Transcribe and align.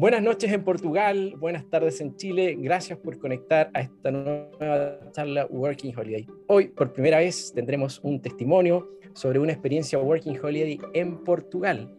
Buenas 0.00 0.22
noches 0.22 0.50
en 0.50 0.64
Portugal, 0.64 1.34
buenas 1.36 1.68
tardes 1.68 2.00
en 2.00 2.16
Chile. 2.16 2.56
Gracias 2.58 2.98
por 2.98 3.18
conectar 3.18 3.70
a 3.74 3.82
esta 3.82 4.10
nueva 4.10 4.98
charla 5.12 5.44
Working 5.50 5.94
Holiday. 5.94 6.26
Hoy, 6.46 6.68
por 6.68 6.94
primera 6.94 7.18
vez, 7.18 7.52
tendremos 7.54 8.00
un 8.02 8.22
testimonio 8.22 8.88
sobre 9.12 9.38
una 9.38 9.52
experiencia 9.52 9.98
Working 9.98 10.38
Holiday 10.42 10.80
en 10.94 11.22
Portugal. 11.22 11.94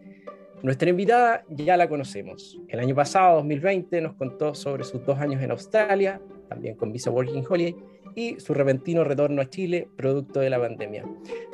Nuestra 0.64 0.90
invitada 0.90 1.46
ya 1.50 1.78
la 1.78 1.88
conocemos. 1.88 2.60
El 2.70 2.80
año 2.80 2.96
pasado, 2.96 3.36
2020, 3.36 4.02
nos 4.02 4.16
contó 4.16 4.56
sobre 4.56 4.84
sus 4.84 5.06
dos 5.06 5.20
años 5.20 5.40
en 5.44 5.52
Australia, 5.52 6.20
también 6.50 6.76
con 6.78 6.92
Visa 6.92 7.12
Working 7.12 7.46
Holiday, 7.48 7.76
y 8.16 8.40
su 8.40 8.56
repentino 8.56 9.04
retorno 9.04 9.44
a 9.44 9.46
Chile, 9.46 9.88
producto 9.96 10.40
de 10.40 10.50
la 10.50 10.60
pandemia. 10.60 11.06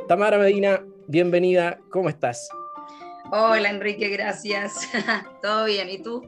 Tamara 0.08 0.38
Medina, 0.38 0.82
bienvenida, 1.10 1.78
¿cómo 1.90 2.08
estás? 2.08 2.48
Hola 3.32 3.70
Enrique, 3.70 4.10
gracias. 4.10 4.90
Todo 5.42 5.66
bien, 5.66 5.90
¿y 5.90 5.98
tú? 6.00 6.24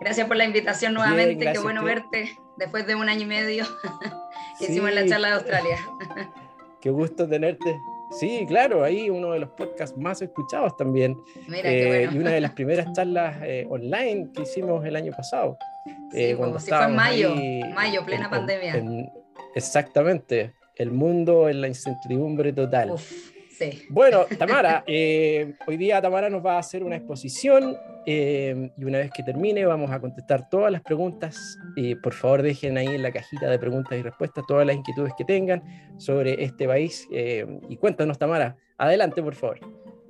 Gracias 0.00 0.28
por 0.28 0.36
la 0.36 0.44
invitación 0.44 0.94
nuevamente, 0.94 1.52
qué 1.52 1.58
bueno 1.58 1.82
verte 1.82 2.38
después 2.56 2.86
de 2.86 2.94
un 2.94 3.08
año 3.08 3.22
y 3.22 3.26
medio 3.26 3.66
que 4.58 4.64
hicimos 4.66 4.92
la 4.92 5.06
charla 5.06 5.28
de 5.28 5.34
Australia. 5.34 5.78
qué 6.80 6.90
gusto 6.90 7.28
tenerte. 7.28 7.76
Sí, 8.10 8.44
claro, 8.48 8.84
ahí 8.84 9.10
uno 9.10 9.32
de 9.32 9.40
los 9.40 9.50
podcasts 9.50 9.98
más 9.98 10.22
escuchados 10.22 10.76
también. 10.76 11.20
Mira, 11.46 11.62
qué 11.62 11.82
eh, 11.82 11.86
bueno. 12.06 12.12
Y 12.12 12.18
una 12.20 12.30
de 12.30 12.40
las 12.40 12.52
primeras 12.52 12.92
charlas 12.92 13.36
eh, 13.42 13.66
online 13.68 14.30
que 14.32 14.42
hicimos 14.42 14.84
el 14.86 14.96
año 14.96 15.12
pasado. 15.12 15.58
Sí, 16.12 16.22
eh, 16.22 16.36
cuando 16.36 16.58
si 16.58 16.70
fue 16.70 16.84
en 16.84 16.94
mayo, 16.94 17.34
mayo, 17.74 18.04
plena 18.06 18.30
pandemia. 18.30 18.82
exactamente, 19.54 20.54
el 20.76 20.90
mundo 20.90 21.48
en 21.48 21.60
la 21.60 21.68
incertidumbre 21.68 22.52
total. 22.52 22.94
Bueno, 23.88 24.26
Tamara, 24.38 24.84
eh, 24.86 25.54
hoy 25.66 25.76
día 25.76 26.00
Tamara 26.00 26.30
nos 26.30 26.44
va 26.44 26.56
a 26.56 26.58
hacer 26.58 26.82
una 26.82 26.96
exposición 26.96 27.76
eh, 28.06 28.70
y 28.76 28.84
una 28.84 28.98
vez 28.98 29.10
que 29.12 29.22
termine 29.22 29.64
vamos 29.64 29.90
a 29.90 30.00
contestar 30.00 30.48
todas 30.48 30.70
las 30.70 30.82
preguntas. 30.82 31.58
Eh, 31.76 31.96
por 32.02 32.14
favor, 32.14 32.42
dejen 32.42 32.78
ahí 32.78 32.86
en 32.86 33.02
la 33.02 33.12
cajita 33.12 33.48
de 33.48 33.58
preguntas 33.58 33.98
y 33.98 34.02
respuestas 34.02 34.44
todas 34.46 34.66
las 34.66 34.76
inquietudes 34.76 35.12
que 35.16 35.24
tengan 35.24 35.62
sobre 35.98 36.42
este 36.42 36.66
país. 36.66 37.06
y 37.10 37.76
cuéntanos, 37.76 38.18
Tamara, 38.18 38.56
adelante, 38.76 39.22
por 39.22 39.34
favor. 39.34 39.60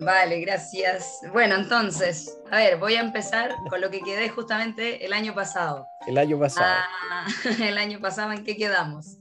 Vale, 0.01 0.41
gracias. 0.41 1.21
Bueno, 1.33 1.57
entonces, 1.57 2.39
a 2.53 2.59
ver, 2.59 2.79
voy 2.79 2.95
a 2.95 3.01
empezar 3.01 3.53
con 3.69 3.81
lo 3.81 3.91
que 3.91 4.01
quedé 4.01 4.29
justamente 4.29 5.05
el 5.05 5.13
año 5.13 5.35
pasado. 5.35 5.87
El 6.07 6.19
año 6.19 6.39
pasado. 6.39 6.85
Ah, 7.11 7.27
el 7.63 7.77
año 7.77 7.99
pasado, 7.99 8.33
¿en 8.33 8.45
qué 8.45 8.57
quedamos? 8.57 9.18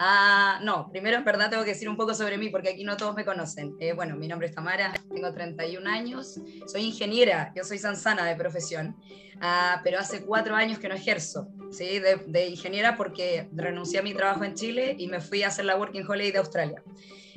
Ah, 0.00 0.60
no, 0.62 0.88
primero 0.90 1.16
en 1.16 1.24
verdad 1.24 1.50
tengo 1.50 1.64
que 1.64 1.70
decir 1.70 1.88
un 1.88 1.96
poco 1.96 2.14
sobre 2.14 2.38
mí 2.38 2.50
porque 2.50 2.68
aquí 2.70 2.84
no 2.84 2.96
todos 2.96 3.16
me 3.16 3.24
conocen. 3.24 3.74
Eh, 3.80 3.92
bueno, 3.92 4.14
mi 4.14 4.28
nombre 4.28 4.46
es 4.46 4.54
Tamara, 4.54 4.92
tengo 5.12 5.32
31 5.32 5.88
años, 5.90 6.40
soy 6.66 6.82
ingeniera, 6.82 7.52
yo 7.56 7.64
soy 7.64 7.78
sansana 7.78 8.24
de 8.24 8.36
profesión, 8.36 8.96
ah, 9.40 9.80
pero 9.82 9.98
hace 9.98 10.24
cuatro 10.24 10.54
años 10.54 10.78
que 10.78 10.88
no 10.88 10.94
ejerzo 10.94 11.48
¿sí? 11.72 11.98
de, 11.98 12.16
de, 12.28 12.46
ingeniera 12.46 12.96
porque 12.96 13.48
renuncié 13.52 13.98
a 13.98 14.02
mi 14.02 14.14
trabajo 14.14 14.44
en 14.44 14.54
Chile 14.54 14.94
y 14.96 15.08
me 15.08 15.20
fui 15.20 15.42
a 15.42 15.48
hacer 15.48 15.64
la 15.64 15.76
Working 15.76 16.08
Holiday 16.08 16.30
de 16.30 16.38
Australia. 16.38 16.82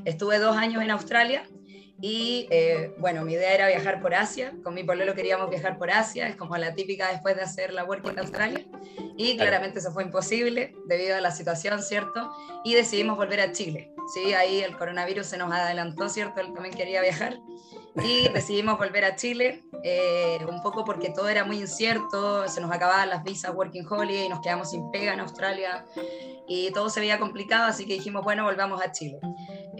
Estuve 0.05 0.37
dos 0.37 0.55
años 0.55 0.83
en 0.83 0.91
Australia 0.91 1.43
y 2.01 2.47
eh, 2.49 2.93
bueno, 2.97 3.23
mi 3.23 3.33
idea 3.33 3.53
era 3.53 3.67
viajar 3.67 4.01
por 4.01 4.15
Asia, 4.15 4.53
con 4.63 4.73
mi 4.73 4.83
pololo 4.83 5.13
queríamos 5.13 5.49
viajar 5.49 5.77
por 5.77 5.91
Asia, 5.91 6.27
es 6.27 6.35
como 6.35 6.57
la 6.57 6.73
típica 6.73 7.11
después 7.11 7.35
de 7.35 7.43
hacer 7.43 7.73
la 7.73 7.83
Working 7.83 8.15
de 8.15 8.21
Australia, 8.21 8.65
y 9.17 9.37
claramente 9.37 9.79
eso 9.79 9.91
fue 9.91 10.03
imposible 10.03 10.73
debido 10.87 11.15
a 11.15 11.21
la 11.21 11.29
situación, 11.29 11.83
¿cierto? 11.83 12.31
Y 12.63 12.73
decidimos 12.73 13.17
volver 13.17 13.39
a 13.41 13.51
Chile, 13.51 13.93
¿sí? 14.13 14.33
Ahí 14.33 14.61
el 14.61 14.75
coronavirus 14.77 15.27
se 15.27 15.37
nos 15.37 15.51
adelantó, 15.53 16.09
¿cierto? 16.09 16.41
Él 16.41 16.53
también 16.53 16.73
quería 16.73 17.01
viajar, 17.01 17.37
y 18.03 18.29
decidimos 18.29 18.79
volver 18.79 19.05
a 19.05 19.15
Chile, 19.15 19.63
eh, 19.83 20.39
un 20.49 20.63
poco 20.63 20.83
porque 20.83 21.11
todo 21.11 21.29
era 21.29 21.43
muy 21.43 21.59
incierto, 21.59 22.47
se 22.47 22.61
nos 22.61 22.71
acababan 22.71 23.09
las 23.09 23.23
visas 23.23 23.53
Working 23.53 23.85
Holiday, 23.87 24.25
y 24.25 24.29
nos 24.29 24.41
quedamos 24.41 24.71
sin 24.71 24.89
pega 24.89 25.13
en 25.13 25.19
Australia, 25.19 25.85
y 26.47 26.71
todo 26.71 26.89
se 26.89 26.99
veía 26.99 27.19
complicado, 27.19 27.65
así 27.65 27.85
que 27.85 27.93
dijimos, 27.93 28.23
bueno, 28.23 28.43
volvamos 28.43 28.81
a 28.81 28.91
Chile. 28.91 29.19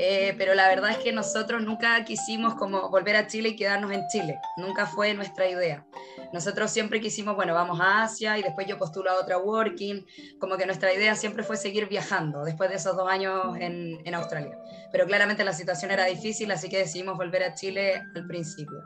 Eh, 0.04 0.34
pero 0.36 0.56
la 0.56 0.68
verdad 0.68 0.90
es 0.90 0.98
que 0.98 1.12
nosotros 1.12 1.62
nunca 1.62 2.04
quisimos 2.04 2.56
como 2.56 2.90
volver 2.90 3.16
a 3.16 3.28
Chile 3.28 3.50
y 3.50 3.56
quedarnos 3.56 3.92
en 3.92 4.08
Chile, 4.08 4.40
nunca 4.58 4.88
fue 4.88 5.14
nuestra 5.14 5.48
idea. 5.48 5.86
Nosotros 6.34 6.72
siempre 6.72 7.00
quisimos, 7.00 7.36
bueno, 7.36 7.54
vamos 7.54 7.80
a 7.80 8.02
Asia 8.02 8.36
y 8.40 8.42
después 8.42 8.66
yo 8.66 8.80
postulo 8.80 9.12
a 9.12 9.20
otra 9.22 9.38
working, 9.38 10.04
como 10.40 10.58
que 10.58 10.66
nuestra 10.66 10.92
idea 10.92 11.14
siempre 11.14 11.44
fue 11.44 11.56
seguir 11.56 11.88
viajando 11.88 12.44
después 12.44 12.72
de 12.72 12.78
esos 12.78 12.98
dos 12.98 13.08
años 13.08 13.56
en, 13.60 14.00
en 14.04 14.16
Australia. 14.16 14.58
Pero 14.92 15.06
claramente 15.06 15.44
la 15.44 15.54
situación 15.54 15.92
era 15.92 16.06
difícil, 16.06 16.50
así 16.50 16.68
que 16.68 16.80
decidimos 16.80 17.16
volver 17.16 17.44
a 17.44 17.54
Chile 17.54 18.02
al 18.16 18.26
principio. 18.26 18.80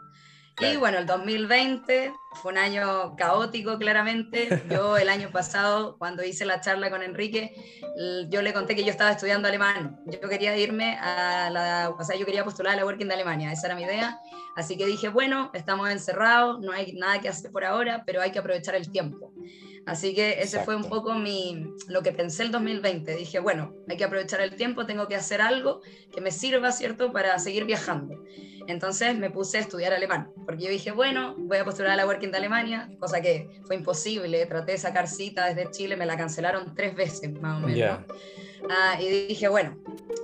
Y 0.62 0.78
bueno, 0.78 1.00
el 1.00 1.06
2020 1.06 2.14
fue 2.36 2.54
un 2.54 2.58
año 2.58 3.16
caótico, 3.18 3.78
claramente. 3.78 4.64
Yo 4.70 4.96
el 4.98 5.10
año 5.10 5.30
pasado, 5.30 5.98
cuando 5.98 6.24
hice 6.24 6.46
la 6.46 6.62
charla 6.62 6.90
con 6.90 7.04
Enrique, 7.04 7.54
yo 8.30 8.42
le 8.42 8.54
conté 8.54 8.76
que 8.76 8.86
yo 8.86 8.92
estaba 8.92 9.12
estudiando 9.12 9.50
alemán. 9.50 10.00
Yo 10.06 10.30
quería 10.30 10.58
irme 10.58 10.98
a 10.98 11.50
la, 11.50 11.90
o 11.90 12.04
sea, 12.04 12.16
yo 12.16 12.26
quería 12.26 12.46
postular 12.46 12.74
a 12.74 12.78
la 12.78 12.86
Working 12.86 13.08
de 13.08 13.16
Alemania, 13.16 13.52
esa 13.52 13.68
era 13.68 13.76
mi 13.76 13.84
idea. 13.84 14.20
Así 14.56 14.78
que 14.78 14.86
dije, 14.86 15.10
bueno, 15.10 15.52
estamos 15.54 15.90
encerrados, 15.90 16.62
no 16.62 16.72
hay 16.72 16.94
nada 16.94 17.20
que 17.20 17.28
hacer 17.28 17.52
por 17.52 17.66
ahora, 17.66 18.04
pero 18.06 18.22
hay 18.22 18.32
que 18.32 18.40
aprovechar 18.40 18.76
el 18.76 18.90
tiempo. 18.90 19.34
Así 19.85 20.16
que 20.16 20.41
ese 20.41 20.62
fue 20.62 20.75
un 20.75 20.85
poco 20.85 21.13
mi, 21.13 21.68
lo 21.88 22.01
que 22.01 22.12
pensé 22.12 22.44
el 22.44 22.51
2020. 22.51 23.16
Dije, 23.16 23.40
bueno, 23.40 23.73
hay 23.88 23.97
que 23.97 24.03
aprovechar 24.03 24.41
el 24.41 24.56
tiempo, 24.56 24.85
tengo 24.85 25.07
que 25.07 25.16
hacer 25.16 25.41
algo 25.41 25.81
que 26.13 26.22
me 26.22 26.31
sirva, 26.31 26.72
¿cierto?, 26.72 27.13
para 27.13 27.38
seguir 27.38 27.66
viajando. 27.66 28.24
Entonces 28.68 29.16
me 29.16 29.29
puse 29.29 29.57
a 29.57 29.62
estudiar 29.62 29.94
alemán, 29.94 30.31
porque 30.45 30.63
yo 30.63 30.69
dije, 30.69 30.91
bueno, 30.91 31.35
voy 31.38 31.57
a 31.57 31.66
postular 31.66 31.91
a 31.91 31.95
la 31.95 32.07
Working 32.07 32.31
de 32.31 32.38
Alemania, 32.38 32.90
cosa 33.00 33.22
que 33.22 33.47
fue 33.68 33.75
imposible, 33.75 34.44
traté 34.47 34.72
de 34.72 34.78
sacar 34.79 35.07
cita 35.07 35.53
desde 35.53 35.69
Chile, 35.69 35.95
me 35.95 36.07
la 36.07 36.18
cancelaron 36.18 36.74
tres 36.74 36.95
veces 36.95 37.31
más 37.40 37.63
o 37.63 37.68
menos. 37.68 38.00
Ah, 38.69 38.97
y 39.00 39.28
dije, 39.28 39.47
bueno, 39.47 39.78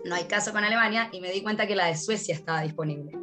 no 0.05 0.15
hay 0.15 0.23
caso 0.23 0.51
con 0.51 0.63
Alemania 0.63 1.09
y 1.11 1.21
me 1.21 1.31
di 1.31 1.43
cuenta 1.43 1.67
que 1.67 1.75
la 1.75 1.85
de 1.85 1.95
Suecia 1.95 2.33
estaba 2.33 2.61
disponible. 2.63 3.20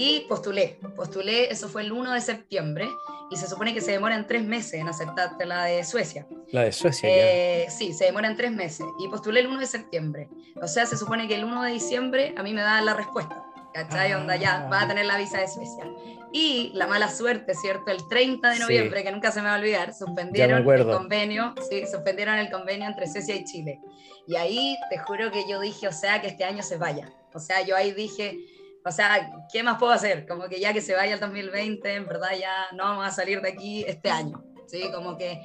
Y 0.00 0.20
postulé, 0.20 0.78
postulé, 0.96 1.52
eso 1.52 1.68
fue 1.68 1.82
el 1.82 1.92
1 1.92 2.14
de 2.14 2.22
septiembre 2.22 2.88
y 3.30 3.36
se 3.36 3.46
supone 3.46 3.74
que 3.74 3.82
se 3.82 3.92
demoran 3.92 4.26
tres 4.26 4.42
meses 4.42 4.80
en 4.80 4.88
aceptarte 4.88 5.44
la 5.44 5.64
de 5.64 5.84
Suecia. 5.84 6.26
La 6.52 6.62
de 6.62 6.72
Suecia. 6.72 7.06
Eh, 7.06 7.66
sí, 7.68 7.92
se 7.92 8.06
demoran 8.06 8.34
tres 8.34 8.50
meses 8.50 8.86
y 8.98 9.08
postulé 9.08 9.40
el 9.40 9.48
1 9.48 9.60
de 9.60 9.66
septiembre. 9.66 10.30
O 10.62 10.66
sea, 10.66 10.86
se 10.86 10.96
supone 10.96 11.28
que 11.28 11.34
el 11.34 11.44
1 11.44 11.62
de 11.64 11.72
diciembre 11.72 12.34
a 12.38 12.42
mí 12.42 12.54
me 12.54 12.62
da 12.62 12.80
la 12.80 12.94
respuesta. 12.94 13.44
¿cachai? 13.74 14.14
Onda 14.14 14.36
ya, 14.36 14.68
va 14.72 14.82
a 14.82 14.88
tener 14.88 15.04
la 15.04 15.18
visa 15.18 15.38
de 15.38 15.48
Suecia. 15.48 15.84
Y 16.32 16.72
la 16.74 16.86
mala 16.86 17.10
suerte, 17.10 17.54
¿cierto? 17.54 17.90
El 17.90 18.08
30 18.08 18.52
de 18.52 18.58
noviembre, 18.58 19.02
que 19.02 19.12
nunca 19.12 19.30
se 19.32 19.42
me 19.42 19.48
va 19.48 19.56
a 19.56 19.58
olvidar, 19.58 19.92
suspendieron 19.92 20.66
el 20.66 20.86
convenio, 20.86 21.54
sí, 21.68 21.84
suspendieron 21.86 22.38
el 22.38 22.50
convenio 22.50 22.88
entre 22.88 23.06
Suecia 23.06 23.34
y 23.34 23.44
Chile. 23.44 23.80
Y 24.26 24.36
ahí 24.36 24.78
te 24.88 24.96
juro 24.96 25.30
que 25.30 25.44
yo 25.46 25.60
dije, 25.60 25.88
o 25.88 25.92
sea, 25.92 26.22
que 26.22 26.28
este 26.28 26.44
año 26.44 26.62
se 26.62 26.78
vaya. 26.78 27.12
O 27.34 27.38
sea, 27.38 27.62
yo 27.62 27.76
ahí 27.76 27.92
dije, 27.92 28.38
o 28.84 28.90
sea, 28.90 29.30
¿qué 29.52 29.62
más 29.62 29.78
puedo 29.78 29.92
hacer? 29.92 30.26
Como 30.26 30.48
que 30.48 30.60
ya 30.60 30.72
que 30.72 30.80
se 30.80 30.94
vaya 30.94 31.14
el 31.14 31.20
2020, 31.20 31.94
en 31.94 32.06
verdad 32.06 32.30
ya 32.38 32.68
no 32.72 32.84
vamos 32.84 33.06
a 33.06 33.10
salir 33.10 33.40
de 33.40 33.50
aquí 33.50 33.84
este 33.86 34.10
año. 34.10 34.42
Sí, 34.66 34.90
como 34.92 35.16
que 35.16 35.40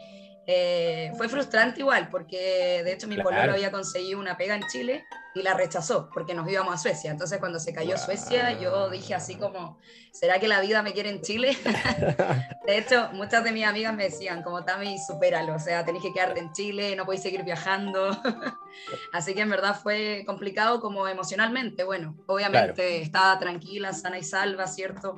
eh, 0.47 1.11
fue 1.17 1.27
frustrante 1.27 1.81
igual, 1.81 2.09
porque 2.09 2.81
de 2.83 2.93
hecho 2.93 3.07
mi 3.07 3.15
claro. 3.15 3.53
había 3.53 3.71
conseguido 3.71 4.19
una 4.19 4.37
pega 4.37 4.55
en 4.55 4.63
Chile 4.67 5.05
y 5.35 5.41
la 5.41 5.53
rechazó 5.53 6.09
porque 6.13 6.33
nos 6.33 6.49
íbamos 6.49 6.73
a 6.73 6.77
Suecia. 6.77 7.11
Entonces 7.11 7.39
cuando 7.39 7.59
se 7.59 7.73
cayó 7.73 7.97
Suecia, 7.97 8.57
yo 8.57 8.89
dije 8.89 9.13
así 9.13 9.35
como, 9.35 9.77
¿será 10.11 10.39
que 10.39 10.47
la 10.47 10.61
vida 10.61 10.81
me 10.81 10.93
quiere 10.93 11.09
en 11.09 11.21
Chile? 11.21 11.57
de 12.65 12.77
hecho, 12.77 13.09
muchas 13.11 13.43
de 13.43 13.51
mis 13.51 13.65
amigas 13.65 13.93
me 13.93 14.05
decían, 14.05 14.41
como 14.43 14.63
Tami, 14.63 14.97
supéralo, 14.97 15.55
o 15.55 15.59
sea, 15.59 15.83
tenés 15.83 16.01
que 16.01 16.13
quedarte 16.13 16.39
en 16.39 16.53
Chile, 16.53 16.95
no 16.95 17.03
podéis 17.03 17.21
seguir 17.21 17.43
viajando. 17.43 18.11
así 19.13 19.33
que 19.33 19.41
en 19.41 19.49
verdad 19.49 19.77
fue 19.77 20.23
complicado 20.25 20.79
como 20.79 21.05
emocionalmente. 21.05 21.83
Bueno, 21.83 22.15
obviamente 22.27 23.01
estaba 23.01 23.37
tranquila, 23.37 23.91
sana 23.91 24.17
y 24.17 24.23
salva, 24.23 24.67
¿cierto? 24.67 25.17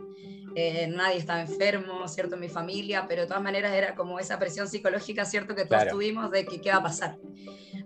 Eh, 0.56 0.88
nadie 0.88 1.18
estaba 1.18 1.42
enfermo, 1.42 2.08
¿cierto? 2.08 2.34
En 2.34 2.42
mi 2.42 2.50
familia, 2.50 3.06
pero 3.08 3.22
de 3.22 3.28
todas 3.28 3.44
maneras 3.44 3.72
era 3.74 3.94
como 3.94 4.20
esa 4.20 4.40
presión 4.40 4.68
psicológica, 4.68 5.26
¿cierto? 5.26 5.54
Que 5.54 5.66
todos 5.66 5.90
tuvimos 5.90 6.32
de 6.32 6.48
que 6.48 6.60
qué 6.60 6.72
va 6.72 6.78
a 6.78 6.84
pasar. 6.84 7.18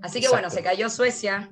Así 0.01 0.21
que 0.21 0.29
bueno, 0.29 0.49
se 0.49 0.63
cayó 0.63 0.89
Suecia, 0.89 1.51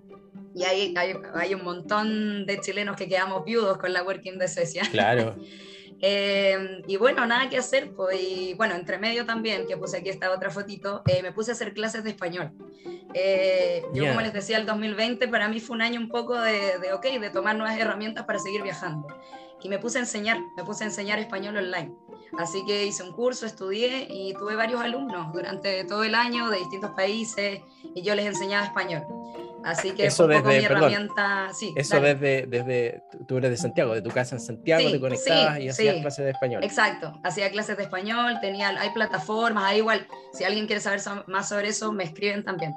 y 0.53 0.63
hay, 0.63 0.93
hay, 0.97 1.13
hay, 1.35 1.53
un 1.53 1.63
montón 1.63 2.45
de 2.45 2.59
chilenos 2.59 2.95
que 2.95 3.07
quedamos 3.07 3.45
viudos 3.45 3.77
con 3.77 3.93
la 3.93 4.03
Working 4.03 4.37
de 4.37 4.47
Suecia. 4.47 4.83
Claro. 4.91 5.35
eh, 6.01 6.81
y 6.87 6.97
bueno, 6.97 7.25
nada 7.25 7.49
que 7.49 7.57
hacer, 7.57 7.91
pues, 7.91 8.19
y 8.21 8.53
bueno, 8.55 8.75
entre 8.75 8.97
medio 8.97 9.25
también, 9.25 9.67
que 9.67 9.77
puse 9.77 9.97
aquí 9.97 10.09
esta 10.09 10.31
otra 10.31 10.49
fotito, 10.49 11.03
eh, 11.07 11.21
me 11.21 11.31
puse 11.31 11.51
a 11.51 11.53
hacer 11.53 11.73
clases 11.73 12.03
de 12.03 12.11
español. 12.11 12.51
Eh, 13.13 13.83
yo, 13.93 14.03
yeah. 14.03 14.09
como 14.09 14.21
les 14.21 14.33
decía, 14.33 14.57
el 14.57 14.65
2020 14.65 15.27
para 15.27 15.47
mí 15.47 15.59
fue 15.59 15.75
un 15.75 15.81
año 15.81 15.99
un 15.99 16.09
poco 16.09 16.39
de, 16.39 16.79
de, 16.79 16.93
ok, 16.93 17.05
de 17.19 17.29
tomar 17.29 17.55
nuevas 17.55 17.77
herramientas 17.79 18.25
para 18.25 18.39
seguir 18.39 18.63
viajando. 18.63 19.07
Y 19.61 19.69
me 19.69 19.77
puse 19.77 19.97
a 19.97 20.01
enseñar, 20.01 20.39
me 20.55 20.63
puse 20.63 20.83
a 20.83 20.87
enseñar 20.87 21.19
español 21.19 21.57
online. 21.57 21.91
Así 22.37 22.63
que 22.65 22.85
hice 22.85 23.03
un 23.03 23.11
curso, 23.11 23.45
estudié 23.45 24.07
y 24.09 24.33
tuve 24.33 24.55
varios 24.55 24.81
alumnos 24.81 25.33
durante 25.33 25.83
todo 25.85 26.03
el 26.03 26.15
año 26.15 26.49
de 26.49 26.57
distintos 26.59 26.91
países 26.91 27.61
y 27.95 28.01
yo 28.01 28.15
les 28.15 28.25
enseñaba 28.27 28.65
español. 28.65 29.03
Así 29.63 29.91
que 29.91 30.05
eso 30.05 30.25
fue 30.25 30.37
un 30.37 30.41
poco 30.43 30.53
mi 30.55 30.63
herramienta. 30.63 31.49
Sí, 31.53 31.73
eso 31.75 31.99
desde, 31.99 32.45
desde, 32.47 33.03
tú 33.27 33.37
eres 33.37 33.51
de 33.51 33.57
Santiago, 33.57 33.93
de 33.93 34.01
tu 34.01 34.09
casa 34.09 34.35
en 34.35 34.41
Santiago, 34.41 34.89
te 34.89 34.99
conectabas 34.99 35.59
y 35.59 35.69
hacías 35.69 35.97
clases 35.97 36.25
de 36.25 36.31
español. 36.31 36.63
Exacto, 36.63 37.19
hacía 37.23 37.49
clases 37.51 37.77
de 37.77 37.83
español, 37.83 38.37
tenía, 38.41 38.69
hay 38.69 38.89
plataformas, 38.91 39.65
hay 39.65 39.79
igual, 39.79 40.07
si 40.33 40.43
alguien 40.43 40.65
quiere 40.65 40.81
saber 40.81 41.01
más 41.27 41.49
sobre 41.49 41.69
eso, 41.69 41.91
me 41.91 42.03
escriben 42.03 42.43
también. 42.43 42.75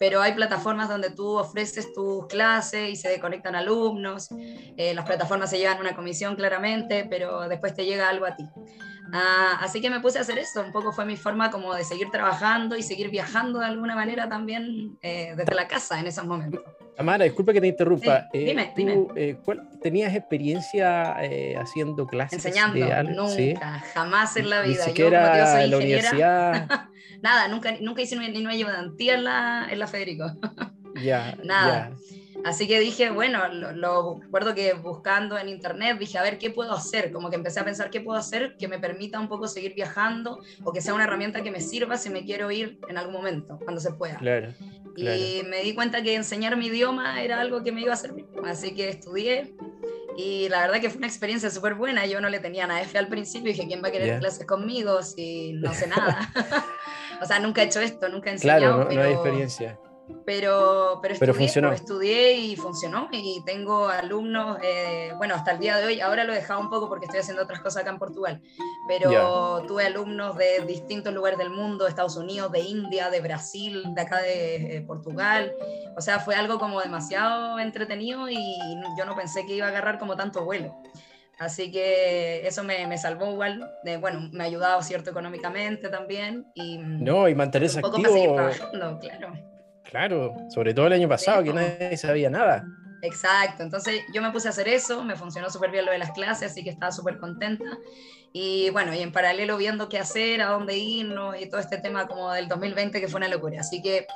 Pero 0.00 0.22
hay 0.22 0.32
plataformas 0.32 0.88
donde 0.88 1.10
tú 1.10 1.36
ofreces 1.36 1.92
tus 1.92 2.26
clases 2.26 2.88
y 2.88 2.96
se 2.96 3.20
conectan 3.20 3.54
alumnos. 3.54 4.28
Eh, 4.78 4.94
las 4.94 5.04
plataformas 5.04 5.50
se 5.50 5.58
llevan 5.58 5.78
una 5.78 5.94
comisión 5.94 6.36
claramente, 6.36 7.06
pero 7.10 7.46
después 7.50 7.74
te 7.74 7.84
llega 7.84 8.08
algo 8.08 8.24
a 8.24 8.34
ti. 8.34 8.48
Ah, 9.12 9.58
así 9.60 9.82
que 9.82 9.90
me 9.90 10.00
puse 10.00 10.16
a 10.16 10.22
hacer 10.22 10.38
eso, 10.38 10.62
un 10.62 10.72
poco 10.72 10.92
fue 10.92 11.04
mi 11.04 11.16
forma 11.16 11.50
como 11.50 11.74
de 11.74 11.84
seguir 11.84 12.10
trabajando 12.10 12.76
y 12.76 12.82
seguir 12.82 13.10
viajando 13.10 13.58
de 13.58 13.66
alguna 13.66 13.94
manera 13.94 14.26
también 14.26 14.98
eh, 15.02 15.34
desde 15.36 15.54
la 15.54 15.68
casa 15.68 16.00
en 16.00 16.06
esos 16.06 16.24
momentos. 16.24 16.62
Amara, 16.96 17.24
disculpa 17.24 17.52
que 17.52 17.60
te 17.60 17.66
interrumpa. 17.66 18.28
Eh, 18.32 18.44
dime, 18.46 18.72
dime. 18.76 19.06
Eh, 19.16 19.36
¿Tenías 19.82 20.14
experiencia 20.14 21.16
haciendo 21.58 22.06
clases? 22.06 22.44
Enseñando, 22.44 22.78
nunca, 23.04 23.82
jamás 23.94 24.36
en 24.36 24.48
la 24.48 24.62
vida. 24.62 24.84
Ni 24.84 24.90
siquiera 24.90 25.38
yo, 25.38 25.46
soy 25.52 25.64
en 25.64 25.70
la 25.70 25.76
universidad. 25.76 26.68
Nada, 27.22 27.48
nunca, 27.48 27.74
nunca 27.80 28.02
hice 28.02 28.16
ni 28.16 28.40
una 28.40 28.50
ayudantía 28.50 29.14
en 29.14 29.24
la, 29.24 29.68
en 29.70 29.78
la 29.78 29.86
Federico. 29.86 30.26
Ya. 31.02 31.36
Nada. 31.44 31.92
Así 32.44 32.66
que 32.66 32.80
dije, 32.80 33.10
bueno, 33.10 33.46
lo, 33.48 34.18
recuerdo 34.20 34.54
que 34.54 34.72
buscando 34.72 35.38
en 35.38 35.48
internet 35.48 35.98
dije, 35.98 36.18
a 36.18 36.22
ver, 36.22 36.38
¿qué 36.38 36.50
puedo 36.50 36.72
hacer? 36.72 37.12
Como 37.12 37.28
que 37.30 37.36
empecé 37.36 37.60
a 37.60 37.64
pensar 37.64 37.90
qué 37.90 38.00
puedo 38.00 38.18
hacer 38.18 38.56
que 38.58 38.66
me 38.66 38.78
permita 38.78 39.20
un 39.20 39.28
poco 39.28 39.46
seguir 39.46 39.74
viajando 39.74 40.38
o 40.64 40.72
que 40.72 40.80
sea 40.80 40.94
una 40.94 41.04
herramienta 41.04 41.42
que 41.42 41.50
me 41.50 41.60
sirva 41.60 41.96
si 41.96 42.08
me 42.10 42.24
quiero 42.24 42.50
ir 42.50 42.78
en 42.88 42.96
algún 42.96 43.14
momento, 43.14 43.58
cuando 43.62 43.80
se 43.80 43.92
pueda. 43.92 44.16
Claro. 44.16 44.52
Y 44.96 45.42
me 45.48 45.62
di 45.62 45.74
cuenta 45.74 46.02
que 46.02 46.14
enseñar 46.14 46.56
mi 46.56 46.66
idioma 46.66 47.22
era 47.22 47.40
algo 47.40 47.62
que 47.62 47.72
me 47.72 47.82
iba 47.82 47.92
a 47.92 47.96
servir. 47.96 48.26
Así 48.44 48.74
que 48.74 48.88
estudié 48.88 49.54
y 50.16 50.48
la 50.48 50.60
verdad 50.60 50.80
que 50.80 50.90
fue 50.90 50.98
una 50.98 51.06
experiencia 51.06 51.50
súper 51.50 51.74
buena. 51.74 52.06
Yo 52.06 52.20
no 52.20 52.28
le 52.28 52.40
tenía 52.40 52.66
nada 52.66 52.82
F 52.82 52.98
al 52.98 53.08
principio 53.08 53.52
dije, 53.52 53.66
¿quién 53.66 53.82
va 53.82 53.88
a 53.88 53.92
querer 53.92 54.18
clases 54.18 54.46
conmigo 54.46 55.02
si 55.02 55.52
no 55.54 55.72
sé 55.74 55.86
nada? 55.86 56.32
o 57.20 57.26
sea, 57.26 57.38
nunca 57.38 57.62
he 57.62 57.66
hecho 57.66 57.80
esto, 57.80 58.08
nunca 58.08 58.30
he 58.30 58.34
enseñado. 58.34 58.86
Claro, 58.86 58.92
no 58.92 59.02
hay 59.02 59.12
experiencia. 59.12 59.78
pero, 60.24 60.98
pero, 61.02 61.14
estudié, 61.14 61.62
pues, 61.62 61.80
estudié 61.80 62.32
y 62.34 62.56
funcionó. 62.56 63.08
Y 63.12 63.42
tengo 63.44 63.88
alumnos, 63.88 64.58
eh, 64.62 65.12
bueno, 65.16 65.34
hasta 65.34 65.52
el 65.52 65.58
día 65.58 65.76
de 65.76 65.86
hoy, 65.86 66.00
ahora 66.00 66.24
lo 66.24 66.32
he 66.32 66.36
dejado 66.36 66.60
un 66.60 66.70
poco 66.70 66.88
porque 66.88 67.06
estoy 67.06 67.20
haciendo 67.20 67.42
otras 67.42 67.60
cosas 67.60 67.82
acá 67.82 67.90
en 67.90 67.98
Portugal, 67.98 68.42
pero 68.88 69.62
tuve 69.66 69.86
alumnos 69.86 70.36
de 70.36 70.64
distintos 70.66 71.12
lugares 71.12 71.38
del 71.38 71.50
mundo, 71.50 71.84
de 71.84 71.90
Estados 71.90 72.16
Unidos, 72.16 72.50
de 72.52 72.60
India, 72.60 73.10
de 73.10 73.20
Brasil, 73.20 73.84
de 73.94 74.00
acá 74.00 74.18
de 74.18 74.76
eh, 74.76 74.80
Portugal, 74.82 75.52
o 75.96 76.00
sea, 76.00 76.20
fue 76.20 76.34
algo 76.34 76.58
como 76.58 76.80
demasiado 76.80 77.58
entretenido 77.58 78.28
y 78.28 78.36
yo 78.98 79.04
no 79.04 79.14
pensé 79.14 79.46
que 79.46 79.54
iba 79.54 79.66
a 79.66 79.70
agarrar 79.70 79.98
como 79.98 80.16
tanto 80.16 80.44
vuelo. 80.44 80.74
Así 81.40 81.72
que 81.72 82.46
eso 82.46 82.62
me, 82.62 82.86
me 82.86 82.98
salvó 82.98 83.32
igual, 83.32 83.66
de, 83.82 83.96
bueno, 83.96 84.28
me 84.30 84.44
ha 84.44 84.46
ayudado 84.46 84.82
cierto 84.82 85.08
económicamente 85.08 85.88
también. 85.88 86.44
Y, 86.54 86.76
no, 86.76 87.30
y 87.30 87.34
mantenerse 87.34 87.78
activo. 87.78 87.96
Para 88.02 88.12
seguir 88.12 88.34
trabajando, 88.34 88.98
claro. 88.98 89.32
Claro, 89.84 90.34
sobre 90.50 90.74
todo 90.74 90.88
el 90.88 90.92
año 90.92 91.08
pasado, 91.08 91.42
que 91.42 91.54
nadie 91.54 91.96
sabía 91.96 92.28
nada. 92.28 92.62
Exacto, 93.00 93.62
entonces 93.62 94.02
yo 94.12 94.20
me 94.20 94.30
puse 94.32 94.48
a 94.48 94.50
hacer 94.50 94.68
eso, 94.68 95.02
me 95.02 95.16
funcionó 95.16 95.48
súper 95.48 95.70
bien 95.70 95.86
lo 95.86 95.92
de 95.92 95.98
las 95.98 96.10
clases, 96.10 96.52
así 96.52 96.62
que 96.62 96.68
estaba 96.68 96.92
súper 96.92 97.16
contenta. 97.16 97.64
Y 98.32 98.70
bueno, 98.70 98.94
y 98.94 99.00
en 99.00 99.10
paralelo 99.10 99.56
viendo 99.56 99.88
qué 99.88 99.98
hacer, 99.98 100.40
a 100.40 100.50
dónde 100.50 100.76
irnos 100.76 101.40
y 101.40 101.48
todo 101.48 101.60
este 101.60 101.78
tema 101.78 102.06
como 102.06 102.32
del 102.32 102.46
2020 102.46 103.00
que 103.00 103.08
fue 103.08 103.18
una 103.18 103.28
locura. 103.28 103.60
Así 103.60 103.82
que 103.82 104.06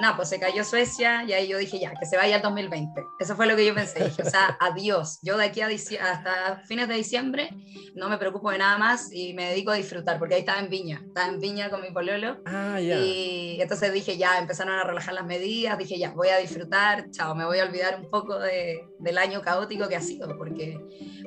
nada, 0.00 0.16
pues 0.16 0.28
se 0.28 0.38
cayó 0.38 0.62
Suecia 0.62 1.24
y 1.24 1.32
ahí 1.32 1.48
yo 1.48 1.58
dije 1.58 1.78
ya, 1.78 1.92
que 1.98 2.06
se 2.06 2.16
vaya 2.16 2.36
el 2.36 2.42
2020. 2.42 3.02
Eso 3.18 3.34
fue 3.34 3.46
lo 3.46 3.56
que 3.56 3.66
yo 3.66 3.74
pensé. 3.74 4.04
Dije, 4.04 4.22
o 4.22 4.30
sea, 4.30 4.56
adiós. 4.60 5.18
Yo 5.22 5.36
de 5.36 5.46
aquí 5.46 5.60
a 5.60 5.66
hasta 5.66 6.62
fines 6.66 6.88
de 6.88 6.94
diciembre 6.94 7.50
no 7.94 8.08
me 8.08 8.18
preocupo 8.18 8.50
de 8.50 8.58
nada 8.58 8.78
más 8.78 9.12
y 9.12 9.34
me 9.34 9.50
dedico 9.50 9.70
a 9.70 9.74
disfrutar, 9.74 10.18
porque 10.18 10.34
ahí 10.34 10.40
estaba 10.40 10.60
en 10.60 10.68
Viña, 10.68 11.02
estaba 11.06 11.28
en 11.28 11.40
Viña 11.40 11.70
con 11.70 11.82
mi 11.82 11.90
pololo. 11.90 12.38
Ah, 12.44 12.78
ya. 12.80 12.98
Y 12.98 13.60
entonces 13.60 13.92
dije 13.92 14.16
ya, 14.16 14.38
empezaron 14.38 14.74
a 14.74 14.84
relajar 14.84 15.14
las 15.14 15.24
medidas, 15.24 15.78
dije 15.78 15.98
ya, 15.98 16.10
voy 16.10 16.28
a 16.28 16.36
disfrutar, 16.36 17.10
chao, 17.10 17.34
me 17.34 17.44
voy 17.44 17.58
a 17.58 17.64
olvidar 17.64 17.98
un 17.98 18.08
poco 18.10 18.38
de, 18.38 18.86
del 18.98 19.18
año 19.18 19.42
caótico 19.42 19.88
que 19.88 19.96
ha 19.96 20.00
sido, 20.00 20.36
porque 20.36 20.78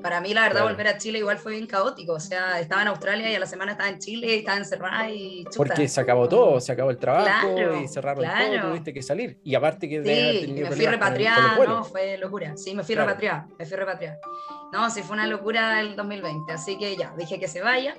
para 0.01 0.21
mí 0.21 0.33
la 0.33 0.43
verdad 0.43 0.63
volver 0.63 0.87
a 0.87 0.97
Chile 0.97 1.19
igual 1.19 1.37
fue 1.37 1.53
bien 1.53 1.67
caótico. 1.67 2.19
Sea, 2.29 2.59
estaba 2.59 2.83
en 2.83 2.89
Australia 2.89 3.31
y 3.31 3.33
a 3.33 3.39
la 3.39 3.47
semana 3.47 3.71
estaba 3.71 3.89
en 3.89 3.97
Chile 3.97 4.35
y 4.35 4.39
estaba 4.39 4.59
encerrada 4.59 5.09
y 5.09 5.43
chuta. 5.45 5.57
Porque 5.57 5.87
se 5.87 5.99
acabó 5.99 6.29
todo, 6.29 6.59
se 6.59 6.71
acabó 6.71 6.91
el 6.91 6.99
trabajo 6.99 7.55
y 7.81 7.87
cerraron 7.87 8.23
todo, 8.23 8.69
tuviste 8.69 8.93
que 8.93 9.01
salir. 9.01 9.39
Y 9.43 9.55
aparte 9.55 9.89
que 9.89 10.03
sí, 10.03 10.53
me 10.53 10.69
fui 10.69 10.85
repatriada, 10.85 11.57
no, 11.65 11.83
fue 11.83 12.19
locura. 12.19 12.55
Sí, 12.55 12.75
me 12.75 12.83
fui 12.83 12.93
repatriada, 12.93 13.47
me 13.57 13.65
fui 13.65 13.77
repatriada. 13.77 14.19
No, 14.71 14.91
sí, 14.91 15.01
fue 15.01 15.15
una 15.15 15.25
locura 15.25 15.81
el 15.81 15.95
2020, 15.95 16.53
así 16.53 16.77
que 16.77 16.95
ya, 16.95 17.15
dije 17.17 17.39
que 17.39 17.47
se 17.47 17.63
vaya. 17.63 17.95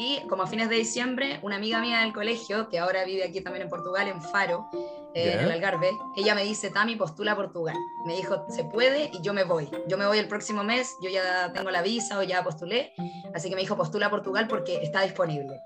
Y 0.00 0.26
como 0.28 0.44
a 0.44 0.46
fines 0.46 0.70
de 0.70 0.76
diciembre, 0.76 1.40
una 1.42 1.56
amiga 1.56 1.78
mía 1.78 2.00
del 2.00 2.14
colegio, 2.14 2.70
que 2.70 2.78
ahora 2.78 3.04
vive 3.04 3.22
aquí 3.22 3.42
también 3.42 3.64
en 3.64 3.68
Portugal, 3.68 4.08
en 4.08 4.22
Faro, 4.22 4.70
eh, 5.12 5.34
en 5.34 5.40
el 5.40 5.52
Algarve, 5.52 5.90
ella 6.16 6.34
me 6.34 6.42
dice, 6.42 6.70
Tami, 6.70 6.96
postula 6.96 7.32
a 7.32 7.36
Portugal. 7.36 7.76
Me 8.06 8.16
dijo, 8.16 8.46
se 8.48 8.64
puede 8.64 9.10
y 9.12 9.20
yo 9.20 9.34
me 9.34 9.44
voy. 9.44 9.68
Yo 9.88 9.98
me 9.98 10.06
voy 10.06 10.18
el 10.18 10.26
próximo 10.26 10.64
mes, 10.64 10.96
yo 11.02 11.10
ya 11.10 11.52
tengo 11.52 11.70
la 11.70 11.82
visa 11.82 12.18
o 12.18 12.22
ya 12.22 12.42
postulé, 12.42 12.94
así 13.34 13.50
que 13.50 13.54
me 13.54 13.60
dijo, 13.60 13.76
postula 13.76 14.06
a 14.06 14.10
Portugal 14.10 14.48
porque 14.48 14.82
está 14.82 15.02
disponible. 15.02 15.60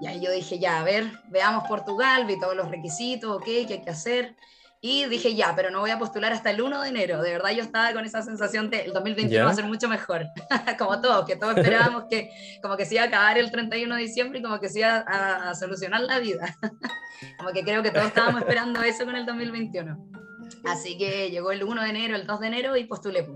Y 0.00 0.06
ahí 0.06 0.20
yo 0.20 0.30
dije, 0.30 0.60
ya, 0.60 0.78
a 0.78 0.84
ver, 0.84 1.10
veamos 1.28 1.66
Portugal, 1.66 2.26
vi 2.26 2.38
todos 2.38 2.54
los 2.54 2.70
requisitos, 2.70 3.38
ok, 3.38 3.44
qué 3.44 3.66
hay 3.70 3.82
que 3.82 3.90
hacer. 3.90 4.36
Y 4.82 5.04
dije, 5.06 5.34
ya, 5.34 5.54
pero 5.54 5.70
no 5.70 5.80
voy 5.80 5.90
a 5.90 5.98
postular 5.98 6.32
hasta 6.32 6.50
el 6.50 6.62
1 6.62 6.82
de 6.82 6.88
enero. 6.88 7.20
De 7.20 7.32
verdad 7.32 7.50
yo 7.50 7.62
estaba 7.62 7.92
con 7.92 8.04
esa 8.06 8.22
sensación 8.22 8.70
de 8.70 8.80
el 8.80 8.94
2021 8.94 9.44
va 9.44 9.50
a 9.50 9.54
ser 9.54 9.66
mucho 9.66 9.88
mejor. 9.88 10.26
como 10.78 11.00
todos, 11.02 11.26
que 11.26 11.36
todos 11.36 11.56
esperábamos 11.56 12.04
que 12.08 12.30
como 12.62 12.78
que 12.78 12.86
se 12.86 12.94
iba 12.94 13.04
a 13.04 13.06
acabar 13.08 13.36
el 13.36 13.50
31 13.50 13.94
de 13.94 14.00
diciembre 14.00 14.38
y 14.38 14.42
como 14.42 14.58
que 14.58 14.70
se 14.70 14.80
iba 14.80 15.04
a, 15.06 15.50
a 15.50 15.54
solucionar 15.54 16.00
la 16.00 16.18
vida. 16.18 16.56
como 17.38 17.52
que 17.52 17.62
creo 17.62 17.82
que 17.82 17.90
todos 17.90 18.06
estábamos 18.06 18.40
esperando 18.40 18.82
eso 18.82 19.04
con 19.04 19.16
el 19.16 19.26
2021. 19.26 20.29
Así 20.64 20.98
que 20.98 21.30
llegó 21.30 21.52
el 21.52 21.62
1 21.62 21.82
de 21.82 21.90
enero, 21.90 22.16
el 22.16 22.26
2 22.26 22.40
de 22.40 22.46
enero 22.46 22.76
y 22.76 22.84
postulé. 22.84 23.26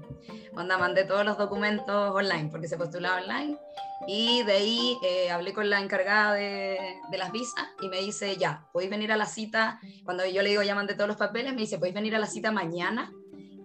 Onda, 0.56 0.78
mandé 0.78 1.04
todos 1.04 1.24
los 1.24 1.38
documentos 1.38 2.14
online, 2.14 2.48
porque 2.50 2.68
se 2.68 2.76
postulaba 2.76 3.20
online. 3.20 3.58
Y 4.06 4.42
de 4.42 4.52
ahí 4.52 4.98
eh, 5.02 5.30
hablé 5.30 5.52
con 5.52 5.70
la 5.70 5.80
encargada 5.80 6.34
de, 6.34 6.78
de, 7.10 7.18
las 7.18 7.32
visas 7.32 7.64
y 7.80 7.88
me 7.88 8.00
dice, 8.00 8.36
ya, 8.36 8.68
podéis 8.72 8.90
venir 8.90 9.12
a 9.12 9.16
la 9.16 9.26
cita. 9.26 9.80
Cuando 10.04 10.26
yo 10.26 10.42
le 10.42 10.50
digo, 10.50 10.62
ya 10.62 10.74
mandé 10.74 10.94
todos 10.94 11.08
los 11.08 11.16
papeles, 11.16 11.54
me 11.54 11.62
dice, 11.62 11.78
podéis 11.78 11.94
venir 11.94 12.14
a 12.14 12.18
la 12.18 12.26
cita 12.26 12.52
mañana. 12.52 13.12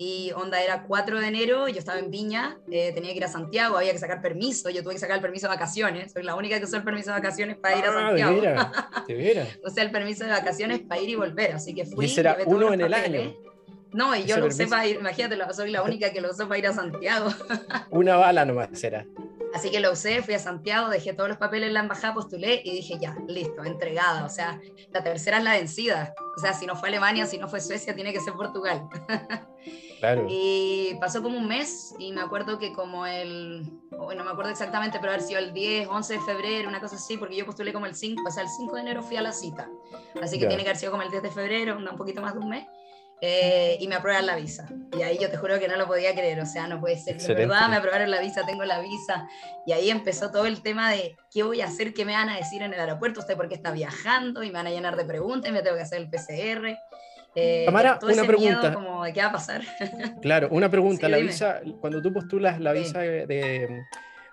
Y 0.01 0.31
onda, 0.33 0.63
era 0.63 0.83
4 0.83 1.19
de 1.19 1.27
enero, 1.27 1.67
yo 1.67 1.77
estaba 1.77 1.99
en 1.99 2.09
Viña, 2.09 2.57
eh, 2.71 2.93
tenía 2.93 3.11
que 3.11 3.17
ir 3.17 3.25
a 3.25 3.27
Santiago, 3.27 3.77
había 3.77 3.91
que 3.91 3.97
sacar 3.97 4.21
permiso, 4.21 4.69
yo 4.69 4.81
tuve 4.81 4.93
que 4.93 4.99
sacar 4.99 5.17
el 5.17 5.21
permiso 5.21 5.47
de 5.47 5.55
vacaciones, 5.55 6.13
soy 6.13 6.23
la 6.23 6.35
única 6.35 6.57
que 6.57 6.63
usó 6.63 6.77
el 6.77 6.85
permiso 6.85 7.07
de 7.07 7.17
vacaciones 7.17 7.57
para 7.57 7.77
ir 7.77 7.83
a 7.83 7.89
ah, 7.89 7.91
Santiago. 7.91 8.41
De 9.09 9.13
veras, 9.13 9.59
o 9.61 9.69
sea, 9.69 9.83
el 9.83 9.91
permiso 9.91 10.23
de 10.23 10.29
vacaciones 10.29 10.79
para 10.79 11.01
ir 11.01 11.09
y 11.09 11.15
volver, 11.15 11.51
así 11.51 11.75
que 11.75 11.85
fui. 11.85 12.05
Y 12.05 12.09
será 12.09 12.37
uno 12.45 12.71
en 12.71 12.79
el 12.79 12.93
año. 12.93 13.35
No, 13.91 14.15
y 14.15 14.23
yo 14.23 14.37
lo 14.37 14.49
sé 14.51 14.67
para 14.67 14.87
ir, 14.87 14.97
imagínate, 14.97 15.35
soy 15.53 15.71
la 15.71 15.83
única 15.83 16.13
que 16.13 16.21
lo 16.21 16.31
usó 16.31 16.47
para 16.47 16.59
ir 16.59 16.67
a 16.67 16.73
Santiago. 16.73 17.29
Una 17.89 18.15
bala 18.15 18.45
nomás 18.45 18.69
será. 18.71 19.05
Así 19.53 19.71
que 19.71 19.79
lo 19.79 19.91
usé, 19.91 20.21
fui 20.21 20.35
a 20.35 20.39
Santiago, 20.39 20.89
dejé 20.89 21.13
todos 21.13 21.27
los 21.27 21.39
papeles 21.39 21.67
en 21.67 21.73
la 21.73 21.79
embajada, 21.81 22.13
postulé 22.13 22.61
y 22.63 22.71
dije, 22.71 22.99
ya, 23.01 23.17
listo, 23.27 23.63
entregada. 23.65 24.23
O 24.23 24.29
sea, 24.29 24.61
la 24.91 25.03
tercera 25.03 25.39
es 25.39 25.43
la 25.43 25.53
vencida. 25.53 26.13
O 26.37 26.39
sea, 26.39 26.53
si 26.53 26.65
no 26.65 26.75
fue 26.75 26.89
Alemania, 26.89 27.25
si 27.25 27.37
no 27.37 27.49
fue 27.49 27.59
Suecia, 27.59 27.95
tiene 27.95 28.13
que 28.13 28.21
ser 28.21 28.33
Portugal. 28.33 28.87
Claro. 29.99 30.25
Y 30.29 30.95
pasó 30.99 31.21
como 31.21 31.37
un 31.37 31.47
mes 31.47 31.93
y 31.99 32.11
me 32.11 32.21
acuerdo 32.21 32.57
que 32.57 32.71
como 32.73 33.05
el, 33.05 33.63
no 33.91 34.23
me 34.23 34.31
acuerdo 34.31 34.51
exactamente, 34.51 34.97
pero 34.99 35.11
haber 35.11 35.23
sido 35.23 35.39
el 35.39 35.53
10, 35.53 35.87
11 35.89 36.13
de 36.13 36.19
febrero, 36.21 36.69
una 36.69 36.79
cosa 36.79 36.95
así, 36.95 37.17
porque 37.17 37.35
yo 37.35 37.45
postulé 37.45 37.73
como 37.73 37.85
el 37.85 37.95
5, 37.95 38.23
o 38.25 38.31
sea, 38.31 38.43
el 38.43 38.49
5 38.49 38.75
de 38.75 38.81
enero 38.81 39.03
fui 39.03 39.17
a 39.17 39.21
la 39.21 39.31
cita. 39.31 39.69
Así 40.21 40.39
que 40.39 40.47
tiene 40.47 40.63
que 40.63 40.69
haber 40.69 40.79
sido 40.79 40.91
como 40.91 41.03
el 41.03 41.11
10 41.11 41.23
de 41.23 41.31
febrero, 41.31 41.77
un 41.77 41.97
poquito 41.97 42.21
más 42.21 42.33
de 42.33 42.39
un 42.39 42.49
mes. 42.49 42.65
Eh, 43.21 43.77
y 43.81 43.87
me 43.89 43.95
aprueban 43.95 44.25
la 44.25 44.37
visa. 44.37 44.69
Y 44.97 45.01
ahí 45.01 45.17
yo 45.19 45.29
te 45.29 45.35
juro 45.35 45.59
que 45.59 45.67
no 45.67 45.75
lo 45.75 45.87
podía 45.87 46.13
creer, 46.13 46.39
o 46.39 46.45
sea, 46.45 46.67
no 46.67 46.79
puede 46.79 46.97
ser. 46.97 47.21
De 47.21 47.33
verdad, 47.33 47.67
me 47.67 47.75
aprobaron 47.75 48.09
la 48.09 48.21
visa, 48.21 48.45
tengo 48.45 48.63
la 48.63 48.79
visa. 48.79 49.27
Y 49.65 49.73
ahí 49.73 49.89
empezó 49.89 50.31
todo 50.31 50.45
el 50.45 50.61
tema 50.61 50.89
de 50.89 51.17
qué 51.29 51.43
voy 51.43 51.59
a 51.59 51.65
hacer, 51.65 51.93
qué 51.93 52.05
me 52.05 52.13
van 52.13 52.29
a 52.29 52.37
decir 52.37 52.61
en 52.61 52.73
el 52.73 52.79
aeropuerto, 52.79 53.19
usted 53.19 53.35
por 53.35 53.49
qué 53.49 53.55
está 53.55 53.71
viajando, 53.71 54.41
y 54.41 54.47
me 54.47 54.53
van 54.53 54.67
a 54.67 54.69
llenar 54.69 54.95
de 54.95 55.03
preguntas, 55.03 55.49
y 55.49 55.53
me 55.53 55.61
tengo 55.61 55.75
que 55.75 55.83
hacer 55.83 55.99
el 55.99 56.09
PCR. 56.09 56.77
Eh, 57.35 57.63
Tamara, 57.65 57.99
una 58.01 58.23
pregunta. 58.23 58.73
como 58.73 59.03
de 59.03 59.13
qué 59.13 59.21
va 59.21 59.27
a 59.27 59.31
pasar. 59.31 59.61
Claro, 60.21 60.49
una 60.51 60.69
pregunta. 60.69 61.07
la 61.07 61.17
visa, 61.17 61.61
cuando 61.79 62.01
tú 62.01 62.11
postulas 62.11 62.59
la 62.59 62.73
visa 62.73 62.99
de, 62.99 63.25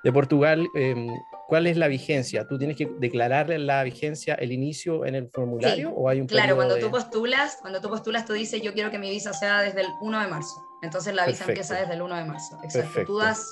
de 0.07 0.13
Portugal, 0.13 0.69
em, 0.75 1.09
¿cuál 1.49 1.67
es 1.67 1.77
la 1.77 1.89
vigencia? 1.89 2.47
¿Tú 2.47 2.59
tienes 2.59 2.77
que 2.77 2.89
declararle 3.01 3.59
la 3.59 3.83
vigencia 3.83 4.35
el 4.35 4.53
inicio 4.53 5.05
en 5.05 5.17
el 5.17 5.29
formulario 5.29 5.91
o 5.91 6.09
hay 6.09 6.21
un 6.21 6.29
Claro, 6.29 6.55
cuando 6.55 6.79
tú 6.79 6.93
postulas, 6.93 7.59
cuando 7.61 7.81
tú 7.81 7.89
postulas 7.89 8.25
tú 8.25 8.33
dices 8.33 8.63
yo 8.63 8.73
quiero 8.73 8.93
que 8.93 8.99
mi 8.99 9.11
visa 9.11 9.33
sea 9.33 9.61
desde 9.63 9.81
el 9.81 9.89
1 10.01 10.21
de 10.21 10.29
marzo. 10.29 10.65
Entonces 10.83 11.13
la 11.13 11.27
visa 11.27 11.45
empieza 11.49 11.75
desde 11.75 11.95
el 11.95 12.03
1 12.03 12.17
de 12.19 12.25
marzo. 12.25 12.57
Exacto. 12.63 13.05
Tú 13.05 13.19
das 13.19 13.45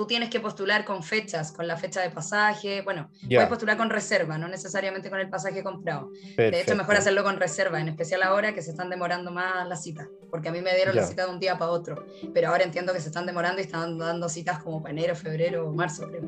tú 0.00 0.06
tienes 0.06 0.30
que 0.30 0.40
postular 0.40 0.86
con 0.86 1.02
fechas, 1.02 1.52
con 1.52 1.68
la 1.68 1.76
fecha 1.76 2.00
de 2.00 2.08
pasaje. 2.08 2.80
Bueno, 2.80 3.10
puedes 3.20 3.48
postular 3.48 3.76
con 3.76 3.90
reserva, 3.90 4.38
no 4.38 4.48
necesariamente 4.48 5.10
con 5.10 5.20
el 5.20 5.28
pasaje 5.28 5.62
comprado. 5.62 6.08
De 6.38 6.58
hecho, 6.58 6.74
mejor 6.74 6.96
hacerlo 6.96 7.22
con 7.22 7.36
reserva, 7.36 7.78
en 7.78 7.88
especial 7.88 8.22
ahora 8.22 8.54
que 8.54 8.62
se 8.62 8.70
están 8.70 8.88
demorando 8.88 9.30
más 9.30 9.68
las 9.68 9.82
citas, 9.82 10.08
porque 10.30 10.48
a 10.48 10.52
mí 10.52 10.62
me 10.62 10.74
dieron 10.74 10.96
la 10.96 11.04
cita 11.04 11.26
de 11.26 11.32
un 11.32 11.38
día 11.38 11.58
para 11.58 11.70
otro, 11.72 12.06
pero 12.32 12.48
ahora 12.48 12.64
entiendo 12.64 12.94
que 12.94 13.00
se 13.00 13.08
están 13.08 13.26
demorando 13.26 13.60
y 13.60 13.64
están 13.64 13.98
dando 13.98 14.30
citas 14.30 14.62
como 14.62 14.80
para 14.80 14.92
enero, 14.92 15.14
febrero 15.14 15.68
o 15.68 15.74
marzo, 15.74 16.08
creo. 16.08 16.22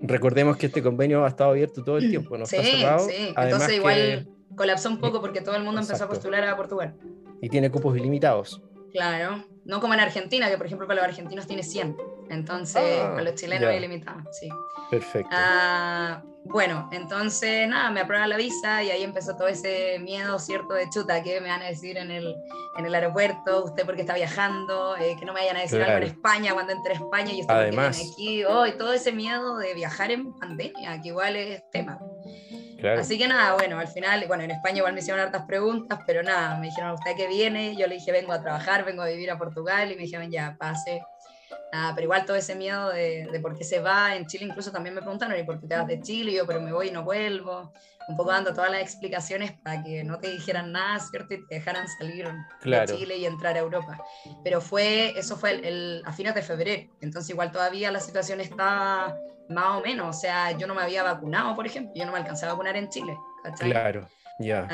Recordemos 0.00 0.56
que 0.56 0.64
este 0.64 0.82
convenio 0.82 1.22
ha 1.22 1.28
estado 1.28 1.50
abierto 1.50 1.84
todo 1.84 1.98
el 1.98 2.08
tiempo, 2.08 2.38
no 2.38 2.46
sí, 2.46 2.56
está 2.56 2.70
cerrado. 2.70 3.08
Sí, 3.10 3.34
entonces 3.36 3.76
igual 3.76 4.26
colapsó 4.56 4.88
un 4.88 5.00
poco 5.00 5.20
porque 5.20 5.42
todo 5.42 5.54
el 5.54 5.64
mundo 5.64 5.82
empezó 5.82 6.02
a 6.02 6.08
postular 6.08 6.44
a 6.44 6.56
Portugal. 6.56 6.94
Y 7.42 7.50
tiene 7.50 7.70
cupos 7.70 7.94
ilimitados. 7.94 8.62
Claro, 8.90 9.44
no 9.66 9.82
como 9.82 9.92
en 9.92 10.00
Argentina, 10.00 10.48
que 10.48 10.56
por 10.56 10.64
ejemplo 10.64 10.86
para 10.86 11.02
los 11.02 11.08
argentinos 11.10 11.46
tiene 11.46 11.62
100. 11.62 11.94
Entonces, 12.30 13.00
ah, 13.00 13.10
para 13.10 13.22
los 13.22 13.34
chilenos 13.34 13.70
es 13.70 13.76
ilimitado, 13.78 14.20
sí. 14.32 14.48
Perfecto. 14.90 15.30
Ah, 15.32 16.22
bueno, 16.44 16.88
entonces 16.92 17.68
nada, 17.68 17.90
me 17.90 18.00
aprueban 18.00 18.30
la 18.30 18.36
visa 18.36 18.82
y 18.82 18.90
ahí 18.90 19.02
empezó 19.02 19.36
todo 19.36 19.48
ese 19.48 19.98
miedo, 19.98 20.38
¿cierto? 20.38 20.74
De 20.74 20.88
chuta, 20.88 21.22
¿qué 21.22 21.40
me 21.40 21.48
van 21.48 21.62
a 21.62 21.66
decir 21.66 21.98
en 21.98 22.10
el, 22.10 22.34
en 22.76 22.86
el 22.86 22.94
aeropuerto? 22.94 23.64
¿Usted 23.64 23.84
porque 23.84 24.00
está 24.00 24.14
viajando? 24.14 24.96
Eh, 24.96 25.16
que 25.18 25.26
no 25.26 25.34
me 25.34 25.40
vayan 25.40 25.58
a 25.58 25.60
decir 25.60 25.82
algo 25.82 25.98
en 25.98 26.04
España 26.04 26.54
cuando 26.54 26.72
entre 26.72 26.92
a 26.92 26.96
España 26.96 27.32
y 27.32 27.42
Además, 27.46 28.00
aquí. 28.12 28.44
Oh, 28.44 28.64
todo 28.78 28.94
ese 28.94 29.12
miedo 29.12 29.58
de 29.58 29.74
viajar 29.74 30.10
en 30.10 30.32
pandemia, 30.38 31.00
que 31.02 31.08
igual 31.08 31.36
es 31.36 31.62
tema. 31.70 31.98
Así 32.98 33.18
que 33.18 33.26
nada, 33.26 33.54
bueno, 33.54 33.78
al 33.78 33.88
final, 33.88 34.24
bueno, 34.28 34.44
en 34.44 34.52
España 34.52 34.78
igual 34.78 34.92
me 34.92 35.00
hicieron 35.00 35.20
hartas 35.20 35.42
preguntas, 35.46 35.98
pero 36.06 36.22
nada, 36.22 36.56
me 36.58 36.66
dijeron, 36.66 36.92
¿usted 36.92 37.16
qué 37.16 37.26
viene? 37.26 37.74
Yo 37.76 37.88
le 37.88 37.96
dije, 37.96 38.12
vengo 38.12 38.32
a 38.32 38.40
trabajar, 38.40 38.84
vengo 38.84 39.02
a 39.02 39.06
vivir 39.06 39.30
a 39.30 39.38
Portugal, 39.38 39.90
y 39.90 39.96
me 39.96 40.02
dijeron, 40.02 40.30
ya, 40.30 40.56
pase. 40.58 41.02
Nada, 41.72 41.94
pero 41.94 42.04
igual 42.04 42.24
todo 42.24 42.36
ese 42.36 42.54
miedo 42.54 42.90
de, 42.90 43.28
de, 43.30 43.40
por 43.40 43.56
qué 43.56 43.64
se 43.64 43.80
va, 43.80 44.16
en 44.16 44.26
Chile 44.26 44.46
incluso 44.46 44.72
también 44.72 44.94
me 44.94 45.00
preguntaron, 45.00 45.38
¿y 45.38 45.42
por 45.44 45.60
qué 45.60 45.66
te 45.66 45.76
vas 45.76 45.86
de 45.86 46.00
Chile? 46.00 46.32
yo, 46.32 46.46
pero 46.46 46.60
me 46.60 46.72
voy 46.72 46.88
y 46.88 46.90
no 46.90 47.04
vuelvo. 47.04 47.72
Un 48.08 48.16
poco 48.16 48.30
dando 48.30 48.54
todas 48.54 48.70
las 48.70 48.80
explicaciones 48.80 49.52
para 49.52 49.82
que 49.82 50.02
no 50.02 50.18
te 50.18 50.30
dijeran 50.30 50.72
nada, 50.72 50.98
¿cierto? 50.98 51.34
Y 51.34 51.46
te 51.46 51.56
dejaran 51.56 51.86
salir 51.88 52.26
de 52.64 52.84
Chile 52.86 53.18
y 53.18 53.26
entrar 53.26 53.54
a 53.56 53.58
Europa. 53.58 54.02
Pero 54.42 54.62
fue, 54.62 55.12
eso 55.18 55.36
fue 55.36 55.60
el, 55.68 56.02
a 56.06 56.12
fines 56.14 56.34
de 56.34 56.40
febrero, 56.40 56.90
entonces 57.02 57.30
igual 57.30 57.52
todavía 57.52 57.90
la 57.92 58.00
situación 58.00 58.40
está 58.40 59.14
más 59.50 59.78
o 59.78 59.80
menos. 59.82 60.16
O 60.16 60.18
sea, 60.18 60.52
yo 60.52 60.66
no 60.66 60.74
me 60.74 60.82
había 60.82 61.02
vacunado, 61.02 61.54
por 61.54 61.66
ejemplo, 61.66 61.92
yo 61.94 62.06
no 62.06 62.12
me 62.12 62.18
alcancé 62.18 62.46
a 62.46 62.52
vacunar 62.52 62.76
en 62.76 62.88
Chile. 62.88 63.14
Claro, 63.58 64.08
ya. 64.38 64.66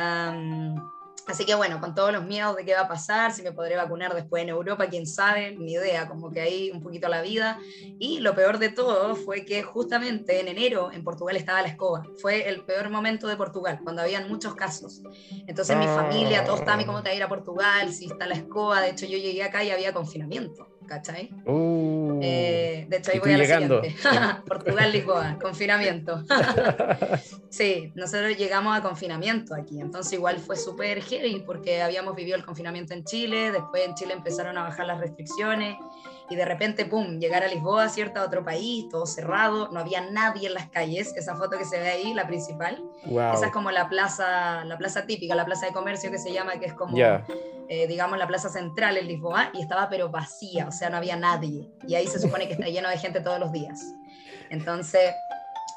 Así 1.26 1.44
que 1.44 1.54
bueno, 1.54 1.80
con 1.80 1.94
todos 1.94 2.12
los 2.12 2.24
miedos 2.24 2.56
de 2.56 2.64
qué 2.64 2.74
va 2.74 2.82
a 2.82 2.88
pasar, 2.88 3.32
si 3.32 3.42
me 3.42 3.52
podré 3.52 3.76
vacunar 3.76 4.14
después 4.14 4.42
en 4.42 4.50
Europa, 4.50 4.86
quién 4.88 5.06
sabe, 5.06 5.56
ni 5.56 5.72
idea, 5.72 6.08
como 6.08 6.30
que 6.30 6.40
ahí 6.40 6.70
un 6.70 6.82
poquito 6.82 7.08
la 7.08 7.22
vida. 7.22 7.58
Y 7.98 8.20
lo 8.20 8.34
peor 8.34 8.58
de 8.58 8.68
todo 8.68 9.16
fue 9.16 9.44
que 9.44 9.62
justamente 9.62 10.40
en 10.40 10.48
enero 10.48 10.92
en 10.92 11.04
Portugal 11.04 11.36
estaba 11.36 11.62
la 11.62 11.68
escoba. 11.68 12.02
Fue 12.20 12.48
el 12.48 12.64
peor 12.64 12.90
momento 12.90 13.26
de 13.28 13.36
Portugal, 13.36 13.80
cuando 13.82 14.02
habían 14.02 14.28
muchos 14.28 14.54
casos. 14.54 15.02
Entonces 15.46 15.76
mi 15.76 15.86
familia, 15.86 16.44
todos 16.44 16.60
estaban, 16.60 16.84
¿cómo 16.84 17.02
te 17.02 17.08
va 17.08 17.12
a 17.12 17.16
ir 17.16 17.22
a 17.22 17.28
Portugal? 17.28 17.92
Si 17.92 18.06
está 18.06 18.26
la 18.26 18.34
escoba, 18.34 18.80
de 18.80 18.90
hecho 18.90 19.06
yo 19.06 19.18
llegué 19.18 19.42
acá 19.42 19.64
y 19.64 19.70
había 19.70 19.92
confinamiento. 19.92 20.68
¿cachai? 20.86 21.30
Uh, 21.46 22.03
eh, 22.24 22.86
de 22.88 22.96
hecho, 22.96 23.10
ahí 23.12 23.18
voy 23.18 23.32
a 23.32 23.38
la 23.38 23.44
siguiente. 23.44 23.94
Portugal, 24.46 24.92
Lisboa, 24.92 25.38
confinamiento. 25.40 26.22
sí, 27.50 27.92
nosotros 27.94 28.36
llegamos 28.36 28.76
a 28.76 28.82
confinamiento 28.82 29.54
aquí, 29.54 29.80
entonces 29.80 30.12
igual 30.14 30.38
fue 30.38 30.56
súper 30.56 31.02
heavy 31.02 31.42
porque 31.46 31.82
habíamos 31.82 32.14
vivido 32.16 32.36
el 32.36 32.44
confinamiento 32.44 32.94
en 32.94 33.04
Chile, 33.04 33.52
después 33.52 33.86
en 33.86 33.94
Chile 33.94 34.14
empezaron 34.14 34.56
a 34.58 34.62
bajar 34.64 34.86
las 34.86 35.00
restricciones 35.00 35.76
y 36.30 36.36
de 36.36 36.44
repente, 36.44 36.86
pum, 36.86 37.18
llegar 37.18 37.42
a 37.42 37.48
Lisboa, 37.48 37.88
¿cierto? 37.88 38.20
A 38.20 38.24
otro 38.24 38.44
país, 38.44 38.88
todo 38.88 39.06
cerrado, 39.06 39.68
no 39.68 39.80
había 39.80 40.00
nadie 40.00 40.48
en 40.48 40.54
las 40.54 40.70
calles, 40.70 41.14
esa 41.16 41.36
foto 41.36 41.58
que 41.58 41.64
se 41.64 41.78
ve 41.78 41.88
ahí, 41.88 42.14
la 42.14 42.26
principal, 42.26 42.82
esa 43.04 43.46
es 43.46 43.52
como 43.52 43.70
la 43.70 43.88
plaza, 43.88 44.64
la 44.64 44.78
plaza 44.78 45.04
típica, 45.04 45.34
la 45.34 45.44
plaza 45.44 45.66
de 45.66 45.72
comercio 45.72 46.10
que 46.10 46.18
se 46.18 46.32
llama, 46.32 46.58
que 46.58 46.66
es 46.66 46.74
como... 46.74 46.96
Eh, 47.68 47.86
digamos, 47.86 48.18
la 48.18 48.26
plaza 48.26 48.48
central 48.48 48.96
en 48.96 49.08
Lisboa 49.08 49.50
y 49.54 49.62
estaba 49.62 49.88
pero 49.88 50.10
vacía, 50.10 50.66
o 50.68 50.72
sea, 50.72 50.90
no 50.90 50.96
había 50.96 51.16
nadie. 51.16 51.70
Y 51.86 51.94
ahí 51.94 52.06
se 52.06 52.18
supone 52.18 52.46
que 52.46 52.54
está 52.54 52.66
lleno 52.66 52.88
de 52.88 52.98
gente 52.98 53.20
todos 53.20 53.40
los 53.40 53.52
días. 53.52 53.80
Entonces, 54.50 55.12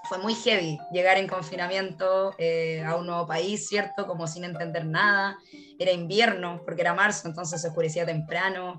fue 0.08 0.18
muy 0.20 0.34
heavy 0.36 0.80
llegar 0.92 1.18
en 1.18 1.28
confinamiento 1.28 2.34
eh, 2.38 2.84
a 2.84 2.96
un 2.96 3.06
nuevo 3.06 3.28
país, 3.28 3.68
¿cierto? 3.68 4.08
Como 4.08 4.28
sin 4.28 4.44
entender 4.44 4.86
nada. 4.86 5.38
Era 5.80 5.92
invierno, 5.92 6.62
porque 6.66 6.82
era 6.82 6.94
marzo, 6.94 7.28
entonces 7.28 7.62
se 7.62 7.68
oscurecía 7.68 8.06
temprano. 8.06 8.78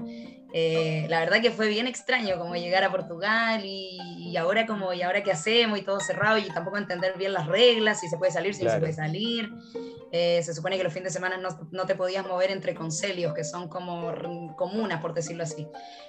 Eh, 0.53 1.07
la 1.11 1.21
verdad 1.21 1.43
que 1.43 1.51
fue 1.51 1.69
bien 1.69 1.87
extraño 1.87 2.39
como 2.39 2.57
llegar 2.57 2.83
a 2.83 2.91
Portugal 2.91 3.61
y, 3.65 4.37
ahora 4.37 4.67
como, 4.67 4.93
¿y 4.93 5.03
ahora 5.03 5.23
qué 5.23 5.33
hacemos? 5.33 5.79
Y 5.79 5.83
todo 5.83 6.01
cerrado 6.01 6.39
y 6.39 6.49
tampoco 6.49 6.79
entender 6.79 7.19
bien 7.19 7.33
las 7.33 7.47
reglas, 7.47 8.01
si 8.01 8.09
se 8.09 8.17
puede 8.17 8.33
salir, 8.33 8.55
si 8.55 8.65
no 8.65 8.71
se 8.71 8.79
puede 8.79 8.93
salir. 8.93 9.51
Eh, 10.11 10.41
se 10.43 10.55
supone 10.55 10.79
que 10.79 10.85
los 10.85 10.93
fines 10.93 11.13
de 11.13 11.19
semana 11.19 11.37
no, 11.37 11.51
no, 11.71 11.85
te 11.85 11.95
podías 11.95 12.27
mover 12.27 12.51
entre 12.51 12.75
conselios, 12.75 13.35
que 13.35 13.45
son 13.45 13.69
como 13.69 14.15
comunas, 14.57 15.03
por 15.03 15.13
decirlo 15.13 15.43
así. 15.43 15.67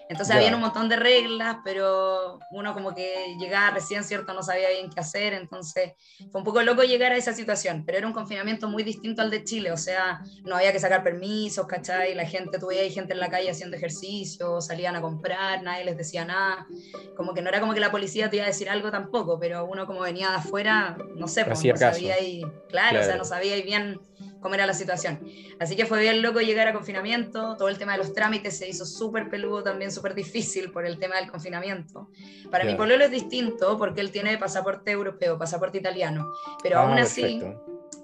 Entonces 0.07 0.35
había 0.35 0.53
un 0.55 0.61
montón 0.61 0.87
de 0.87 0.95
reglas, 0.95 1.57
pero 1.65 2.39
uno 2.51 2.73
como 2.73 2.95
que 2.95 3.35
llegaba 3.39 3.71
recién, 3.71 4.03
¿cierto? 4.03 4.33
No 4.33 4.41
sabía 4.41 4.69
bien 4.69 4.89
qué 4.89 5.01
hacer, 5.01 5.33
entonces 5.33 5.93
fue 6.31 6.39
un 6.39 6.45
poco 6.45 6.61
loco 6.61 6.83
llegar 6.83 7.11
a 7.11 7.17
esa 7.17 7.33
situación, 7.33 7.83
pero 7.85 7.97
era 7.97 8.07
un 8.07 8.13
confinamiento 8.13 8.69
muy 8.69 8.83
distinto 8.83 9.21
al 9.21 9.29
de 9.29 9.43
Chile, 9.43 9.71
o 9.71 9.77
sea, 9.77 10.21
no 10.45 10.55
había 10.55 10.71
que 10.71 10.79
sacar 10.79 11.03
permisos, 11.03 11.67
¿cachai? 11.67 12.15
La 12.15 12.25
gente, 12.25 12.57
tuve 12.57 12.79
ahí 12.79 12.91
gente 12.91 13.13
en 13.13 13.19
la 13.19 13.29
calle 13.29 13.49
haciendo 13.49 13.75
ejercicio 13.75 14.28
salían 14.59 14.95
a 14.95 15.01
comprar, 15.01 15.61
nadie 15.63 15.85
les 15.85 15.97
decía 15.97 16.25
nada, 16.25 16.67
como 17.15 17.33
que 17.33 17.41
no 17.41 17.49
era 17.49 17.59
como 17.59 17.73
que 17.73 17.79
la 17.79 17.91
policía 17.91 18.29
te 18.29 18.37
iba 18.37 18.45
a 18.45 18.49
decir 18.49 18.69
algo 18.69 18.91
tampoco, 18.91 19.39
pero 19.39 19.65
uno 19.65 19.85
como 19.85 20.01
venía 20.01 20.29
de 20.29 20.35
afuera, 20.37 20.97
no 21.15 21.27
sé, 21.27 21.45
pues, 21.45 21.63
no 21.63 21.77
sabía 21.77 22.21
y, 22.21 22.43
claro, 22.69 22.99
o 22.99 23.03
sea, 23.03 23.15
no 23.15 23.25
sabía 23.25 23.55
bien 23.61 23.99
cómo 24.39 24.55
era 24.55 24.65
la 24.65 24.73
situación. 24.73 25.19
Así 25.59 25.75
que 25.75 25.85
fue 25.85 26.01
bien 26.01 26.21
loco 26.21 26.39
llegar 26.39 26.67
a 26.67 26.73
confinamiento, 26.73 27.55
todo 27.57 27.67
el 27.67 27.77
tema 27.77 27.93
de 27.93 27.99
los 27.99 28.13
trámites 28.13 28.57
se 28.57 28.67
hizo 28.67 28.85
súper 28.85 29.29
peludo 29.29 29.63
también, 29.63 29.91
súper 29.91 30.13
difícil 30.13 30.71
por 30.71 30.85
el 30.85 30.99
tema 30.99 31.15
del 31.17 31.29
confinamiento. 31.29 32.09
Para 32.49 32.63
mi 32.63 32.75
pololo 32.75 33.03
es 33.03 33.11
distinto 33.11 33.77
porque 33.77 34.01
él 34.01 34.11
tiene 34.11 34.37
pasaporte 34.37 34.91
europeo, 34.91 35.37
pasaporte 35.37 35.77
italiano, 35.77 36.31
pero 36.63 36.79
ah, 36.79 36.83
aún 36.83 36.99
así 36.99 37.41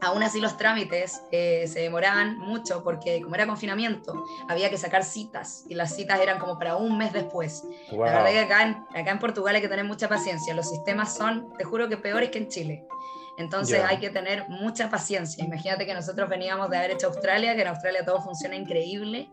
aún 0.01 0.23
así 0.23 0.39
los 0.39 0.57
trámites 0.57 1.21
eh, 1.31 1.67
se 1.67 1.79
demoraban 1.79 2.37
mucho 2.37 2.83
porque 2.83 3.21
como 3.21 3.35
era 3.35 3.47
confinamiento, 3.47 4.23
había 4.47 4.69
que 4.69 4.77
sacar 4.77 5.03
citas 5.03 5.65
y 5.67 5.75
las 5.75 5.95
citas 5.95 6.19
eran 6.19 6.39
como 6.39 6.57
para 6.57 6.75
un 6.75 6.97
mes 6.97 7.13
después. 7.13 7.63
La 7.91 7.97
verdad 7.97 8.29
que 8.29 8.39
acá 8.39 8.63
en, 8.63 8.75
acá 8.95 9.11
en 9.11 9.19
Portugal 9.19 9.55
hay 9.55 9.61
que 9.61 9.67
tener 9.67 9.85
mucha 9.85 10.07
paciencia, 10.07 10.53
los 10.53 10.69
sistemas 10.69 11.15
son, 11.15 11.53
te 11.57 11.63
juro 11.63 11.89
que 11.89 11.97
peores 11.97 12.29
que 12.29 12.39
en 12.39 12.49
Chile. 12.49 12.85
Entonces 13.37 13.83
hay 13.83 13.97
que 13.97 14.09
tener 14.09 14.47
mucha 14.49 14.89
paciencia. 14.89 15.43
Imagínate 15.43 15.85
que 15.85 15.93
nosotros 15.93 16.29
veníamos 16.29 16.69
de 16.69 16.77
haber 16.77 16.91
hecho 16.91 17.07
Australia, 17.07 17.55
que 17.55 17.61
en 17.61 17.67
Australia 17.67 18.05
todo 18.05 18.21
funciona 18.21 18.55
increíble. 18.55 19.29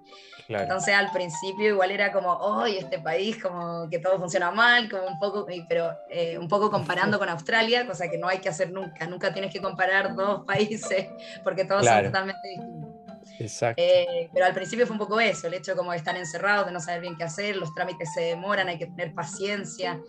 Entonces 0.49 0.95
al 0.95 1.11
principio 1.13 1.69
igual 1.69 1.91
era 1.91 2.13
como, 2.13 2.33
hoy 2.33 2.77
este 2.77 2.99
país 2.99 3.41
como 3.41 3.89
que 3.89 3.99
todo 3.99 4.19
funciona 4.19 4.51
mal, 4.51 4.91
como 4.91 5.07
un 5.07 5.19
poco, 5.19 5.47
pero 5.69 5.91
eh, 6.11 6.37
un 6.37 6.49
poco 6.49 6.71
comparando 6.71 7.19
con 7.19 7.29
Australia, 7.29 7.87
cosa 7.87 8.09
que 8.09 8.19
no 8.19 8.29
hay 8.29 8.39
que 8.39 8.49
hacer 8.49 8.71
nunca. 8.73 9.07
Nunca 9.07 9.33
tienes 9.33 9.53
que 9.53 9.61
comparar 9.61 10.15
dos 10.15 10.45
países 10.47 11.07
porque 11.45 11.65
todos 11.65 11.87
son 11.87 12.05
totalmente 12.05 12.49
distintos. 12.49 12.91
Exacto. 13.39 13.83
Eh, 13.83 14.29
pero 14.33 14.47
al 14.47 14.53
principio 14.53 14.87
fue 14.87 14.95
un 14.95 14.99
poco 14.99 15.19
eso, 15.21 15.47
el 15.47 15.55
hecho 15.55 15.77
como 15.77 15.93
de 15.93 15.97
estar 15.97 16.17
encerrados, 16.17 16.67
de 16.67 16.73
no 16.73 16.81
saber 16.81 17.01
bien 17.01 17.17
qué 17.17 17.25
hacer, 17.25 17.57
los 17.57 17.75
trámites 17.75 18.13
se 18.13 18.21
demoran, 18.21 18.69
hay 18.69 18.79
que 18.79 18.87
tener 18.87 19.15
paciencia. 19.15 20.01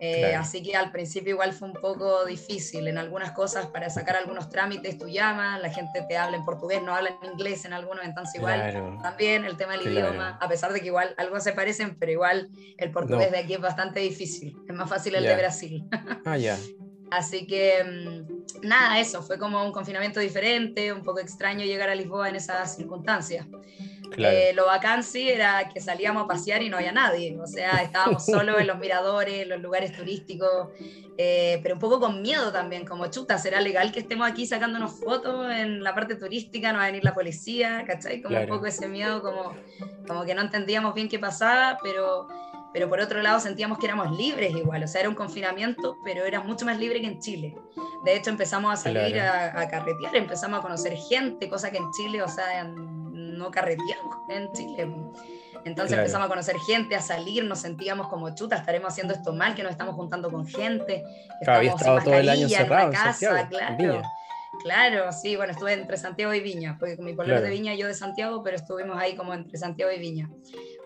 Eh, 0.00 0.34
así 0.34 0.62
que 0.62 0.76
al 0.76 0.90
principio 0.90 1.30
igual 1.30 1.52
fue 1.52 1.68
un 1.68 1.74
poco 1.74 2.24
difícil 2.24 2.88
en 2.88 2.98
algunas 2.98 3.30
cosas 3.30 3.66
para 3.66 3.88
sacar 3.90 4.16
algunos 4.16 4.50
trámites, 4.50 4.98
tú 4.98 5.08
llamas, 5.08 5.62
la 5.62 5.70
gente 5.70 6.04
te 6.08 6.16
habla 6.16 6.36
en 6.36 6.44
portugués, 6.44 6.82
no 6.82 6.94
habla 6.94 7.16
en 7.22 7.32
inglés 7.32 7.64
en 7.64 7.72
algunos, 7.72 8.04
entonces 8.04 8.34
igual 8.34 8.98
también 9.02 9.44
el 9.44 9.56
tema 9.56 9.72
del 9.72 9.86
idioma, 9.86 10.36
a 10.40 10.48
pesar 10.48 10.72
de 10.72 10.80
que 10.80 10.86
igual 10.86 11.14
algo 11.16 11.38
se 11.38 11.52
parecen, 11.52 11.96
pero 11.96 12.10
igual 12.10 12.50
el 12.76 12.90
portugués 12.90 13.30
de 13.30 13.38
aquí 13.38 13.54
es 13.54 13.60
bastante 13.60 14.00
difícil, 14.00 14.56
es 14.68 14.74
más 14.74 14.88
fácil 14.88 15.14
el 15.14 15.24
de 15.24 15.36
Brasil. 15.36 15.88
Ah, 16.24 16.36
ya. 16.36 16.58
Así 17.10 17.46
que 17.46 17.84
mm, 17.84 18.66
nada, 18.66 18.98
eso, 18.98 19.22
fue 19.22 19.38
como 19.38 19.64
un 19.64 19.70
confinamiento 19.70 20.18
diferente, 20.18 20.92
un 20.92 21.04
poco 21.04 21.20
extraño 21.20 21.64
llegar 21.64 21.88
a 21.88 21.94
Lisboa 21.94 22.28
en 22.28 22.36
esas 22.36 22.74
circunstancias. 22.74 23.46
Eh, 24.16 24.52
lo 24.54 24.66
bacán 24.66 25.02
sí 25.02 25.28
era 25.28 25.68
que 25.68 25.80
salíamos 25.80 26.24
a 26.24 26.26
pasear 26.26 26.62
y 26.62 26.68
no 26.68 26.76
había 26.76 26.92
nadie, 26.92 27.36
o 27.38 27.46
sea, 27.46 27.70
estábamos 27.82 28.24
solo 28.24 28.58
en 28.58 28.66
los 28.66 28.78
miradores, 28.78 29.42
en 29.42 29.48
los 29.48 29.60
lugares 29.60 29.92
turísticos, 29.92 30.68
eh, 31.18 31.60
pero 31.62 31.74
un 31.74 31.80
poco 31.80 32.00
con 32.00 32.22
miedo 32.22 32.52
también, 32.52 32.84
como 32.84 33.06
chuta, 33.06 33.38
¿será 33.38 33.60
legal 33.60 33.92
que 33.92 34.00
estemos 34.00 34.28
aquí 34.28 34.46
sacándonos 34.46 34.92
fotos 34.92 35.50
en 35.52 35.82
la 35.82 35.94
parte 35.94 36.16
turística? 36.16 36.72
¿No 36.72 36.78
va 36.78 36.84
a 36.84 36.86
venir 36.86 37.04
la 37.04 37.14
policía? 37.14 37.84
¿Cachai? 37.86 38.22
Como 38.22 38.38
un 38.38 38.46
poco 38.46 38.66
ese 38.66 38.88
miedo, 38.88 39.22
como, 39.22 39.54
como 40.06 40.24
que 40.24 40.34
no 40.34 40.42
entendíamos 40.42 40.94
bien 40.94 41.08
qué 41.08 41.18
pasaba, 41.18 41.78
pero 41.82 42.28
pero 42.72 42.88
por 42.88 42.98
otro 42.98 43.22
lado 43.22 43.38
sentíamos 43.38 43.78
que 43.78 43.86
éramos 43.86 44.18
libres 44.18 44.50
igual, 44.50 44.82
o 44.82 44.88
sea, 44.88 45.02
era 45.02 45.08
un 45.08 45.14
confinamiento, 45.14 45.96
pero 46.04 46.24
era 46.24 46.40
mucho 46.40 46.66
más 46.66 46.76
libre 46.76 47.00
que 47.00 47.06
en 47.06 47.20
Chile. 47.20 47.54
De 48.04 48.16
hecho, 48.16 48.30
empezamos 48.30 48.72
a 48.72 48.76
salir 48.76 49.20
a, 49.20 49.60
a, 49.60 49.68
carretear, 49.68 50.16
empezamos 50.16 50.58
a 50.58 50.62
conocer 50.62 50.96
gente, 50.96 51.48
cosa 51.48 51.70
que 51.70 51.76
en 51.76 51.88
Chile, 51.92 52.20
o 52.20 52.26
sea, 52.26 52.62
no 53.36 53.50
carreteamos 53.50 54.16
en 54.28 54.52
Chile. 54.52 54.88
Entonces 55.64 55.96
empezamos 55.96 56.26
a 56.26 56.28
conocer 56.28 56.56
gente, 56.66 56.94
a 56.94 57.00
salir, 57.00 57.44
nos 57.44 57.60
sentíamos 57.60 58.08
como 58.08 58.34
chuta, 58.34 58.56
estaremos 58.56 58.92
haciendo 58.92 59.14
esto 59.14 59.32
mal, 59.32 59.54
que 59.54 59.62
nos 59.62 59.72
estamos 59.72 59.94
juntando 59.94 60.30
con 60.30 60.46
gente. 60.46 61.02
Claro, 61.42 61.58
había 61.58 61.70
estado 61.72 62.00
todo 62.02 62.14
el 62.14 62.28
año 62.28 62.48
cerrado 62.48 62.88
en, 62.88 62.92
casa, 62.92 63.48
claro. 63.48 64.02
Claro, 64.62 65.12
sí, 65.12 65.36
bueno, 65.36 65.52
estuve 65.52 65.72
entre 65.72 65.96
Santiago 65.96 66.32
y 66.32 66.40
Viña, 66.40 66.76
porque 66.78 66.96
con 66.96 67.04
mi 67.04 67.12
pueblo 67.12 67.40
de 67.40 67.50
Viña 67.50 67.74
y 67.74 67.78
yo 67.78 67.86
de 67.86 67.94
Santiago, 67.94 68.42
pero 68.42 68.56
estuvimos 68.56 68.96
ahí 68.98 69.16
como 69.16 69.34
entre 69.34 69.58
Santiago 69.58 69.90
y 69.92 69.98
Viña. 69.98 70.30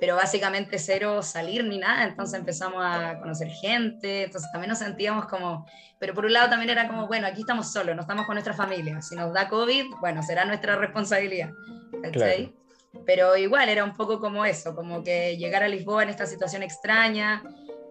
Pero 0.00 0.16
básicamente 0.16 0.78
cero 0.78 1.22
salir 1.22 1.64
ni 1.64 1.78
nada, 1.78 2.04
entonces 2.04 2.38
empezamos 2.38 2.82
a 2.84 3.18
conocer 3.18 3.48
gente, 3.48 4.24
entonces 4.24 4.50
también 4.52 4.70
nos 4.70 4.78
sentíamos 4.78 5.26
como, 5.26 5.66
pero 5.98 6.14
por 6.14 6.24
un 6.24 6.32
lado 6.32 6.48
también 6.48 6.70
era 6.70 6.88
como, 6.88 7.06
bueno, 7.06 7.26
aquí 7.26 7.40
estamos 7.40 7.72
solos, 7.72 7.94
no 7.94 8.02
estamos 8.02 8.26
con 8.26 8.34
nuestra 8.34 8.54
familia, 8.54 9.02
si 9.02 9.16
nos 9.16 9.32
da 9.32 9.48
COVID, 9.48 9.96
bueno, 10.00 10.22
será 10.22 10.44
nuestra 10.44 10.76
responsabilidad. 10.76 11.50
Claro. 12.12 12.52
Pero 13.04 13.36
igual 13.36 13.68
era 13.68 13.84
un 13.84 13.94
poco 13.94 14.18
como 14.18 14.44
eso, 14.44 14.74
como 14.74 15.02
que 15.04 15.36
llegar 15.36 15.62
a 15.62 15.68
Lisboa 15.68 16.02
en 16.02 16.08
esta 16.08 16.26
situación 16.26 16.62
extraña, 16.62 17.42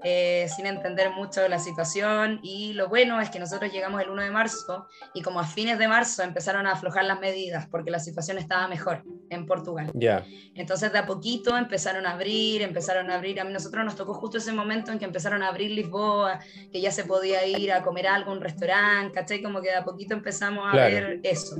eh, 0.09 0.47
sin 0.47 0.65
entender 0.67 1.09
mucho 1.09 1.45
la 1.49 1.59
situación 1.59 2.39
y 2.41 2.71
lo 2.71 2.87
bueno 2.87 3.19
es 3.19 3.29
que 3.29 3.39
nosotros 3.39 3.73
llegamos 3.73 4.01
el 4.01 4.09
1 4.09 4.21
de 4.21 4.31
marzo 4.31 4.87
y 5.13 5.21
como 5.21 5.41
a 5.41 5.43
fines 5.43 5.77
de 5.79 5.89
marzo 5.89 6.23
empezaron 6.23 6.65
a 6.65 6.71
aflojar 6.71 7.03
las 7.03 7.19
medidas 7.19 7.67
porque 7.69 7.91
la 7.91 7.99
situación 7.99 8.37
estaba 8.37 8.69
mejor 8.69 9.03
en 9.29 9.45
Portugal. 9.45 9.91
Ya. 9.93 10.23
Entonces 10.55 10.93
de 10.93 10.99
a 10.99 11.05
poquito 11.05 11.57
empezaron 11.57 12.05
a 12.05 12.11
abrir, 12.11 12.61
empezaron 12.61 13.11
a 13.11 13.15
abrir, 13.15 13.41
a 13.41 13.43
nosotros 13.43 13.83
nos 13.83 13.97
tocó 13.97 14.13
justo 14.13 14.37
ese 14.37 14.53
momento 14.53 14.93
en 14.93 14.99
que 14.99 15.03
empezaron 15.03 15.43
a 15.43 15.49
abrir 15.49 15.71
Lisboa, 15.71 16.39
que 16.71 16.79
ya 16.79 16.91
se 16.91 17.03
podía 17.03 17.45
ir 17.45 17.73
a 17.73 17.83
comer 17.83 18.07
algo, 18.07 18.31
un 18.31 18.39
restaurante, 18.39 19.13
¿cachai? 19.13 19.41
Como 19.41 19.61
que 19.61 19.71
de 19.71 19.75
a 19.75 19.83
poquito 19.83 20.13
empezamos 20.13 20.73
a 20.73 20.75
ver 20.77 21.19
eso. 21.23 21.57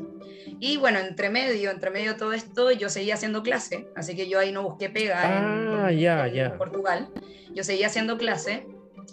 Y 0.62 0.78
bueno, 0.78 1.00
entre 1.00 1.30
medio, 1.30 1.70
entre 1.70 1.90
medio 1.90 2.14
de 2.14 2.18
todo 2.18 2.32
esto, 2.32 2.72
yo 2.72 2.88
seguía 2.88 3.16
haciendo 3.16 3.44
clase, 3.44 3.90
así 3.94 4.16
que 4.16 4.30
yo 4.30 4.40
ahí 4.40 4.54
no 4.54 4.64
busqué 4.64 4.90
pega 4.90 5.20
ah, 5.22 5.92
en 5.92 6.58
Portugal 6.58 7.10
yo 7.58 7.64
seguía 7.64 7.88
haciendo 7.88 8.20
clase 8.20 8.68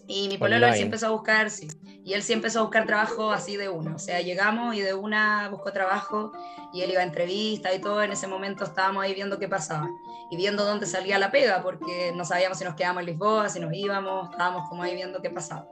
y 0.07 0.29
mi 0.29 0.37
pololo 0.37 0.71
sí 0.75 0.83
empezó 0.83 1.07
a 1.07 1.11
buscar, 1.11 1.51
sí, 1.51 1.67
y 2.05 2.13
él 2.13 2.23
sí 2.23 2.35
empezó 2.35 2.59
a 2.59 2.63
buscar 2.63 2.87
trabajo 2.87 3.33
así 3.33 3.57
de 3.57 3.71
uno, 3.71 3.97
o 3.97 3.99
sea, 3.99 4.21
llegamos 4.21 4.77
y 4.77 4.83
de 4.83 4.93
una 4.93 5.49
buscó 5.49 5.73
trabajo 5.73 6.31
y 6.71 6.83
él 6.83 6.91
iba 6.91 7.01
a 7.01 7.05
entrevistas 7.05 7.75
y 7.75 7.79
todo, 7.79 8.03
en 8.03 8.13
ese 8.13 8.27
momento 8.27 8.65
estábamos 8.65 9.03
ahí 9.03 9.15
viendo 9.15 9.39
qué 9.39 9.49
pasaba 9.49 9.89
y 10.31 10.37
viendo 10.37 10.67
dónde 10.67 10.85
salía 10.85 11.19
la 11.19 11.31
pega, 11.31 11.63
porque 11.63 12.13
no 12.15 12.27
sabíamos 12.27 12.59
si 12.59 12.65
nos 12.65 12.75
quedábamos 12.75 13.01
en 13.01 13.07
Lisboa, 13.07 13.49
si 13.49 13.61
nos 13.61 13.73
íbamos, 13.73 14.31
estábamos 14.31 14.69
como 14.69 14.83
ahí 14.83 14.95
viendo 14.95 15.23
qué 15.23 15.31
pasaba. 15.31 15.67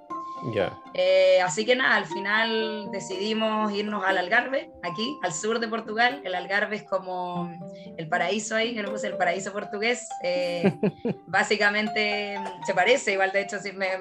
Eh, 0.94 1.40
así 1.40 1.64
que 1.64 1.76
nada, 1.76 1.96
al 1.96 2.06
final 2.06 2.88
decidimos 2.90 3.72
irnos 3.72 4.04
al 4.04 4.18
Algarve, 4.18 4.70
aquí, 4.82 5.16
al 5.22 5.32
sur 5.32 5.60
de 5.60 5.68
Portugal. 5.68 6.20
El 6.24 6.34
Algarve 6.34 6.76
es 6.76 6.82
como 6.82 7.50
el 7.96 8.08
paraíso 8.08 8.56
ahí, 8.56 8.74
que 8.74 8.82
no 8.82 8.90
puse 8.90 9.06
el 9.06 9.16
paraíso 9.16 9.52
portugués. 9.52 10.08
Eh, 10.22 10.72
básicamente 11.26 12.38
se 12.66 12.74
parece, 12.74 13.12
igual 13.12 13.30
de 13.32 13.42
hecho 13.42 13.58
sí, 13.60 13.72
me, 13.72 13.98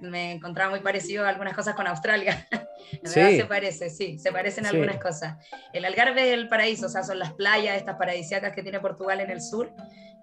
me, 0.00 0.32
encontraba 0.32 0.70
muy 0.70 0.80
parecido 0.80 1.26
a 1.26 1.28
algunas 1.28 1.54
cosas 1.54 1.74
con 1.74 1.86
Australia. 1.86 2.46
sí. 3.04 3.36
se 3.36 3.44
parece, 3.44 3.90
sí, 3.90 4.18
se 4.18 4.32
parecen 4.32 4.66
algunas 4.66 4.96
cosas. 4.96 5.36
El 5.72 5.84
Algarve 5.84 6.28
es 6.28 6.34
el 6.34 6.48
paraíso, 6.48 6.86
o 6.86 6.90
sea, 6.90 7.02
son 7.02 7.18
las 7.18 7.32
playas, 7.34 7.76
estas 7.76 7.96
paradisíacas 7.96 8.52
que 8.52 8.62
tiene 8.62 8.80
Portugal 8.80 9.20
en 9.20 9.30
el 9.30 9.42
sur. 9.42 9.72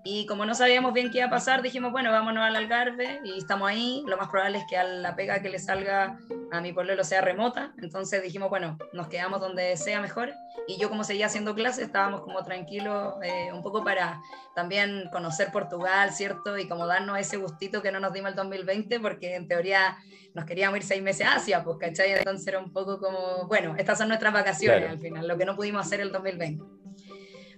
Y 0.03 0.25
como 0.25 0.45
no 0.45 0.55
sabíamos 0.55 0.93
bien 0.93 1.11
qué 1.11 1.19
iba 1.19 1.27
a 1.27 1.29
pasar, 1.29 1.61
dijimos, 1.61 1.91
bueno, 1.91 2.11
vámonos 2.11 2.43
al 2.43 2.55
Algarve 2.55 3.19
y 3.23 3.37
estamos 3.37 3.69
ahí. 3.69 4.03
Lo 4.07 4.17
más 4.17 4.29
probable 4.29 4.57
es 4.57 4.63
que 4.67 4.77
a 4.77 4.83
la 4.83 5.15
pega 5.15 5.41
que 5.41 5.49
le 5.49 5.59
salga 5.59 6.17
a 6.51 6.61
mi 6.61 6.73
pueblo 6.73 7.03
sea 7.03 7.21
remota. 7.21 7.73
Entonces 7.77 8.23
dijimos, 8.23 8.49
bueno, 8.49 8.77
nos 8.93 9.07
quedamos 9.07 9.39
donde 9.39 9.77
sea 9.77 10.01
mejor. 10.01 10.33
Y 10.67 10.79
yo 10.79 10.89
como 10.89 11.03
seguía 11.03 11.27
haciendo 11.27 11.53
clases, 11.53 11.85
estábamos 11.85 12.21
como 12.21 12.43
tranquilos, 12.43 13.15
eh, 13.23 13.51
un 13.53 13.61
poco 13.61 13.83
para 13.83 14.21
también 14.55 15.07
conocer 15.11 15.51
Portugal, 15.51 16.11
¿cierto? 16.11 16.57
Y 16.57 16.67
como 16.67 16.87
darnos 16.87 17.19
ese 17.19 17.37
gustito 17.37 17.81
que 17.81 17.91
no 17.91 17.99
nos 17.99 18.13
dimos 18.13 18.31
el 18.31 18.35
2020, 18.35 18.99
porque 18.99 19.35
en 19.35 19.47
teoría 19.47 19.97
nos 20.33 20.45
queríamos 20.45 20.77
ir 20.77 20.83
seis 20.83 21.03
meses 21.03 21.27
a 21.27 21.35
Asia, 21.35 21.63
pues, 21.63 21.77
¿cachai? 21.77 22.11
Entonces 22.13 22.47
era 22.47 22.59
un 22.59 22.71
poco 22.71 22.99
como, 22.99 23.47
bueno, 23.47 23.75
estas 23.77 23.97
son 23.97 24.07
nuestras 24.07 24.33
vacaciones 24.33 24.89
al 24.89 24.99
final, 24.99 25.27
lo 25.27 25.37
que 25.37 25.45
no 25.45 25.55
pudimos 25.55 25.85
hacer 25.85 26.01
el 26.01 26.11
2020. 26.11 26.80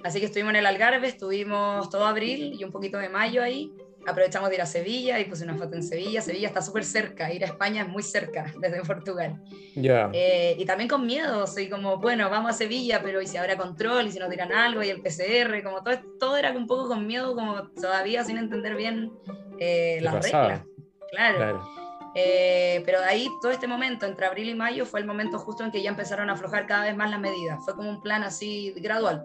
Así 0.04 0.20
que 0.20 0.26
estuvimos 0.26 0.52
en 0.52 0.58
el 0.58 0.66
Algarve, 0.66 1.08
estuvimos 1.08 1.90
todo 1.90 2.06
abril 2.06 2.56
y 2.60 2.64
un 2.64 2.72
poquito 2.72 2.98
de 2.98 3.10
mayo 3.10 3.42
ahí. 3.42 3.72
Aprovechamos 4.06 4.50
de 4.50 4.56
ir 4.56 4.62
a 4.62 4.66
Sevilla 4.66 5.18
y 5.20 5.26
puse 5.26 5.46
una 5.46 5.56
foto 5.56 5.76
en 5.76 5.84
Sevilla. 5.84 6.22
Sevilla 6.22 6.48
está 6.48 6.62
súper 6.62 6.84
cerca, 6.84 7.32
ir 7.32 7.44
a 7.46 7.48
España 7.48 7.84
es 7.84 7.88
muy 7.88 8.04
cerca 8.04 8.46
desde 8.60 8.82
Portugal. 8.82 9.42
Ya. 9.76 10.10
Eh, 10.14 10.56
y 10.60 10.66
también 10.66 10.90
con 10.90 11.06
miedo, 11.06 11.48
soy 11.48 11.70
como, 11.70 11.98
bueno, 12.00 12.30
vamos 12.30 12.52
a 12.52 12.54
Sevilla, 12.54 13.02
pero 13.02 13.22
¿y 13.22 13.28
si 13.28 13.38
habrá 13.38 13.56
control? 13.56 14.08
¿Y 14.08 14.12
si 14.12 14.20
nos 14.20 14.30
dirán 14.30 14.52
algo? 14.52 14.84
¿Y 14.84 14.90
el 14.90 15.02
PCR? 15.02 15.64
Como 15.64 15.82
todo, 15.84 15.96
todo 16.20 16.36
era 16.36 16.52
un 16.52 16.68
poco 16.68 16.90
con 16.90 17.08
miedo, 17.08 17.34
como 17.34 17.70
todavía 17.70 18.26
sin 18.26 18.38
entender 18.38 18.76
bien 18.76 19.14
eh, 19.60 20.00
las 20.02 20.16
reglas. 20.16 20.64
claro. 21.12 21.38
claro. 21.38 21.84
Eh, 22.16 22.84
pero 22.86 23.00
de 23.00 23.06
ahí, 23.06 23.30
todo 23.42 23.52
este 23.52 23.68
momento, 23.68 24.06
entre 24.06 24.26
abril 24.26 24.50
y 24.50 24.54
mayo, 24.54 24.86
fue 24.86 25.00
el 25.00 25.06
momento 25.06 25.40
justo 25.40 25.64
en 25.64 25.72
que 25.72 25.82
ya 25.82 25.90
empezaron 25.90 26.30
a 26.30 26.34
aflojar 26.34 26.68
cada 26.68 26.84
vez 26.84 26.96
más 26.96 27.10
las 27.10 27.20
medidas. 27.20 27.64
Fue 27.66 27.76
como 27.76 27.90
un 27.90 28.02
plan 28.02 28.24
así 28.24 28.74
gradual, 28.78 29.24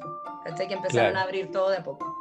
que 0.56 0.74
empezaron 0.74 1.16
a 1.16 1.22
abrir 1.22 1.50
todo 1.50 1.70
de 1.70 1.78
a 1.78 1.82
poco. 1.82 2.18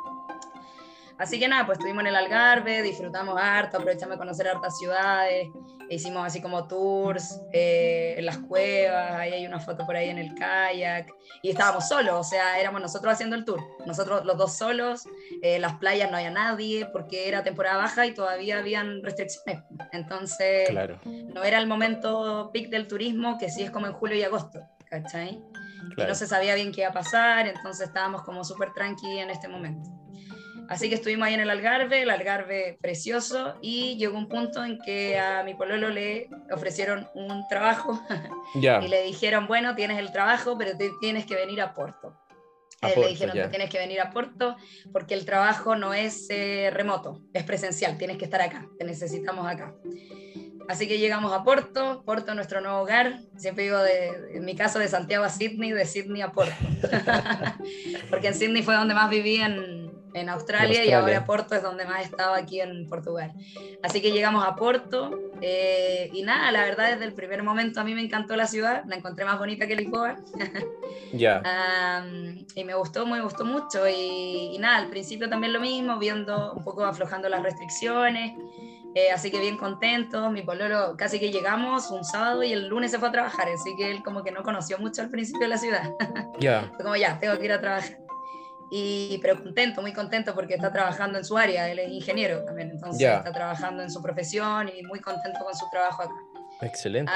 Así 1.18 1.40
que 1.40 1.48
nada, 1.48 1.66
pues 1.66 1.80
estuvimos 1.80 2.02
en 2.02 2.08
el 2.08 2.16
Algarve, 2.16 2.84
disfrutamos 2.84 3.40
harto, 3.42 3.78
aprovechamos 3.78 4.16
de 4.16 4.20
conocer 4.20 4.48
hartas 4.48 4.78
ciudades, 4.78 5.48
hicimos 5.90 6.28
así 6.28 6.42
como 6.42 6.68
tours 6.68 7.42
eh, 7.52 8.14
en 8.18 8.26
las 8.26 8.38
cuevas, 8.38 9.14
ahí 9.14 9.34
hay 9.34 9.46
una 9.48 9.60
foto 9.60 9.84
por 9.84 9.96
ahí 9.96 10.10
en 10.10 10.20
el 10.20 10.36
kayak, 10.36 11.12
y 11.42 11.50
estábamos 11.50 11.88
solos, 11.88 12.14
o 12.14 12.24
sea, 12.24 12.60
éramos 12.60 12.82
nosotros 12.82 13.14
haciendo 13.14 13.36
el 13.36 13.46
tour, 13.46 13.60
nosotros 13.88 14.26
los 14.26 14.38
dos 14.38 14.56
solos, 14.56 15.06
en 15.42 15.62
las 15.62 15.76
playas 15.76 16.12
no 16.12 16.18
había 16.18 16.30
nadie 16.30 16.86
porque 16.94 17.28
era 17.28 17.44
temporada 17.44 17.78
baja 17.78 18.06
y 18.06 18.14
todavía 18.14 18.60
habían 18.60 19.02
restricciones, 19.02 19.64
entonces 19.94 20.70
no 21.06 21.44
era 21.44 21.58
el 21.58 21.66
momento 21.66 22.52
peak 22.54 22.70
del 22.70 22.88
turismo 22.88 23.40
que 23.40 23.50
sí 23.50 23.64
es 23.64 23.72
como 23.72 23.88
en 23.88 23.94
julio 23.94 24.18
y 24.18 24.24
agosto, 24.24 24.60
¿cachai? 24.86 25.42
Y 25.96 26.02
no 26.02 26.16
se 26.16 26.28
sabía 26.28 26.56
bien 26.56 26.72
qué 26.72 26.82
iba 26.82 26.90
a 26.90 26.94
pasar, 26.94 27.48
entonces 27.48 27.88
estábamos 27.88 28.24
como 28.24 28.44
súper 28.44 28.74
tranqui 28.74 29.20
en 29.20 29.30
este 29.30 29.48
momento. 29.48 29.90
Así 30.70 30.90
que 30.90 30.96
estuvimos 30.96 31.28
ahí 31.28 31.34
en 31.34 31.40
el 31.40 31.50
Algarve, 31.50 32.02
el 32.02 32.10
Algarve 32.10 32.78
precioso, 32.82 33.56
y 33.62 33.96
llegó 33.98 34.18
un 34.18 34.28
punto 34.28 34.64
en 34.64 34.80
que 34.80 35.18
a 35.18 35.44
mi 35.44 35.54
pololo 35.54 35.90
le 35.90 36.30
ofrecieron 36.52 37.08
un 37.14 37.48
trabajo 37.48 38.02
y 38.56 38.88
le 38.88 39.04
dijeron, 39.04 39.48
bueno, 39.48 39.76
tienes 39.76 39.98
el 39.98 40.12
trabajo, 40.12 40.58
pero 40.58 40.72
tienes 41.00 41.26
que 41.26 41.36
venir 41.36 41.62
a 41.62 41.74
Porto. 41.74 42.20
le 42.82 43.08
dijeron, 43.08 43.34
que 43.34 43.48
tienes 43.48 43.70
que 43.70 43.80
venir 43.80 44.02
a 44.02 44.12
Porto 44.12 44.58
porque 44.92 45.14
el 45.14 45.26
trabajo 45.26 45.76
no 45.76 45.94
es 45.94 46.28
eh, 46.30 46.70
remoto, 46.74 47.22
es 47.34 47.44
presencial, 47.44 47.98
tienes 47.98 48.18
que 48.18 48.26
estar 48.26 48.42
acá, 48.42 48.68
te 48.78 48.84
necesitamos 48.84 49.48
acá. 49.48 49.74
Así 50.68 50.88
que 50.88 50.98
llegamos 50.98 51.32
a 51.34 51.44
Porto, 51.44 52.04
Porto 52.06 52.36
nuestro 52.36 52.62
nuevo 52.62 52.80
hogar. 52.80 53.20
Siempre 53.38 53.66
digo, 53.66 53.80
de, 53.80 54.36
en 54.36 54.46
mi 54.46 54.56
caso, 54.56 54.80
de 54.80 54.88
Santiago 54.88 55.24
a 55.24 55.30
Sydney, 55.30 55.72
de 55.72 55.86
Sydney 55.86 56.22
a 56.22 56.32
Porto. 56.32 56.56
Porque 58.10 58.28
en 58.28 58.36
Sydney 58.36 58.64
fue 58.64 58.76
donde 58.76 58.94
más 58.94 59.10
viví 59.10 59.38
en, 59.38 59.92
en 60.14 60.30
Australia, 60.30 60.84
y 60.84 60.92
ahora 60.92 61.26
Porto 61.26 61.56
es 61.56 61.64
donde 61.64 61.86
más 61.86 62.04
estaba 62.04 62.38
aquí 62.38 62.60
en 62.60 62.90
Portugal. 62.90 63.32
Así 63.84 64.02
que 64.02 64.12
llegamos 64.12 64.46
a 64.46 64.56
Porto 64.56 65.18
eh, 65.42 66.10
y 66.14 66.24
nada, 66.24 66.52
la 66.52 66.64
verdad 66.64 66.92
desde 66.92 67.06
el 67.06 67.14
primer 67.14 67.44
momento 67.44 67.80
a 67.80 67.84
mí 67.84 67.94
me 67.94 68.02
encantó 68.02 68.36
la 68.36 68.48
ciudad, 68.48 68.84
la 68.88 68.96
encontré 68.96 69.26
más 69.26 69.38
bonita 69.40 69.68
que 69.68 69.76
Lisboa. 69.76 70.16
Ya. 71.14 71.42
y 72.54 72.64
me 72.66 72.74
gustó, 72.74 73.06
me 73.06 73.22
gustó 73.22 73.46
mucho 73.46 73.88
y, 73.88 74.52
y, 74.54 74.58
nada, 74.60 74.78
al 74.78 74.90
principio 74.90 75.30
también 75.30 75.54
lo 75.54 75.62
mismo, 75.62 75.98
viendo 75.98 76.52
un 76.54 76.66
poco 76.66 76.84
aflojando 76.84 77.30
las 77.30 77.44
restricciones. 77.44 78.34
Eh, 78.98 79.12
así 79.12 79.30
que 79.30 79.40
bien 79.40 79.58
contento, 79.58 80.32
mi 80.32 80.42
pololo 80.42 80.98
casi 80.98 81.20
que 81.20 81.32
llegamos 81.32 81.92
un 81.92 82.04
sábado 82.04 82.42
y 82.42 82.52
el 82.52 82.68
lunes 82.68 82.90
se 82.90 82.98
fue 82.98 83.10
a 83.10 83.12
trabajar, 83.12 83.48
así 83.48 83.76
que 83.76 83.92
él 83.92 84.02
como 84.02 84.24
que 84.24 84.32
no 84.32 84.42
conoció 84.42 84.80
mucho 84.80 85.04
al 85.04 85.12
principio 85.12 85.42
de 85.42 85.50
la 85.50 85.58
ciudad. 85.60 85.92
Ya. 86.40 86.72
Fue 86.76 86.84
como 86.84 86.96
ya, 86.96 87.20
tengo 87.20 87.38
que 87.38 87.46
ir 87.46 87.52
a 87.52 87.62
trabajar. 87.62 88.00
Y, 88.72 89.20
pero 89.22 89.42
contento, 89.44 89.84
muy 89.84 89.94
contento 89.94 90.34
porque 90.34 90.56
está 90.56 90.72
trabajando 90.72 91.20
en 91.20 91.26
su 91.26 91.38
área, 91.38 91.70
él 91.70 91.78
es 91.78 91.92
ingeniero 91.92 92.44
también, 92.44 92.72
entonces 92.72 93.08
está 93.08 93.32
trabajando 93.32 93.84
en 93.84 93.92
su 93.92 94.02
profesión 94.02 94.68
y 94.70 94.82
muy 94.82 95.00
contento 95.00 95.40
con 95.44 95.56
su 95.56 95.70
trabajo 95.70 96.02
acá. 96.02 96.16
Excelente. 96.62 97.12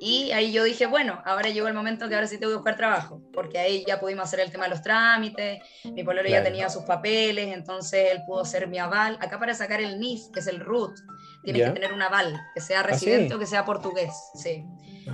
Y 0.00 0.32
ahí 0.32 0.52
yo 0.52 0.64
dije, 0.64 0.86
bueno, 0.86 1.22
ahora 1.24 1.48
llegó 1.50 1.68
el 1.68 1.74
momento 1.74 2.08
que 2.08 2.14
ahora 2.14 2.26
sí 2.26 2.38
tengo 2.38 2.52
que 2.52 2.56
buscar 2.56 2.76
trabajo, 2.76 3.20
porque 3.32 3.58
ahí 3.58 3.84
ya 3.86 4.00
pudimos 4.00 4.24
hacer 4.24 4.40
el 4.40 4.50
tema 4.50 4.64
de 4.64 4.70
los 4.70 4.82
trámites, 4.82 5.60
mi 5.84 6.04
pololo 6.04 6.28
ya 6.28 6.42
tenía 6.42 6.68
sus 6.68 6.84
papeles, 6.84 7.54
entonces 7.54 8.12
él 8.12 8.22
pudo 8.26 8.44
ser 8.44 8.68
mi 8.68 8.78
aval. 8.78 9.18
Acá 9.20 9.38
para 9.38 9.54
sacar 9.54 9.80
el 9.80 9.98
NIF, 9.98 10.28
que 10.32 10.40
es 10.40 10.46
el 10.46 10.60
RUT, 10.60 10.98
tienes 11.44 11.68
que 11.68 11.70
tener 11.70 11.92
un 11.92 12.02
aval, 12.02 12.40
que 12.54 12.60
sea 12.60 12.80
¿Ah, 12.80 12.84
residente 12.84 13.34
o 13.34 13.38
que 13.38 13.46
sea 13.46 13.64
portugués, 13.64 14.12
sí. 14.34 14.64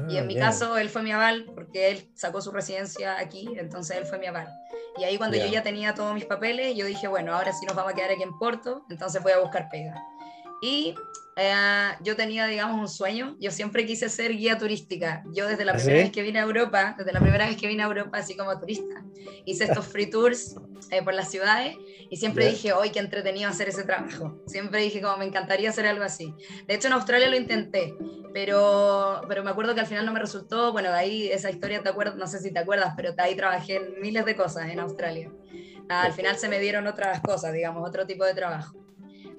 y 0.09 0.16
en 0.16 0.24
ah, 0.24 0.26
mi 0.26 0.37
caso, 0.37 0.76
él 0.78 0.88
fue 0.88 1.02
mi 1.02 1.12
aval 1.12 1.46
porque 1.54 1.90
él 1.90 2.11
sacó 2.14 2.40
su 2.40 2.50
residencia 2.50 3.18
aquí, 3.18 3.48
entonces 3.57 3.96
él 3.96 4.07
fue 4.07 4.18
mi 4.18 4.26
aval. 4.26 4.48
Y 4.98 5.04
ahí 5.04 5.16
cuando 5.16 5.37
yo 5.37 5.46
ya 5.46 5.62
tenía 5.62 5.94
todos 5.94 6.12
mis 6.12 6.24
papeles, 6.24 6.74
yo 6.76 6.87
dije, 6.87 7.09
bueno, 7.09 7.35
ahora 7.35 7.52
sí 7.52 7.64
nos 7.66 7.76
vamos 7.76 7.92
a 7.92 7.94
quedar 7.94 8.11
aquí 8.11 8.22
en 8.22 8.37
Porto, 8.38 8.85
entonces 8.90 9.22
voy 9.22 9.33
a 9.33 9.38
buscar 9.38 9.68
pega. 9.70 9.94
Y 10.61 10.94
Eh, 11.40 11.55
yo 12.01 12.16
tenía, 12.16 12.46
digamos, 12.46 12.81
un 12.81 12.88
sueño. 12.88 13.37
Yo 13.38 13.53
siempre 13.53 13.87
quise 13.87 14.09
ser 14.09 14.33
guía 14.37 14.59
turística. 14.59 15.22
Yo 15.33 15.46
desde 15.46 15.64
la 15.64 15.72
¿Ah, 15.72 15.77
primera 15.77 15.98
sí? 15.98 16.03
vez 16.03 16.11
que 16.12 16.22
vine 16.22 16.40
a 16.40 16.42
Europa, 16.42 16.96
desde 16.98 17.12
la 17.12 17.20
primera 17.20 17.46
vez 17.46 17.57
que 17.57 17.68
vine 17.68 17.85
a 17.85 17.87
Europa, 17.87 18.18
así 18.18 18.37
como 18.37 18.59
turista, 18.59 19.05
hice 19.44 19.64
estos 19.64 19.87
free 19.87 20.11
tours 20.11 20.57
eh, 20.90 21.01
por 21.03 21.14
las 21.14 21.31
ciudades 21.31 21.77
y 22.11 22.16
siempre 22.16 22.44
Ya. 22.44 22.51
dije, 22.51 22.72
hoy 22.72 22.90
qué 22.90 22.98
entretenido 22.98 23.48
hacer 23.48 23.68
ese 23.68 23.85
trabajo. 23.85 24.40
Siempre 24.46 24.81
dije, 24.81 25.01
como 25.01 25.16
me 25.16 25.27
encantaría 25.27 25.70
hacer 25.70 25.87
algo 25.87 26.03
así. 26.03 26.35
De 26.66 26.74
hecho, 26.74 26.88
en 26.88 26.94
Australia 26.94 27.29
lo 27.29 27.37
intenté, 27.37 27.94
pero, 28.35 29.20
pero 29.29 29.44
me 29.44 29.51
acuerdo 29.51 29.74
que 29.77 29.81
al 29.81 29.87
final 29.87 30.07
no 30.07 30.12
me 30.12 30.18
resultó. 30.18 30.72
Bueno, 30.72 30.90
de 30.90 30.96
ahí 30.98 31.29
esa 31.29 31.51
historia, 31.51 31.83
te 31.85 31.88
acuerdas, 31.88 32.16
no 32.16 32.27
sé 32.27 32.40
si 32.40 32.53
te 32.53 32.59
acuerdas, 32.59 32.94
pero 32.96 33.12
de 33.12 33.22
ahí 33.22 33.37
trabajé 33.37 33.77
en 33.77 34.01
miles 34.01 34.24
de 34.24 34.35
cosas 34.35 34.68
en 34.70 34.81
Australia. 34.81 35.31
Ah, 35.88 36.03
al 36.03 36.12
final 36.12 36.37
se 36.37 36.48
me 36.48 36.59
dieron 36.59 36.87
otras 36.88 37.20
cosas, 37.20 37.53
digamos, 37.53 37.88
otro 37.88 38.07
tipo 38.07 38.24
de 38.24 38.35
trabajo. 38.35 38.77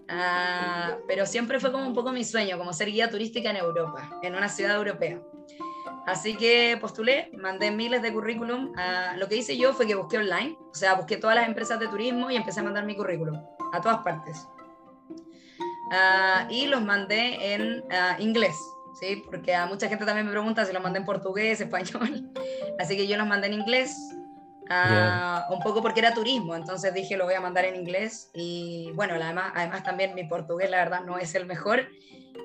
Ah, 0.09 0.97
pero 1.07 1.25
siempre 1.27 1.59
fue 1.59 1.71
como 1.71 1.85
un 1.85 1.93
poco 1.93 2.11
mi 2.11 2.23
sueño, 2.23 2.57
como 2.57 2.73
ser 2.73 2.89
guía 2.89 3.09
turística 3.09 3.51
en 3.51 3.57
Europa, 3.57 4.09
en 4.23 4.35
una 4.35 4.49
ciudad 4.49 4.75
europea. 4.75 5.21
Así 6.07 6.35
que 6.35 6.77
postulé, 6.81 7.29
mandé 7.37 7.69
miles 7.69 8.01
de 8.01 8.11
currículum. 8.11 8.73
Ah, 8.75 9.13
lo 9.17 9.27
que 9.27 9.35
hice 9.35 9.55
yo 9.55 9.73
fue 9.73 9.85
que 9.85 9.93
busqué 9.93 10.17
online, 10.17 10.57
o 10.71 10.73
sea, 10.73 10.95
busqué 10.95 11.17
todas 11.17 11.35
las 11.35 11.47
empresas 11.47 11.79
de 11.79 11.87
turismo 11.87 12.31
y 12.31 12.35
empecé 12.35 12.61
a 12.61 12.63
mandar 12.63 12.85
mi 12.85 12.95
currículum 12.95 13.39
a 13.71 13.81
todas 13.81 13.99
partes. 13.99 14.47
Ah, 15.91 16.47
y 16.49 16.65
los 16.65 16.81
mandé 16.81 17.53
en 17.53 17.83
inglés, 18.17 18.55
¿sí? 18.99 19.23
Porque 19.25 19.53
a 19.53 19.67
mucha 19.67 19.87
gente 19.87 20.05
también 20.05 20.25
me 20.25 20.31
pregunta 20.31 20.65
si 20.65 20.73
los 20.73 20.81
mandé 20.81 20.99
en 20.99 21.05
portugués, 21.05 21.61
español. 21.61 22.31
Así 22.79 22.97
que 22.97 23.07
yo 23.07 23.15
los 23.17 23.27
mandé 23.27 23.47
en 23.47 23.53
inglés. 23.53 23.95
Ah, 24.69 25.47
un 25.49 25.59
poco 25.61 25.81
porque 25.81 25.99
era 25.99 26.13
turismo, 26.13 26.55
entonces 26.55 26.93
dije 26.93 27.17
lo 27.17 27.25
voy 27.25 27.33
a 27.33 27.41
mandar 27.41 27.65
en 27.65 27.75
inglés 27.75 28.29
y 28.35 28.91
bueno, 28.93 29.15
además, 29.15 29.51
además 29.55 29.83
también 29.83 30.13
mi 30.13 30.25
portugués 30.25 30.69
la 30.69 30.77
verdad 30.77 31.01
no 31.05 31.17
es 31.17 31.33
el 31.35 31.45
mejor, 31.45 31.87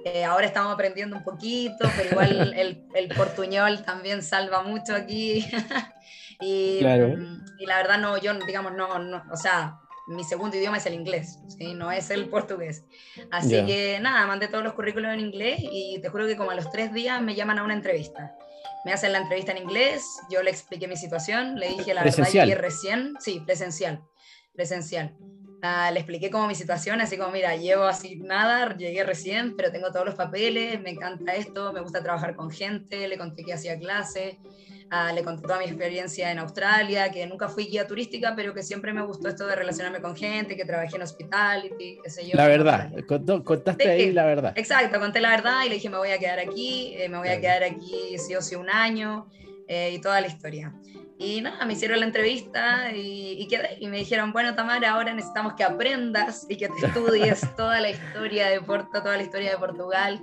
Eh, 0.07 0.25
ahora 0.25 0.45
estamos 0.47 0.73
aprendiendo 0.73 1.17
un 1.17 1.23
poquito, 1.25 1.89
pero 1.97 2.11
igual 2.11 2.53
el, 2.57 2.85
el 2.95 3.09
portuñol 3.09 3.85
también 3.85 4.23
salva 4.23 4.63
mucho 4.63 4.95
aquí 4.95 5.47
y, 6.41 6.79
Claro. 6.81 7.15
y 7.59 7.67
la 7.67 7.77
verdad 7.79 7.99
no, 7.99 8.19
yo 8.19 8.35
digamos 8.47 8.73
no, 8.73 8.99
no, 8.99 9.23
o 9.33 9.37
sea, 9.37 9.79
mi 10.07 10.23
segundo 10.25 10.57
idioma 10.59 10.77
es 10.77 10.85
el 10.87 10.93
inglés, 10.95 11.39
¿sí? 11.49 11.73
no 11.73 11.91
es 11.91 12.11
el 12.11 12.29
portugués. 12.29 12.85
Así 13.31 13.51
Ya. 13.57 13.65
que 13.67 13.99
nada, 14.01 14.27
mandé 14.27 14.49
todos 14.49 14.63
los 14.63 14.75
currículos 14.75 15.11
en 15.15 15.21
inglés 15.21 15.61
y 15.63 15.99
te 16.03 16.11
juro 16.11 16.27
que 16.27 16.37
como 16.37 16.51
a 16.51 16.55
los 16.55 16.71
tres 16.71 16.93
días 16.93 17.23
me 17.23 17.35
llaman 17.35 17.59
a 17.59 17.65
una 17.65 17.73
entrevista. 17.75 18.35
Me 18.85 18.93
hacen 18.93 19.13
la 19.13 19.19
entrevista 19.19 19.53
en 19.53 19.59
inglés, 19.59 20.05
yo 20.31 20.43
le 20.43 20.51
expliqué 20.51 20.87
mi 20.89 20.97
situación, 20.97 21.57
le 21.57 21.69
dije 21.69 21.95
la 21.95 22.03
Presencial. 22.03 22.47
verdad, 22.49 22.57
llegué 22.57 22.69
recién, 22.69 23.15
sí, 23.19 23.41
presencial, 23.41 24.03
presencial. 24.53 25.17
Ah, 25.63 25.91
le 25.91 26.01
expliqué 26.01 26.31
como 26.31 26.47
mi 26.47 26.55
situación, 26.55 27.01
así 27.01 27.17
como, 27.17 27.31
mira, 27.31 27.57
llevo 27.57 27.85
así 27.85 28.17
nada, 28.17 28.77
llegué 28.77 29.03
recién, 29.03 29.57
pero 29.57 29.73
tengo 29.73 29.91
todos 29.91 30.05
los 30.05 30.15
papeles, 30.15 30.79
me 30.83 30.91
encanta 30.91 31.35
esto, 31.35 31.73
me 31.73 31.81
gusta 31.81 32.03
trabajar 32.03 32.37
con 32.37 32.51
gente, 32.51 33.09
le 33.09 33.17
conté 33.17 33.45
que 33.45 33.55
hacía 33.55 33.79
clase, 33.79 34.39
ah, 34.97 35.13
le 35.13 35.23
conté 35.25 35.43
toda 35.43 35.59
mi 35.59 35.65
experiencia 35.65 36.31
en 36.31 36.39
Australia, 36.39 37.11
que 37.11 37.27
nunca 37.27 37.49
fui 37.49 37.65
guía 37.67 37.87
turística, 37.87 38.35
pero 38.37 38.55
que 38.55 38.63
siempre 38.63 38.93
me 38.93 39.03
gustó 39.03 39.29
esto 39.29 39.47
de 39.47 39.57
relacionarme 39.57 40.01
con 40.01 40.15
gente, 40.17 40.57
que 40.57 40.65
trabajé 40.65 40.97
en 40.97 41.03
hospitality, 41.03 41.99
qué 42.03 42.11
sé 42.11 42.25
yo. 42.27 42.37
La 42.37 42.47
verdad, 42.47 42.91
contó- 43.09 43.43
contaste 43.45 43.89
ahí 43.91 44.13
la 44.13 44.25
verdad. 44.25 44.53
Exacto, 44.57 45.01
conté 45.01 45.21
la 45.21 45.31
verdad 45.31 45.65
y 45.65 45.69
le 45.69 45.75
dije 45.77 45.91
me 45.91 45.99
voy 45.99 46.11
a 46.11 46.19
quedar 46.19 46.39
aquí, 46.39 46.95
eh, 46.97 47.09
me 47.09 47.19
voy 47.19 47.29
a 47.29 47.41
quedar 47.41 47.65
aquí 47.65 48.17
sí 48.19 48.35
o 48.37 48.43
sí 48.43 48.55
un 48.55 48.71
año 48.71 49.27
eh, 49.67 49.91
y 49.95 50.01
toda 50.01 50.21
la 50.21 50.27
historia. 50.29 50.73
Y 51.17 51.41
nada, 51.41 51.65
me 51.65 51.75
hicieron 51.75 52.01
la 52.01 52.07
entrevista 52.07 52.91
y, 52.93 53.37
y 53.41 53.47
quedé. 53.47 53.77
Y 53.81 53.87
me 53.87 53.99
dijeron, 53.99 54.33
bueno, 54.33 54.55
Tamara, 54.57 54.91
ahora 54.91 55.15
necesitamos 55.15 55.55
que 55.55 55.63
aprendas 55.63 56.45
y 56.49 56.57
que 56.57 56.69
te 56.69 56.87
estudies 56.87 57.41
toda 57.57 57.81
la 57.81 57.89
historia 57.91 58.49
de 58.49 58.61
Porto, 58.61 59.01
toda 59.01 59.17
la 59.17 59.23
historia 59.23 59.51
de 59.53 59.57
Portugal. 59.59 60.21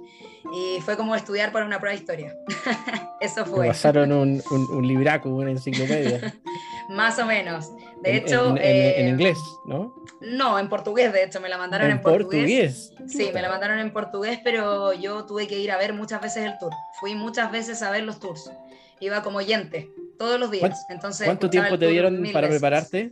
Y 0.54 0.82
fue 0.82 0.98
como 0.98 1.16
estudiar 1.16 1.52
para 1.52 1.66
una 1.66 1.80
prueba 1.80 1.94
de 1.96 2.00
historia. 2.02 2.36
Eso 3.22 3.46
Me 3.46 3.52
fue, 3.52 3.68
pasaron 3.68 4.12
un, 4.12 4.42
un, 4.52 4.62
un 4.72 4.88
libraco, 4.88 5.30
una 5.30 5.52
enciclopedia. 5.52 6.34
más 6.90 7.18
o 7.20 7.26
menos. 7.26 7.70
De 8.02 8.10
En- 8.12 8.16
hecho, 8.18 8.50
en, 8.50 8.58
eh, 8.58 9.00
en 9.02 9.08
inglés, 9.10 9.38
¿no? 9.66 9.94
No, 10.22 10.58
en 10.60 10.68
portugués, 10.70 11.14
de 11.14 11.24
hecho, 11.24 11.40
me 11.40 11.50
la 11.50 11.58
mandaron 11.58 11.88
en, 11.88 11.98
En 11.98 12.02
portugués. 12.02 12.92
Sí, 13.08 13.30
me 13.34 13.42
la 13.42 13.50
mandaron 13.50 13.80
en 13.80 13.92
portugués, 13.94 14.40
pero 14.44 14.94
yo 14.94 15.26
tuve 15.26 15.48
que 15.48 15.60
ir 15.60 15.72
a 15.72 15.78
ver 15.78 15.94
muchas 15.94 16.22
veces 16.22 16.46
el 16.46 16.58
tour. 16.58 16.72
Fui 17.00 17.14
muchas 17.16 17.52
veces 17.52 17.82
a 17.84 17.92
ver 17.92 18.04
los 18.04 18.20
tours. 18.20 18.52
Iba 19.00 19.22
como 19.24 19.38
oyente, 19.40 19.90
todos 20.20 20.40
los 20.40 20.50
días. 20.52 20.62
¿Cuánto- 20.62 20.78
Entonces, 20.90 21.26
¿Cuánto 21.28 21.50
tiempo 21.50 21.78
te 21.78 21.88
dieron 21.88 22.16
para 22.34 22.48
veces. 22.48 22.60
prepararte? 22.62 23.12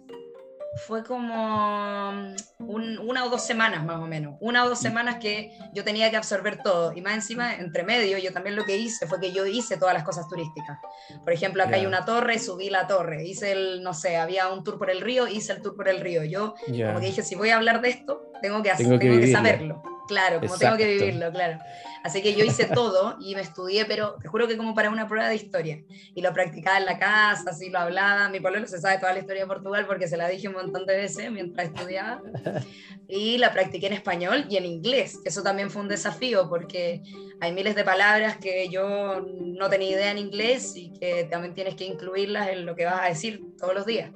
Fue 0.76 1.04
como 1.04 2.12
mm, 2.12 2.36
un- 2.60 3.00
una 3.00 3.26
o 3.26 3.30
dos 3.30 3.42
semanas 3.46 3.84
más 3.84 3.98
o 3.98 4.06
menos. 4.06 4.36
Una 4.40 4.64
o 4.66 4.70
dos 4.70 4.80
semanas 4.80 5.16
que 5.20 5.52
yo 5.74 5.84
tenía 5.84 6.10
que 6.12 6.18
absorber 6.18 6.62
todo. 6.62 6.94
Y 6.94 7.02
más 7.02 7.16
encima, 7.16 7.56
entre 7.56 7.84
medio, 7.84 8.18
yo 8.20 8.32
también 8.32 8.56
lo 8.56 8.66
que 8.66 8.78
hice 8.78 9.08
fue 9.08 9.20
que 9.20 9.32
yo 9.32 9.46
hice 9.46 9.78
todas 9.78 9.94
las 9.96 10.04
cosas 10.04 10.28
turísticas. 10.28 10.78
Por 11.24 11.34
ejemplo, 11.34 11.64
acá 11.64 11.76
hay 11.78 11.86
una 11.88 12.06
torre, 12.06 12.38
subí 12.40 12.70
la 12.70 12.86
torre. 12.88 13.26
Hice 13.26 13.52
el, 13.52 13.82
no 13.84 13.94
sé, 13.94 14.18
había 14.18 14.50
un 14.50 14.64
tour 14.64 14.78
por 14.78 14.90
el 14.92 15.02
río, 15.02 15.28
hice 15.28 15.54
el 15.54 15.62
tour 15.62 15.76
por 15.76 15.90
el 15.90 16.00
río. 16.02 16.24
Yo 16.24 16.54
Ya. 16.68 16.88
como 16.88 17.00
que 17.00 17.08
dije, 17.08 17.24
si 17.24 17.36
voy 17.36 17.50
a 17.50 17.56
hablar 17.58 17.82
de 17.82 17.90
esto, 17.90 18.32
tengo 18.42 18.62
que, 18.62 18.70
Tengo 18.70 18.78
tengo 18.78 19.00
que 19.00 19.08
que, 19.08 19.10
vivirlo. 19.12 19.38
saberlo. 19.38 19.84
Claro, 20.10 20.40
como 20.40 20.58
tengo 20.58 20.76
que 20.76 20.84
Exacto. 20.86 21.06
vivirlo, 21.06 21.32
claro. 21.32 21.60
Así 22.04 22.24
que 22.24 22.34
yo 22.34 22.44
hice 22.44 22.66
todo 22.66 23.18
y 23.22 23.36
me 23.36 23.42
estudié, 23.42 23.86
pero 23.86 24.16
te 24.20 24.28
juro 24.28 24.48
que 24.48 24.58
como 24.58 24.74
para 24.74 24.90
una 24.90 25.08
prueba 25.08 25.30
de 25.30 25.36
historia. 25.36 25.84
Y 26.16 26.22
lo 26.22 26.34
practicaba 26.34 26.80
en 26.80 26.86
la 26.86 26.98
casa, 26.98 27.52
así 27.52 27.70
lo 27.70 27.78
hablaba. 27.78 28.28
Mi 28.30 28.40
pololo 28.40 28.66
se 28.66 28.80
sabe 28.80 28.98
toda 28.98 29.14
la 29.14 29.20
historia 29.20 29.44
de 29.44 29.48
Portugal 29.48 29.86
porque 29.86 30.08
se 30.08 30.18
la 30.18 30.28
dije 30.28 30.48
un 30.48 30.56
montón 30.56 30.88
de 30.88 30.98
veces 30.98 31.32
mientras 31.32 31.68
estudiaba. 31.68 32.24
Y 33.08 33.38
la 33.38 33.54
practiqué 33.54 33.88
en 33.88 33.94
español 33.94 34.46
y 34.50 34.58
en 34.58 34.66
inglés. 34.66 35.20
Eso 35.26 35.44
también 35.44 35.70
fue 35.70 35.84
un 35.84 35.88
desafío 35.88 36.50
porque 36.50 37.04
hay 37.40 37.52
miles 37.52 37.76
de 37.76 37.84
palabras 37.84 38.38
que 38.38 38.68
yo 38.70 39.22
no 39.22 39.70
tenía 39.70 39.92
idea 39.92 40.12
en 40.12 40.18
inglés 40.18 40.76
y 40.76 40.92
que 40.94 41.26
también 41.26 41.54
tienes 41.54 41.76
que 41.76 41.86
incluirlas 41.86 42.50
en 42.50 42.66
lo 42.66 42.76
que 42.76 42.86
vas 42.86 43.02
a 43.02 43.10
decir 43.10 43.42
todos 43.60 43.76
los 43.76 43.86
días. 43.86 44.12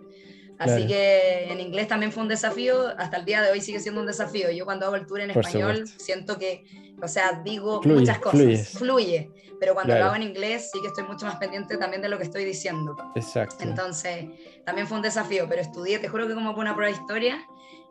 Así 0.60 0.72
Claro. 0.76 0.88
que 0.88 1.52
en 1.52 1.60
inglés 1.60 1.88
también 1.88 2.12
fue 2.12 2.24
un 2.24 2.30
desafío, 2.30 2.88
hasta 2.98 3.18
el 3.18 3.26
día 3.26 3.42
de 3.42 3.52
hoy 3.52 3.60
sigue 3.62 3.80
siendo 3.80 4.02
un 4.02 4.08
desafío. 4.08 4.52
Yo 4.52 4.66
cuando 4.66 4.86
hago 4.86 4.96
el 4.96 5.06
tour 5.06 5.20
en 5.22 5.34
Por 5.34 5.44
español 5.46 5.76
supuesto. 5.88 6.04
siento 6.04 6.38
que, 6.38 6.64
o 7.02 7.08
sea, 7.08 7.42
digo 7.44 7.82
Fluye, 7.82 8.00
muchas 8.02 8.20
cosas, 8.20 8.40
fluyes. 8.40 8.70
fluye, 8.70 9.32
pero 9.60 9.74
cuando 9.74 9.90
Claro. 9.94 10.06
lo 10.06 10.12
hago 10.12 10.16
en 10.18 10.30
inglés 10.30 10.70
sí 10.72 10.80
que 10.82 10.88
estoy 10.88 11.06
mucho 11.06 11.26
más 11.26 11.36
pendiente 11.38 11.78
también 11.78 12.02
de 12.02 12.10
lo 12.10 12.18
que 12.18 12.24
estoy 12.26 12.46
diciendo. 12.46 12.96
Exacto. 13.16 13.58
Entonces, 13.64 14.26
también 14.66 14.88
fue 14.88 14.98
un 14.98 15.04
desafío, 15.04 15.48
pero 15.50 15.62
estudié, 15.62 15.98
te 16.00 16.08
juro 16.08 16.28
que 16.28 16.34
como 16.36 16.52
por 16.54 16.62
una 16.62 16.76
prueba 16.76 16.94
de 16.96 17.00
historia. 17.02 17.44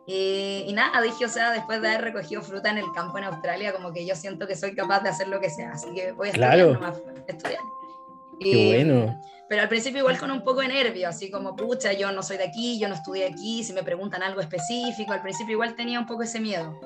Y, 0.05 0.65
y 0.67 0.73
nada, 0.73 1.01
dije, 1.01 1.25
o 1.25 1.29
sea, 1.29 1.51
después 1.51 1.81
de 1.81 1.87
haber 1.89 2.01
recogido 2.01 2.41
fruta 2.41 2.69
en 2.69 2.77
el 2.77 2.85
campo 2.93 3.17
en 3.17 3.23
Australia, 3.25 3.71
como 3.73 3.93
que 3.93 4.05
yo 4.05 4.15
siento 4.15 4.47
que 4.47 4.55
soy 4.55 4.75
capaz 4.75 5.01
de 5.01 5.09
hacer 5.09 5.27
lo 5.29 5.39
que 5.39 5.49
sea. 5.49 5.71
Así 5.73 5.93
que 5.93 6.11
voy 6.11 6.27
a 6.27 6.31
estudiar 6.31 6.53
Claro. 6.55 6.73
nomás, 6.73 7.01
estudiar. 7.27 7.61
Qué 8.39 8.49
Y- 8.49 8.67
bueno. 8.83 9.21
Pero 9.53 9.61
al 9.61 9.69
principio 9.69 9.99
igual 9.99 10.17
con 10.17 10.31
un 10.31 10.43
poco 10.43 10.61
de 10.61 10.67
nervio, 10.67 11.07
así 11.07 11.29
como, 11.29 11.55
pucha, 11.55 11.93
yo 11.93 12.11
no 12.11 12.23
soy 12.23 12.37
de 12.37 12.45
aquí, 12.45 12.79
yo 12.79 12.87
no 12.89 12.95
estudié 12.95 13.27
aquí, 13.27 13.63
si 13.63 13.71
me 13.71 13.83
preguntan 13.83 14.23
algo 14.23 14.41
específico, 14.41 15.13
al 15.13 15.21
principio 15.21 15.51
igual 15.53 15.75
tenía 15.75 15.99
un 15.99 16.07
poco 16.07 16.23
ese 16.23 16.39
miedo. 16.39 16.81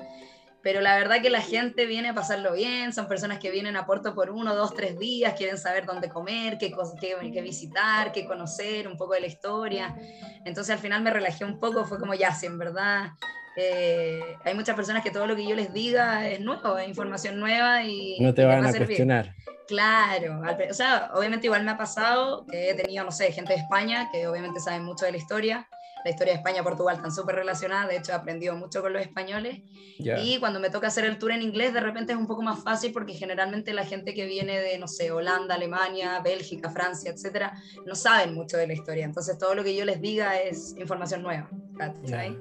Pero 0.61 0.81
la 0.81 0.97
verdad 0.97 1.21
que 1.21 1.29
la 1.29 1.39
gente 1.39 1.85
viene 1.85 2.09
a 2.09 2.13
pasarlo 2.13 2.51
bien, 2.51 2.91
son 2.91 3.07
personas 3.07 3.39
que 3.39 3.51
vienen 3.51 3.77
a 3.77 3.85
Puerto 3.85 4.13
por 4.13 4.31
uno, 4.31 4.53
dos, 4.53 4.73
tres 4.73 4.99
días, 4.99 5.35
quieren 5.37 5.57
saber 5.57 5.85
dónde 5.85 6.09
comer, 6.09 6.57
qué, 6.57 6.69
cos- 6.73 6.99
qué, 6.99 7.15
qué 7.31 7.41
visitar, 7.41 8.11
qué 8.11 8.25
conocer, 8.25 8.85
un 8.89 8.97
poco 8.97 9.13
de 9.13 9.21
la 9.21 9.27
historia. 9.27 9.95
Entonces 10.43 10.73
al 10.75 10.79
final 10.81 11.01
me 11.01 11.09
relajé 11.09 11.45
un 11.45 11.61
poco, 11.61 11.85
fue 11.85 11.97
como 11.99 12.15
ya, 12.15 12.35
si 12.35 12.47
en 12.47 12.57
verdad 12.57 13.11
eh, 13.59 14.37
hay 14.43 14.53
muchas 14.53 14.75
personas 14.75 15.03
que 15.03 15.09
todo 15.09 15.25
lo 15.25 15.35
que 15.35 15.47
yo 15.47 15.55
les 15.55 15.73
diga 15.73 16.29
es 16.29 16.39
nuevo, 16.39 16.77
es 16.77 16.87
información 16.87 17.39
nueva 17.39 17.83
y 17.83 18.17
No 18.19 18.31
te 18.33 18.45
van 18.45 18.63
va 18.63 18.69
a 18.69 18.71
servir. 18.71 18.87
cuestionar. 18.89 19.33
Claro, 19.67 20.43
al 20.43 20.57
o 20.69 20.73
sea, 20.73 21.09
obviamente 21.13 21.47
igual 21.47 21.63
me 21.63 21.71
ha 21.71 21.77
pasado 21.77 22.45
que 22.45 22.69
he 22.69 22.73
tenido, 22.75 23.03
no 23.03 23.11
sé, 23.11 23.31
gente 23.31 23.53
de 23.53 23.59
España 23.59 24.09
que 24.11 24.27
obviamente 24.27 24.59
saben 24.59 24.83
mucho 24.83 25.05
de 25.05 25.11
la 25.11 25.17
historia. 25.17 25.67
La 26.05 26.11
historia 26.11 26.33
de 26.33 26.37
España 26.37 26.61
y 26.61 26.63
Portugal 26.63 26.95
están 26.97 27.11
súper 27.11 27.35
relacionadas, 27.35 27.89
de 27.89 27.97
hecho 27.97 28.11
he 28.11 28.15
aprendido 28.15 28.55
mucho 28.55 28.81
con 28.81 28.93
los 28.93 29.01
españoles. 29.01 29.59
Ya. 29.97 30.19
Y 30.19 30.37
cuando 30.39 30.59
me 30.59 30.69
toca 30.69 30.87
hacer 30.87 31.03
el 31.05 31.17
tour 31.17 31.31
en 31.31 31.41
inglés, 31.41 31.73
de 31.73 31.79
repente 31.81 32.13
es 32.13 32.19
un 32.19 32.27
poco 32.27 32.43
más 32.43 32.63
fácil 32.63 32.93
porque 32.93 33.13
generalmente 33.13 33.73
la 33.73 33.83
gente 33.83 34.13
que 34.13 34.25
viene 34.27 34.59
de, 34.61 34.77
no 34.77 34.87
sé, 34.87 35.11
Holanda, 35.11 35.55
Alemania, 35.55 36.21
Bélgica, 36.21 36.69
Francia, 36.69 37.11
etcétera, 37.11 37.51
no 37.85 37.95
saben 37.95 38.35
mucho 38.35 38.55
de 38.55 38.67
la 38.67 38.73
historia. 38.73 39.03
Entonces 39.03 39.37
todo 39.39 39.55
lo 39.55 39.63
que 39.63 39.75
yo 39.75 39.83
les 39.83 39.99
diga 39.99 40.39
es 40.39 40.75
información 40.77 41.23
nueva. 41.23 41.49
¿cachai? 41.77 42.31
Ya. 42.31 42.37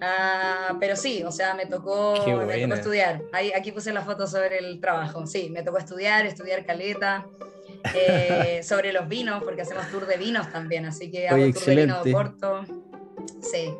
Ah, 0.00 0.76
pero 0.80 0.96
sí, 0.96 1.22
o 1.22 1.30
sea, 1.32 1.54
me 1.54 1.66
tocó, 1.66 2.14
me 2.26 2.62
estudiar. 2.74 3.22
Ahí, 3.32 3.52
aquí 3.52 3.72
puse 3.72 3.92
la 3.92 4.02
foto 4.02 4.26
sobre 4.26 4.58
el 4.58 4.80
trabajo. 4.80 5.26
Sí, 5.26 5.50
me 5.50 5.62
tocó 5.62 5.78
estudiar, 5.78 6.26
estudiar 6.26 6.64
caleta, 6.64 7.26
eh, 7.94 8.60
sobre 8.64 8.92
los 8.92 9.08
vinos, 9.08 9.42
porque 9.44 9.62
hacemos 9.62 9.88
tour 9.90 10.06
de 10.06 10.16
vinos 10.16 10.50
también, 10.50 10.86
así 10.86 11.10
que 11.10 11.28
hago 11.28 11.42
Oye, 11.42 11.52
tour 11.52 11.64
de 11.64 11.76
vino 11.76 12.02
de 12.02 12.10
excelente. 12.10 12.12
Porto. 12.12 12.64
Sí. 13.40 13.74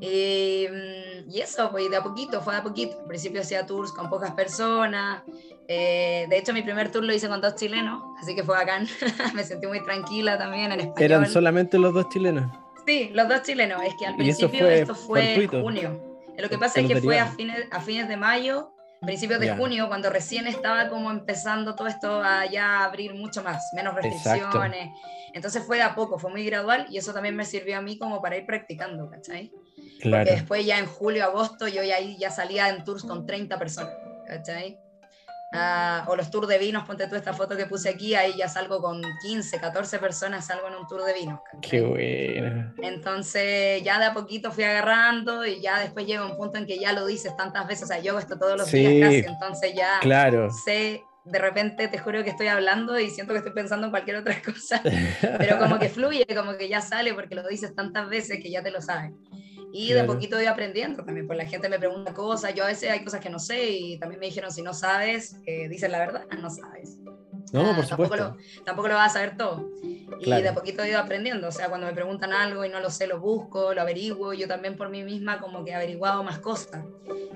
Y, 0.00 0.66
mm, 0.70 1.30
y 1.30 1.40
eso, 1.40 1.70
pues 1.70 1.90
de 1.90 1.96
a 1.96 2.02
poquito, 2.02 2.42
fue 2.42 2.54
de 2.54 2.60
a 2.60 2.62
poquito. 2.62 2.98
Al 3.00 3.08
principio 3.08 3.40
hacía 3.40 3.66
tours 3.66 3.92
con 3.92 4.08
pocas 4.08 4.32
personas. 4.32 5.22
eh, 5.68 6.26
de 6.28 6.38
hecho, 6.38 6.52
mi 6.52 6.62
primer 6.62 6.90
tour 6.90 7.04
lo 7.04 7.14
hice 7.14 7.28
con 7.28 7.40
dos 7.40 7.54
chilenos, 7.56 8.02
así 8.20 8.34
que 8.34 8.42
fue 8.42 8.56
bacán. 8.56 8.86
me 9.34 9.44
sentí 9.44 9.66
muy 9.66 9.82
tranquila 9.82 10.36
también 10.36 10.72
en 10.72 10.80
español. 10.80 11.02
Eran 11.02 11.26
solamente 11.30 11.78
los 11.78 11.94
dos 11.94 12.08
chilenos. 12.08 12.63
Sí, 12.86 13.10
los 13.12 13.28
dos 13.28 13.42
chilenos. 13.42 13.82
Es 13.82 13.94
que 13.98 14.06
al 14.06 14.12
¿Y 14.20 14.28
eso 14.28 14.50
principio 14.50 14.66
fue 14.66 14.80
esto 14.80 14.94
fue 14.94 15.20
en 15.20 15.26
fortuito? 15.48 15.62
junio. 15.62 16.18
Lo 16.36 16.48
que 16.48 16.58
pasa 16.58 16.80
es 16.80 16.88
que 16.88 17.00
fue 17.00 17.18
a 17.18 17.26
fines, 17.26 17.66
a 17.70 17.80
fines 17.80 18.08
de 18.08 18.16
mayo. 18.16 18.70
principios 19.00 19.38
de 19.38 19.54
junio, 19.54 19.88
cuando 19.88 20.08
recién 20.08 20.46
estaba 20.46 20.88
como 20.88 21.10
empezando 21.10 21.74
todo 21.74 21.88
esto 21.88 22.22
a 22.22 22.46
ya 22.46 22.84
abrir 22.84 23.14
mucho 23.14 23.42
más, 23.42 23.62
menos 23.74 23.94
restricciones. 23.94 24.90
Entonces 25.34 25.62
fue 25.66 25.76
de 25.76 25.82
a 25.82 25.94
poco, 25.94 26.18
fue 26.18 26.30
muy 26.30 26.44
gradual 26.44 26.86
y 26.88 26.96
eso 26.96 27.12
también 27.12 27.36
me 27.36 27.44
sirvió 27.44 27.76
a 27.76 27.82
mí 27.82 27.98
como 27.98 28.22
para 28.22 28.36
ir 28.36 28.46
practicando, 28.46 29.10
¿cachai? 29.10 29.52
Claro. 30.00 30.24
Porque 30.24 30.36
después 30.40 30.64
ya 30.64 30.78
en 30.78 30.86
julio, 30.86 31.24
agosto, 31.24 31.68
yo 31.68 31.82
ya, 31.82 32.00
ya 32.00 32.30
salía 32.30 32.68
en 32.70 32.82
tours 32.84 33.02
con 33.04 33.26
30 33.26 33.58
personas, 33.58 33.92
¿cachai? 34.26 34.78
Ah, 35.56 36.04
o 36.08 36.16
los 36.16 36.30
tours 36.30 36.48
de 36.48 36.58
vinos, 36.58 36.84
ponte 36.84 37.06
tú 37.06 37.14
esta 37.14 37.32
foto 37.32 37.56
que 37.56 37.66
puse 37.66 37.88
aquí, 37.88 38.14
ahí 38.14 38.34
ya 38.36 38.48
salgo 38.48 38.82
con 38.82 39.00
15, 39.22 39.60
14 39.60 39.98
personas, 40.00 40.46
salgo 40.46 40.66
en 40.66 40.74
un 40.74 40.86
tour 40.88 41.04
de 41.04 41.14
vinos. 41.14 41.40
Qué 41.62 41.80
bueno. 41.80 42.74
Entonces 42.82 43.82
ya 43.84 44.00
de 44.00 44.06
a 44.06 44.14
poquito 44.14 44.50
fui 44.50 44.64
agarrando 44.64 45.46
y 45.46 45.60
ya 45.60 45.78
después 45.78 46.06
llega 46.06 46.26
un 46.26 46.36
punto 46.36 46.58
en 46.58 46.66
que 46.66 46.78
ya 46.78 46.92
lo 46.92 47.06
dices 47.06 47.36
tantas 47.36 47.68
veces, 47.68 47.84
o 47.84 47.86
sea, 47.86 48.00
yo 48.00 48.10
hago 48.10 48.18
esto 48.18 48.36
todos 48.36 48.58
los 48.58 48.70
días 48.70 48.94
casi, 49.00 49.32
entonces 49.32 49.74
ya 49.74 50.00
claro. 50.00 50.50
sé, 50.50 51.02
de 51.24 51.38
repente 51.38 51.86
te 51.88 51.98
juro 51.98 52.24
que 52.24 52.30
estoy 52.30 52.48
hablando 52.48 52.98
y 52.98 53.10
siento 53.10 53.32
que 53.32 53.38
estoy 53.38 53.52
pensando 53.52 53.86
en 53.86 53.90
cualquier 53.90 54.16
otra 54.16 54.34
cosa, 54.42 54.82
pero 55.38 55.58
como 55.58 55.78
que 55.78 55.88
fluye, 55.88 56.26
como 56.34 56.56
que 56.56 56.68
ya 56.68 56.80
sale 56.80 57.14
porque 57.14 57.34
lo 57.36 57.46
dices 57.46 57.74
tantas 57.74 58.08
veces 58.08 58.40
que 58.42 58.50
ya 58.50 58.62
te 58.62 58.70
lo 58.70 58.80
sabes. 58.80 59.12
Y 59.76 59.92
de 59.92 60.04
poquito 60.04 60.36
voy 60.36 60.46
aprendiendo 60.46 61.04
también, 61.04 61.26
pues 61.26 61.36
la 61.36 61.46
gente 61.46 61.68
me 61.68 61.80
pregunta 61.80 62.14
cosas, 62.14 62.54
yo 62.54 62.62
a 62.62 62.68
veces 62.68 62.90
hay 62.90 63.02
cosas 63.02 63.20
que 63.20 63.28
no 63.28 63.40
sé 63.40 63.70
y 63.72 63.98
también 63.98 64.20
me 64.20 64.26
dijeron, 64.26 64.52
si 64.52 64.62
no 64.62 64.72
sabes, 64.72 65.40
eh, 65.46 65.68
dices 65.68 65.90
la 65.90 65.98
verdad, 65.98 66.26
no 66.40 66.48
sabes. 66.48 66.96
No, 67.52 67.74
por 67.74 67.84
ah, 67.84 67.86
supuesto. 67.88 68.16
Tampoco 68.16 68.16
lo, 68.16 68.64
tampoco 68.64 68.88
lo 68.88 68.94
vas 68.94 69.10
a 69.10 69.14
saber 69.14 69.36
todo. 69.36 69.68
Y 70.20 70.30
de 70.30 70.52
poquito 70.52 70.84
he 70.84 70.90
ido 70.90 71.00
aprendiendo, 71.00 71.48
o 71.48 71.50
sea, 71.50 71.68
cuando 71.68 71.88
me 71.88 71.92
preguntan 71.92 72.32
algo 72.32 72.64
y 72.64 72.68
no 72.68 72.78
lo 72.78 72.88
sé, 72.88 73.08
lo 73.08 73.18
busco, 73.18 73.74
lo 73.74 73.80
averiguo, 73.80 74.32
yo 74.32 74.46
también 74.46 74.76
por 74.76 74.90
mí 74.90 75.02
misma 75.02 75.40
como 75.40 75.64
que 75.64 75.72
he 75.72 75.74
averiguado 75.74 76.22
más 76.22 76.38
cosas, 76.38 76.84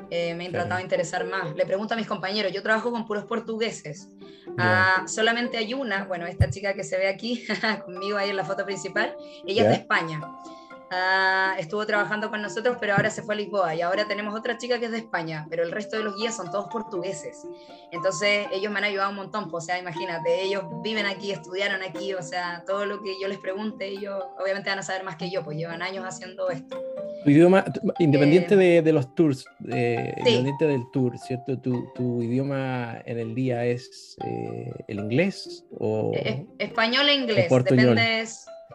eh, 0.08 0.36
me 0.36 0.46
he 0.46 0.50
tratado 0.50 0.76
de 0.76 0.82
interesar 0.82 1.26
más. 1.26 1.56
Le 1.56 1.66
pregunto 1.66 1.94
a 1.94 1.96
mis 1.96 2.06
compañeros, 2.06 2.52
yo 2.52 2.62
trabajo 2.62 2.92
con 2.92 3.04
puros 3.04 3.24
portugueses, 3.24 4.10
ah, 4.58 5.04
solamente 5.08 5.56
hay 5.56 5.74
una, 5.74 6.04
bueno, 6.04 6.24
esta 6.24 6.48
chica 6.48 6.72
que 6.74 6.84
se 6.84 6.98
ve 6.98 7.08
aquí 7.08 7.44
conmigo 7.84 8.16
ahí 8.16 8.30
en 8.30 8.36
la 8.36 8.44
foto 8.44 8.64
principal, 8.64 9.16
ella 9.44 9.64
es 9.64 9.68
de 9.70 9.74
España. 9.74 10.20
Ah, 10.90 11.54
estuvo 11.58 11.84
trabajando 11.86 12.30
con 12.30 12.40
nosotros, 12.40 12.78
pero 12.80 12.94
ahora 12.94 13.10
se 13.10 13.22
fue 13.22 13.34
a 13.34 13.38
Lisboa 13.38 13.74
y 13.74 13.82
ahora 13.82 14.06
tenemos 14.06 14.34
otra 14.34 14.56
chica 14.56 14.78
que 14.78 14.86
es 14.86 14.90
de 14.90 14.98
España, 14.98 15.46
pero 15.50 15.62
el 15.62 15.70
resto 15.70 15.98
de 15.98 16.04
los 16.04 16.16
guías 16.16 16.36
son 16.36 16.50
todos 16.50 16.68
portugueses. 16.68 17.46
Entonces 17.92 18.46
ellos 18.52 18.72
me 18.72 18.78
han 18.78 18.84
ayudado 18.84 19.10
un 19.10 19.16
montón, 19.16 19.50
pues, 19.50 19.64
o 19.64 19.66
sea, 19.66 19.78
imagínate, 19.78 20.42
ellos 20.42 20.64
viven 20.82 21.04
aquí, 21.04 21.30
estudiaron 21.30 21.82
aquí, 21.82 22.14
o 22.14 22.22
sea, 22.22 22.64
todo 22.66 22.86
lo 22.86 23.02
que 23.02 23.20
yo 23.20 23.28
les 23.28 23.38
pregunte, 23.38 23.86
ellos 23.86 24.22
obviamente 24.40 24.70
van 24.70 24.78
a 24.78 24.82
saber 24.82 25.04
más 25.04 25.16
que 25.16 25.30
yo, 25.30 25.44
pues 25.44 25.58
llevan 25.58 25.82
años 25.82 26.04
haciendo 26.06 26.48
esto. 26.48 26.80
Tu 27.24 27.30
idioma, 27.30 27.64
independiente 27.98 28.54
eh, 28.54 28.82
de, 28.82 28.92
los 28.92 29.14
tours, 29.14 29.44
eh, 29.70 30.14
independiente 30.18 30.66
del 30.66 30.90
tour, 30.90 31.18
¿cierto? 31.18 31.58
Tu, 31.58 31.92
tu, 31.94 32.22
idioma 32.22 33.02
en 33.04 33.18
el 33.18 33.34
día 33.34 33.66
es 33.66 34.16
eh, 34.24 34.72
el 34.86 35.00
inglés 35.00 35.66
o... 35.78 36.12
español 36.58 37.08
e 37.08 37.14
inglés, 37.14 37.50
depende 37.50 38.24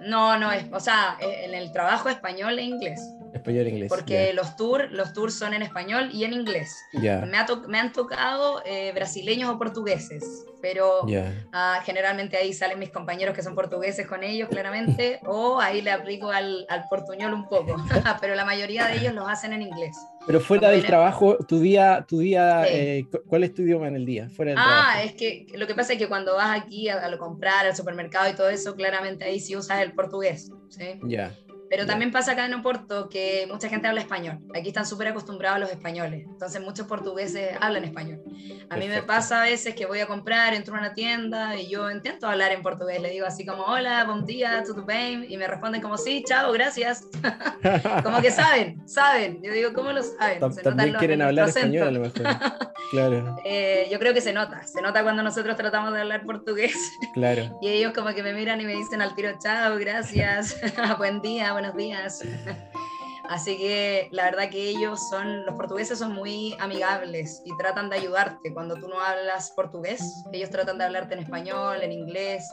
no, 0.01 0.37
no, 0.37 0.51
es, 0.51 0.65
o 0.71 0.79
sea, 0.79 1.17
e, 1.19 1.45
en 1.45 1.53
el 1.53 1.71
trabajo 1.71 2.09
español 2.09 2.57
e 2.59 2.63
inglés. 2.63 2.99
Español 3.33 3.67
e 3.67 3.69
inglés. 3.69 3.89
Porque 3.89 4.33
los 4.33 4.55
tours 4.55 4.91
los 4.91 5.13
tours 5.13 5.37
son 5.37 5.53
en 5.53 5.61
español 5.61 6.09
y 6.13 6.23
en 6.23 6.33
inglés. 6.33 6.75
Me, 6.93 7.79
han 7.79 7.93
tocado 7.93 8.61
eh, 8.65 8.91
brasileños 8.93 9.49
o 9.49 9.57
portugueses, 9.57 10.23
pero 10.61 11.05
ah, 11.51 11.81
generalmente 11.85 12.37
ahí 12.37 12.53
salen 12.53 12.79
mis 12.79 12.89
compañeros 12.89 13.35
que 13.35 13.43
son 13.43 13.55
portugueses 13.55 14.07
con 14.07 14.23
ellos, 14.23 14.49
claramente, 14.49 15.19
o 15.25 15.59
ahí 15.59 15.81
le 15.81 15.91
aplico 15.91 16.29
al, 16.29 16.65
al 16.69 16.87
portuñol 16.89 17.33
un 17.33 17.47
poco, 17.47 17.75
pero 18.21 18.35
la 18.35 18.45
mayoría 18.45 18.87
de 18.87 18.97
ellos 18.97 19.13
los 19.13 19.27
hacen 19.27 19.53
en 19.53 19.61
inglés. 19.61 19.95
Pero 20.25 20.39
fuera 20.39 20.69
del 20.69 20.85
trabajo, 20.85 21.37
tu 21.37 21.59
día, 21.59 22.05
tu 22.07 22.19
día 22.19 22.65
eh, 22.67 23.05
¿cuál 23.27 23.43
es 23.43 23.53
tu 23.53 23.61
idioma 23.61 23.87
en 23.87 23.95
el 23.95 24.05
día? 24.05 24.29
Fuera 24.29 24.55
ah, 24.57 25.03
es 25.03 25.13
que 25.13 25.47
lo 25.55 25.67
que 25.67 25.75
pasa 25.75 25.93
es 25.93 25.99
que 25.99 26.07
cuando 26.07 26.35
vas 26.35 26.57
aquí 26.59 26.87
a, 26.89 27.05
a, 27.05 27.17
comprar, 27.17 27.65
al 27.65 27.75
supermercado 27.75 28.29
y 28.29 28.35
todo 28.35 28.49
eso, 28.49 28.75
claramente 28.75 29.25
ahí 29.25 29.39
sí 29.39 29.55
usas 29.55 29.81
el 29.81 29.93
portugués. 29.93 30.51
¿sí? 30.69 30.99
Ya. 31.03 31.35
Pero 31.73 31.87
también 31.87 32.11
pasa 32.11 32.33
acá 32.33 32.45
en 32.45 32.53
Oporto 32.53 33.09
que 33.09 33.47
mucha 33.49 33.67
gente 33.67 33.87
habla 33.87 34.01
español. 34.01 34.37
Aquí 34.53 34.67
están 34.67 34.85
súper 34.85 35.07
acostumbrados 35.07 35.59
los 35.59 35.71
españoles. 35.71 36.27
Entonces 36.29 36.61
muchos 36.61 36.85
portugueses 36.85 37.57
hablan 37.59 37.83
español. 37.83 38.21
A 38.69 38.77
mí 38.77 38.87
me 38.87 39.01
pasa 39.01 39.41
a 39.41 39.45
veces 39.45 39.73
que 39.73 39.87
voy 39.87 39.99
a 39.99 40.05
comprar, 40.05 40.53
entro 40.53 40.75
a 40.75 40.77
una 40.77 40.93
tienda 40.93 41.57
y 41.57 41.71
yo 41.71 41.89
intento 41.89 42.27
hablar 42.27 42.51
en 42.51 42.61
portugués. 42.61 43.01
Le 43.01 43.09
digo 43.09 43.25
así 43.25 43.43
como, 43.43 43.63
hola, 43.63 44.03
buen 44.03 44.23
día, 44.23 44.61
tudo 44.63 44.85
bem? 44.85 45.25
Y 45.27 45.35
me 45.35 45.47
responden 45.47 45.81
como, 45.81 45.97
sí, 45.97 46.23
chao, 46.27 46.51
gracias. 46.51 47.07
como 48.03 48.21
que 48.21 48.29
saben, 48.29 48.87
saben. 48.87 49.41
Yo 49.41 49.51
digo, 49.51 49.73
¿cómo 49.73 49.91
lo 49.93 50.03
saben? 50.03 50.53
Se 50.53 50.61
también 50.61 50.93
quieren 50.93 51.23
hablar 51.23 51.49
español 51.49 51.87
a 51.87 51.91
lo 51.91 51.99
mejor. 52.01 52.21
Claro. 52.93 53.37
Eh, 53.43 53.87
yo 53.91 53.97
creo 53.97 54.13
que 54.13 54.21
se 54.21 54.33
nota. 54.33 54.67
Se 54.67 54.79
nota 54.79 55.01
cuando 55.01 55.23
nosotros 55.23 55.57
tratamos 55.57 55.93
de 55.93 56.01
hablar 56.01 56.23
portugués. 56.25 56.75
Claro. 57.15 57.57
y 57.61 57.69
ellos 57.69 57.91
como 57.91 58.13
que 58.13 58.21
me 58.21 58.33
miran 58.33 58.61
y 58.61 58.65
me 58.65 58.73
dicen 58.73 59.01
al 59.01 59.15
tiro, 59.15 59.31
chao, 59.41 59.77
gracias, 59.77 60.55
buen 60.99 61.19
día, 61.19 61.53
buenos 61.63 61.77
días. 61.77 62.21
Así 63.29 63.57
que 63.57 64.09
la 64.11 64.25
verdad 64.25 64.49
que 64.49 64.67
ellos 64.67 65.07
son, 65.09 65.45
los 65.45 65.55
portugueses 65.55 65.97
son 65.97 66.13
muy 66.13 66.57
amigables 66.59 67.41
y 67.45 67.55
tratan 67.57 67.89
de 67.89 67.95
ayudarte. 67.95 68.53
Cuando 68.53 68.75
tú 68.75 68.89
no 68.89 68.99
hablas 68.99 69.51
portugués, 69.51 70.25
ellos 70.33 70.49
tratan 70.49 70.77
de 70.77 70.83
hablarte 70.83 71.13
en 71.13 71.21
español, 71.21 71.77
en 71.81 71.93
inglés, 71.93 72.43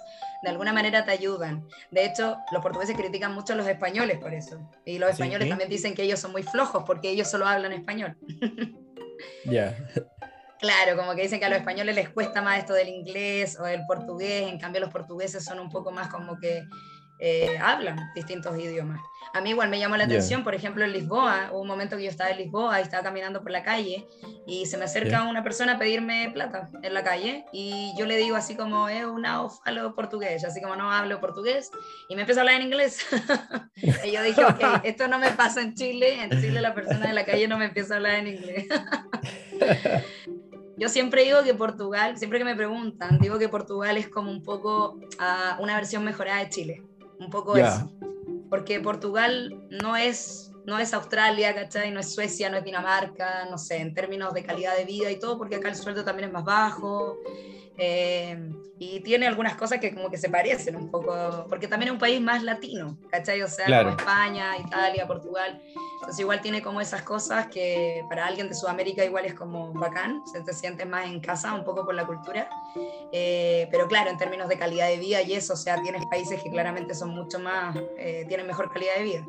de 0.44 0.50
alguna 0.50 0.72
manera 0.72 1.04
te 1.04 1.10
ayudan. 1.10 1.66
De 1.90 2.04
hecho, 2.04 2.36
los 2.52 2.62
portugueses 2.62 2.96
critican 2.96 3.34
mucho 3.34 3.54
a 3.54 3.56
los 3.56 3.66
españoles 3.66 4.18
por 4.18 4.32
eso. 4.32 4.60
Y 4.84 4.98
los 4.98 5.10
españoles 5.10 5.48
también 5.48 5.68
dicen 5.68 5.92
que 5.94 6.04
ellos 6.04 6.20
son 6.20 6.30
muy 6.30 6.44
flojos 6.44 6.84
porque 6.86 7.10
ellos 7.10 7.28
solo 7.28 7.46
hablan 7.46 7.72
español. 7.72 8.16
Ya. 9.44 9.76
Claro, 10.60 10.96
como 10.96 11.14
que 11.14 11.22
dicen 11.22 11.38
que 11.38 11.44
a 11.44 11.50
los 11.50 11.58
españoles 11.58 11.94
les 11.94 12.08
cuesta 12.08 12.40
más 12.40 12.58
esto 12.58 12.72
del 12.72 12.88
inglés 12.88 13.58
o 13.60 13.64
del 13.64 13.84
portugués, 13.84 14.48
en 14.48 14.58
cambio 14.58 14.80
los 14.80 14.90
portugueses 14.90 15.44
son 15.44 15.60
un 15.60 15.68
poco 15.68 15.90
más 15.90 16.08
como 16.08 16.38
que 16.38 16.64
eh, 17.20 17.58
hablan 17.58 18.12
distintos 18.14 18.58
idiomas. 18.58 19.00
A 19.32 19.40
mí 19.40 19.50
igual 19.50 19.68
me 19.68 19.78
llamó 19.78 19.96
la 19.96 20.04
atención, 20.04 20.42
por 20.42 20.54
ejemplo, 20.54 20.84
en 20.84 20.92
Lisboa, 20.92 21.50
hubo 21.52 21.60
un 21.60 21.68
momento 21.68 21.96
que 21.96 22.04
yo 22.04 22.10
estaba 22.10 22.30
en 22.30 22.38
Lisboa 22.38 22.80
y 22.80 22.82
estaba 22.82 23.02
caminando 23.02 23.42
por 23.42 23.52
la 23.52 23.62
calle 23.62 24.08
y 24.46 24.66
se 24.66 24.76
me 24.76 24.86
acerca 24.86 25.22
una 25.24 25.44
persona 25.44 25.74
a 25.74 25.78
pedirme 25.78 26.30
plata 26.32 26.68
en 26.82 26.94
la 26.94 27.04
calle 27.04 27.44
y 27.52 27.92
yo 27.96 28.06
le 28.06 28.16
digo 28.16 28.34
así 28.36 28.56
como, 28.56 28.88
es 28.88 29.04
una 29.04 29.48
falo 29.48 29.94
portugués, 29.94 30.44
así 30.44 30.60
como 30.60 30.74
no 30.74 30.90
hablo 30.90 31.20
portugués 31.20 31.70
y 32.08 32.16
me 32.16 32.22
empieza 32.22 32.40
a 32.40 32.42
hablar 32.42 32.56
en 32.56 32.66
inglés. 32.66 33.06
y 34.04 34.10
yo 34.10 34.22
dije, 34.22 34.44
ok, 34.44 34.80
esto 34.84 35.06
no 35.06 35.18
me 35.18 35.30
pasa 35.30 35.60
en 35.60 35.74
Chile, 35.74 36.24
en 36.24 36.30
Chile 36.40 36.60
la 36.60 36.74
persona 36.74 37.06
de 37.06 37.12
la 37.12 37.24
calle 37.24 37.46
no 37.46 37.58
me 37.58 37.66
empieza 37.66 37.94
a 37.94 37.96
hablar 37.98 38.14
en 38.14 38.28
inglés. 38.28 38.66
Yo 40.76 40.88
siempre 40.88 41.24
digo 41.24 41.42
que 41.44 41.52
Portugal, 41.52 42.16
siempre 42.16 42.38
que 42.38 42.44
me 42.46 42.56
preguntan, 42.56 43.18
digo 43.18 43.38
que 43.38 43.50
Portugal 43.50 43.98
es 43.98 44.08
como 44.08 44.30
un 44.30 44.42
poco 44.42 44.92
uh, 44.94 45.62
una 45.62 45.74
versión 45.74 46.02
mejorada 46.02 46.38
de 46.38 46.48
Chile 46.48 46.89
un 47.20 47.30
poco 47.30 47.56
eso. 47.56 47.90
Porque 48.48 48.80
Portugal 48.80 49.64
no 49.70 49.96
es, 49.96 50.50
no 50.64 50.78
es 50.78 50.92
Australia, 50.92 51.54
¿cachai? 51.54 51.92
No 51.92 52.00
es 52.00 52.12
Suecia, 52.12 52.50
no 52.50 52.56
es 52.56 52.64
Dinamarca, 52.64 53.46
no 53.48 53.58
sé, 53.58 53.76
en 53.76 53.94
términos 53.94 54.34
de 54.34 54.42
calidad 54.42 54.76
de 54.76 54.84
vida 54.84 55.10
y 55.10 55.20
todo, 55.20 55.38
porque 55.38 55.56
acá 55.56 55.68
el 55.68 55.76
sueldo 55.76 56.04
también 56.04 56.28
es 56.28 56.32
más 56.32 56.44
bajo. 56.44 57.18
Eh, 57.78 58.50
y 58.78 59.00
tiene 59.00 59.26
algunas 59.26 59.56
cosas 59.56 59.78
que 59.78 59.94
como 59.94 60.10
que 60.10 60.16
se 60.16 60.30
parecen 60.30 60.74
un 60.76 60.90
poco, 60.90 61.46
porque 61.48 61.68
también 61.68 61.88
es 61.88 61.92
un 61.92 61.98
país 61.98 62.20
más 62.20 62.42
latino, 62.42 62.98
¿cachai? 63.10 63.42
O 63.42 63.48
sea, 63.48 63.66
como 63.66 63.96
España, 63.96 64.56
Italia, 64.58 65.06
Portugal. 65.06 65.60
Entonces 66.00 66.20
igual 66.20 66.40
tiene 66.40 66.62
como 66.62 66.80
esas 66.80 67.02
cosas 67.02 67.48
que 67.48 68.02
para 68.08 68.26
alguien 68.26 68.48
de 68.48 68.54
Sudamérica 68.54 69.04
igual 69.04 69.26
es 69.26 69.34
como 69.34 69.72
bacán, 69.74 70.22
se 70.32 70.40
te 70.42 70.54
sientes 70.54 70.86
más 70.86 71.06
en 71.06 71.20
casa 71.20 71.54
un 71.54 71.62
poco 71.62 71.84
con 71.84 71.94
la 71.94 72.06
cultura. 72.06 72.48
Eh, 73.12 73.68
pero 73.70 73.86
claro, 73.86 74.10
en 74.10 74.16
términos 74.16 74.48
de 74.48 74.58
calidad 74.58 74.88
de 74.88 74.98
vida 74.98 75.20
y 75.20 75.34
eso, 75.34 75.52
o 75.52 75.56
sea, 75.56 75.80
tienes 75.82 76.04
países 76.06 76.42
que 76.42 76.50
claramente 76.50 76.94
son 76.94 77.10
mucho 77.10 77.38
más, 77.38 77.76
eh, 77.98 78.24
tienen 78.28 78.46
mejor 78.46 78.72
calidad 78.72 78.94
de 78.96 79.02
vida. 79.02 79.26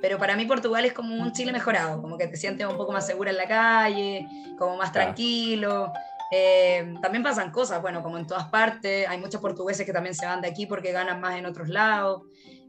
Pero 0.00 0.18
para 0.18 0.36
mí 0.36 0.44
Portugal 0.44 0.84
es 0.84 0.92
como 0.92 1.14
un 1.14 1.32
Chile 1.32 1.52
mejorado, 1.52 2.00
como 2.02 2.18
que 2.18 2.26
te 2.26 2.36
sientes 2.36 2.66
un 2.66 2.76
poco 2.76 2.92
más 2.92 3.06
segura 3.06 3.30
en 3.30 3.36
la 3.36 3.46
calle, 3.46 4.26
como 4.58 4.76
más 4.76 4.92
tranquilo. 4.92 5.92
Eh, 6.30 6.94
también 7.00 7.22
pasan 7.22 7.50
cosas, 7.50 7.80
bueno, 7.80 8.02
como 8.02 8.18
en 8.18 8.26
todas 8.26 8.48
partes, 8.48 9.08
hay 9.08 9.18
muchos 9.18 9.40
portugueses 9.40 9.86
que 9.86 9.92
también 9.92 10.14
se 10.14 10.26
van 10.26 10.42
de 10.42 10.48
aquí 10.48 10.66
porque 10.66 10.92
ganan 10.92 11.20
más 11.20 11.36
en 11.38 11.46
otros 11.46 11.68
lados, 11.68 12.22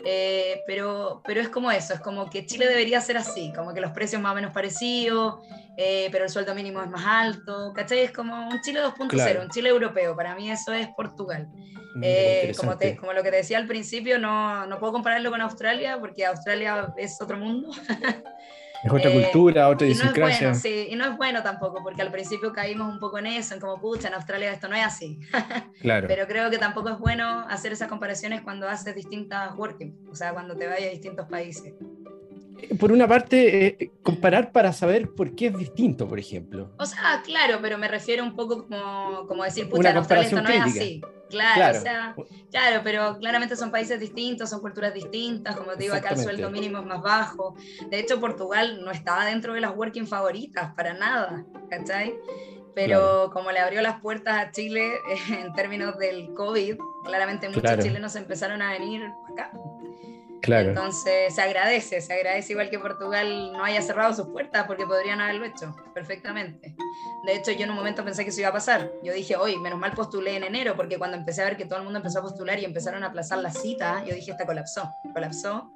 eh, 0.06 0.62
pero, 0.65 1.22
pero 1.26 1.41
es 1.41 1.50
como 1.50 1.69
eso, 1.69 1.93
es 1.93 2.00
como 2.00 2.30
que 2.30 2.45
Chile 2.45 2.67
debería 2.67 3.02
ser 3.02 3.17
así, 3.17 3.52
como 3.54 3.74
que 3.74 3.82
los 3.82 3.91
precios 3.91 4.22
más 4.22 4.32
o 4.32 4.36
menos 4.36 4.54
parecidos, 4.54 5.43
eh, 5.76 6.08
pero 6.12 6.24
el 6.24 6.30
sueldo 6.30 6.56
mínimo 6.56 6.82
es 6.82 6.89
más 6.89 7.04
alto, 7.06 7.74
¿cachai? 7.76 8.00
Es 8.00 8.12
como 8.12 8.48
un 8.48 8.62
Chile 8.62 8.82
2.0, 8.82 9.41
un 9.41 9.50
Chile 9.50 9.69
europeo, 9.69 10.15
para 10.15 10.36
mí 10.36 10.50
eso 10.50 10.72
es 10.72 10.88
Portugal. 10.95 11.50
Mm, 11.95 12.56
como, 12.56 12.78
como 13.00 13.13
lo 13.13 13.24
que 13.24 13.32
te 13.32 13.38
decía 13.38 13.58
al 13.58 13.67
principio, 13.67 14.19
no, 14.19 14.67
no 14.67 14.80
puedo 14.80 14.93
compararlo 14.93 15.32
con 15.32 15.41
Australia 15.41 15.98
porque 16.00 16.26
Australia 16.26 16.93
es 16.98 17.19
otro 17.22 17.36
mundo. 17.36 17.69
Es 18.84 18.92
otra 18.92 19.12
eh, 19.12 19.24
cultura, 19.24 19.68
otra 19.68 19.88
idiosincrasia. 19.88 20.48
No 20.50 20.54
bueno, 20.54 20.60
sí, 20.60 20.88
y 20.89 20.96
no 20.96 21.06
es 21.06 21.18
bueno 21.18 21.44
tampoco, 21.44 21.84
porque 21.84 22.02
al 22.02 22.12
principio 22.12 22.54
caímos 22.54 22.92
un 22.92 23.00
poco 23.00 23.20
en 23.20 23.28
eso, 23.28 23.54
en 23.54 23.60
como, 23.60 23.80
pucha, 23.80 24.08
en 24.08 24.13
Australia 24.13 24.52
esto 24.52 24.68
no 24.68 24.76
es 24.76 24.86
así. 24.86 25.20
Claro. 25.82 26.08
Pero 26.10 26.28
creo 26.28 26.50
que 26.50 26.58
tampoco 26.58 26.89
es 26.89 27.00
bueno 27.00 27.46
hacer 27.48 27.72
esas 27.72 27.88
comparaciones 27.88 28.42
cuando 28.42 28.68
haces 28.68 28.94
distintas 28.96 29.56
working, 29.56 29.98
o 30.12 30.15
sea, 30.15 30.34
cuando 30.34 30.56
te 30.58 30.68
vayas 30.68 30.88
a 30.88 30.92
distintos 30.92 31.26
países. 31.28 31.74
Por 32.80 32.91
una 32.91 33.08
parte, 33.08 33.67
eh, 33.67 33.91
comparar 34.02 34.52
para 34.52 34.74
saber 34.74 35.10
por 35.10 35.36
qué 35.36 35.48
es 35.48 35.58
distinto, 35.58 36.08
por 36.08 36.19
ejemplo. 36.19 36.72
O 36.78 36.86
sea, 36.86 37.22
claro, 37.24 37.60
pero 37.62 37.78
me 37.78 37.88
refiero 37.88 38.24
un 38.24 38.36
poco 38.36 38.67
como, 38.67 39.26
como 39.28 39.43
decir, 39.43 39.69
pucha, 39.69 39.91
en 39.91 39.98
Australia 39.98 40.26
esto 40.26 40.41
no 40.41 40.50
es 40.50 40.62
así. 40.62 41.02
Claro, 41.30 41.78
o 41.78 41.82
sea, 41.82 42.15
claro, 42.50 42.82
pero 42.84 43.17
claramente 43.19 43.56
son 43.56 43.69
países 43.69 44.00
distintos, 44.00 44.50
son 44.50 44.62
culturas 44.62 44.93
distintas, 44.93 45.56
como 45.56 45.74
te 45.74 45.84
digo, 45.84 45.93
acá 45.93 46.10
el 46.10 46.17
sueldo 46.17 46.50
mínimo 46.50 46.80
es 46.80 46.86
más 46.86 47.02
bajo. 47.04 47.56
De 47.89 48.00
hecho, 48.00 48.19
Portugal 48.19 48.84
no 48.84 48.89
estaba 48.89 49.26
dentro 49.26 49.54
de 49.54 49.62
las 49.62 49.76
working 49.76 50.08
favoritas, 50.08 50.74
para 50.74 50.93
nada, 50.93 51.45
¿cachai? 51.69 52.15
Pero 52.74 53.30
como 53.32 53.52
le 53.52 53.60
abrió 53.60 53.82
las 53.82 54.02
puertas 54.02 54.38
a 54.38 54.52
Chile 54.52 54.93
en 55.30 55.54
términos 55.54 55.98
del 56.00 56.34
COVID, 56.34 56.78
claramente 57.04 57.48
muchos 57.50 57.78
chilenos 57.80 58.15
empezaron 58.15 58.62
a 58.62 58.72
venir 58.72 59.04
acá. 59.32 59.52
Claro. 60.41 60.69
Entonces 60.69 61.36
se 61.36 61.41
agradece, 61.41 62.02
se 62.02 62.13
agradece 62.13 62.54
igual 62.54 62.69
que 62.69 62.80
Portugal 62.80 63.52
no 63.52 63.63
haya 63.63 63.82
cerrado 63.82 64.13
sus 64.13 64.28
puertas 64.28 64.65
porque 64.67 64.86
podrían 64.86 65.19
haberlo 65.19 65.45
hecho 65.45 65.75
perfectamente. 65.93 66.75
De 67.25 67.36
hecho, 67.36 67.52
yo 67.52 67.63
en 67.65 67.71
un 67.71 67.75
momento 67.75 68.04
pensé 68.06 68.23
que 68.23 68.30
eso 68.30 68.39
iba 68.39 68.49
a 68.49 68.54
pasar. 68.54 68.91
Yo 69.04 69.13
dije, 69.13 69.36
hoy 69.36 69.58
menos 69.58 69.80
mal 69.80 69.91
postulé 69.93 70.38
en 70.38 70.43
enero 70.43 70.75
porque 70.75 70.97
cuando 70.97 71.17
empecé 71.17 71.41
a 71.41 71.45
ver 71.45 71.58
que 71.58 71.65
todo 71.65 71.80
el 71.80 71.84
mundo 71.84 71.99
empezó 71.99 72.19
a 72.19 72.21
postular 72.21 72.60
y 72.60 72.65
empezaron 72.65 73.04
a 73.04 73.08
aplazar 73.08 73.39
la 73.39 73.52
cita, 73.52 74.04
yo 74.06 74.15
dije, 74.15 74.32
esta 74.32 74.45
colapsó, 74.45 74.89
colapsó. 75.13 75.71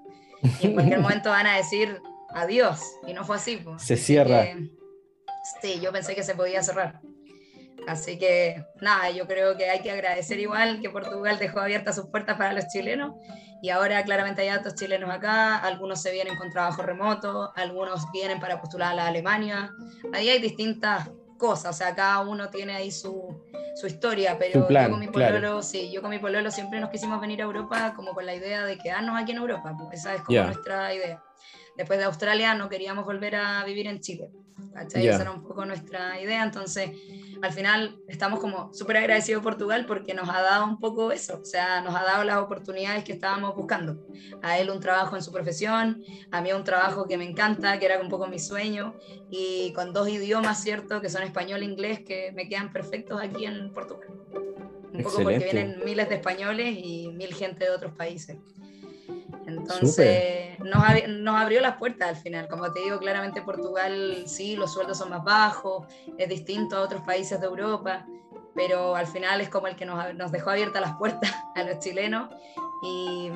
Y 0.62 0.68
en 0.68 0.74
cualquier 0.74 1.00
momento 1.02 1.30
van 1.30 1.48
a 1.48 1.58
decir 1.58 2.02
adiós. 2.30 2.80
Y 3.06 3.14
no 3.14 3.26
fue 3.26 3.36
así. 3.36 3.64
Se 3.78 3.98
cierra. 3.98 4.46
sí, 5.62 5.80
yo 5.82 5.92
pensé 5.92 6.16
que 6.16 6.24
se 6.24 6.36
podía 6.36 6.64
cerrar. 6.64 7.02
Así 7.88 8.18
que 8.18 8.64
nada, 8.82 9.10
yo 9.10 9.28
creo 9.28 9.58
que 9.58 9.70
hay 9.70 9.82
que 9.82 9.92
agradecer 9.92 10.40
igual 10.40 10.80
que 10.82 10.90
Portugal 10.90 11.38
dejó 11.38 11.60
abiertas 11.60 11.96
sus 11.96 12.08
puertas 12.08 12.38
para 12.38 12.54
los 12.54 12.68
chilenos 12.68 13.16
y 13.64 13.70
ahora 13.70 14.04
claramente 14.04 14.42
hay 14.42 14.50
datos 14.50 14.76
chilenos 14.76 15.10
acá, 15.10 15.58
algunos 15.60 16.02
se 16.02 16.12
vienen 16.12 16.36
con 16.36 16.50
trabajo 16.50 16.82
remoto, 16.82 17.54
algunos 17.56 18.12
vienen 18.12 18.38
para 18.42 18.60
postular 18.60 18.92
a 18.92 18.94
la 18.94 19.08
Alemania, 19.08 19.72
ahí 20.12 20.28
hay 20.28 20.42
distintas 20.42 21.10
cosas, 21.38 21.74
o 21.74 21.78
sea, 21.78 21.96
cada 21.96 22.20
uno 22.20 22.50
tiene 22.50 22.76
ahí 22.76 22.92
su, 22.92 23.42
su 23.76 23.88
historia, 23.88 24.38
pero 24.38 24.68
yo 24.70 24.90
con 24.90 25.00
mi 25.00 25.08
pololo, 25.08 25.64
sí, 25.64 25.90
yo 25.94 26.02
con 26.02 26.10
mi 26.10 26.20
pololo 26.20 26.52
siempre 26.52 26.82
nos 26.82 26.90
quisimos 26.90 27.22
venir 27.22 27.42
a 27.42 27.46
Europa 27.46 27.94
como 27.96 28.14
con 28.14 28.26
la 28.26 28.36
idea 28.36 28.66
de 28.66 28.78
quedarnos 28.78 29.18
aquí 29.18 29.32
en 29.32 29.38
Europa, 29.38 29.74
pues 29.78 30.02
esa 30.02 30.14
es 30.14 30.24
como 30.24 30.44
nuestra 30.44 30.94
idea. 30.94 31.24
Después 31.78 31.98
de 32.00 32.04
Australia 32.04 32.56
no 32.56 32.68
queríamos 32.68 33.06
volver 33.06 33.38
a 33.38 33.64
vivir 33.64 33.88
en 33.88 34.02
Chile. 34.02 34.30
Esa 34.94 35.22
era 35.22 35.32
un 35.32 35.44
poco 35.44 35.66
nuestra 35.66 36.20
idea. 36.20 36.44
Entonces, 36.44 36.92
al 37.42 37.52
final 37.52 37.98
estamos 38.08 38.40
como 38.40 38.74
súper 38.74 38.98
agradecidos 38.98 39.42
a 39.42 39.44
Portugal 39.44 39.86
porque 39.86 40.14
nos 40.14 40.30
ha 40.30 40.42
dado 40.42 40.66
un 40.66 40.80
poco 40.80 41.12
eso, 41.12 41.40
o 41.42 41.46
sea, 41.46 41.82
nos 41.82 41.94
ha 41.94 42.04
dado 42.04 42.24
las 42.24 42.38
oportunidades 42.38 43.04
que 43.04 43.12
estábamos 43.12 43.54
buscando. 43.56 44.08
A 44.42 44.60
él 44.60 44.70
un 44.70 44.80
trabajo 44.80 45.18
en 45.18 45.22
su 45.22 45.32
profesión, 45.32 46.04
a 46.32 46.42
mí 46.42 46.54
un 46.54 46.64
trabajo 46.64 47.06
que 47.06 47.18
me 47.18 47.26
encanta, 47.26 47.78
que 47.80 47.86
era 47.86 48.00
un 48.00 48.08
poco 48.08 48.28
mi 48.28 48.40
sueño, 48.40 48.96
y 49.30 49.74
con 49.74 49.92
dos 49.92 50.08
idiomas, 50.08 50.64
¿cierto? 50.64 51.02
Que 51.02 51.10
son 51.10 51.24
español 51.24 51.62
e 51.62 51.66
inglés, 51.66 52.00
que 52.00 52.32
me 52.32 52.48
quedan 52.48 52.72
perfectos 52.72 53.20
aquí 53.22 53.46
en 53.46 53.74
Portugal. 53.74 54.08
Un 54.94 55.04
poco 55.04 55.24
porque 55.24 55.40
vienen 55.40 55.82
miles 55.84 56.08
de 56.08 56.16
españoles 56.16 56.78
y 56.78 57.10
mil 57.10 57.34
gente 57.34 57.66
de 57.66 57.72
otros 57.72 57.94
países. 57.94 58.38
Entonces 59.48 60.60
nos, 60.60 61.36
abrió 61.36 61.62
las 61.62 61.78
puertas 61.78 62.10
al 62.10 62.16
final. 62.16 62.48
Como 62.48 62.72
te 62.72 62.82
digo, 62.82 63.00
claramente 63.00 63.42
Portugal 63.42 64.24
sí, 64.26 64.56
los 64.56 64.74
sueldos 64.74 64.98
son 64.98 65.10
más 65.10 65.24
bajos, 65.24 65.88
es 66.18 66.30
distinto 66.30 66.78
a 66.78 66.82
otros 66.82 67.02
países 67.02 67.40
de 67.40 67.46
Europa, 67.48 68.06
pero 68.56 68.96
al 68.96 69.08
final 69.08 69.42
es 69.42 69.50
como 69.50 69.68
el 69.68 69.76
que 69.76 69.86
nos, 69.86 70.14
nos 70.16 70.32
dejó 70.32 70.52
abiertas 70.52 70.82
las 70.82 70.98
puertas 70.98 71.32
a 71.56 71.64
los 71.64 71.80
chilenos 71.80 72.30
y, 72.86 73.32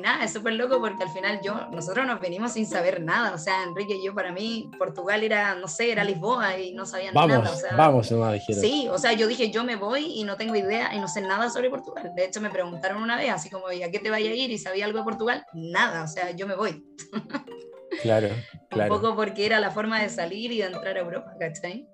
nada, 0.00 0.24
es 0.24 0.32
súper 0.32 0.54
loco 0.54 0.80
porque 0.80 1.04
al 1.04 1.10
final 1.10 1.40
yo, 1.40 1.68
nosotros 1.70 2.04
nos 2.04 2.20
venimos 2.20 2.52
sin 2.52 2.66
saber 2.66 3.00
nada. 3.00 3.32
O 3.32 3.38
sea, 3.38 3.62
Enrique 3.62 3.94
y 3.94 4.04
yo, 4.04 4.12
para 4.12 4.32
mí, 4.32 4.70
Portugal 4.76 5.22
era, 5.22 5.54
no 5.54 5.68
sé, 5.68 5.92
era 5.92 6.02
Lisboa 6.02 6.58
y 6.58 6.72
no 6.72 6.84
sabían 6.84 7.14
nada. 7.14 7.38
O 7.38 7.54
sea, 7.54 7.76
vamos, 7.76 8.10
no 8.10 8.32
dijeron. 8.32 8.60
Sí, 8.60 8.88
o 8.90 8.98
sea, 8.98 9.12
yo 9.12 9.28
dije, 9.28 9.52
yo 9.52 9.62
me 9.62 9.76
voy 9.76 10.04
y 10.16 10.24
no 10.24 10.36
tengo 10.36 10.56
idea 10.56 10.92
y 10.94 10.98
no 10.98 11.06
sé 11.06 11.20
nada 11.20 11.48
sobre 11.48 11.70
Portugal. 11.70 12.10
De 12.16 12.24
hecho, 12.24 12.40
me 12.40 12.50
preguntaron 12.50 13.00
una 13.00 13.16
vez, 13.16 13.30
así 13.30 13.48
como, 13.48 13.70
¿y 13.70 13.84
a 13.84 13.90
qué 13.92 14.00
te 14.00 14.10
vaya 14.10 14.30
a 14.30 14.34
ir? 14.34 14.50
Y 14.50 14.58
sabía 14.58 14.84
algo 14.84 14.98
de 14.98 15.04
Portugal. 15.04 15.46
Nada, 15.52 16.02
o 16.02 16.08
sea, 16.08 16.32
yo 16.32 16.46
me 16.46 16.56
voy. 16.56 16.84
Claro, 18.02 18.28
claro. 18.68 18.94
Un 18.94 19.00
poco 19.00 19.16
porque 19.16 19.44
era 19.44 19.58
la 19.58 19.72
forma 19.72 20.00
de 20.00 20.08
salir 20.08 20.52
y 20.52 20.58
de 20.58 20.66
entrar 20.66 20.96
a 20.96 21.00
Europa, 21.00 21.32
¿cachai? 21.40 21.88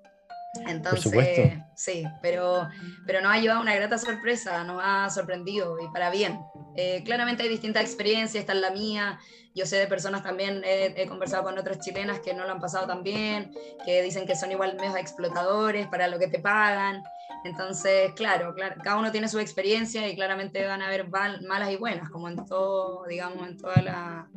Entonces, 0.67 1.53
sí, 1.75 2.03
pero, 2.21 2.67
pero 3.05 3.21
nos 3.21 3.33
ha 3.33 3.39
llevado 3.39 3.61
una 3.61 3.75
grata 3.75 3.97
sorpresa, 3.97 4.63
nos 4.63 4.81
ha 4.83 5.09
sorprendido 5.09 5.77
y 5.79 5.87
para 5.91 6.09
bien. 6.09 6.39
Eh, 6.75 7.03
claramente 7.05 7.43
hay 7.43 7.49
distintas 7.49 7.83
experiencias, 7.83 8.41
esta 8.41 8.53
es 8.53 8.59
la 8.59 8.71
mía. 8.71 9.19
Yo 9.53 9.65
sé 9.65 9.77
de 9.77 9.87
personas 9.87 10.21
también, 10.21 10.61
he, 10.65 11.05
conversado 11.07 11.43
con 11.43 11.57
otras 11.57 11.79
chilenas 11.79 12.19
que 12.19 12.33
no 12.33 12.45
lo 12.45 12.51
han 12.51 12.59
pasado 12.59 12.87
tan 12.87 13.03
bien, 13.03 13.53
que 13.85 14.01
dicen 14.01 14.27
que 14.27 14.35
son 14.35 14.51
igual 14.51 14.75
medio 14.75 14.97
explotadores 14.97 15.87
para 15.87 16.09
lo 16.09 16.19
que 16.19 16.27
te 16.27 16.39
pagan. 16.39 17.03
Entonces, 17.45 18.11
claro, 18.15 18.53
claro, 18.53 18.75
cada 18.83 18.97
uno 18.97 19.11
tiene 19.11 19.29
su 19.29 19.39
experiencia 19.39 20.07
y 20.09 20.15
claramente 20.15 20.65
van 20.65 20.81
a 20.81 20.87
haber 20.87 21.07
malas 21.07 21.71
y 21.71 21.77
buenas, 21.77 22.09
como 22.09 22.27
en 22.27 22.45
todo, 22.45 23.05
digamos, 23.05 23.47
en 23.47 23.57
toda 23.57 23.81
la, 23.81 24.27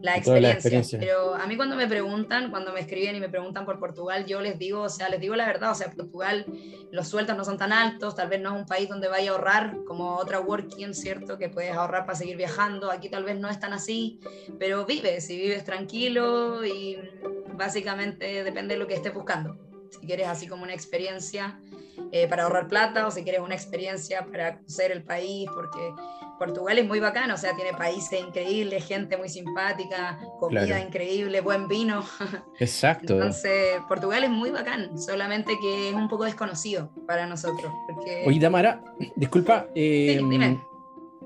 la 0.00 0.16
experiencia. 0.16 0.98
Pero 0.98 1.34
a 1.34 1.46
mí 1.46 1.56
cuando 1.56 1.76
me 1.76 1.86
preguntan, 1.86 2.50
cuando 2.50 2.72
me 2.72 2.80
escriben 2.80 3.16
y 3.16 3.20
me 3.20 3.28
preguntan 3.28 3.64
por 3.64 3.78
Portugal, 3.78 4.26
yo 4.26 4.40
les 4.40 4.58
digo, 4.58 4.82
o 4.82 4.88
sea, 4.88 5.08
les 5.08 5.20
digo 5.20 5.34
la 5.34 5.46
verdad, 5.46 5.72
o 5.72 5.74
sea, 5.74 5.90
Portugal, 5.90 6.46
los 6.90 7.08
sueldos 7.08 7.36
no 7.36 7.44
son 7.44 7.58
tan 7.58 7.72
altos, 7.72 8.14
tal 8.14 8.28
vez 8.28 8.40
no 8.40 8.54
es 8.54 8.60
un 8.60 8.66
país 8.66 8.88
donde 8.88 9.08
vaya 9.08 9.30
a 9.30 9.34
ahorrar 9.34 9.76
como 9.86 10.16
otra 10.16 10.40
working, 10.40 10.94
¿cierto? 10.94 11.38
Que 11.38 11.48
puedes 11.48 11.72
ahorrar 11.72 12.06
para 12.06 12.16
seguir 12.16 12.36
viajando, 12.36 12.90
aquí 12.90 13.08
tal 13.08 13.24
vez 13.24 13.38
no 13.38 13.48
es 13.48 13.58
tan 13.58 13.72
así, 13.72 14.20
pero 14.58 14.86
vives 14.86 15.28
y 15.30 15.36
vives 15.36 15.64
tranquilo 15.64 16.64
y 16.64 16.98
básicamente 17.54 18.44
depende 18.44 18.74
de 18.74 18.80
lo 18.80 18.86
que 18.86 18.94
estés 18.94 19.12
buscando. 19.12 19.58
Si 19.90 20.06
quieres 20.06 20.28
así 20.28 20.46
como 20.46 20.62
una 20.62 20.74
experiencia 20.74 21.60
eh, 22.12 22.28
para 22.28 22.44
ahorrar 22.44 22.68
plata 22.68 23.06
o 23.06 23.10
si 23.10 23.22
quieres 23.22 23.40
una 23.40 23.54
experiencia 23.54 24.24
para 24.26 24.56
conocer 24.56 24.92
el 24.92 25.02
país, 25.02 25.48
porque 25.54 25.92
Portugal 26.38 26.78
es 26.78 26.86
muy 26.86 27.00
bacano, 27.00 27.34
o 27.34 27.36
sea, 27.36 27.54
tiene 27.54 27.72
países 27.72 28.20
increíbles, 28.20 28.86
gente 28.86 29.16
muy 29.16 29.28
simpática, 29.28 30.18
comida 30.38 30.80
increíble, 30.80 31.40
buen 31.40 31.68
vino. 31.68 32.04
Exacto. 32.58 33.14
Entonces, 33.14 33.76
Portugal 33.88 34.24
es 34.24 34.30
muy 34.30 34.50
bacán, 34.50 34.98
solamente 34.98 35.52
que 35.60 35.90
es 35.90 35.94
un 35.94 36.08
poco 36.08 36.24
desconocido 36.24 36.90
para 37.06 37.26
nosotros. 37.26 37.72
Porque... 37.92 38.24
Oye, 38.26 38.38
Damara, 38.38 38.82
disculpa. 39.16 39.66
Eh, 39.74 40.20
dime. 40.28 40.60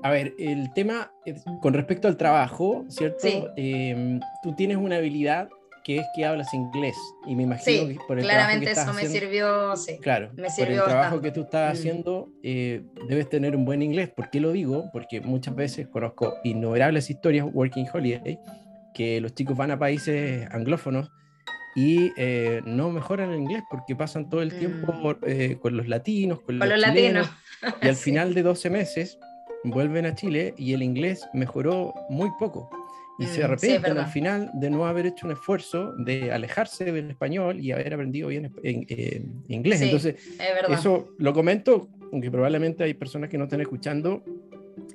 A 0.01 0.11
ver, 0.11 0.35
el 0.37 0.73
tema 0.73 1.13
con 1.61 1.73
respecto 1.73 2.09
al 2.09 2.17
trabajo, 2.17 2.83
¿cierto? 2.89 3.25
Eh, 3.55 4.19
tú 4.41 4.53
tienes 4.53 4.75
una 4.75 4.97
habilidad 4.97 5.47
que 5.83 5.97
es 5.97 6.05
que 6.15 6.25
hablas 6.25 6.53
inglés. 6.53 6.95
Y 7.25 7.35
me 7.35 7.43
imagino 7.43 7.87
que 7.87 7.97
por 8.07 8.17
el 8.17 8.23
claramente 8.23 8.73
trabajo 8.73 8.97
que 8.97 9.05
eso 9.05 9.13
me 9.13 9.19
sirvió, 9.19 9.75
sí. 9.75 9.97
Claro, 10.01 10.31
me 10.35 10.49
sirvió 10.49 10.81
por 10.81 10.89
el 10.89 10.91
trabajo 10.91 11.21
que 11.21 11.31
tú 11.31 11.41
estás 11.41 11.69
mm. 11.69 11.77
haciendo, 11.77 12.29
eh, 12.41 12.83
debes 13.07 13.29
tener 13.29 13.55
un 13.55 13.65
buen 13.65 13.81
inglés. 13.81 14.09
¿Por 14.09 14.29
qué 14.29 14.39
lo 14.39 14.51
digo? 14.51 14.89
Porque 14.93 15.21
muchas 15.21 15.55
veces 15.55 15.87
conozco 15.87 16.35
innumerables 16.43 17.09
historias, 17.09 17.47
Working 17.51 17.87
Holiday, 17.93 18.39
que 18.93 19.19
los 19.19 19.33
chicos 19.33 19.57
van 19.57 19.71
a 19.71 19.79
países 19.79 20.47
anglófonos 20.51 21.11
y 21.75 22.11
eh, 22.17 22.61
no 22.65 22.91
mejoran 22.91 23.31
el 23.31 23.39
inglés 23.39 23.63
porque 23.69 23.95
pasan 23.95 24.29
todo 24.29 24.41
el 24.41 24.57
tiempo 24.57 24.93
mm. 24.93 25.15
eh, 25.27 25.57
con 25.61 25.75
los 25.75 25.87
latinos, 25.87 26.41
con, 26.41 26.59
los, 26.59 26.79
latinos. 26.79 27.29
Y 27.81 27.87
al 27.87 27.95
final 27.97 28.33
de 28.33 28.43
12 28.43 28.69
meses 28.69 29.19
vuelven 29.63 30.05
a 30.05 30.15
Chile 30.15 30.53
y 30.57 30.73
el 30.73 30.83
inglés 30.83 31.27
mejoró 31.33 31.93
muy 32.09 32.29
poco 32.39 32.69
y 33.23 33.27
se 33.27 33.41
mm, 33.41 33.45
arrepienten 33.45 33.97
al 33.97 34.07
final 34.07 34.51
de 34.53 34.69
no 34.69 34.85
haber 34.85 35.05
hecho 35.05 35.25
un 35.25 35.33
esfuerzo 35.33 35.93
de 35.97 36.31
alejarse 36.31 36.91
del 36.91 37.11
español 37.11 37.59
y 37.59 37.71
haber 37.71 37.93
aprendido 37.93 38.27
bien 38.27 38.53
en, 38.63 39.43
inglés. 39.47 39.81
Entonces, 39.81 40.15
eso 40.69 41.09
lo 41.17 41.33
comento, 41.33 41.89
aunque 42.11 42.29
probablemente 42.29 42.83
hay 42.83 42.93
personas 42.93 43.29
que 43.29 43.37
no 43.37 43.45
estén 43.45 43.61
escuchando, 43.61 44.23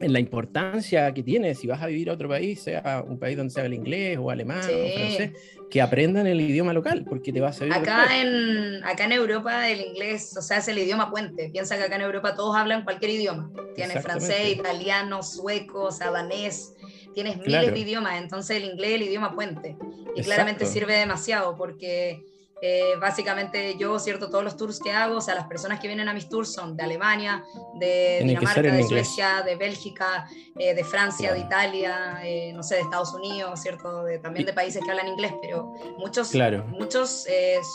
en 0.00 0.12
la 0.12 0.20
importancia 0.20 1.12
que 1.12 1.22
tiene 1.22 1.54
si 1.54 1.66
vas 1.66 1.82
a 1.82 1.86
vivir 1.86 2.10
a 2.10 2.14
otro 2.14 2.28
país, 2.28 2.62
sea 2.62 3.04
un 3.06 3.18
país 3.18 3.36
donde 3.36 3.52
se 3.52 3.60
habla 3.60 3.74
inglés 3.74 4.18
o 4.20 4.30
alemán 4.30 4.60
o 4.60 4.62
francés, 4.62 5.32
que 5.70 5.82
aprendan 5.82 6.26
el 6.26 6.40
idioma 6.40 6.72
local, 6.72 7.04
porque 7.08 7.32
te 7.32 7.40
va 7.40 7.48
a 7.48 7.52
servir. 7.52 7.74
Acá 7.74 8.20
en, 8.20 8.82
acá 8.84 9.04
en 9.04 9.12
Europa 9.12 9.68
el 9.68 9.80
inglés, 9.80 10.36
o 10.36 10.42
sea, 10.42 10.58
es 10.58 10.68
el 10.68 10.78
idioma 10.78 11.10
puente. 11.10 11.50
Piensa 11.50 11.76
que 11.76 11.84
acá 11.84 11.96
en 11.96 12.02
Europa 12.02 12.34
todos 12.34 12.56
hablan 12.56 12.84
cualquier 12.84 13.12
idioma. 13.12 13.50
Tienes 13.74 14.02
francés, 14.02 14.56
italiano, 14.56 15.22
sueco, 15.22 15.90
sabanés 15.90 16.74
tienes 17.14 17.38
miles 17.38 17.72
de 17.72 17.78
idiomas, 17.78 18.20
entonces 18.20 18.56
el 18.56 18.64
inglés 18.64 18.90
es 18.90 18.96
el 18.96 19.02
idioma 19.02 19.34
puente. 19.34 19.76
Y 20.16 20.22
claramente 20.22 20.66
sirve 20.66 20.94
demasiado 20.94 21.56
porque 21.56 22.22
eh, 22.60 22.94
básicamente 23.00 23.76
yo, 23.78 23.98
cierto, 23.98 24.30
todos 24.30 24.42
los 24.42 24.56
tours 24.56 24.80
que 24.80 24.90
hago, 24.90 25.18
o 25.18 25.20
sea, 25.20 25.34
las 25.34 25.46
personas 25.46 25.78
que 25.78 25.86
vienen 25.86 26.08
a 26.08 26.14
mis 26.14 26.28
tours 26.28 26.52
son 26.52 26.76
de 26.76 26.82
Alemania, 26.82 27.44
de 27.78 28.20
Dinamarca, 28.24 28.62
de 28.62 28.82
Suecia, 28.82 29.42
de 29.44 29.54
Bélgica, 29.54 30.26
eh, 30.58 30.74
de 30.74 30.84
Francia, 30.84 31.32
de 31.32 31.40
Italia, 31.40 32.18
eh, 32.24 32.52
no 32.52 32.62
sé, 32.62 32.76
de 32.76 32.80
Estados 32.80 33.14
Unidos, 33.14 33.60
cierto, 33.60 34.04
de, 34.04 34.18
también 34.18 34.44
de 34.44 34.52
países 34.52 34.82
que 34.84 34.90
hablan 34.90 35.06
inglés, 35.06 35.32
pero 35.40 35.72
muchos, 35.98 36.32
muchos 36.66 37.26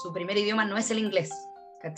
su 0.01 0.11
primer 0.11 0.37
idioma 0.37 0.65
no 0.65 0.77
es 0.77 0.91
el 0.91 0.99
inglés. 0.99 1.29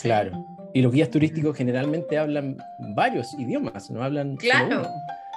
Claro. 0.01 0.45
Y 0.74 0.82
los 0.82 0.91
guías 0.91 1.10
turísticos 1.10 1.55
generalmente 1.55 2.18
hablan 2.18 2.57
varios 2.95 3.34
idiomas, 3.36 3.89
no 3.91 4.03
hablan. 4.03 4.36
Claro. 4.36 4.88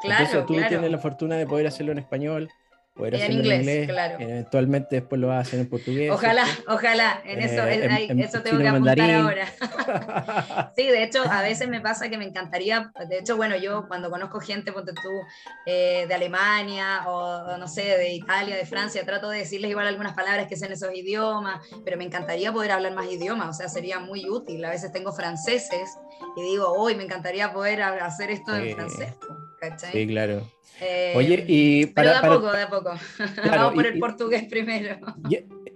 Claro, 0.01 0.25
Entonces 0.25 0.47
tú 0.47 0.69
tienes 0.69 0.91
la 0.91 0.99
fortuna 0.99 1.37
de 1.37 1.47
poder 1.47 1.67
hacerlo 1.67 1.93
en 1.93 1.99
español 1.99 2.49
poder 2.95 3.15
en 3.15 3.21
hacerlo 3.23 3.41
inglés, 3.43 3.61
en 3.61 3.69
inglés. 3.75 3.89
claro. 3.89 4.17
Eventualmente 4.19 4.97
después 4.97 5.21
lo 5.21 5.29
vas 5.29 5.37
a 5.37 5.41
hacer 5.41 5.61
en 5.61 5.69
portugués. 5.69 6.11
Ojalá, 6.13 6.45
ojalá, 6.67 7.23
en 7.25 7.41
eso, 7.43 7.65
Eh, 7.65 7.75
en- 7.85 8.11
en 8.11 8.21
eso 8.21 8.43
tengo 8.43 8.59
que 8.59 8.67
apuntar 8.69 8.97
mandarín. 8.97 9.15
ahora. 9.15 9.47
Sí, 10.77 10.87
de 10.87 11.03
hecho, 11.05 11.23
a 11.29 11.43
veces 11.43 11.69
me 11.69 11.81
pasa 11.81 12.09
que 12.09 12.19
me 12.19 12.25
encantaría, 12.25 12.93
de 13.09 13.19
hecho, 13.19 13.37
bueno, 13.37 13.57
yo 13.57 13.87
cuando 13.89 14.11
conozco 14.11 14.41
gente, 14.41 14.73
ponte 14.73 14.93
tú, 14.93 15.23
eh, 15.67 16.07
de 16.09 16.15
Alemania 16.15 17.03
o, 17.07 17.57
no 17.57 17.67
sé, 17.69 17.83
de 17.83 18.13
Italia, 18.13 18.57
de 18.57 18.65
Francia, 18.67 19.05
trato 19.05 19.29
de 19.29 19.39
decirles 19.39 19.71
igual 19.71 19.87
algunas 19.87 20.15
palabras 20.15 20.47
que 20.49 20.57
sean 20.57 20.73
esos 20.73 20.93
idiomas, 20.95 21.61
pero 21.85 21.97
me 21.97 22.05
encantaría 22.05 22.53
poder 22.53 22.73
hablar 22.73 22.95
más 22.95 23.11
idiomas, 23.11 23.49
o 23.49 23.53
sea, 23.53 23.69
sería 23.69 23.99
muy 23.99 24.29
útil. 24.29 24.65
A 24.65 24.71
veces 24.71 24.93
tengo 24.93 25.13
franceses 25.13 25.99
y 26.37 26.43
digo, 26.43 26.69
hoy 26.73 26.95
me 26.95 27.05
encantaría 27.05 27.53
poder 27.53 27.83
hacer 27.83 28.31
esto 28.31 28.55
en 28.57 28.71
francés, 28.75 29.15
¿cachai? 29.61 29.93
Sí, 29.93 30.07
claro. 30.07 30.43
Eh, 30.81 31.13
Oye, 31.17 31.45
y 31.49 31.87
pero 31.87 31.95
para, 31.95 32.11
de 32.11 32.17
a 32.17 32.31
poco, 32.39 32.53
de 32.53 32.63
a 32.63 32.69
poco. 32.71 32.91
Claro, 33.35 33.51
Vamos 33.63 33.75
por 33.75 33.85
y- 33.85 33.89
el 33.89 33.97
y- 33.97 34.01
portugués 34.01 34.45
primero. 34.49 34.99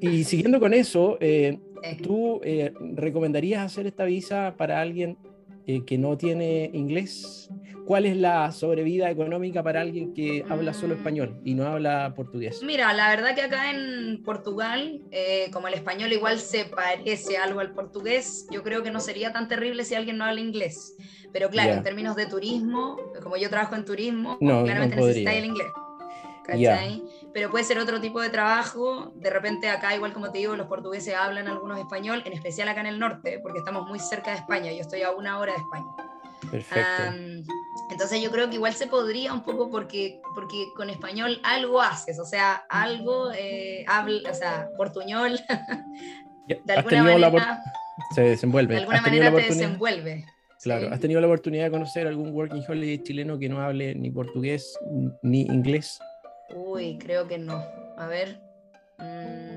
y, 0.01 0.09
y 0.09 0.25
siguiendo 0.25 0.61
con 0.61 0.73
eso, 0.75 1.19
eh, 1.21 1.59
Sí. 1.83 1.97
¿tú 1.97 2.41
eh, 2.45 2.73
recomendarías 2.95 3.61
hacer 3.65 3.89
esta 3.89 4.05
visa 4.05 4.55
para 4.57 4.81
alguien 4.81 5.19
eh, 5.67 5.83
que 5.85 5.99
no 5.99 6.17
tiene 6.17 6.71
inglés? 6.73 7.49
¿Cuál 7.85 8.07
es 8.07 8.17
la 8.17 8.53
sobrevida 8.53 9.11
económica 9.11 9.63
para 9.63 9.81
alguien 9.81 10.15
que 10.15 10.45
habla 10.49 10.73
solo 10.73 10.95
español 10.95 11.41
y 11.45 11.55
no 11.55 11.67
habla 11.67 12.13
portugués? 12.15 12.61
Mira, 12.63 12.93
la 12.93 13.09
verdad 13.11 13.35
que 13.35 13.43
acá 13.43 13.71
en 13.71 14.23
Portugal, 14.23 15.01
eh, 15.11 15.51
como 15.53 15.69
el 15.69 15.75
español 15.75 16.13
igual 16.13 16.39
se 16.39 16.65
parece 16.67 17.39
algo 17.39 17.61
al 17.61 17.73
portugués, 17.73 18.47
yo 18.51 18.63
creo 18.63 18.83
que 18.83 18.91
no 18.91 19.01
sería 19.01 19.33
tan 19.33 19.49
terrible 19.49 19.85
si 19.85 19.95
alguien 19.95 20.17
no 20.17 20.25
habla 20.25 20.41
inglés. 20.41 20.97
Pero 21.33 21.49
claro, 21.51 21.71
Ya. 21.71 21.77
en 21.79 21.83
términos 21.83 22.15
de 22.15 22.27
turismo, 22.27 22.97
como 23.23 23.37
yo 23.37 23.51
trabajo 23.51 23.75
en 23.75 23.85
turismo, 23.85 24.39
No, 24.41 24.63
claramente 24.63 24.97
no 24.97 25.03
necesitáis 25.07 25.39
el 25.39 25.45
inglés. 25.47 25.73
¿Cachai? 26.45 27.03
Pero 27.33 27.51
puede 27.51 27.65
ser 27.65 27.79
otro 27.79 28.01
tipo 28.01 28.21
de 28.21 28.29
trabajo. 28.29 29.13
De 29.15 29.31
repente 29.31 29.69
acá, 29.69 29.95
igual 29.95 30.13
como 30.13 30.31
te 30.31 30.39
digo, 30.39 30.57
los 30.57 30.67
portugueses 30.67 31.15
hablan 31.15 31.47
algunos 31.49 31.79
español, 31.79 32.23
en 32.27 32.33
especial 32.33 32.69
acá 32.69 32.81
en 32.81 32.89
el 32.89 32.99
norte, 32.99 33.39
porque 33.43 33.59
estamos 33.59 33.87
muy 33.89 33.99
cerca 33.99 34.33
de 34.33 34.39
España. 34.39 34.73
Yo 34.73 34.81
estoy 34.81 35.03
a 35.03 35.13
una 35.13 35.39
hora 35.39 35.53
de 35.53 35.59
España. 35.59 35.87
Perfecto. 36.51 37.03
Am, 37.03 37.43
entonces 37.93 38.23
yo 38.23 38.31
creo 38.31 38.49
que 38.49 38.57
igual 38.57 38.75
se 38.75 38.87
podría 38.87 39.33
un 39.33 39.45
poco 39.45 39.71
porque, 39.71 40.21
porque 40.35 40.67
con 40.77 40.91
español 40.91 41.41
algo 41.45 41.81
haces, 41.81 42.19
o 42.19 42.25
sea, 42.25 42.65
algo, 42.69 43.31
eh, 43.33 43.85
habla, 43.87 44.31
o 44.31 44.35
sea, 44.35 44.69
portuñol, 44.77 45.33
de 46.49 46.73
¿Has 46.73 46.79
alguna 46.79 46.89
tenido 46.89 47.19
la 47.19 47.31
manera, 47.31 47.63
se 48.15 48.23
desenvuelve. 48.23 48.75
de 48.75 48.81
alguna 48.81 48.99
¿Has 48.99 49.05
tenido 49.05 49.25
manera 49.25 49.43
la 49.43 49.49
te 49.49 49.55
desenvuelve. 49.55 50.25
Claro. 50.63 50.91
¿has 50.93 51.01
tenido 51.01 51.21
la 51.21 51.27
oportunidad 51.27 51.65
de 51.65 51.71
conocer 51.73 52.07
algún 52.07 52.33
working 52.33 52.63
holiday 52.67 53.03
chileno 53.03 53.37
que 53.37 53.49
no 53.49 53.61
hable 53.61 53.97
ni 53.97 54.11
portugués 54.11 54.79
ni 55.23 55.43
inglés? 55.43 55.99
Uy, 56.55 56.99
creo 56.99 57.27
que 57.27 57.39
no. 57.39 57.65
A 57.97 58.07
ver. 58.07 58.41
Mm, 58.99 59.52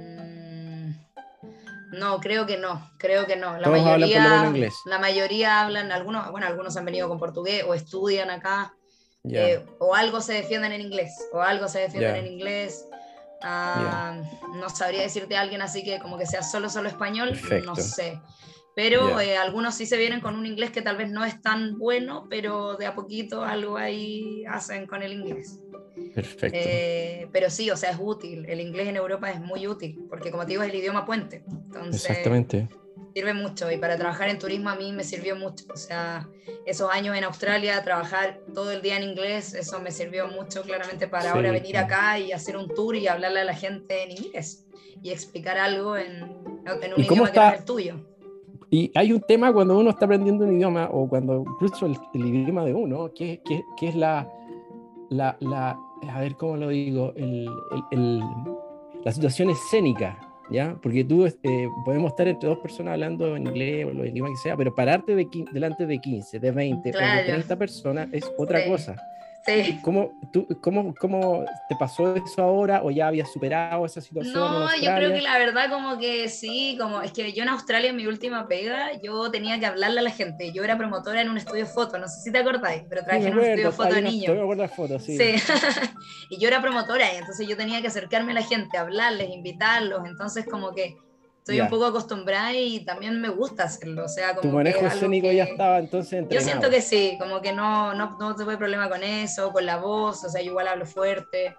no, 2.00 2.20
creo 2.20 2.46
que 2.46 2.58
no, 2.58 2.92
creo 2.98 3.26
que 3.26 3.36
no. 3.36 3.58
La 3.58 3.64
Todos 3.64 3.80
hablan 3.80 4.00
mayoría, 4.02 4.46
inglés. 4.48 4.74
la 4.86 5.00
mayoría 5.00 5.62
hablan, 5.62 5.92
algunos, 5.92 6.30
bueno, 6.32 6.48
algunos 6.48 6.76
han 6.78 6.86
venido 6.86 7.08
con 7.08 7.18
portugués 7.18 7.64
o 7.68 7.74
estudian 7.74 8.30
acá. 8.30 8.74
Eh, 9.28 9.66
o 9.80 9.96
algo 9.96 10.22
se 10.22 10.34
defienden 10.34 10.72
en 10.72 10.82
inglés, 10.82 11.12
o 11.34 11.42
algo 11.42 11.68
se 11.68 11.80
defienden 11.80 12.18
en 12.18 12.28
inglés. 12.28 12.86
Ah, 13.42 14.22
No 14.54 14.70
sabría 14.70 15.02
decirte 15.02 15.36
a 15.36 15.42
alguien 15.42 15.62
así 15.62 15.84
que 15.84 16.00
como 16.00 16.18
que 16.18 16.26
sea 16.26 16.44
solo, 16.44 16.70
solo 16.70 16.90
español, 16.90 17.30
Perfecto. 17.30 17.66
no 17.66 17.76
sé. 17.76 18.20
Pero 18.76 19.10
Ya. 19.18 19.24
eh, 19.24 19.38
algunos 19.38 19.74
sí 19.74 19.86
se 19.86 19.98
vienen 19.98 20.20
con 20.20 20.36
un 20.36 20.46
inglés 20.46 20.70
que 20.70 20.82
tal 20.82 20.98
vez 20.98 21.10
no 21.10 21.24
es 21.24 21.42
tan 21.42 21.78
bueno, 21.80 22.28
pero 22.30 22.76
de 22.76 22.86
a 22.86 22.94
poquito 22.94 23.44
algo 23.44 23.78
ahí 23.78 24.44
hacen 24.50 24.86
con 24.86 25.02
el 25.02 25.14
inglés. 25.14 25.60
Perfecto. 26.14 26.60
Eh, 26.62 27.28
pero 27.32 27.50
sí, 27.50 27.72
o 27.72 27.78
sea, 27.78 27.92
es 27.92 27.98
útil. 28.00 28.46
El 28.50 28.60
inglés 28.60 28.88
en 28.90 28.98
Europa 28.98 29.32
es 29.32 29.40
muy 29.40 29.66
útil, 29.66 29.98
porque 30.10 30.30
como 30.30 30.44
te 30.44 30.50
digo, 30.52 30.64
es 30.64 30.70
el 30.70 30.76
idioma 30.76 31.06
puente. 31.06 31.44
Entonces, 31.48 32.02
Exactamente. 32.10 32.68
sirve 33.16 33.34
mucho 33.34 33.72
y 33.72 33.78
para 33.78 33.96
trabajar 33.98 34.28
en 34.30 34.40
turismo 34.40 34.70
a 34.70 34.76
mí 34.76 34.92
me 34.92 35.06
sirvió 35.06 35.38
mucho. 35.38 35.64
O 35.74 35.78
sea, 35.78 36.28
esos 36.66 36.92
años 36.92 37.16
en 37.18 37.24
Australia, 37.24 37.82
trabajar 37.82 38.42
todo 38.54 38.72
el 38.74 38.82
día 38.82 38.98
en 38.98 39.04
inglés, 39.04 39.54
eso 39.54 39.80
me 39.80 39.92
sirvió 39.92 40.28
mucho 40.28 40.64
claramente 40.64 41.08
para 41.08 41.24
Sí, 41.24 41.30
ahora 41.30 41.52
venir 41.52 41.72
claro. 41.72 41.86
acá 41.88 42.20
y 42.20 42.34
hacer 42.34 42.58
un 42.58 42.68
tour 42.74 42.96
y 42.98 43.08
hablarle 43.08 43.40
a 43.40 43.46
la 43.46 43.56
gente 43.56 44.04
en 44.04 44.12
inglés 44.12 44.66
y 45.02 45.12
explicar 45.12 45.58
algo 45.58 45.96
en, 45.96 46.24
en 46.82 46.94
un 46.94 47.02
¿Y 47.02 47.08
cómo 47.08 47.24
idioma 47.24 47.32
que 47.32 47.40
no 47.40 47.46
está? 47.46 47.50
es 47.54 47.60
el 47.60 47.66
tuyo. 47.66 48.15
Y 48.72 48.92
hay 48.96 49.12
un 49.14 49.22
tema 49.22 49.54
cuando 49.54 49.78
uno 49.78 49.90
está 49.92 50.06
aprendiendo 50.06 50.44
un 50.46 50.56
idioma 50.58 50.90
o 50.92 51.08
cuando 51.08 51.44
incluso 51.48 51.86
el, 51.86 51.96
el 52.14 52.26
idioma 52.26 52.66
de 52.66 52.74
uno, 52.74 53.12
que, 53.14 53.42
que, 53.46 53.64
que 53.78 53.88
es 53.90 53.96
la, 53.96 54.28
la, 55.10 55.38
la, 55.40 55.78
a 56.10 56.20
ver 56.20 56.36
cómo 56.36 56.58
lo 56.58 56.70
digo, 56.70 57.14
el, 57.16 57.48
el- 57.92 58.24
la 59.04 59.12
situación 59.12 59.52
escénica, 59.52 60.18
¿ya? 60.50 60.76
Porque 60.82 61.04
tú, 61.04 61.28
eh, 61.28 61.70
podemos 61.86 62.10
estar 62.12 62.28
entre 62.28 62.50
dos 62.50 62.58
personas 62.58 62.94
hablando 62.94 63.36
en 63.36 63.46
inglés 63.46 63.86
o 63.86 63.92
lo 63.92 64.04
idioma 64.04 64.30
que 64.32 64.38
sea, 64.38 64.58
pero 64.58 64.74
pararte 64.74 65.16
de, 65.16 65.28
delante 65.52 65.86
de 65.86 66.00
15, 66.00 66.40
de 66.40 66.52
20 66.52 66.90
o 66.90 66.92
Claro. 66.92 67.18
de 67.22 67.24
30 67.34 67.56
personas 67.56 68.10
es 68.12 68.30
otra 68.36 68.64
Sí. 68.64 68.70
cosa. 68.70 68.96
Sí. 69.46 69.80
¿Cómo, 69.84 70.12
tú, 70.34 70.48
cómo, 70.60 70.96
¿Cómo 70.96 71.46
te 71.70 71.76
pasó 71.76 72.16
eso 72.16 72.42
ahora 72.42 72.82
o 72.84 72.90
ya 72.90 73.08
habías 73.08 73.32
superado 73.32 73.86
esa 73.86 74.02
situación? 74.02 74.36
en 74.36 74.42
No, 74.42 74.76
yo 74.76 74.96
creo 74.96 75.14
que 75.14 75.22
la 75.22 75.38
verdad 75.38 75.70
como 75.70 76.00
que 76.00 76.30
sí, 76.30 76.76
como 76.80 77.02
es 77.02 77.12
que 77.12 77.32
yo 77.32 77.44
en 77.44 77.50
Australia 77.50 77.92
en 77.92 77.96
mi 77.96 78.08
última 78.08 78.48
pega, 78.48 79.00
yo 79.04 79.30
tenía 79.30 79.60
que 79.60 79.68
hablarle 79.68 80.00
a 80.00 80.04
la 80.04 80.10
gente. 80.10 80.52
Yo 80.52 80.64
era 80.64 80.78
promotora 80.78 81.22
en 81.22 81.30
un 81.30 81.38
estudio 81.38 81.68
foto, 81.68 82.00
no 82.00 82.08
sé 82.08 82.22
si 82.22 82.32
te 82.32 82.40
acordáis, 82.40 82.84
pero 82.90 83.02
Sí, 83.02 83.06
trabajé 83.08 83.26
me 83.26 83.30
en 83.30 83.38
un 83.38 83.44
estudio 83.44 83.72
foto 83.72 83.94
de 83.94 84.02
niños. 84.02 84.36
me 84.36 84.42
acuerdo 84.42 84.64
las 84.64 84.72
fotos, 84.74 85.04
sí. 85.04 85.18
Sí, 85.18 85.36
y 86.30 86.40
yo 86.40 86.48
era 86.48 86.62
promotora 86.62 87.14
y 87.14 87.18
entonces 87.18 87.48
yo 87.48 87.56
tenía 87.56 87.82
que 87.82 87.88
acercarme 87.88 88.32
a 88.32 88.36
la 88.36 88.44
gente, 88.44 88.78
hablarles, 88.78 89.30
invitarlos, 89.30 90.06
entonces 90.08 90.46
como 90.50 90.74
que 90.74 90.96
estoy 91.46 91.58
Ya. 91.58 91.66
un 91.66 91.70
poco 91.70 91.86
acostumbrada 91.86 92.54
y 92.54 92.84
también 92.84 93.22
me 93.22 93.30
gusta 93.30 93.66
hacerlo, 93.66 94.06
o 94.06 94.08
sea, 94.08 94.30
como 94.30 94.42
Tu 94.42 94.56
manejo 94.56 94.84
escénico 94.88 95.32
ya 95.32 95.44
estaba 95.44 95.78
entonces 95.78 96.10
Yo 96.14 96.18
entrenado. 96.18 96.50
siento 96.50 96.70
que 96.72 96.82
sí, 96.82 97.18
como 97.20 97.40
que 97.40 97.54
no, 97.54 97.94
no, 97.94 98.18
no 98.20 98.36
tuve 98.36 98.58
problema 98.58 98.90
con 98.90 99.04
eso, 99.04 99.52
con 99.54 99.64
la 99.64 99.78
voz, 99.78 100.24
o 100.24 100.30
sea, 100.30 100.42
yo 100.42 100.50
igual 100.50 100.68
hablo 100.68 100.88
fuerte. 100.88 101.56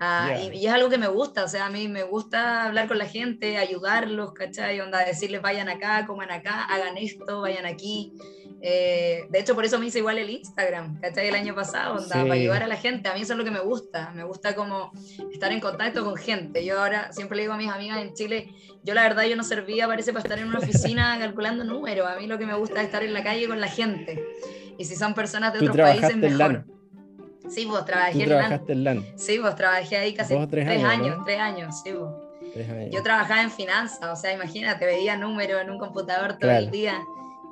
ah, 0.00 0.26
Ya. 0.30 0.42
y, 0.42 0.56
y 0.58 0.66
es 0.66 0.72
algo 0.72 0.88
que 0.88 0.98
me 0.98 1.06
gusta, 1.06 1.44
o 1.44 1.48
sea, 1.48 1.66
a 1.66 1.70
mí 1.70 1.86
me 1.86 2.02
gusta 2.02 2.64
hablar 2.64 2.88
con 2.88 2.98
la 2.98 3.06
gente, 3.06 3.58
ayudarlos, 3.58 4.32
¿cachai? 4.32 4.80
Onda, 4.80 5.04
decirles 5.04 5.40
vayan 5.40 5.68
acá, 5.68 6.04
coman 6.04 6.32
acá, 6.32 6.64
hagan 6.64 6.96
esto, 6.96 7.40
vayan 7.40 7.64
aquí. 7.64 8.12
Eh, 8.60 9.26
de 9.30 9.38
hecho, 9.38 9.54
por 9.54 9.64
eso 9.64 9.78
me 9.78 9.86
hice 9.86 9.98
igual 10.00 10.18
el 10.18 10.30
Instagram, 10.30 11.00
¿cachai? 11.00 11.28
El 11.28 11.34
año 11.36 11.54
pasado, 11.54 11.92
onda, 11.96 12.06
Sí. 12.16 12.22
para 12.22 12.34
ayudar 12.34 12.62
a 12.64 12.66
la 12.66 12.76
gente. 12.76 13.08
A 13.08 13.14
mí 13.14 13.20
eso 13.22 13.34
es 13.34 13.38
lo 13.38 13.44
que 13.44 13.50
me 13.52 13.60
gusta, 13.60 14.10
me 14.14 14.24
gusta 14.24 14.54
como 14.56 14.90
estar 15.32 15.52
en 15.52 15.60
contacto 15.60 16.04
con 16.04 16.16
gente. 16.16 16.64
Yo 16.64 16.80
ahora 16.80 17.12
siempre 17.12 17.36
le 17.36 17.42
digo 17.42 17.54
a 17.54 17.56
mis 17.56 17.70
amigas 17.70 17.98
en 17.98 18.14
Chile, 18.14 18.50
yo 18.82 18.94
la 18.94 19.02
verdad 19.02 19.24
yo 19.24 19.36
no 19.36 19.44
servía, 19.44 19.86
parece, 19.86 20.12
para 20.12 20.24
estar 20.24 20.38
en 20.40 20.48
una 20.48 20.58
oficina 20.58 21.16
calculando 21.20 21.62
números. 21.62 22.08
A 22.08 22.16
mí 22.16 22.26
lo 22.26 22.36
que 22.38 22.46
me 22.46 22.54
gusta 22.54 22.80
es 22.80 22.86
estar 22.86 23.02
en 23.04 23.12
la 23.14 23.22
calle 23.22 23.46
con 23.46 23.60
la 23.60 23.68
gente. 23.68 24.24
Y 24.76 24.84
si 24.84 24.96
son 24.96 25.14
personas 25.14 25.52
de 25.52 25.60
otros 25.60 25.76
países, 25.76 26.16
mejor. 26.16 26.38
LAN. 26.38 26.66
Sí, 27.48 27.66
pues 27.70 27.84
trabajé 27.84 28.22
en 28.24 28.28
LAN. 28.28 28.62
en 28.68 28.84
LAN. 28.84 29.06
Sí, 29.16 29.38
pues 29.40 29.54
trabajé 29.54 29.96
ahí 29.96 30.14
casi 30.14 30.34
tres 30.34 30.48
tres, 30.50 30.68
años, 30.68 30.84
años, 30.90 31.18
¿no? 31.18 31.24
tres 31.24 31.38
años, 31.40 31.80
sí, 31.82 31.90
años. 31.90 32.90
Yo 32.90 33.02
trabajaba 33.02 33.42
en 33.42 33.50
finanzas, 33.50 34.00
o 34.10 34.16
sea, 34.20 34.32
imagínate, 34.32 34.84
veía 34.84 35.16
números 35.16 35.62
en 35.62 35.70
un 35.70 35.78
computador 35.78 36.32
todo 36.32 36.40
Claro. 36.40 36.58
el 36.64 36.70
día. 36.70 36.98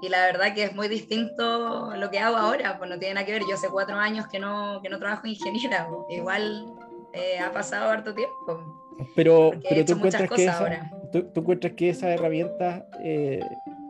Y 0.02 0.08
la 0.08 0.26
verdad 0.26 0.54
que 0.54 0.64
es 0.64 0.74
muy 0.74 0.88
distinto 0.88 1.94
lo 1.96 2.10
que 2.10 2.18
hago 2.18 2.36
ahora, 2.36 2.76
pues 2.78 2.90
no 2.90 2.98
tiene 2.98 3.14
nada 3.14 3.26
que 3.26 3.32
ver. 3.32 3.42
Yo 3.48 3.54
hace 3.54 3.68
cuatro 3.68 3.96
años 3.96 4.26
que 4.28 4.38
no, 4.38 4.80
que 4.82 4.88
no 4.88 4.98
trabajo 4.98 5.22
en 5.26 5.32
ingeniera, 5.32 5.88
igual 6.10 6.66
eh, 7.12 7.38
ha 7.38 7.50
pasado 7.52 7.90
harto 7.90 8.14
tiempo. 8.14 8.62
pero 9.14 9.52
pero 9.68 9.84
tú 9.84 9.92
encuentras 9.92 10.28
que, 10.30 10.44
esa- 10.44 10.90
tú, 11.12 11.22
tú 11.32 11.40
encuentras 11.40 11.72
que 11.74 11.90
esas 11.90 12.10
herramientas 12.10 12.84
eh, 13.00 13.40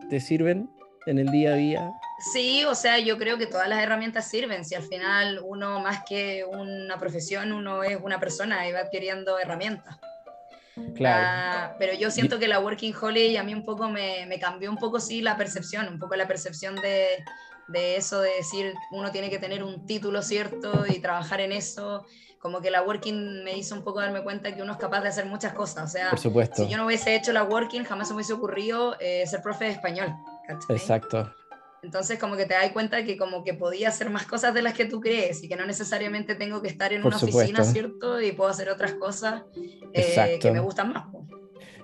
te 0.08 0.20
sirven 0.20 0.70
en 1.06 1.18
el 1.18 1.26
día 1.30 1.52
a 1.52 1.56
día. 1.56 1.92
Sí, 2.32 2.64
o 2.64 2.74
sea, 2.74 2.98
yo 2.98 3.18
creo 3.18 3.36
que 3.36 3.46
todas 3.46 3.68
las 3.68 3.82
herramientas 3.82 4.28
sirven. 4.28 4.64
Si 4.64 4.74
al 4.74 4.82
final 4.82 5.40
uno 5.44 5.80
más 5.80 6.02
que 6.08 6.44
una 6.44 6.98
profesión, 6.98 7.52
uno 7.52 7.82
es 7.82 7.98
una 8.02 8.18
persona 8.18 8.66
y 8.68 8.72
va 8.72 8.80
adquiriendo 8.80 9.38
herramientas. 9.38 9.98
Claro. 10.94 11.24
Ah, 11.26 11.76
pero 11.78 11.94
yo 11.94 12.10
siento 12.10 12.38
que 12.38 12.48
la 12.48 12.60
Working 12.60 12.94
Holiday 13.00 13.36
a 13.36 13.42
mí 13.42 13.54
un 13.54 13.64
poco 13.64 13.88
me, 13.88 14.26
me 14.26 14.38
cambió 14.38 14.70
un 14.70 14.76
poco, 14.76 15.00
sí, 15.00 15.22
la 15.22 15.36
percepción, 15.36 15.88
un 15.88 15.98
poco 15.98 16.16
la 16.16 16.28
percepción 16.28 16.76
de, 16.76 17.24
de 17.68 17.96
eso 17.96 18.20
de 18.20 18.30
decir 18.36 18.74
uno 18.90 19.10
tiene 19.10 19.30
que 19.30 19.38
tener 19.38 19.64
un 19.64 19.86
título 19.86 20.22
cierto 20.22 20.84
y 20.86 20.98
trabajar 21.00 21.40
en 21.40 21.52
eso. 21.52 22.04
Como 22.38 22.60
que 22.60 22.70
la 22.70 22.82
Working 22.82 23.42
me 23.42 23.56
hizo 23.56 23.74
un 23.74 23.82
poco 23.82 24.00
darme 24.00 24.22
cuenta 24.22 24.54
que 24.54 24.62
uno 24.62 24.72
es 24.72 24.78
capaz 24.78 25.00
de 25.00 25.08
hacer 25.08 25.24
muchas 25.26 25.52
cosas. 25.54 25.84
O 25.84 25.88
sea, 25.88 26.10
Por 26.10 26.18
supuesto. 26.18 26.62
si 26.64 26.68
yo 26.70 26.76
no 26.76 26.86
hubiese 26.86 27.14
hecho 27.16 27.32
la 27.32 27.42
Working, 27.42 27.84
jamás 27.84 28.08
me 28.10 28.16
hubiese 28.16 28.34
ocurrido 28.34 28.96
eh, 29.00 29.26
ser 29.26 29.42
profe 29.42 29.64
de 29.64 29.70
español. 29.72 30.14
¿cachai? 30.46 30.76
Exacto. 30.76 31.34
Entonces 31.82 32.18
como 32.18 32.36
que 32.36 32.46
te 32.46 32.54
das 32.54 32.70
cuenta 32.72 33.04
que 33.04 33.16
como 33.16 33.44
que 33.44 33.54
podía 33.54 33.88
hacer 33.88 34.10
más 34.10 34.26
cosas 34.26 34.52
de 34.54 34.62
las 34.62 34.74
que 34.74 34.86
tú 34.86 35.00
crees 35.00 35.42
y 35.44 35.48
que 35.48 35.56
no 35.56 35.66
necesariamente 35.66 36.34
tengo 36.34 36.60
que 36.60 36.68
estar 36.68 36.92
en 36.92 37.02
Por 37.02 37.10
una 37.10 37.18
supuesto. 37.18 37.38
oficina, 37.38 37.64
¿cierto? 37.64 38.20
Y 38.20 38.32
puedo 38.32 38.50
hacer 38.50 38.70
otras 38.70 38.94
cosas 38.94 39.42
eh, 39.96 40.04
Exacto. 40.08 40.48
que 40.48 40.52
me 40.52 40.60
gustan 40.60 40.92
más. 40.92 41.06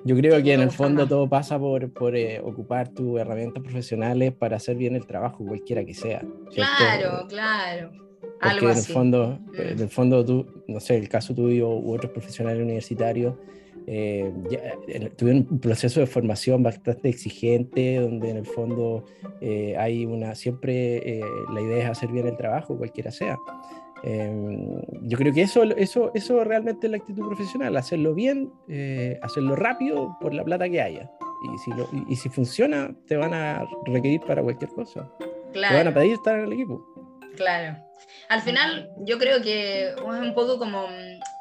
Yo 0.04 0.16
creo 0.16 0.42
que 0.42 0.52
en 0.52 0.60
el 0.60 0.70
fondo 0.70 1.02
más. 1.02 1.08
todo 1.08 1.28
pasa 1.28 1.58
por, 1.58 1.92
por 1.92 2.16
eh, 2.16 2.40
ocupar 2.40 2.88
tus 2.88 3.20
herramientas 3.20 3.62
profesionales 3.62 4.32
para 4.32 4.56
hacer 4.56 4.76
bien 4.76 4.96
el 4.96 5.06
trabajo, 5.06 5.44
cualquiera 5.44 5.84
que 5.84 5.94
sea. 5.94 6.22
¿cierto? 6.50 6.72
Claro, 6.76 7.26
claro. 7.28 7.92
Porque 8.40 8.64
en 8.64 8.70
el 8.70 8.84
fondo, 8.84 9.38
mm. 9.40 9.60
en 9.60 9.80
el 9.80 9.88
fondo 9.88 10.24
tú, 10.24 10.46
no 10.66 10.80
sé, 10.80 10.96
el 10.96 11.08
caso 11.08 11.34
tuyo 11.34 11.68
u 11.68 11.94
otros 11.94 12.10
profesionales 12.10 12.60
universitarios, 12.60 13.34
eh, 13.86 14.32
tuvieron 15.16 15.46
un 15.50 15.58
proceso 15.58 16.00
de 16.00 16.06
formación 16.06 16.62
bastante 16.62 17.08
exigente, 17.08 17.96
donde 17.96 18.30
en 18.30 18.36
el 18.38 18.46
fondo 18.46 19.04
eh, 19.40 19.76
hay 19.78 20.06
una, 20.06 20.34
siempre 20.34 21.18
eh, 21.18 21.24
la 21.52 21.60
idea 21.60 21.84
es 21.84 21.90
hacer 21.90 22.10
bien 22.10 22.26
el 22.28 22.36
trabajo, 22.36 22.76
cualquiera 22.76 23.10
sea. 23.10 23.38
Em, 24.04 24.80
yo 25.02 25.16
creo 25.16 25.32
que 25.32 25.42
eso, 25.42 25.62
eso, 25.62 26.10
eso 26.14 26.44
realmente 26.44 26.86
es 26.86 26.90
la 26.90 26.96
actitud 26.96 27.26
profesional, 27.26 27.76
hacerlo 27.76 28.14
bien, 28.14 28.52
hacerlo 29.22 29.56
rápido 29.56 30.16
por 30.20 30.34
la 30.34 30.44
plata 30.44 30.68
que 30.68 30.80
haya. 30.80 31.10
Y 31.42 31.58
si, 31.58 31.70
y, 32.08 32.16
si 32.16 32.28
funciona, 32.28 32.94
te 33.08 33.16
van 33.16 33.34
a 33.34 33.64
requerir 33.86 34.20
para 34.20 34.42
cualquier 34.42 34.70
cosa. 34.70 35.10
Te 35.52 35.60
van 35.60 35.88
a 35.88 35.94
pedir 35.94 36.12
estar 36.14 36.38
en 36.38 36.46
el 36.46 36.52
equipo. 36.52 36.84
Claro. 37.36 37.76
Al 38.28 38.42
final, 38.42 38.90
yo 39.00 39.18
creo 39.18 39.42
que 39.42 39.88
es 39.90 39.96
un 40.00 40.34
poco 40.34 40.58
como 40.58 40.86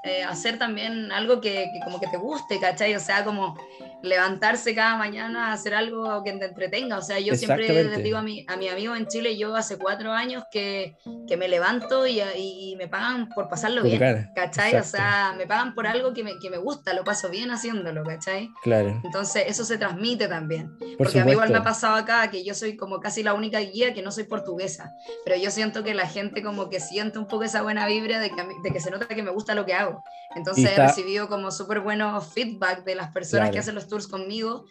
eh, 0.03 0.23
hacer 0.23 0.57
también 0.57 1.11
algo 1.11 1.41
que, 1.41 1.69
que, 1.73 1.79
como 1.83 1.99
que 1.99 2.07
te 2.07 2.17
guste, 2.17 2.59
¿cachai? 2.59 2.95
O 2.95 2.99
sea, 2.99 3.23
como 3.23 3.55
levantarse 4.01 4.73
cada 4.73 4.97
mañana 4.97 5.49
a 5.49 5.53
hacer 5.53 5.73
algo 5.73 6.23
que 6.23 6.31
te 6.33 6.45
entretenga. 6.45 6.97
O 6.97 7.01
sea, 7.01 7.19
yo 7.19 7.35
siempre 7.35 7.83
les 7.83 8.03
digo 8.03 8.17
a 8.17 8.21
mi, 8.21 8.45
a 8.47 8.57
mi 8.57 8.67
amigo 8.67 8.95
en 8.95 9.07
Chile, 9.07 9.37
yo 9.37 9.55
hace 9.55 9.77
cuatro 9.77 10.11
años 10.11 10.43
que, 10.51 10.97
que 11.27 11.37
me 11.37 11.47
levanto 11.47 12.07
y, 12.07 12.21
y, 12.35 12.75
me 12.77 12.87
pagan 12.87 13.29
por 13.29 13.47
pasarlo 13.47 13.83
bien, 13.83 14.31
¿cachai? 14.35 14.75
O 14.75 14.83
sea, 14.83 15.35
me 15.37 15.45
pagan 15.45 15.75
por 15.75 15.85
algo 15.85 16.13
que 16.13 16.23
me, 16.23 16.39
que 16.39 16.49
me, 16.49 16.57
gusta, 16.57 16.93
lo 16.93 17.03
paso 17.03 17.29
bien 17.29 17.51
haciéndolo, 17.51 18.03
¿cachai? 18.03 18.49
Claro. 18.63 18.99
Entonces, 19.03 19.43
eso 19.47 19.65
se 19.65 19.77
transmite 19.77 20.27
también. 20.27 20.75
Porque 20.97 21.19
a 21.19 21.25
mí 21.25 21.31
igual 21.31 21.51
me 21.51 21.57
ha 21.57 21.63
pasado 21.63 21.95
acá 21.95 22.29
que 22.31 22.43
yo 22.43 22.53
soy 22.53 22.75
como 22.75 22.99
casi 22.99 23.23
la 23.23 23.33
única 23.33 23.59
guía 23.59 23.93
que 23.93 24.01
no 24.01 24.11
soy 24.11 24.23
portuguesa, 24.23 24.91
pero 25.25 25.37
yo 25.37 25.51
siento 25.51 25.83
que 25.83 25.93
la 25.93 26.07
gente 26.07 26.41
como 26.41 26.69
que 26.69 26.79
siente 26.79 27.19
un 27.19 27.27
poco 27.27 27.43
esa 27.43 27.61
buena 27.61 27.85
vibra 27.85 28.19
de 28.19 28.29
que, 28.29 28.43
de 28.63 28.71
que 28.71 28.79
se 28.79 28.89
nota 28.89 29.07
que 29.07 29.23
me 29.23 29.31
gusta 29.31 29.53
lo 29.53 29.65
que 29.65 29.73
hago. 29.73 29.90
Entonces, 30.35 30.71
he 30.71 30.81
recibido 30.81 31.27
como 31.27 31.51
súper 31.51 31.81
buenos 31.81 32.33
feedback 32.33 32.83
de 32.83 32.95
las 32.95 33.11
personas 33.11 33.51
que 33.51 33.59
hacen 33.59 33.75
los 33.75 33.87
tours 33.87 34.07
conmigo, 34.07 34.65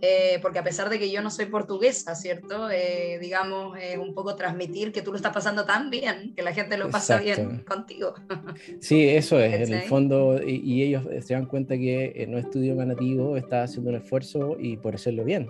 eh, 0.00 0.38
porque 0.42 0.58
a 0.58 0.64
pesar 0.64 0.90
de 0.90 0.98
que 0.98 1.10
yo 1.10 1.22
no 1.22 1.30
soy 1.30 1.46
portuguesa, 1.46 2.14
¿cierto? 2.14 2.68
Eh, 2.70 3.18
digamos, 3.20 3.78
eh, 3.80 3.96
un 3.96 4.12
poco 4.12 4.36
transmitir 4.36 4.92
que 4.92 5.02
tú 5.02 5.12
lo 5.12 5.16
estás 5.16 5.32
pasando 5.32 5.64
tan 5.64 5.88
bien, 5.88 6.34
que 6.34 6.42
la 6.42 6.52
gente 6.52 6.76
lo 6.76 6.90
pasa 6.90 7.18
bien 7.18 7.64
contigo. 7.66 8.14
Sí, 8.80 9.08
eso 9.08 9.38
es, 9.38 9.68
en 9.68 9.72
el 9.72 9.82
fondo, 9.82 10.40
y, 10.44 10.82
ellos 10.82 11.04
se 11.24 11.34
dan 11.34 11.46
cuenta 11.46 11.76
que 11.76 12.26
no 12.28 12.38
estudio 12.38 12.74
nativo 12.74 13.36
está 13.36 13.62
haciendo 13.62 13.90
un 13.90 13.96
esfuerzo 13.96 14.56
y 14.58 14.76
por 14.76 14.94
hacerlo 14.94 15.24
bien. 15.24 15.48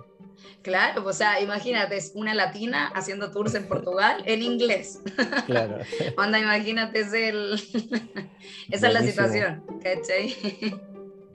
Claro, 0.61 1.05
o 1.05 1.13
sea, 1.13 1.41
imagínate, 1.41 1.97
es 1.97 2.11
una 2.15 2.33
latina 2.33 2.91
haciendo 2.95 3.31
tours 3.31 3.53
en 3.55 3.67
Portugal 3.67 4.23
en 4.25 4.41
inglés. 4.41 4.99
Claro. 5.45 5.77
Onda, 6.17 6.39
imagínate, 6.39 7.01
es 7.01 7.13
el... 7.13 7.53
esa 8.71 8.87
es 8.87 8.93
la 8.93 9.01
situación, 9.03 9.63
¿cachai? 9.83 10.35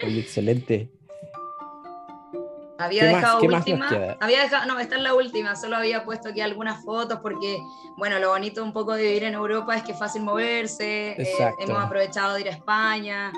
Oye, 0.03 0.21
excelente. 0.21 0.91
Había 2.81 3.05
dejado 3.05 3.43
última. 3.43 4.17
Había 4.21 4.41
dejado, 4.41 4.67
no, 4.67 4.79
esta 4.79 4.97
es 4.97 5.03
la 5.03 5.15
última, 5.15 5.55
solo 5.55 5.77
había 5.77 6.05
puesto 6.05 6.31
aquí 6.31 6.41
algunas 6.41 6.83
fotos 6.83 7.21
porque, 7.21 7.59
bueno, 7.99 8.19
lo 8.19 8.31
bonito 8.31 8.65
un 8.65 8.73
poco 8.73 8.95
de 8.95 9.03
vivir 9.03 9.25
en 9.25 9.35
Europa 9.35 9.77
es 9.77 9.83
que 9.83 9.93
es 9.93 9.99
fácil 9.99 10.23
moverse. 10.23 11.13
Eh, 11.13 11.55
hemos 11.61 11.79
aprovechado 11.79 12.35
de 12.35 12.41
ir 12.41 12.49
a 12.49 12.53
España. 12.53 13.33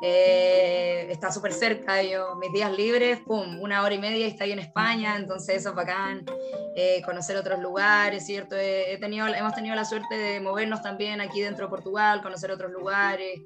Eh, 0.00 1.08
está 1.10 1.32
súper 1.32 1.52
cerca, 1.52 2.02
yo, 2.02 2.36
mis 2.36 2.52
días 2.52 2.70
libres, 2.76 3.20
pum, 3.20 3.60
una 3.60 3.82
hora 3.82 3.94
y 3.94 3.98
media 3.98 4.26
y 4.26 4.30
estoy 4.30 4.52
en 4.52 4.60
España, 4.60 5.16
entonces 5.16 5.56
eso 5.56 5.70
es 5.70 5.74
bacán, 5.74 6.24
eh, 6.76 7.02
conocer 7.04 7.36
otros 7.36 7.58
lugares, 7.58 8.24
¿cierto? 8.24 8.54
He, 8.56 8.96
tenido, 9.00 9.26
hemos 9.26 9.54
tenido 9.54 9.74
la 9.74 9.84
suerte 9.84 10.16
de 10.16 10.40
movernos 10.40 10.82
también 10.82 11.20
aquí 11.20 11.40
dentro 11.40 11.66
de 11.66 11.70
Portugal, 11.70 12.22
conocer 12.22 12.52
otros 12.52 12.70
lugares, 12.70 13.40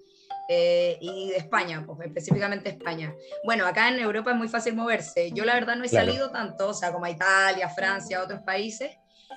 eh, 0.49 0.99
y 1.01 1.31
de 1.31 1.37
España, 1.37 1.83
pues 1.87 2.01
específicamente 2.01 2.69
España. 2.69 3.15
Bueno, 3.45 3.67
acá 3.67 3.89
en 3.89 3.99
Europa 3.99 4.33
es 4.33 4.37
muy 4.37 4.49
fácil 4.49 4.75
moverse. 4.75 5.31
Yo 5.33 5.45
la 5.45 5.55
verdad 5.55 5.77
no 5.77 5.85
he 5.85 5.89
salido 5.89 6.31
tanto, 6.31 6.69
o 6.69 6.75
sea, 6.75 6.93
como 6.93 7.07
a 7.07 7.11
Italia, 7.11 7.69
Francia, 7.71 8.23
otros 8.23 8.41
países, 8.43 8.91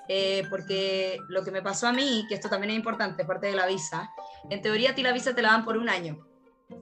eh, 0.09 0.43
porque 0.49 1.17
lo 1.29 1.43
que 1.43 1.51
me 1.51 1.61
pasó 1.61 1.87
a 1.87 1.93
mí, 1.93 2.25
que 2.27 2.35
esto 2.35 2.49
también 2.49 2.71
es 2.71 2.77
importante, 2.77 3.23
parte 3.23 3.47
de 3.47 3.55
la 3.55 3.65
visa, 3.67 4.09
en 4.49 4.61
teoría 4.61 4.91
a 4.91 4.95
ti 4.95 5.03
la 5.03 5.13
visa 5.13 5.33
te 5.33 5.41
la 5.41 5.51
dan 5.51 5.63
por 5.63 5.77
un 5.77 5.87
año. 5.87 6.34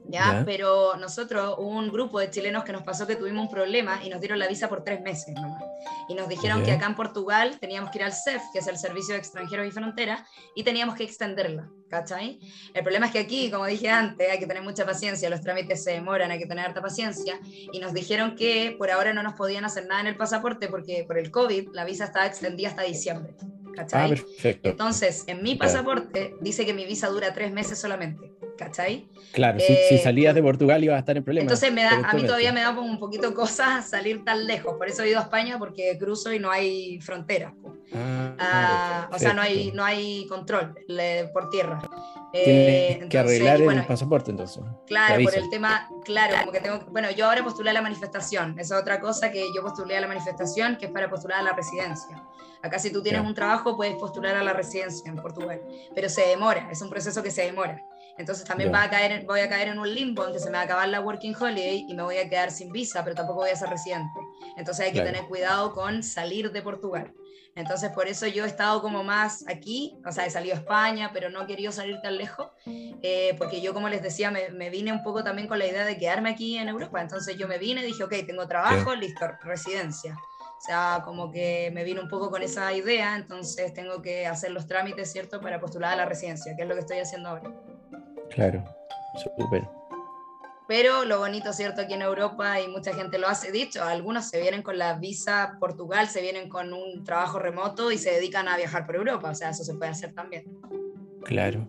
¿Ya? 0.08 0.44
Pero 0.46 0.96
nosotros, 0.98 1.56
un 1.60 1.90
grupo 1.92 2.20
de 2.20 2.30
chilenos 2.30 2.64
que 2.64 2.72
nos 2.72 2.84
pasó 2.84 3.08
que 3.08 3.16
tuvimos 3.16 3.46
un 3.46 3.52
problema 3.52 4.00
y 4.04 4.10
nos 4.10 4.20
dieron 4.20 4.40
la 4.40 4.48
visa 4.48 4.70
por 4.70 4.84
tres 4.84 5.02
meses 5.02 5.34
nomás. 5.36 5.64
Y 6.08 6.16
nos 6.16 6.28
dijeron 6.28 6.64
que 6.64 6.72
acá 6.72 6.86
en 6.86 6.96
Portugal 6.96 7.58
teníamos 7.60 7.92
que 7.92 8.00
ir 8.00 8.04
al 8.04 8.14
CEF, 8.14 8.42
que 8.52 8.60
es 8.60 8.68
el 8.68 8.78
Servicio 8.78 9.14
de 9.14 9.20
Extranjeros 9.20 9.68
y 9.68 9.72
Fronteras, 9.72 10.22
y 10.56 10.64
teníamos 10.64 10.96
que 10.96 11.04
extenderla, 11.04 11.70
¿cachai? 11.90 12.40
El 12.74 12.84
problema 12.84 13.08
es 13.08 13.12
que 13.12 13.20
aquí, 13.20 13.52
como 13.52 13.66
dije 13.66 13.90
antes, 13.90 14.30
hay 14.30 14.40
que 14.40 14.48
tener 14.48 14.64
mucha 14.64 14.86
paciencia, 14.86 15.30
los 15.30 15.42
trámites 15.42 15.84
se 15.84 15.92
demoran, 15.92 16.32
hay 16.32 16.40
que 16.40 16.46
tener 16.46 16.66
harta 16.66 16.82
paciencia, 16.82 17.40
y 17.44 17.80
nos 17.80 17.94
dijeron 17.94 18.36
que 18.36 18.76
por 18.78 18.92
ahora 18.92 19.14
no 19.14 19.24
nos 19.24 19.34
podían 19.34 19.66
hacer 19.66 19.86
nada 19.88 20.02
en 20.02 20.08
el 20.08 20.18
pasaporte 20.18 20.68
porque 20.68 21.04
por 21.06 21.18
el 21.18 21.32
COVID 21.32 21.70
la 21.74 21.86
visa 21.86 22.06
estaba 22.06 22.26
extendida 22.26 22.70
hasta 22.70 22.84
diciembre. 22.84 23.36
¿Cachai? 23.76 24.14
Ah, 24.14 24.50
Entonces, 24.64 25.24
en 25.28 25.42
mi 25.42 25.56
pasaporte 25.56 26.36
dice 26.42 26.66
que 26.66 26.74
mi 26.74 26.86
visa 26.86 27.08
dura 27.10 27.34
tres 27.34 27.52
meses 27.52 27.80
solamente. 27.80 28.34
¿cachai? 28.58 29.08
Claro, 29.32 29.60
si, 29.60 29.74
eh, 29.74 30.00
salías 30.04 30.36
de 30.36 30.42
Portugal 30.42 30.84
ibas 30.84 30.98
a 30.98 31.00
estar 31.00 31.18
en 31.18 31.24
problemas. 31.24 31.52
Entonces 31.52 31.74
me 31.74 31.84
da, 31.84 32.10
a 32.10 32.14
mí 32.14 32.24
todavía 32.24 32.52
me 32.52 32.62
da 32.62 32.72
un 32.72 33.00
poquito 33.00 33.34
cosas 33.34 33.90
salir 33.90 34.24
tan 34.24 34.46
lejos, 34.46 34.76
por 34.78 34.88
eso 34.88 35.04
he 35.04 35.10
ido 35.10 35.20
a 35.20 35.24
España 35.24 35.58
porque 35.60 35.98
cruzo 36.00 36.34
y 36.34 36.40
no 36.40 36.52
hay 36.52 37.00
fronteras. 37.02 37.54
Ah, 37.96 38.36
ah, 38.40 39.10
o 39.12 39.20
sea, 39.20 39.34
no 39.34 39.42
hay, 39.42 39.72
no 39.72 39.84
hay 39.84 40.26
control 40.28 40.76
por 41.34 41.50
tierra. 41.50 41.82
Eh, 42.34 43.06
que 43.10 43.20
arreglar 43.20 43.62
el 43.62 43.86
pasaporte 43.86 44.32
entonces. 44.32 44.64
Claro, 44.88 45.24
por 45.24 45.36
el 45.36 45.50
tema, 45.50 45.88
claro, 46.04 46.36
como 46.40 46.52
que 46.52 46.62
tengo, 46.62 46.80
bueno, 46.90 47.12
yo 47.12 47.28
ahora 47.28 47.44
postulé 47.44 47.70
a 47.70 47.74
la 47.74 47.82
manifestación, 47.82 48.58
esa 48.58 48.76
es 48.76 48.82
otra 48.82 49.00
cosa 49.00 49.32
que 49.32 49.46
yo 49.56 49.62
postulé 49.62 49.98
a 49.98 50.02
la 50.02 50.08
manifestación, 50.08 50.78
que 50.78 50.88
es 50.88 50.92
para 50.92 51.10
postular 51.10 51.40
a 51.40 51.44
la 51.44 51.54
residencia. 51.54 52.24
Acá 52.64 52.80
si 52.80 52.92
tú 52.92 53.04
tienes 53.04 53.22
un 53.22 53.36
trabajo 53.36 53.76
puedes 53.76 53.96
postular 53.96 54.36
a 54.36 54.44
la 54.44 54.54
residencia 54.54 55.10
en 55.10 55.18
Portugal, 55.18 55.62
pero 55.94 56.10
se 56.10 56.26
demora, 56.28 56.70
es 56.72 56.82
un 56.82 56.90
proceso 56.90 57.22
que 57.22 57.30
se 57.30 57.44
demora. 57.44 57.80
Entonces 58.18 58.46
también 58.46 58.72
va 58.72 58.84
a 58.84 58.90
caer, 58.90 59.26
voy 59.26 59.40
a 59.40 59.50
caer 59.50 59.70
en 59.70 59.80
un 59.80 59.94
limbo 59.94 60.32
que 60.32 60.40
se 60.40 60.46
me 60.46 60.54
va 60.54 60.62
a 60.62 60.64
acabar 60.64 60.88
la 60.88 61.02
Working 61.02 61.36
Holiday 61.36 61.86
y 61.90 61.94
me 61.96 62.04
voy 62.04 62.18
a 62.18 62.30
quedar 62.30 62.52
sin 62.52 62.72
visa, 62.72 63.04
pero 63.04 63.16
tampoco 63.16 63.42
voy 63.42 63.50
a 63.50 63.56
ser 63.56 63.70
residente. 63.70 64.20
Entonces 64.56 64.86
hay 64.86 64.94
que 64.94 65.02
tener 65.02 65.26
cuidado 65.26 65.74
con 65.74 66.04
salir 66.04 66.52
de 66.52 66.62
Portugal. 66.62 67.12
Entonces 67.56 67.92
por 67.92 68.08
eso 68.08 68.26
yo 68.28 68.46
he 68.46 68.48
estado 68.48 68.82
como 68.82 69.04
más 69.04 69.46
aquí, 69.48 70.00
o 70.06 70.12
sea, 70.12 70.26
he 70.26 70.32
salido 70.32 70.56
a 70.56 70.60
España, 70.60 71.12
pero 71.14 71.30
no 71.30 71.44
he 71.44 71.46
querido 71.46 71.72
salir 71.72 72.02
tan 72.02 72.18
lejos, 72.18 72.48
eh, 72.66 73.36
porque 73.38 73.62
yo 73.62 73.74
como 73.74 73.90
les 73.90 74.02
decía, 74.02 74.32
me, 74.32 74.50
me, 74.50 74.70
vine 74.70 74.92
un 74.92 75.04
poco 75.04 75.24
también 75.24 75.48
con 75.48 75.60
la 75.60 75.68
idea 75.68 75.86
de 75.86 75.98
quedarme 75.98 76.32
aquí 76.32 76.58
en 76.58 76.68
Europa. 76.68 77.00
Entonces 77.02 77.38
yo 77.38 77.48
me 77.48 77.60
vine 77.60 77.82
y 77.82 77.86
dije, 77.86 78.04
ok, 78.04 78.14
tengo 78.26 78.48
trabajo, 78.48 78.96
listo, 78.96 79.28
residencia. 79.44 80.16
O 80.16 80.66
sea, 80.66 81.02
como 81.04 81.30
que 81.30 81.72
me 81.74 81.84
vino 81.84 82.02
un 82.02 82.08
poco 82.08 82.32
con 82.32 82.42
esa 82.42 82.72
idea, 82.74 83.18
entonces 83.18 83.74
tengo 83.74 84.02
que 84.02 84.26
hacer 84.26 84.52
los 84.52 84.66
trámites, 84.66 85.12
¿cierto?, 85.12 85.42
para 85.42 85.60
postular 85.60 85.94
a 85.94 85.96
la 85.98 86.06
residencia, 86.06 86.56
que 86.56 86.64
es 86.64 86.68
lo 86.68 86.74
que 86.74 86.80
estoy 86.80 87.00
haciendo 87.00 87.30
ahora. 87.30 87.52
Claro, 88.30 88.64
súper. 89.38 89.68
Pero 90.68 91.04
lo 91.04 91.20
bonito, 91.20 91.52
¿cierto? 91.52 91.82
Aquí 91.82 91.94
en 91.94 92.02
Europa, 92.02 92.62
y 92.62 92.68
mucha 92.68 92.94
gente 92.94 93.18
lo 93.18 93.28
hace, 93.28 93.52
dicho, 93.52 93.84
algunos 93.84 94.30
se 94.30 94.42
vienen 94.42 94.62
con 94.62 94.78
la 94.78 94.94
visa 94.94 95.58
Portugal, 95.60 96.08
se 96.08 96.22
vienen 96.22 96.48
con 96.48 96.74
un 96.74 97.04
trabajo 97.04 97.38
remoto 97.38 97.92
y 97.92 97.98
se 97.98 98.12
dedican 98.12 98.48
a 98.48 98.56
viajar 98.56 98.86
por 98.86 98.96
Europa, 98.96 99.30
o 99.30 99.36
sea, 99.36 99.50
eso 99.50 99.64
se 99.64 99.76
puede 99.76 99.92
hacer 99.92 100.14
también. 100.14 100.46
Claro. 101.24 101.68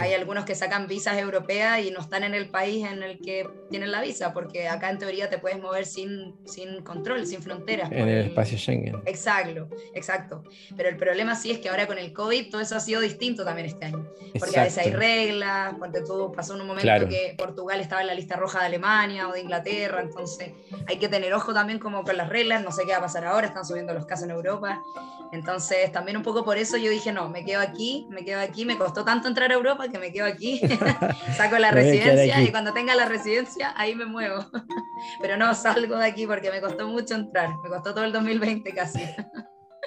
Hay 0.00 0.14
algunos 0.14 0.44
que 0.44 0.54
sacan 0.54 0.86
visas 0.86 1.16
europeas 1.18 1.80
y 1.80 1.90
no 1.90 2.00
están 2.00 2.24
en 2.24 2.34
el 2.34 2.48
país 2.48 2.86
en 2.86 3.02
el 3.02 3.18
que 3.20 3.48
tienen 3.70 3.90
la 3.90 4.00
visa, 4.00 4.32
porque 4.32 4.68
acá 4.68 4.90
en 4.90 4.98
teoría 4.98 5.28
te 5.30 5.38
puedes 5.38 5.60
mover 5.60 5.86
sin, 5.86 6.34
sin 6.46 6.82
control, 6.82 7.26
sin 7.26 7.42
fronteras. 7.42 7.90
En 7.92 8.08
el 8.08 8.26
espacio 8.28 8.58
Schengen. 8.58 8.96
Exacto, 9.06 9.68
exacto. 9.94 10.42
Pero 10.76 10.88
el 10.88 10.96
problema 10.96 11.34
sí 11.34 11.50
es 11.50 11.58
que 11.58 11.68
ahora 11.68 11.86
con 11.86 11.98
el 11.98 12.12
COVID 12.12 12.50
todo 12.50 12.60
eso 12.60 12.76
ha 12.76 12.80
sido 12.80 13.00
distinto 13.00 13.44
también 13.44 13.68
este 13.68 13.86
año. 13.86 14.06
Porque 14.38 14.58
a 14.58 14.64
veces 14.64 14.86
hay 14.86 14.92
reglas, 14.92 15.74
porque 15.78 16.00
tú 16.00 16.32
pasó 16.34 16.54
en 16.54 16.62
un 16.62 16.66
momento 16.68 17.08
que 17.08 17.34
Portugal 17.36 17.80
estaba 17.80 18.00
en 18.00 18.08
la 18.08 18.14
lista 18.14 18.36
roja 18.36 18.60
de 18.60 18.66
Alemania 18.66 19.28
o 19.28 19.32
de 19.32 19.40
Inglaterra, 19.40 20.00
entonces 20.00 20.52
hay 20.86 20.96
que 20.98 21.08
tener 21.08 21.32
ojo 21.32 21.54
también 21.54 21.78
como 21.78 22.02
con 22.04 22.16
las 22.16 22.28
reglas, 22.28 22.62
no 22.62 22.72
sé 22.72 22.82
qué 22.84 22.92
va 22.92 22.98
a 22.98 23.02
pasar 23.02 23.24
ahora, 23.24 23.46
están 23.46 23.64
subiendo 23.64 23.94
los 23.94 24.06
casos 24.06 24.24
en 24.24 24.30
Europa. 24.32 24.82
Entonces 25.30 25.92
también 25.92 26.16
un 26.16 26.22
poco 26.22 26.44
por 26.44 26.56
eso 26.56 26.76
yo 26.76 26.90
dije, 26.90 27.12
no, 27.12 27.28
me 27.28 27.44
quedo 27.44 27.60
aquí, 27.60 28.06
me 28.10 28.24
quedo 28.24 28.40
aquí, 28.40 28.64
me 28.64 28.78
costó 28.78 29.04
tanto 29.04 29.28
entrar 29.28 29.50
a 29.50 29.54
Europa 29.54 29.67
que 29.76 29.98
me 29.98 30.12
quedo 30.12 30.26
aquí, 30.26 30.60
saco 31.36 31.58
la 31.58 31.70
residencia 31.70 32.40
y 32.40 32.50
cuando 32.50 32.72
tenga 32.72 32.94
la 32.94 33.06
residencia 33.06 33.74
ahí 33.76 33.94
me 33.94 34.06
muevo. 34.06 34.46
Pero 35.20 35.36
no 35.36 35.54
salgo 35.54 35.96
de 35.96 36.06
aquí 36.06 36.26
porque 36.26 36.50
me 36.50 36.60
costó 36.60 36.88
mucho 36.88 37.14
entrar, 37.14 37.50
me 37.62 37.68
costó 37.68 37.94
todo 37.94 38.04
el 38.04 38.12
2020 38.12 38.72
casi. 38.72 39.00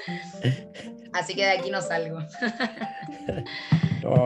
Así 1.13 1.35
que 1.35 1.41
de 1.41 1.51
aquí 1.51 1.69
no 1.69 1.81
salgo. 1.81 2.19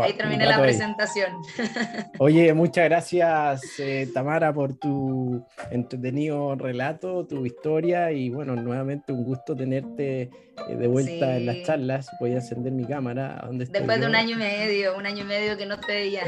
Ahí 0.03 0.13
terminé 0.13 0.45
la 0.45 0.61
presentación. 0.61 1.33
Oye, 2.19 2.53
muchas 2.53 2.85
gracias 2.85 3.61
eh, 3.79 4.07
Tamara 4.13 4.53
por 4.53 4.77
tu 4.77 5.45
entretenido 5.69 6.55
relato, 6.55 7.25
tu 7.27 7.45
historia 7.45 8.11
y 8.11 8.29
bueno, 8.29 8.55
nuevamente 8.55 9.11
un 9.11 9.23
gusto 9.23 9.55
tenerte 9.55 10.21
eh, 10.69 10.75
de 10.77 10.87
vuelta 10.87 11.35
en 11.37 11.45
las 11.47 11.63
charlas. 11.63 12.09
Voy 12.19 12.31
a 12.31 12.35
encender 12.35 12.71
mi 12.71 12.85
cámara. 12.85 13.43
¿Dónde 13.45 13.65
Después 13.65 13.99
de 13.99 14.07
un 14.07 14.15
año 14.15 14.35
y 14.35 14.39
medio, 14.39 14.97
un 14.97 15.05
año 15.05 15.23
y 15.23 15.27
medio 15.27 15.57
que 15.57 15.65
no 15.65 15.79
te 15.79 15.93
veía. 15.93 16.23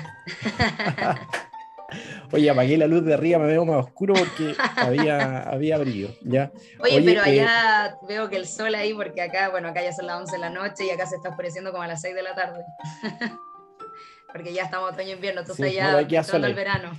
Oye, 2.32 2.50
apagué 2.50 2.78
la 2.78 2.88
luz 2.88 3.06
de 3.06 3.14
arriba, 3.14 3.40
me 3.40 3.48
veo 3.48 3.66
más 3.66 3.86
oscuro 3.86 4.14
porque 4.14 4.56
había, 4.76 5.40
había 5.50 5.78
brillo, 5.78 6.10
¿ya? 6.22 6.52
Oye, 6.80 7.02
pero 7.04 7.22
eh, 7.26 7.42
allá 7.42 7.98
veo 8.08 8.30
que 8.30 8.36
el 8.36 8.48
sol 8.48 8.76
ahí, 8.76 8.94
porque 8.94 9.22
acá, 9.22 9.50
bueno, 9.50 9.70
acá 9.70 9.82
ya 9.82 9.94
son 9.94 10.08
las 10.08 10.20
11 10.20 10.32
de 10.34 10.40
la 10.40 10.50
noche 10.50 10.86
y 10.86 10.90
acá 10.90 11.06
se 11.06 11.16
está 11.16 11.30
oscureciendo 11.30 11.72
como 11.72 11.84
a 11.84 11.88
las 11.88 12.02
6 12.02 12.16
de 12.16 12.24
la 12.24 12.36
tarde. 12.36 12.64
porque 14.32 14.54
ya 14.54 14.64
estamos 14.64 14.92
otoño-invierno, 14.92 15.42
entonces 15.42 15.74
ya 15.74 16.00
entrando 16.00 16.48
el 16.48 16.54
verano. 16.54 16.92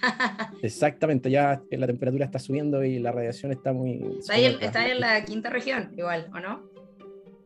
Exactamente, 0.62 1.30
ya 1.30 1.60
la 1.70 1.86
temperatura 1.86 2.24
está 2.24 2.38
subiendo 2.38 2.84
y 2.84 2.98
la 2.98 3.12
radiación 3.12 3.52
está 3.52 3.72
muy... 3.72 4.00
Está, 4.18 4.88
en 4.88 5.00
la 5.00 5.24
quinta 5.24 5.50
región, 5.50 5.92
igual, 5.96 6.28
¿o 6.32 6.40
no? 6.40 6.70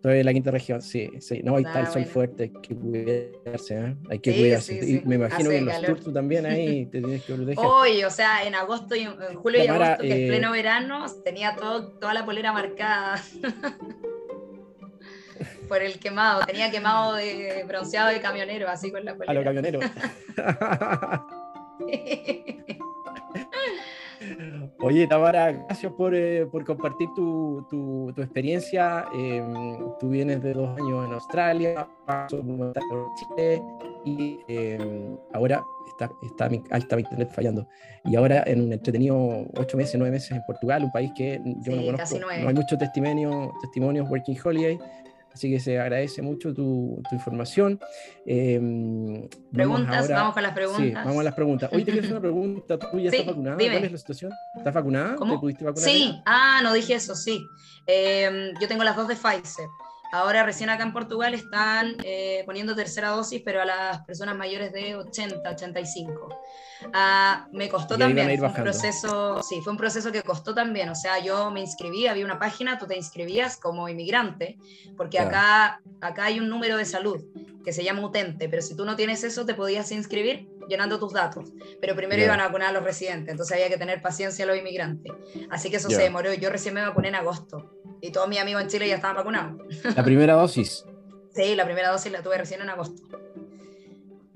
Estoy 0.04 0.18
en 0.18 0.26
la 0.26 0.34
quinta 0.34 0.50
región, 0.50 0.82
sí, 0.82 1.12
sí. 1.18 1.40
No, 1.42 1.56
ahí 1.56 1.64
está 1.64 1.80
el 1.80 1.86
sol 1.86 2.04
fuerte, 2.04 2.42
hay 2.42 2.50
que 2.50 2.76
cuidarse, 2.76 3.74
¿eh? 3.74 3.96
Hay 4.10 4.18
que 4.18 4.34
cuidarse. 4.34 4.74
y 4.74 5.00
me 5.06 5.14
imagino 5.14 5.48
que 5.48 5.56
en 5.56 5.64
los 5.64 5.80
tours 5.80 6.02
tú 6.02 6.12
también 6.12 6.44
ahí 6.44 6.84
te 6.92 7.00
tienes 7.00 7.24
que 7.24 7.32
proteger. 7.32 7.64
Hoy, 7.64 8.04
o 8.04 8.10
sea, 8.10 8.44
en 8.44 8.54
agosto 8.54 8.94
y 8.94 9.04
en 9.04 9.34
julio 9.36 9.64
y 9.64 9.66
agosto, 9.66 10.02
que 10.02 10.08
es 10.08 10.14
eh, 10.14 10.26
pleno 10.28 10.52
verano, 10.52 11.06
tenía 11.24 11.56
todo, 11.56 11.92
toda 11.92 12.12
la 12.12 12.26
polera 12.26 12.52
marcada. 12.52 13.18
Por 15.68 15.80
el 15.80 15.98
quemado, 15.98 16.44
tenía 16.44 16.70
quemado 16.70 17.14
de 17.14 17.64
bronceado 17.66 18.10
de 18.10 18.20
camionero, 18.20 18.68
así 18.68 18.92
con 18.92 19.06
la 19.06 19.14
polera. 19.14 19.30
A 19.30 19.34
los 19.34 19.42
camioneros. 19.42 19.84
Oye, 24.80 25.06
Tamara, 25.06 25.52
gracias 25.52 25.92
por, 25.92 26.14
eh, 26.14 26.46
por 26.46 26.64
compartir 26.64 27.08
tu, 27.14 27.66
tu, 27.70 28.12
tu 28.14 28.22
experiencia. 28.22 29.04
Em, 29.14 29.54
tú 29.98 30.10
vienes 30.10 30.42
de 30.42 30.52
dos 30.52 30.78
años 30.78 31.06
en 31.06 31.12
Australia, 31.12 31.88
paso 32.06 32.42
por 32.42 32.74
Chile 33.14 33.62
y 34.04 34.38
em, 34.48 35.16
ahora 35.32 35.62
está, 35.88 36.10
está, 36.22 36.48
mi, 36.48 36.62
está 36.70 36.96
mi 36.96 37.02
internet 37.02 37.30
fallando. 37.32 37.66
Y 38.04 38.16
ahora 38.16 38.42
en 38.46 38.62
un 38.62 38.72
entretenido 38.72 39.46
ocho 39.56 39.76
meses, 39.76 39.94
nueve 39.96 40.12
meses 40.12 40.32
en 40.32 40.42
Portugal, 40.46 40.84
un 40.84 40.92
país 40.92 41.10
que 41.16 41.40
yo 41.60 41.76
no 41.76 41.84
conozco. 41.86 42.18
No 42.18 42.28
hay 42.28 42.54
muchos 42.54 42.78
testimonios, 42.78 43.52
testimonios 43.62 44.08
Working 44.10 44.36
Holiday. 44.44 44.78
Así 45.34 45.50
que 45.50 45.58
se 45.58 45.80
agradece 45.80 46.22
mucho 46.22 46.54
tu, 46.54 47.02
información. 47.10 47.80
Em, 48.24 49.28
preguntas, 49.52 50.08
vamos, 50.08 50.32
con 50.32 50.42
las 50.44 50.52
preguntas. 50.52 50.84
Sí, 50.84 50.92
vamos 50.92 51.18
a 51.18 51.22
las 51.24 51.34
preguntas. 51.34 51.70
Hoy 51.72 51.84
te 51.84 51.90
quiero 51.90 52.06
hacer 52.06 52.12
una 52.12 52.20
pregunta. 52.28 52.78
¿Tú 52.78 53.00
ya 53.00 53.10
estás 53.10 53.26
vacunada? 53.26 53.56
¿Cuál 53.56 53.84
es 53.84 53.92
la 53.92 53.98
situación? 53.98 54.32
¿Estás 54.56 54.72
vacunada? 54.72 55.16
¿Cómo? 55.16 55.34
¿Te 55.34 55.40
pudiste 55.40 55.64
vacunar? 55.64 55.90
Sí, 55.90 56.22
ah, 56.24 56.60
no 56.62 56.72
dije 56.72 56.94
eso, 56.94 57.16
sí. 57.16 57.44
Em, 57.84 58.52
yo 58.60 58.68
tengo 58.68 58.84
las 58.84 58.94
dos 58.94 59.08
de 59.08 59.16
Pfizer. 59.16 59.66
Ahora 60.14 60.44
recién 60.44 60.70
acá 60.70 60.84
en 60.84 60.92
Portugal 60.92 61.34
están 61.34 61.96
eh, 62.04 62.44
poniendo 62.46 62.76
tercera 62.76 63.08
dosis, 63.08 63.42
pero 63.44 63.60
a 63.60 63.64
las 63.64 64.04
personas 64.06 64.36
mayores 64.36 64.72
de 64.72 64.94
80, 64.94 65.50
85. 65.50 66.40
Ah, 66.92 67.48
me 67.50 67.68
costó 67.68 67.98
también, 67.98 68.38
fue 68.38 68.46
un 68.46 68.54
proceso, 68.54 69.42
sí, 69.42 69.60
fue 69.60 69.72
un 69.72 69.76
proceso 69.76 70.12
que 70.12 70.22
costó 70.22 70.54
también, 70.54 70.88
o 70.88 70.94
sea, 70.94 71.18
yo 71.18 71.50
me 71.50 71.60
inscribí, 71.60 72.06
había 72.06 72.24
una 72.24 72.38
página, 72.38 72.78
tú 72.78 72.86
te 72.86 72.96
inscribías 72.96 73.56
como 73.56 73.88
inmigrante, 73.88 74.56
porque 74.96 75.18
acá, 75.18 75.80
acá 76.00 76.26
hay 76.26 76.38
un 76.38 76.48
número 76.48 76.76
de 76.76 76.84
salud 76.84 77.20
que 77.64 77.72
se 77.72 77.82
llama 77.82 78.06
utente, 78.06 78.48
pero 78.48 78.62
si 78.62 78.76
tú 78.76 78.84
no 78.84 78.94
tienes 78.94 79.24
eso 79.24 79.44
te 79.44 79.54
podías 79.54 79.90
inscribir 79.90 80.48
llenando 80.68 81.00
tus 81.00 81.12
datos, 81.12 81.50
pero 81.80 81.96
primero 81.96 82.22
iban 82.22 82.38
a 82.38 82.46
vacunar 82.46 82.68
a 82.68 82.72
los 82.72 82.84
residentes, 82.84 83.32
entonces 83.32 83.56
había 83.56 83.68
que 83.68 83.78
tener 83.78 84.00
paciencia 84.00 84.44
a 84.44 84.48
los 84.48 84.56
inmigrantes, 84.56 85.12
así 85.50 85.70
que 85.70 85.78
eso 85.78 85.90
se 85.90 86.02
demoró, 86.02 86.32
yo 86.34 86.50
recién 86.50 86.74
me 86.74 86.82
vacuné 86.82 87.08
en 87.08 87.16
agosto, 87.16 87.72
y 88.04 88.12
todos 88.12 88.28
mis 88.28 88.38
amigos 88.38 88.60
en 88.60 88.68
Chile 88.68 88.86
ya 88.86 88.96
estaban 88.96 89.16
vacunados. 89.16 89.56
¿La 89.96 90.04
primera 90.04 90.34
dosis? 90.34 90.84
sí, 91.34 91.54
la 91.54 91.64
primera 91.64 91.88
dosis 91.88 92.12
la 92.12 92.20
tuve 92.20 92.36
recién 92.36 92.60
en 92.60 92.68
agosto. 92.68 93.02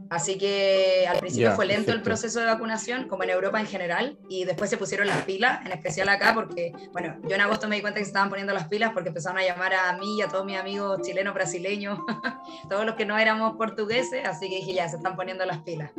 Así 0.08 0.38
que 0.38 1.04
al 1.06 1.18
principio 1.18 1.52
fue 1.52 1.66
lento 1.66 1.92
el 1.92 2.00
proceso 2.00 2.40
de 2.40 2.46
vacunación, 2.46 3.08
como 3.08 3.24
en 3.24 3.30
Europa 3.30 3.60
en 3.60 3.66
general, 3.66 4.16
y 4.30 4.46
después 4.46 4.70
se 4.70 4.78
pusieron 4.78 5.06
las 5.06 5.22
pilas, 5.24 5.66
en 5.66 5.72
especial 5.72 6.08
acá, 6.08 6.32
porque, 6.32 6.72
bueno, 6.92 7.16
yo 7.28 7.34
en 7.34 7.42
agosto 7.42 7.68
me 7.68 7.76
di 7.76 7.82
cuenta 7.82 7.98
que 7.98 8.06
se 8.06 8.08
estaban 8.08 8.30
poniendo 8.30 8.54
las 8.54 8.68
pilas 8.68 8.92
porque 8.94 9.10
empezaron 9.10 9.36
a 9.36 9.42
llamar 9.42 9.74
a 9.74 9.92
mí 9.98 10.16
y 10.16 10.22
a 10.22 10.28
todos 10.28 10.46
mis 10.46 10.56
amigos 10.56 11.02
chilenos, 11.02 11.34
brasileños, 11.34 11.98
todos 12.70 12.86
los 12.86 12.94
que 12.94 13.04
no 13.04 13.18
éramos 13.18 13.54
portugueses, 13.58 14.26
así 14.26 14.48
que 14.48 14.56
dije, 14.56 14.72
ya, 14.72 14.88
se 14.88 14.96
están 14.96 15.14
poniendo 15.14 15.44
las 15.44 15.58
pilas. 15.58 15.90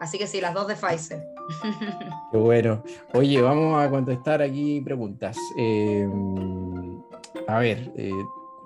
Así 0.00 0.18
que 0.18 0.26
sí, 0.26 0.40
las 0.40 0.52
dos 0.52 0.66
de 0.66 0.74
Pfizer. 0.74 1.22
Qué 2.32 2.36
bueno. 2.36 2.82
Oye, 3.14 3.40
vamos 3.40 3.80
a 3.80 3.88
contestar 3.88 4.42
aquí 4.42 4.80
preguntas. 4.80 5.38
Eh, 5.56 6.06
a 7.46 7.58
ver, 7.58 7.92
eh, 7.96 8.10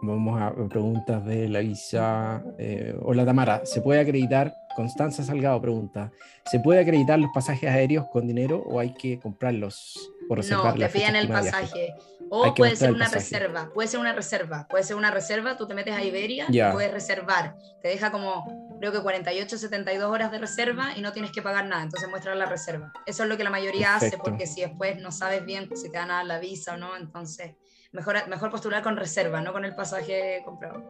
vamos 0.02 0.40
a 0.40 0.52
preguntas 0.68 1.24
de 1.24 1.48
la 1.48 1.60
visa. 1.60 2.42
Eh, 2.58 2.96
hola 3.02 3.24
Tamara, 3.24 3.64
¿se 3.64 3.80
puede 3.80 4.00
acreditar? 4.00 4.54
Constanza 4.76 5.22
Salgado 5.22 5.60
pregunta, 5.60 6.12
¿se 6.50 6.60
puede 6.60 6.80
acreditar 6.80 7.18
los 7.18 7.30
pasajes 7.34 7.68
aéreos 7.68 8.06
con 8.12 8.26
dinero 8.26 8.62
o 8.66 8.78
hay 8.78 8.94
que 8.94 9.18
comprarlos 9.18 10.12
No, 10.28 10.74
te 10.74 10.88
piden 10.88 11.16
el 11.16 11.28
pasaje. 11.28 11.94
O 12.32 12.54
puede 12.54 12.76
ser 12.76 12.92
una 12.92 13.08
reserva, 13.08 13.70
puede 13.74 13.88
ser 13.88 13.98
una 13.98 14.12
reserva, 14.12 14.68
puede 14.70 14.84
ser 14.84 14.94
una 14.94 15.10
reserva, 15.10 15.56
tú 15.56 15.66
te 15.66 15.74
metes 15.74 15.94
a 15.94 16.04
Iberia 16.04 16.46
y 16.48 16.60
puedes 16.72 16.92
reservar. 16.92 17.56
Te 17.82 17.88
deja 17.88 18.12
como, 18.12 18.78
creo 18.78 18.92
que 18.92 19.00
48, 19.00 19.58
72 19.58 20.08
horas 20.08 20.30
de 20.30 20.38
reserva 20.38 20.92
y 20.96 21.00
no 21.00 21.12
tienes 21.12 21.32
que 21.32 21.42
pagar 21.42 21.66
nada, 21.66 21.82
entonces 21.82 22.08
muestra 22.08 22.36
la 22.36 22.46
reserva. 22.46 22.92
Eso 23.04 23.24
es 23.24 23.28
lo 23.28 23.36
que 23.36 23.42
la 23.42 23.50
mayoría 23.50 23.96
hace, 23.96 24.16
porque 24.16 24.46
si 24.46 24.60
después 24.60 25.02
no 25.02 25.10
sabes 25.10 25.44
bien 25.44 25.68
si 25.74 25.90
te 25.90 25.98
dan 25.98 26.12
a 26.12 26.22
la 26.22 26.38
visa 26.38 26.74
o 26.74 26.76
no, 26.76 26.96
entonces 26.96 27.56
mejor, 27.92 28.28
mejor 28.28 28.50
postular 28.50 28.82
con 28.82 28.96
reserva, 28.96 29.40
no 29.40 29.52
con 29.52 29.64
el 29.64 29.74
pasaje 29.74 30.42
comprado. 30.44 30.82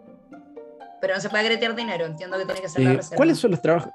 Pero 1.01 1.14
no 1.14 1.20
se 1.20 1.30
puede 1.30 1.44
agretear 1.44 1.74
dinero, 1.74 2.05
entiendo 2.05 2.38
que 2.38 2.44
tiene 2.44 2.61
que 2.61 2.68
ser 2.68 2.82
la 2.82 2.92
reserva. 2.94 3.16
¿Cuáles 3.16 3.38
son 3.38 3.53
los 3.53 3.62
trabajos? 3.62 3.92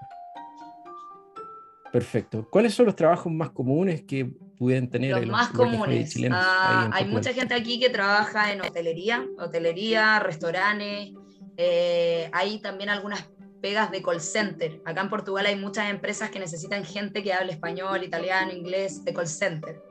Perfecto. 1.92 2.48
¿Cuáles 2.50 2.74
son 2.74 2.88
los 2.88 2.96
trabajos 2.96 3.32
más 3.32 3.52
comunes 3.52 4.04
que 4.04 4.26
pueden 4.26 4.90
tener 4.90 5.12
los, 5.12 5.28
más 5.28 5.50
comunes? 5.50 6.14
Ah, 6.32 6.90
hay 6.92 7.06
mucha 7.06 7.32
gente 7.32 7.54
aquí 7.54 7.80
que 7.80 7.90
trabaja 7.90 8.52
en 8.52 8.62
hotelería, 8.62 9.26
hotelería, 9.38 10.20
restaurantes. 10.20 11.14
Eh, 11.58 12.30
hay 12.34 12.60
también 12.60 12.90
algunas 12.90 13.30
pegas 13.62 13.92
de 13.92 14.02
call 14.02 14.20
center. 14.20 14.82
Acá 14.84 15.02
en 15.02 15.10
Portugal 15.10 15.46
hay 15.46 15.56
muchas 15.56 15.90
empresas 15.90 16.30
que 16.30 16.40
necesitan 16.40 16.84
gente 16.84 17.24
que 17.24 17.34
hable 17.34 17.54
español, 17.54 18.04
italiano, 18.04 18.52
inglés, 18.52 19.06
de 19.06 19.14
call 19.14 19.28
center. 19.28 19.82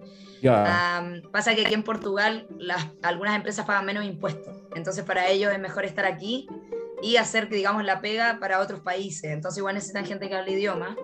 Pasa 1.33 1.55
que 1.55 1.63
aquí 1.63 1.75
en 1.75 1.83
Portugal 1.83 2.47
las, 2.59 2.89
algunas 3.03 3.37
empresas 3.37 3.67
pagan 3.67 3.85
menos 3.85 4.05
impuestos, 4.05 4.55
entonces 4.75 5.05
para 5.05 5.29
ellos 5.29 5.53
es 5.53 5.59
mejor 5.59 5.85
estar 5.85 6.05
aquí 6.05 6.47
y 7.03 7.17
hacer, 7.17 7.49
digamos, 7.49 7.85
la 7.85 8.01
pega 8.01 8.39
para 8.41 8.61
otros 8.61 8.81
países. 8.81 9.31
Entonces 9.31 9.59
igual 9.59 9.75
necesitan 9.75 10.07
gente 10.07 10.29
que 10.29 10.35
hable 10.35 10.53
idioma. 10.53 10.97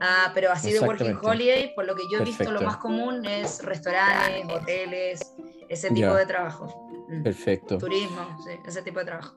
Ah, 0.00 0.30
pero 0.34 0.50
así 0.50 0.72
de 0.72 0.80
Working 0.80 1.18
Holiday, 1.22 1.74
por 1.74 1.84
lo 1.84 1.94
que 1.94 2.04
yo 2.10 2.20
he 2.20 2.24
visto, 2.24 2.50
lo 2.50 2.62
más 2.62 2.78
común 2.78 3.24
es 3.26 3.62
restaurantes, 3.62 4.46
hoteles, 4.48 5.34
ese 5.68 5.90
tipo 5.90 6.14
de 6.14 6.26
trabajo. 6.26 6.88
Mm. 7.08 7.22
Perfecto. 7.22 7.78
Turismo, 7.78 8.38
sí, 8.44 8.52
ese 8.66 8.82
tipo 8.82 9.00
de 9.00 9.04
trabajo. 9.04 9.36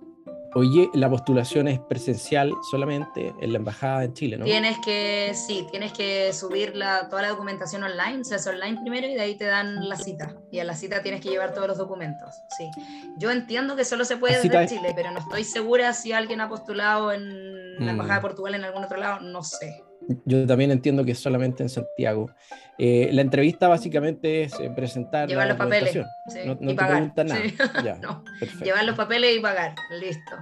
Oye, 0.57 0.89
la 0.95 1.07
postulación 1.07 1.67
es 1.67 1.79
presencial 1.79 2.51
solamente 2.71 3.31
en 3.39 3.51
la 3.51 3.59
embajada 3.59 4.05
en 4.05 4.13
Chile, 4.15 4.37
¿no? 4.37 4.45
Tienes 4.45 4.79
que, 4.79 5.31
sí, 5.35 5.67
tienes 5.69 5.93
que 5.93 6.33
subir 6.33 6.75
la, 6.75 7.09
toda 7.09 7.21
la 7.21 7.27
documentación 7.27 7.83
online, 7.83 8.25
se 8.25 8.33
hace 8.33 8.49
online 8.49 8.81
primero 8.81 9.05
y 9.05 9.13
de 9.13 9.21
ahí 9.21 9.35
te 9.35 9.45
dan 9.45 9.87
la 9.87 9.95
cita. 9.95 10.35
Y 10.51 10.57
a 10.57 10.63
la 10.63 10.73
cita 10.73 11.03
tienes 11.03 11.21
que 11.21 11.29
llevar 11.29 11.53
todos 11.53 11.67
los 11.67 11.77
documentos, 11.77 12.33
sí. 12.57 12.71
Yo 13.19 13.29
entiendo 13.29 13.75
que 13.75 13.85
solo 13.85 14.03
se 14.03 14.17
puede 14.17 14.41
desde 14.41 14.67
Chile, 14.67 14.93
pero 14.95 15.11
no 15.11 15.19
estoy 15.19 15.43
segura 15.43 15.93
si 15.93 16.11
alguien 16.11 16.41
ha 16.41 16.49
postulado 16.49 17.11
en 17.11 17.75
la 17.85 17.91
embajada 17.91 18.15
de 18.15 18.21
mm. 18.21 18.23
Portugal 18.23 18.55
en 18.55 18.63
algún 18.63 18.83
otro 18.83 18.97
lado, 18.97 19.19
no 19.19 19.43
sé. 19.43 19.83
Yo 20.25 20.45
también 20.47 20.71
entiendo 20.71 21.03
que 21.03 21.11
es 21.11 21.19
solamente 21.19 21.63
en 21.63 21.69
Santiago. 21.69 22.31
Eh, 22.77 23.09
la 23.11 23.21
entrevista 23.21 23.67
básicamente 23.67 24.43
es 24.43 24.57
eh, 24.59 24.71
presentar 24.73 25.27
Llevar 25.27 25.47
los 25.47 25.57
papeles 25.57 25.97
no, 26.45 26.57
te 26.57 26.75
preguntan 26.75 27.27
nada. 27.27 27.41
Llevar 28.63 28.85
los 28.85 28.95
papeles 28.95 29.37
y 29.37 29.41
pagar. 29.41 29.75
Listo. 29.99 30.37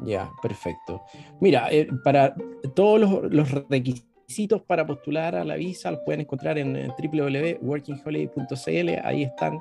Ya, 0.00 0.30
perfecto. 0.42 1.02
Mira, 1.40 1.72
eh, 1.72 1.88
para 2.04 2.34
todos 2.74 3.00
los, 3.32 3.50
requisitos 3.68 4.62
para 4.62 4.86
postular 4.86 5.34
a 5.34 5.44
la 5.44 5.56
visa 5.56 5.90
los 5.90 6.00
pueden 6.00 6.22
encontrar 6.22 6.56
en, 6.58 6.88
www.workingholiday.cl. 6.88 8.88
Ahí 9.04 9.24
están. 9.24 9.60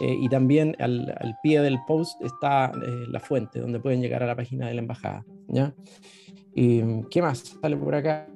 y 0.00 0.28
también 0.28 0.76
al, 0.78 1.36
pie 1.42 1.60
del 1.60 1.78
post 1.86 2.20
está 2.22 2.72
la 3.08 3.20
fuente 3.20 3.60
donde 3.60 3.80
pueden 3.80 4.00
llegar 4.00 4.22
a 4.22 4.26
la 4.26 4.36
página 4.36 4.68
de 4.68 4.74
la 4.74 4.82
embajada. 4.82 5.24
¿ya? 5.48 5.74
Y, 6.54 7.02
¿Qué 7.10 7.22
más 7.22 7.58
sale 7.60 7.76
por 7.76 7.94
acá? 7.94 8.26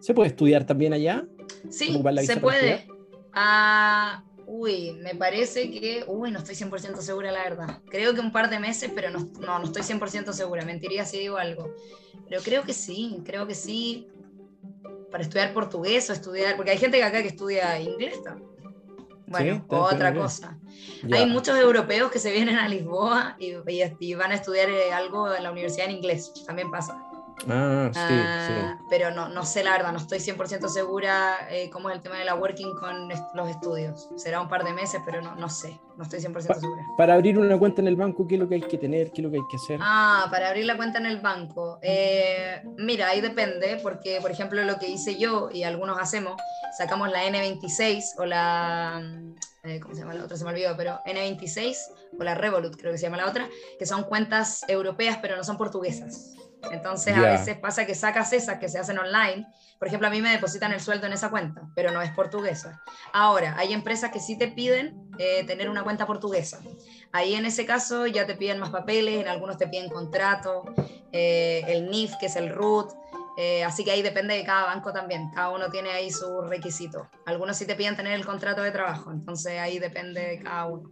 ¿Se 0.00 0.14
puede 0.14 0.28
estudiar 0.28 0.64
también 0.64 0.92
allá? 0.92 1.24
Sí, 1.70 2.02
se 2.24 2.36
puede. 2.38 2.86
Ah, 3.32 4.22
Uy, 4.46 4.92
me 5.02 5.14
parece 5.14 5.70
que, 5.70 6.04
uy, 6.06 6.30
no 6.30 6.38
estoy 6.38 6.54
100% 6.54 7.00
segura, 7.00 7.32
la 7.32 7.42
verdad. 7.42 7.80
Creo 7.90 8.14
que 8.14 8.20
un 8.20 8.32
par 8.32 8.50
de 8.50 8.58
meses, 8.58 8.90
pero 8.94 9.10
no, 9.10 9.30
no, 9.40 9.58
no 9.58 9.64
estoy 9.64 9.82
100% 9.82 10.32
segura. 10.32 10.64
Mentiría 10.64 11.04
si 11.04 11.18
digo 11.18 11.38
algo. 11.38 11.74
Pero 12.28 12.42
creo 12.42 12.62
que 12.62 12.74
sí, 12.74 13.22
creo 13.24 13.46
que 13.46 13.54
sí. 13.54 14.08
Para 15.10 15.22
estudiar 15.22 15.54
portugués 15.54 16.10
o 16.10 16.12
estudiar, 16.12 16.56
porque 16.56 16.72
hay 16.72 16.78
gente 16.78 16.98
que 16.98 17.04
acá 17.04 17.22
que 17.22 17.28
estudia 17.28 17.78
inglés 17.80 18.22
también. 18.22 18.50
Bueno, 19.26 19.64
otra 19.68 20.14
cosa. 20.14 20.58
Hay 21.10 21.26
muchos 21.26 21.58
europeos 21.58 22.10
que 22.10 22.18
se 22.18 22.30
vienen 22.30 22.56
a 22.56 22.68
Lisboa 22.68 23.36
y, 23.38 23.54
y, 24.00 24.14
van 24.14 24.32
a 24.32 24.34
estudiar 24.34 24.68
eh, 24.68 24.92
algo 24.92 25.32
en 25.32 25.42
la 25.42 25.50
universidad 25.50 25.86
en 25.86 25.92
inglés. 25.92 26.32
También 26.46 26.70
pasa. 26.70 26.98
Ah, 27.48 27.90
sí, 27.92 27.98
ah, 28.00 28.78
Pero 28.88 29.10
no, 29.10 29.28
no 29.28 29.44
sé 29.44 29.62
la 29.64 29.72
verdad, 29.72 29.92
no 29.92 29.98
estoy 29.98 30.18
100% 30.18 30.68
segura 30.68 31.48
eh, 31.50 31.68
cómo 31.70 31.90
es 31.90 31.96
el 31.96 32.02
tema 32.02 32.16
de 32.16 32.24
la 32.24 32.34
working 32.34 32.74
con 32.74 33.08
los 33.08 33.48
estudios. 33.48 34.08
Será 34.16 34.40
un 34.40 34.48
par 34.48 34.64
de 34.64 34.72
meses, 34.72 35.00
pero 35.04 35.20
no, 35.20 35.34
no 35.34 35.48
sé, 35.48 35.78
no 35.96 36.04
estoy 36.04 36.20
100% 36.20 36.40
segura. 36.40 36.86
Para 36.96 37.14
abrir 37.14 37.38
una 37.38 37.58
cuenta 37.58 37.82
en 37.82 37.88
el 37.88 37.96
banco, 37.96 38.26
¿qué 38.26 38.34
es 38.36 38.40
lo 38.40 38.48
que 38.48 38.56
hay 38.56 38.62
que 38.62 38.78
tener? 38.78 39.10
¿Qué 39.10 39.20
es 39.20 39.24
lo 39.24 39.30
que 39.30 39.36
hay 39.36 39.48
que 39.50 39.56
hacer? 39.56 39.78
Ah, 39.82 40.28
para 40.30 40.48
abrir 40.48 40.64
la 40.64 40.76
cuenta 40.76 40.98
en 40.98 41.06
el 41.06 41.20
banco. 41.20 41.78
Eh, 41.82 42.62
mira, 42.78 43.08
ahí 43.08 43.20
depende, 43.20 43.78
porque 43.82 44.20
por 44.20 44.30
ejemplo 44.30 44.62
lo 44.64 44.78
que 44.78 44.88
hice 44.88 45.16
yo 45.18 45.50
y 45.52 45.64
algunos 45.64 45.98
hacemos, 45.98 46.40
sacamos 46.76 47.10
la 47.10 47.24
N26 47.24 48.14
o 48.18 48.26
la... 48.26 49.02
Eh, 49.64 49.80
¿Cómo 49.80 49.94
se 49.94 50.02
llama 50.02 50.12
la 50.12 50.24
otra? 50.24 50.36
Se 50.36 50.44
me 50.44 50.50
olvidó, 50.50 50.76
pero 50.76 51.00
N26 51.06 51.76
o 52.18 52.22
la 52.22 52.34
Revolut, 52.34 52.76
creo 52.76 52.92
que 52.92 52.98
se 52.98 53.04
llama 53.04 53.16
la 53.16 53.26
otra, 53.26 53.48
que 53.78 53.86
son 53.86 54.04
cuentas 54.04 54.62
europeas, 54.68 55.18
pero 55.22 55.36
no 55.36 55.44
son 55.44 55.56
portuguesas. 55.56 56.34
Entonces 56.72 57.16
a 57.16 57.20
veces 57.20 57.56
pasa 57.56 57.86
que 57.86 57.94
sacas 57.94 58.32
esas 58.32 58.58
que 58.58 58.68
se 58.68 58.78
hacen 58.78 58.98
online. 58.98 59.46
Por 59.78 59.88
ejemplo, 59.88 60.08
a 60.08 60.10
mí 60.10 60.20
me 60.20 60.30
depositan 60.30 60.72
el 60.72 60.80
sueldo 60.80 61.06
en 61.06 61.12
esa 61.12 61.30
cuenta, 61.30 61.62
pero 61.74 61.90
no 61.90 62.00
es 62.02 62.10
portuguesa. 62.10 62.82
Ahora, 63.12 63.54
hay 63.58 63.72
empresas 63.72 64.10
que 64.10 64.20
sí 64.20 64.38
te 64.38 64.48
piden 64.48 65.10
eh, 65.18 65.44
tener 65.44 65.68
una 65.68 65.82
cuenta 65.82 66.06
portuguesa. 66.06 66.60
Ahí 67.12 67.34
en 67.34 67.46
ese 67.46 67.66
caso 67.66 68.06
ya 68.06 68.26
te 68.26 68.34
piden 68.34 68.58
más 68.58 68.70
papeles, 68.70 69.20
en 69.20 69.28
algunos 69.28 69.58
te 69.58 69.66
piden 69.66 69.88
contrato, 69.88 70.64
eh, 71.12 71.62
el 71.68 71.90
NIF, 71.90 72.16
que 72.18 72.26
es 72.26 72.36
el 72.36 72.50
RUT. 72.50 72.92
Eh, 73.36 73.64
así 73.64 73.84
que 73.84 73.90
ahí 73.90 74.02
depende 74.02 74.34
de 74.34 74.44
cada 74.44 74.66
banco 74.66 74.92
también, 74.92 75.30
cada 75.30 75.50
uno 75.50 75.68
tiene 75.70 75.90
ahí 75.90 76.10
su 76.10 76.42
requisito. 76.42 77.08
Algunos 77.26 77.56
sí 77.56 77.66
te 77.66 77.74
piden 77.74 77.96
tener 77.96 78.12
el 78.12 78.24
contrato 78.24 78.62
de 78.62 78.70
trabajo, 78.70 79.10
entonces 79.10 79.58
ahí 79.58 79.80
depende 79.80 80.20
de 80.20 80.38
cada 80.38 80.66
uno. 80.66 80.90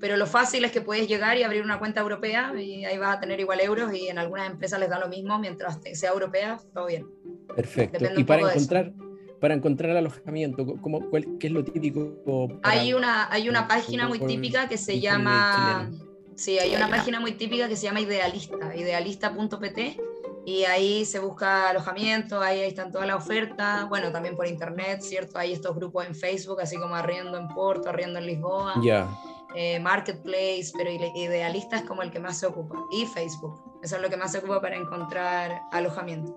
Pero 0.00 0.16
lo 0.16 0.26
fácil 0.26 0.64
es 0.64 0.72
que 0.72 0.80
puedes 0.80 1.06
llegar 1.06 1.36
y 1.36 1.42
abrir 1.42 1.62
una 1.62 1.78
cuenta 1.78 2.00
europea 2.00 2.52
y 2.58 2.86
ahí 2.86 2.96
vas 2.96 3.16
a 3.16 3.20
tener 3.20 3.40
igual 3.40 3.60
euros 3.60 3.92
y 3.92 4.08
en 4.08 4.18
algunas 4.18 4.50
empresas 4.50 4.80
les 4.80 4.88
da 4.88 4.98
lo 4.98 5.08
mismo, 5.08 5.38
mientras 5.38 5.80
sea 5.92 6.10
europea, 6.12 6.58
todo 6.72 6.86
bien. 6.86 7.06
Perfecto. 7.54 8.06
y 8.16 8.24
para 8.24 8.50
encontrar, 8.50 8.92
para 9.38 9.54
encontrar 9.54 9.94
alojamiento, 9.94 10.64
¿cómo, 10.80 11.10
cuál, 11.10 11.26
¿qué 11.38 11.48
es 11.48 11.52
lo 11.52 11.62
típico? 11.62 12.58
Hay, 12.62 12.94
una, 12.94 13.30
hay 13.30 13.50
una 13.50 13.68
página 13.68 14.08
muy 14.08 14.18
típica 14.18 14.66
que 14.66 14.78
se 14.78 14.98
llama... 14.98 15.90
Sí, 16.34 16.58
hay 16.58 16.74
una 16.74 16.88
página 16.88 17.20
muy 17.20 17.32
típica 17.32 17.68
que 17.68 17.76
se 17.76 17.84
llama 17.84 18.00
Idealista, 18.00 18.74
idealista.pt 18.74 20.11
y 20.44 20.64
ahí 20.64 21.04
se 21.04 21.18
busca 21.18 21.70
alojamiento, 21.70 22.40
ahí, 22.40 22.60
están 22.60 22.90
todas 22.90 23.06
las 23.06 23.16
ofertas, 23.16 23.88
bueno, 23.88 24.10
también 24.10 24.36
por 24.36 24.46
internet, 24.46 25.00
¿cierto? 25.00 25.38
Hay 25.38 25.52
estos 25.52 25.74
grupos 25.76 26.06
en 26.06 26.14
Facebook, 26.14 26.60
así 26.60 26.76
como 26.76 26.94
Arriendo 26.94 27.38
en 27.38 27.48
Porto, 27.48 27.88
Arriendo 27.88 28.18
en 28.18 28.26
Lisboa, 28.26 28.74
Ya. 28.82 29.08
eh, 29.54 29.78
Marketplace, 29.78 30.72
pero 30.76 30.90
Idealista 30.90 31.76
es 31.76 31.82
como 31.82 32.02
el 32.02 32.10
que 32.10 32.18
más 32.18 32.38
se 32.38 32.46
ocupa, 32.46 32.76
y 32.90 33.06
Facebook, 33.06 33.60
eso 33.82 33.96
es 33.96 34.02
lo 34.02 34.10
que 34.10 34.16
más 34.16 34.32
se 34.32 34.38
ocupa 34.38 34.60
para 34.60 34.76
encontrar 34.76 35.60
alojamiento. 35.70 36.36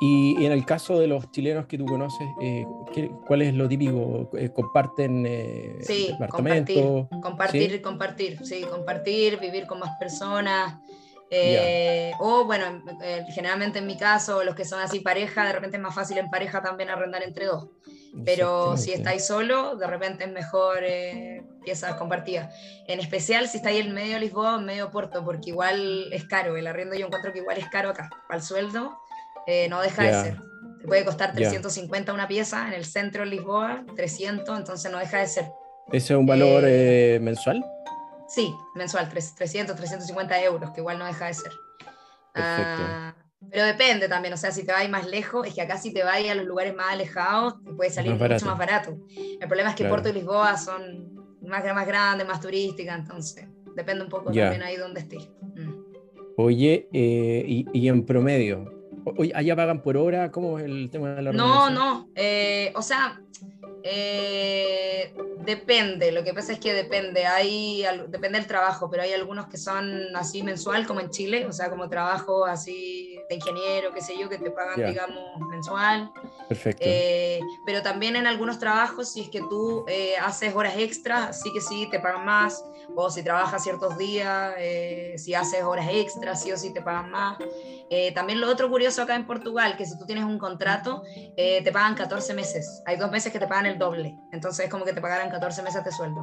Y 0.00 0.44
en 0.44 0.50
el 0.50 0.66
caso 0.66 0.98
de 0.98 1.06
los 1.06 1.30
chilenos 1.30 1.66
que 1.66 1.78
tú 1.78 1.86
conoces, 1.86 2.26
eh, 2.40 2.66
¿cuál 3.26 3.42
es 3.42 3.54
lo 3.54 3.68
típico? 3.68 4.28
Eh, 4.36 4.50
¿Comparten 4.50 5.24
eh, 5.26 5.78
sí, 5.82 6.10
compartir, 6.30 7.06
compartir, 7.22 7.80
compartir, 7.82 8.38
sí, 8.44 8.62
compartir, 8.68 9.38
vivir 9.38 9.66
con 9.66 9.78
más 9.78 9.96
personas, 9.98 10.74
eh, 11.30 12.12
o 12.20 12.44
bueno, 12.44 12.82
eh, 13.02 13.24
generalmente 13.34 13.78
en 13.78 13.86
mi 13.86 13.96
caso, 13.96 14.44
los 14.44 14.54
que 14.54 14.64
son 14.64 14.80
así 14.80 15.00
pareja, 15.00 15.44
de 15.44 15.52
repente 15.52 15.76
es 15.76 15.82
más 15.82 15.94
fácil 15.94 16.18
en 16.18 16.30
pareja 16.30 16.62
también 16.62 16.90
arrendar 16.90 17.22
entre 17.22 17.46
dos. 17.46 17.68
Pero 18.24 18.76
si 18.76 18.92
estáis 18.92 19.26
solo, 19.26 19.74
de 19.74 19.88
repente 19.88 20.24
es 20.24 20.30
mejor 20.30 20.78
eh, 20.84 21.42
piezas 21.64 21.94
compartidas. 21.96 22.54
En 22.86 23.00
especial 23.00 23.48
si 23.48 23.56
estáis 23.56 23.84
en 23.84 23.92
medio 23.92 24.14
de 24.14 24.20
Lisboa 24.20 24.54
o 24.54 24.58
en 24.60 24.66
medio 24.66 24.90
Porto, 24.90 25.24
porque 25.24 25.50
igual 25.50 26.12
es 26.12 26.24
caro. 26.24 26.56
El 26.56 26.68
arriendo 26.68 26.94
yo 26.94 27.06
encuentro 27.06 27.32
que 27.32 27.40
igual 27.40 27.58
es 27.58 27.68
caro 27.70 27.90
acá. 27.90 28.10
Para 28.28 28.38
el 28.38 28.46
sueldo 28.46 28.96
no 29.68 29.80
deja 29.80 30.02
de 30.04 30.12
ser. 30.12 30.36
Te 30.80 30.86
puede 30.86 31.04
costar 31.04 31.32
350 31.32 32.12
una 32.12 32.28
pieza 32.28 32.68
en 32.68 32.74
el 32.74 32.84
centro 32.84 33.24
de 33.24 33.30
Lisboa, 33.30 33.84
300, 33.96 34.58
entonces 34.58 34.92
no 34.92 34.98
deja 34.98 35.18
de 35.18 35.26
ser. 35.26 35.46
¿Ese 35.88 36.12
es 36.12 36.18
un 36.18 36.26
valor 36.26 36.62
mensual? 37.20 37.64
Sí, 38.34 38.52
mensual, 38.74 39.08
300, 39.08 39.76
350 39.76 40.42
euros, 40.42 40.70
que 40.72 40.80
igual 40.80 40.98
no 40.98 41.06
deja 41.06 41.26
de 41.26 41.34
ser. 41.34 41.52
Ah, 42.34 43.14
pero 43.48 43.64
depende 43.64 44.08
también, 44.08 44.34
o 44.34 44.36
sea, 44.36 44.50
si 44.50 44.64
te 44.66 44.72
vas 44.72 44.88
más 44.88 45.06
lejos, 45.06 45.46
es 45.46 45.54
que 45.54 45.62
acá 45.62 45.76
si 45.76 45.92
te 45.92 46.02
vas 46.02 46.16
a 46.28 46.34
los 46.34 46.44
lugares 46.44 46.74
más 46.74 46.92
alejados, 46.92 47.62
te 47.62 47.72
puede 47.72 47.90
salir 47.90 48.12
mucho 48.12 48.46
más 48.46 48.58
barato. 48.58 48.98
El 49.40 49.46
problema 49.46 49.70
es 49.70 49.76
que 49.76 49.84
Puerto 49.84 50.08
y 50.08 50.14
Lisboa 50.14 50.56
son 50.56 51.14
más, 51.42 51.64
más 51.64 51.86
grandes, 51.86 52.26
más 52.26 52.40
turísticas, 52.40 52.98
entonces 52.98 53.46
depende 53.76 54.02
un 54.02 54.10
poco 54.10 54.24
también 54.32 54.62
ahí 54.64 54.76
donde 54.76 55.00
estés. 55.00 55.28
Mm. 55.54 55.84
Oye, 56.36 56.88
eh, 56.92 57.64
y, 57.72 57.88
en 57.88 58.04
promedio, 58.04 58.72
Oye, 59.16 59.30
¿allá 59.34 59.54
pagan 59.54 59.80
por 59.80 59.96
hora? 59.96 60.32
¿Cómo 60.32 60.58
es 60.58 60.64
el 60.64 60.90
tema 60.90 61.10
de 61.14 61.22
la 61.22 61.32
No, 61.32 61.70
no, 61.70 62.08
eh, 62.16 62.72
o 62.74 62.82
sea, 62.82 63.20
eh, 63.82 65.12
depende, 65.44 66.10
lo 66.12 66.24
que 66.24 66.32
pasa 66.32 66.52
es 66.52 66.58
que 66.58 66.72
depende, 66.72 67.26
hay, 67.26 67.84
depende 68.08 68.38
del 68.38 68.46
trabajo, 68.46 68.88
pero 68.90 69.02
hay 69.02 69.12
algunos 69.12 69.46
que 69.48 69.58
son 69.58 70.16
así 70.16 70.42
mensual, 70.42 70.86
como 70.86 71.00
en 71.00 71.10
Chile, 71.10 71.46
o 71.46 71.52
sea, 71.52 71.68
como 71.68 71.88
trabajo 71.88 72.46
así 72.46 73.18
de 73.28 73.34
ingeniero, 73.34 73.92
qué 73.92 74.00
sé 74.00 74.14
yo, 74.18 74.28
que 74.28 74.38
te 74.38 74.50
pagan, 74.50 74.86
digamos, 74.86 75.38
mensual. 75.50 76.10
Perfecto. 76.48 76.82
Eh, 76.84 77.40
pero 77.66 77.82
también 77.82 78.16
en 78.16 78.26
algunos 78.26 78.58
trabajos, 78.58 79.12
si 79.12 79.22
es 79.22 79.28
que 79.28 79.40
tú 79.40 79.84
eh, 79.88 80.14
haces 80.22 80.54
horas 80.54 80.74
extras, 80.78 81.40
sí 81.42 81.52
que 81.52 81.60
sí, 81.60 81.88
te 81.90 82.00
pagan 82.00 82.24
más, 82.24 82.64
o 82.96 83.10
si 83.10 83.22
trabajas 83.22 83.62
ciertos 83.62 83.96
días, 83.98 84.54
si 85.16 85.34
haces 85.34 85.62
horas 85.62 85.88
extras, 85.90 86.42
sí 86.42 86.52
o 86.52 86.56
sí 86.56 86.72
te 86.72 86.82
pagan 86.82 87.10
más. 87.10 87.38
también 88.14 88.40
lo 88.40 88.48
otro 88.50 88.68
curioso 88.68 89.02
acá 89.02 89.16
en 89.16 89.26
Portugal, 89.26 89.76
que 89.76 89.86
si 89.86 89.98
tú 89.98 90.06
tienes 90.06 90.24
un 90.24 90.38
contrato, 90.38 91.02
te 91.36 91.70
pagan 91.72 91.94
14 91.94 92.34
meses. 92.34 92.82
Hay 92.86 92.96
dos 92.96 93.10
meses 93.10 93.32
que 93.32 93.38
te 93.38 93.46
pagan 93.46 93.63
el 93.66 93.78
doble. 93.78 94.16
Entonces 94.32 94.66
es 94.66 94.70
como 94.70 94.84
que 94.84 94.92
te 94.92 95.00
pagaran 95.00 95.30
14 95.30 95.62
meses 95.62 95.84
de 95.84 95.92
sueldo. 95.92 96.22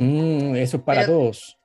Mm, 0.00 0.56
eso 0.56 0.78
es 0.78 0.82
para 0.82 1.06
todos. 1.06 1.58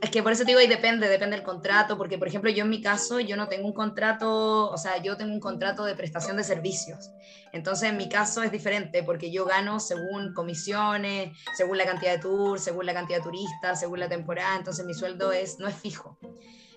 Es 0.00 0.08
que 0.08 0.22
por 0.22 0.32
eso 0.32 0.44
te 0.44 0.48
digo, 0.48 0.60
y 0.60 0.66
depende, 0.66 1.08
depende 1.08 1.36
del 1.36 1.44
contrato, 1.44 1.98
porque 1.98 2.16
por 2.16 2.26
ejemplo 2.26 2.50
yo 2.50 2.64
en 2.64 2.70
mi 2.70 2.80
caso, 2.80 3.20
yo 3.20 3.36
no 3.36 3.48
tengo 3.48 3.66
un 3.66 3.74
contrato, 3.74 4.70
o 4.70 4.78
sea, 4.78 5.02
yo 5.02 5.16
tengo 5.18 5.32
un 5.32 5.40
contrato 5.40 5.84
de 5.84 5.94
prestación 5.94 6.38
de 6.38 6.44
servicios. 6.44 7.10
Entonces 7.52 7.90
en 7.90 7.98
mi 7.98 8.08
caso 8.08 8.42
es 8.42 8.50
diferente, 8.50 9.02
porque 9.02 9.30
yo 9.30 9.44
gano 9.44 9.80
según 9.80 10.32
comisiones, 10.32 11.36
según 11.54 11.76
la 11.76 11.84
cantidad 11.84 12.12
de 12.12 12.18
tours, 12.18 12.64
según 12.64 12.86
la 12.86 12.94
cantidad 12.94 13.18
de 13.18 13.24
turistas, 13.24 13.78
según 13.78 14.00
la 14.00 14.08
temporada, 14.08 14.56
entonces 14.56 14.86
mi 14.86 14.94
sueldo 14.94 15.32
es, 15.32 15.58
no 15.58 15.68
es 15.68 15.74
fijo. 15.74 16.18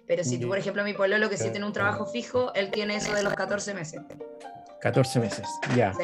Pero 0.06 0.24
si 0.24 0.38
tú, 0.38 0.48
por 0.48 0.58
ejemplo, 0.58 0.84
mi 0.84 0.94
lo 0.94 1.30
que 1.30 1.38
sí 1.38 1.50
tiene 1.52 1.66
un 1.66 1.74
trabajo 1.74 2.06
fijo, 2.06 2.54
él 2.56 2.72
tiene 2.72 2.96
eso 2.96 3.14
de 3.14 3.24
los 3.24 3.34
14 3.34 3.74
meses. 3.74 4.02
14 4.80 5.20
meses, 5.20 5.48
ya. 5.76 5.94
Sí. 5.94 6.04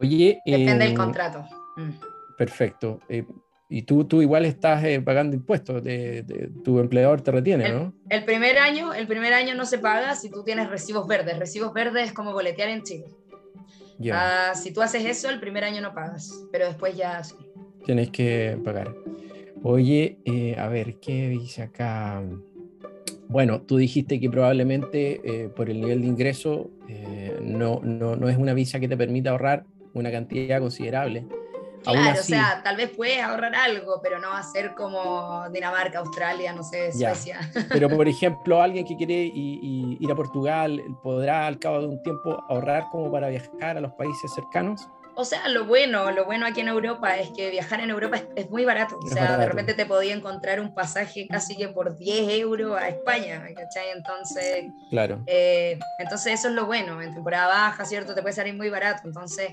Oye. 0.00 0.40
Depende 0.44 0.84
del 0.84 0.92
em, 0.92 0.96
contrato. 0.96 1.44
Mm. 1.76 1.90
Perfecto. 2.36 3.00
Eh, 3.08 3.24
y 3.68 3.82
tú, 3.82 4.04
tú 4.04 4.22
igual 4.22 4.44
estás 4.44 4.84
eh, 4.84 5.00
pagando 5.00 5.34
impuestos, 5.34 5.82
de, 5.82 6.50
tu 6.62 6.78
empleador 6.78 7.22
te 7.22 7.30
retiene, 7.30 7.72
¿no? 7.72 7.94
El 8.08 8.24
primer, 8.24 8.58
año, 8.58 8.92
el 8.92 9.06
primer 9.06 9.32
año 9.32 9.54
no 9.54 9.64
se 9.64 9.78
paga 9.78 10.14
si 10.14 10.30
tú 10.30 10.44
tienes 10.44 10.68
recibos 10.68 11.08
verdes. 11.08 11.38
Recibos 11.38 11.72
verdes 11.72 12.08
es 12.08 12.12
como 12.12 12.32
boletear 12.32 12.68
en 12.68 12.82
Chile. 12.82 13.06
Ah, 14.12 14.52
si 14.54 14.72
tú 14.72 14.82
haces 14.82 15.04
eso, 15.04 15.30
el 15.30 15.40
primer 15.40 15.64
año 15.64 15.80
no 15.80 15.94
pagas, 15.94 16.44
pero 16.52 16.66
después 16.66 16.96
ya 16.96 17.22
sí. 17.24 17.36
Tienes 17.84 18.10
que 18.10 18.58
pagar. 18.64 18.94
Oye, 19.62 20.18
eh, 20.24 20.56
a 20.58 20.68
ver, 20.68 20.98
¿qué 21.00 21.28
dice 21.28 21.62
acá? 21.62 22.22
Bueno, 23.28 23.62
tú 23.62 23.78
dijiste 23.78 24.20
que 24.20 24.28
probablemente 24.28 25.50
por 25.56 25.70
el 25.70 25.80
nivel 25.80 26.02
de 26.02 26.06
ingreso 26.08 26.70
no, 27.42 27.80
no, 27.82 28.14
no, 28.14 28.28
es 28.28 28.36
una 28.36 28.52
visa 28.52 28.78
que 28.78 28.88
te 28.88 28.96
permita 28.96 29.30
ahorrar 29.30 29.64
una 29.94 30.10
cantidad 30.10 30.60
considerable. 30.60 31.26
Claro, 31.82 32.18
o 32.18 32.22
sea, 32.22 32.60
tal 32.64 32.76
vez 32.76 32.90
puedes 32.90 33.22
ahorrar 33.22 33.54
algo, 33.54 34.00
pero 34.02 34.18
no 34.18 34.28
va 34.28 34.38
a 34.38 34.42
ser 34.42 34.74
como 34.74 35.48
Dinamarca, 35.50 35.98
Australia, 35.98 36.52
no 36.52 36.62
sé, 36.62 36.92
Suecia. 36.92 37.38
Pero, 37.68 37.90
por 37.90 38.08
ejemplo, 38.08 38.62
alguien 38.62 38.86
que 38.86 38.96
quiere 38.96 39.30
ir 39.34 40.10
a 40.10 40.14
Portugal, 40.14 40.82
¿podrá 41.02 41.46
al 41.46 41.58
cabo 41.58 41.80
de 41.80 41.88
un 41.88 42.02
tiempo 42.02 42.42
ahorrar 42.48 42.84
como 42.90 43.12
para 43.12 43.28
viajar 43.28 43.76
a 43.76 43.80
los 43.80 43.92
países 43.92 44.32
cercanos? 44.34 44.88
O 45.16 45.24
sea, 45.24 45.46
lo 45.48 45.64
bueno, 45.66 46.10
lo 46.10 46.24
bueno 46.24 46.44
aquí 46.44 46.60
en 46.60 46.68
Europa 46.68 47.16
es 47.18 47.30
que 47.30 47.50
viajar 47.50 47.80
en 47.80 47.90
Europa 47.90 48.20
es, 48.34 48.50
muy 48.50 48.64
barato. 48.64 48.98
O 48.98 49.08
sea, 49.08 49.36
de 49.36 49.46
repente 49.46 49.74
te 49.74 49.86
podía 49.86 50.12
encontrar 50.12 50.60
un 50.60 50.74
pasaje 50.74 51.28
casi 51.28 51.56
que 51.56 51.68
por 51.68 51.96
10 51.96 52.30
euros 52.40 52.76
a 52.76 52.88
España, 52.88 53.46
¿cachai? 53.54 53.90
Entonces, 53.94 54.64
claro. 54.90 55.22
Eh, 55.26 55.78
entonces 56.00 56.32
eso 56.40 56.48
es 56.48 56.54
lo 56.54 56.66
bueno. 56.66 57.00
En 57.00 57.14
temporada 57.14 57.46
baja, 57.46 57.84
¿cierto? 57.84 58.12
Te 58.14 58.22
puede 58.22 58.34
salir 58.34 58.54
muy 58.54 58.70
barato. 58.70 59.02
Entonces, 59.06 59.52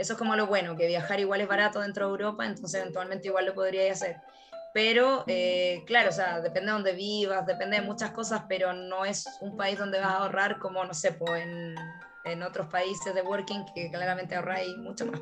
Eso 0.00 0.14
es 0.14 0.18
como 0.18 0.34
lo 0.34 0.46
bueno, 0.46 0.76
que 0.76 0.86
viajar 0.86 1.20
igual 1.20 1.42
es 1.42 1.48
barato 1.48 1.80
dentro 1.80 2.06
de 2.06 2.12
Europa, 2.12 2.46
entonces 2.46 2.80
eventualmente 2.80 3.28
igual 3.28 3.44
lo 3.44 3.54
podría 3.54 3.92
hacer. 3.92 4.16
Pero, 4.72 5.24
eh, 5.26 5.82
claro, 5.86 6.08
o 6.08 6.12
sea, 6.12 6.40
depende 6.40 6.68
de 6.68 6.72
dónde 6.72 6.92
vivas, 6.92 7.44
depende 7.44 7.76
de 7.76 7.82
muchas 7.82 8.12
cosas, 8.12 8.44
pero 8.48 8.72
no 8.72 9.04
es 9.04 9.26
un 9.42 9.58
país 9.58 9.78
donde 9.78 10.00
vas 10.00 10.08
a 10.08 10.16
ahorrar 10.18 10.58
como, 10.58 10.82
no 10.84 10.94
sé, 10.94 11.12
pues 11.12 11.42
en, 11.42 11.74
en 12.24 12.42
otros 12.42 12.68
países 12.68 13.14
de 13.14 13.20
working 13.20 13.66
que 13.74 13.90
claramente 13.90 14.34
ahorráis 14.36 14.74
mucho 14.78 15.04
más. 15.04 15.20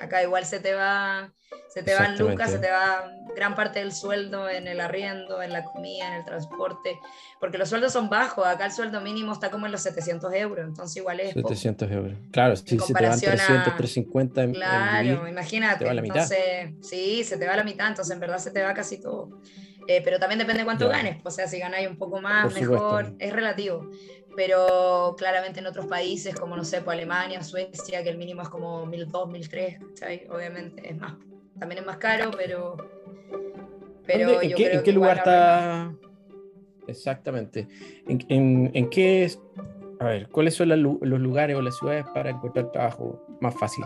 Acá 0.00 0.22
igual 0.22 0.44
se 0.44 0.60
te 0.60 0.74
va, 0.74 1.32
se 1.68 1.82
te 1.82 1.94
van 1.94 2.18
lucas, 2.18 2.50
se 2.50 2.58
te 2.58 2.70
va 2.70 3.12
gran 3.36 3.54
parte 3.54 3.80
del 3.80 3.92
sueldo 3.92 4.48
en 4.48 4.66
el 4.66 4.80
arriendo, 4.80 5.42
en 5.42 5.52
la 5.52 5.62
comida, 5.64 6.08
en 6.08 6.14
el 6.14 6.24
transporte, 6.24 6.98
porque 7.38 7.58
los 7.58 7.68
sueldos 7.68 7.92
son 7.92 8.08
bajos, 8.08 8.46
acá 8.46 8.66
el 8.66 8.72
sueldo 8.72 9.00
mínimo 9.00 9.32
está 9.32 9.50
como 9.50 9.66
en 9.66 9.72
los 9.72 9.82
700 9.82 10.32
euros, 10.34 10.66
entonces 10.66 10.96
igual 10.96 11.20
es... 11.20 11.34
700 11.34 11.90
euros, 11.90 12.18
claro, 12.32 12.56
si 12.56 12.78
se 12.78 12.94
te 12.94 13.06
van 13.06 13.20
300, 13.20 13.76
350 13.76 14.42
en, 14.42 14.52
Claro, 14.54 15.28
imagínate, 15.28 15.86
entonces, 15.86 16.70
sí, 16.80 17.22
se 17.24 17.36
te 17.36 17.46
va 17.46 17.56
la 17.56 17.64
mitad, 17.64 17.88
entonces 17.88 18.12
en 18.12 18.20
verdad 18.20 18.38
se 18.38 18.50
te 18.50 18.62
va 18.62 18.74
casi 18.74 19.00
todo. 19.00 19.40
Eh, 19.86 20.02
pero 20.04 20.18
también 20.18 20.38
depende 20.38 20.60
de 20.60 20.64
cuánto 20.64 20.88
ganes, 20.88 21.20
o 21.24 21.30
sea, 21.30 21.48
si 21.48 21.58
ganáis 21.58 21.88
un 21.88 21.96
poco 21.96 22.20
más, 22.20 22.52
mejor, 22.54 23.14
es 23.18 23.32
relativo 23.32 23.90
pero 24.36 25.14
claramente 25.18 25.60
en 25.60 25.66
otros 25.66 25.86
países 25.86 26.34
como, 26.34 26.56
no 26.56 26.64
sé, 26.64 26.80
pues 26.82 26.96
Alemania, 26.96 27.42
Suecia, 27.42 28.02
que 28.02 28.10
el 28.10 28.18
mínimo 28.18 28.42
es 28.42 28.48
como 28.48 28.86
1.200, 28.86 29.30
1.300, 29.30 30.30
Obviamente 30.30 30.88
es 30.88 30.96
más, 30.96 31.14
también 31.58 31.80
es 31.80 31.86
más 31.86 31.96
caro, 31.98 32.30
pero... 32.36 32.76
pero 34.06 34.40
¿En, 34.40 34.54
qué, 34.54 34.72
¿en 34.72 34.82
qué 34.82 34.92
lugar 34.92 35.18
está...? 35.18 35.92
Exactamente. 36.86 37.68
¿En, 38.08 38.70
en, 38.74 38.90
qué 38.90 39.24
es... 39.24 39.40
A 40.00 40.06
ver, 40.06 40.28
¿cuáles 40.28 40.54
son 40.54 40.70
los 40.70 41.20
lugares 41.20 41.56
o 41.56 41.62
las 41.62 41.76
ciudades 41.76 42.04
para 42.14 42.30
encontrar 42.30 42.72
trabajo 42.72 43.24
más 43.40 43.54
fácil? 43.58 43.84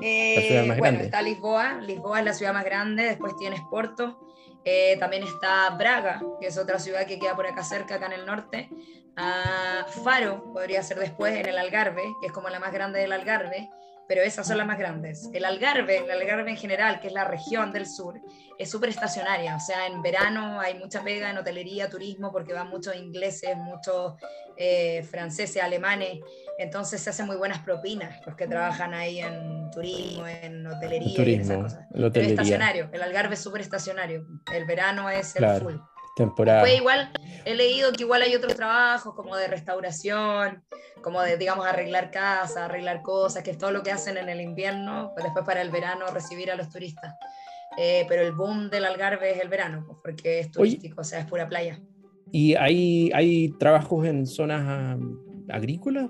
La 0.00 0.42
ciudad 0.42 0.64
más 0.66 0.76
eh, 0.76 0.80
bueno, 0.80 1.00
está 1.00 1.22
Lisboa, 1.22 1.74
Lisboa 1.80 2.18
es 2.18 2.24
la 2.24 2.32
ciudad 2.34 2.52
más 2.52 2.64
grande, 2.64 3.04
después 3.04 3.36
tienes 3.36 3.60
Porto, 3.70 4.18
eh, 4.64 4.96
también 4.98 5.22
está 5.22 5.70
Braga, 5.70 6.22
que 6.40 6.48
es 6.48 6.58
otra 6.58 6.78
ciudad 6.78 7.06
que 7.06 7.18
queda 7.18 7.34
por 7.34 7.46
acá 7.46 7.62
cerca, 7.62 7.96
acá 7.96 8.06
en 8.06 8.12
el 8.12 8.26
norte, 8.26 8.68
a 9.16 9.86
Faro, 10.04 10.52
podría 10.52 10.82
ser 10.82 10.98
después 10.98 11.34
en 11.34 11.46
el 11.46 11.56
Algarve, 11.56 12.02
que 12.20 12.26
es 12.26 12.32
como 12.32 12.48
la 12.50 12.60
más 12.60 12.72
grande 12.72 13.00
del 13.00 13.12
Algarve, 13.12 13.70
pero 14.08 14.22
esas 14.22 14.46
son 14.46 14.58
las 14.58 14.66
más 14.66 14.78
grandes. 14.78 15.30
El 15.32 15.44
Algarve, 15.44 15.98
el 15.98 16.10
Algarve 16.10 16.50
en 16.50 16.56
general, 16.56 17.00
que 17.00 17.08
es 17.08 17.12
la 17.12 17.24
región 17.24 17.72
del 17.72 17.86
sur, 17.86 18.20
es 18.58 18.70
súper 18.70 18.90
estacionaria, 18.90 19.56
o 19.56 19.60
sea, 19.60 19.86
en 19.86 20.02
verano 20.02 20.60
hay 20.60 20.74
mucha 20.74 21.02
pega 21.02 21.30
en 21.30 21.38
hotelería, 21.38 21.90
turismo, 21.90 22.30
porque 22.30 22.52
van 22.52 22.68
muchos 22.68 22.94
ingleses, 22.94 23.56
muchos 23.56 24.14
eh, 24.56 25.02
franceses, 25.10 25.62
alemanes, 25.62 26.20
entonces 26.58 27.00
se 27.00 27.10
hacen 27.10 27.26
muy 27.26 27.36
buenas 27.36 27.58
propinas 27.60 28.24
los 28.26 28.34
que 28.34 28.46
trabajan 28.46 28.94
ahí 28.94 29.20
en 29.20 29.70
turismo, 29.70 30.26
en 30.26 30.66
hotelería, 30.66 31.24
y 31.24 31.34
esas 31.34 31.56
cosas. 31.56 31.86
Es 32.14 32.28
estacionario, 32.28 32.88
el 32.92 33.02
Algarve 33.02 33.34
es 33.34 33.40
súper 33.40 33.60
estacionario, 33.60 34.26
el 34.52 34.64
verano 34.64 35.10
es 35.10 35.36
el 35.36 35.60
full 35.60 35.76
temporada. 36.16 36.62
Después 36.62 36.80
igual 36.80 37.10
he 37.44 37.54
leído 37.54 37.92
que 37.92 38.02
igual 38.02 38.22
hay 38.22 38.34
otros 38.34 38.56
trabajos 38.56 39.14
como 39.14 39.36
de 39.36 39.48
restauración, 39.48 40.64
como 41.02 41.20
de, 41.20 41.36
digamos, 41.36 41.66
arreglar 41.66 42.10
casa, 42.10 42.64
arreglar 42.64 43.02
cosas, 43.02 43.42
que 43.42 43.50
es 43.50 43.58
todo 43.58 43.70
lo 43.70 43.82
que 43.82 43.92
hacen 43.92 44.16
en 44.16 44.30
el 44.30 44.40
invierno, 44.40 45.12
pues 45.14 45.24
después 45.24 45.44
para 45.44 45.60
el 45.60 45.70
verano 45.70 46.06
recibir 46.06 46.50
a 46.50 46.56
los 46.56 46.70
turistas. 46.70 47.14
Eh, 47.76 48.06
pero 48.08 48.22
el 48.22 48.32
boom 48.32 48.70
del 48.70 48.86
Algarve 48.86 49.32
es 49.32 49.42
el 49.42 49.50
verano, 49.50 49.84
pues, 49.86 49.98
porque 50.02 50.40
es 50.40 50.50
turístico, 50.50 51.02
o 51.02 51.04
sea, 51.04 51.20
es 51.20 51.26
pura 51.26 51.46
playa. 51.46 51.78
¿Y 52.32 52.54
hay, 52.54 53.10
hay 53.14 53.50
trabajos 53.58 54.06
en 54.06 54.26
zonas 54.26 54.98
agrícolas? 55.50 56.08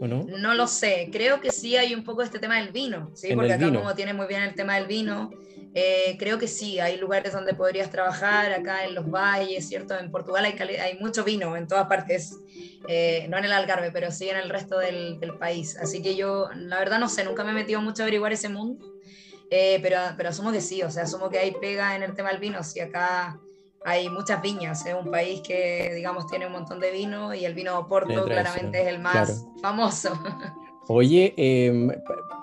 ¿O 0.00 0.06
no? 0.06 0.26
no 0.28 0.54
lo 0.54 0.66
sé, 0.66 1.08
creo 1.10 1.40
que 1.40 1.50
sí 1.50 1.76
hay 1.76 1.94
un 1.94 2.04
poco 2.04 2.22
este 2.22 2.38
tema 2.38 2.56
del 2.56 2.70
vino, 2.70 3.10
¿sí? 3.14 3.34
porque 3.34 3.52
acá 3.52 3.72
como 3.72 3.94
tiene 3.94 4.12
muy 4.12 4.26
bien 4.26 4.42
el 4.42 4.54
tema 4.54 4.74
del 4.74 4.86
vino, 4.86 5.30
eh, 5.78 6.16
creo 6.18 6.38
que 6.38 6.48
sí, 6.48 6.80
hay 6.80 6.96
lugares 6.96 7.34
donde 7.34 7.52
podrías 7.52 7.90
trabajar, 7.90 8.50
acá 8.52 8.84
en 8.84 8.94
los 8.94 9.10
valles, 9.10 9.68
¿cierto? 9.68 9.98
En 9.98 10.10
Portugal 10.10 10.46
hay, 10.46 10.76
hay 10.76 10.98
mucho 10.98 11.22
vino 11.22 11.54
en 11.54 11.66
todas 11.66 11.86
partes, 11.86 12.38
eh, 12.88 13.26
no 13.28 13.36
en 13.36 13.44
el 13.44 13.52
Algarve, 13.52 13.90
pero 13.90 14.10
sí 14.10 14.28
en 14.30 14.38
el 14.38 14.48
resto 14.48 14.78
del, 14.78 15.18
país. 15.38 15.76
Así 15.76 16.00
que 16.00 16.16
yo, 16.16 16.48
la 16.54 16.78
verdad, 16.78 16.98
no 16.98 17.10
sé, 17.10 17.24
nunca 17.24 17.44
me 17.44 17.50
he 17.50 17.54
metido 17.54 17.82
mucho 17.82 18.02
a 18.02 18.04
averiguar 18.04 18.32
ese 18.32 18.48
mundo, 18.48 18.86
eh, 19.50 19.78
pero, 19.82 19.98
pero 20.16 20.30
asumo 20.30 20.50
que 20.50 20.62
sí, 20.62 20.82
o 20.82 20.90
sea, 20.90 21.02
asumo 21.02 21.28
que 21.28 21.38
hay 21.38 21.50
pega 21.50 21.94
en 21.94 22.02
el 22.02 22.14
tema 22.14 22.30
del 22.30 22.38
vino, 22.38 22.62
si 22.64 22.80
acá 22.80 23.38
hay 23.86 24.10
muchas 24.10 24.42
viñas, 24.42 24.84
es 24.84 24.94
un 24.94 25.12
país 25.12 25.40
que, 25.42 25.92
digamos, 25.94 26.26
tiene 26.26 26.46
un 26.46 26.52
montón 26.52 26.80
de 26.80 26.90
vino 26.90 27.32
y 27.32 27.44
el 27.44 27.54
vino 27.54 27.78
Oporto 27.78 28.24
claramente 28.24 28.82
es 28.82 28.88
el 28.88 28.98
más 28.98 29.46
famoso. 29.62 30.10
Oye, 30.88 31.34
em, 31.36 31.90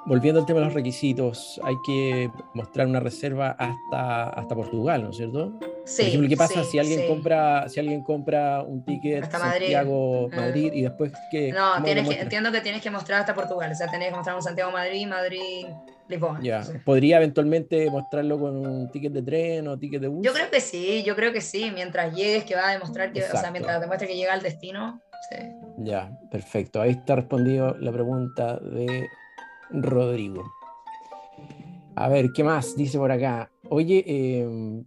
volviendo 0.05 0.39
al 0.39 0.45
tema 0.45 0.59
de 0.59 0.65
los 0.65 0.73
requisitos, 0.73 1.59
hay 1.63 1.75
que 1.85 2.29
mostrar 2.53 2.87
una 2.87 3.01
reserva 3.01 3.57
hasta, 3.59 4.29
hasta 4.29 4.55
Portugal, 4.55 5.03
¿no 5.03 5.09
es 5.09 5.17
cierto? 5.17 5.53
Sí. 5.85 6.03
Por 6.03 6.07
ejemplo, 6.07 6.29
¿qué 6.29 6.37
pasa 6.37 6.63
si 6.63 6.79
alguien 6.79 7.07
compra 7.07 7.67
si 7.67 7.79
alguien 7.79 8.03
compra 8.03 8.63
un 8.63 8.83
ticket 8.85 9.23
hasta 9.23 9.39
Santiago 9.39 10.29
Madrid. 10.29 10.37
Madrid 10.37 10.71
y 10.73 10.81
después 10.81 11.11
que 11.29 11.51
No, 11.51 11.83
tienes 11.83 12.07
que, 12.07 12.21
entiendo 12.21 12.51
que 12.53 12.61
tienes 12.61 12.81
que 12.81 12.89
mostrar 12.89 13.19
hasta 13.19 13.33
Portugal, 13.33 13.71
o 13.71 13.75
sea, 13.75 13.87
tenés 13.91 14.09
que 14.09 14.15
mostrar 14.15 14.35
un 14.35 14.41
Santiago 14.41 14.71
Madrid, 14.71 15.07
Madrid, 15.07 15.67
Ya. 16.41 16.63
¿Podría 16.85 17.17
eventualmente 17.17 17.89
mostrarlo 17.89 18.39
con 18.39 18.57
un 18.57 18.91
ticket 18.91 19.13
de 19.13 19.21
tren 19.21 19.67
o 19.67 19.77
ticket 19.77 20.01
de 20.01 20.07
bus? 20.07 20.25
Yo 20.25 20.33
creo 20.33 20.49
que 20.49 20.61
sí, 20.61 21.03
yo 21.03 21.15
creo 21.15 21.31
que 21.31 21.41
sí, 21.41 21.71
mientras 21.73 22.13
llegues 22.13 22.43
que 22.43 22.55
va 22.55 22.69
a 22.69 22.71
demostrar 22.71 23.11
que, 23.11 23.23
o 23.23 23.37
sea, 23.37 23.51
mientras 23.51 23.79
demuestre 23.81 24.07
que 24.07 24.15
llega 24.15 24.33
al 24.33 24.41
destino, 24.41 25.01
ya, 25.77 26.11
perfecto. 26.31 26.81
Ahí 26.81 26.91
está 26.91 27.15
respondido 27.15 27.75
la 27.79 27.91
pregunta 27.91 28.57
de 28.59 29.07
Rodrigo. 29.71 30.43
A 31.95 32.07
ver, 32.07 32.31
¿qué 32.33 32.43
más 32.43 32.75
dice 32.75 32.97
por 32.97 33.11
acá? 33.11 33.49
Oye, 33.69 34.03
em, 34.05 34.83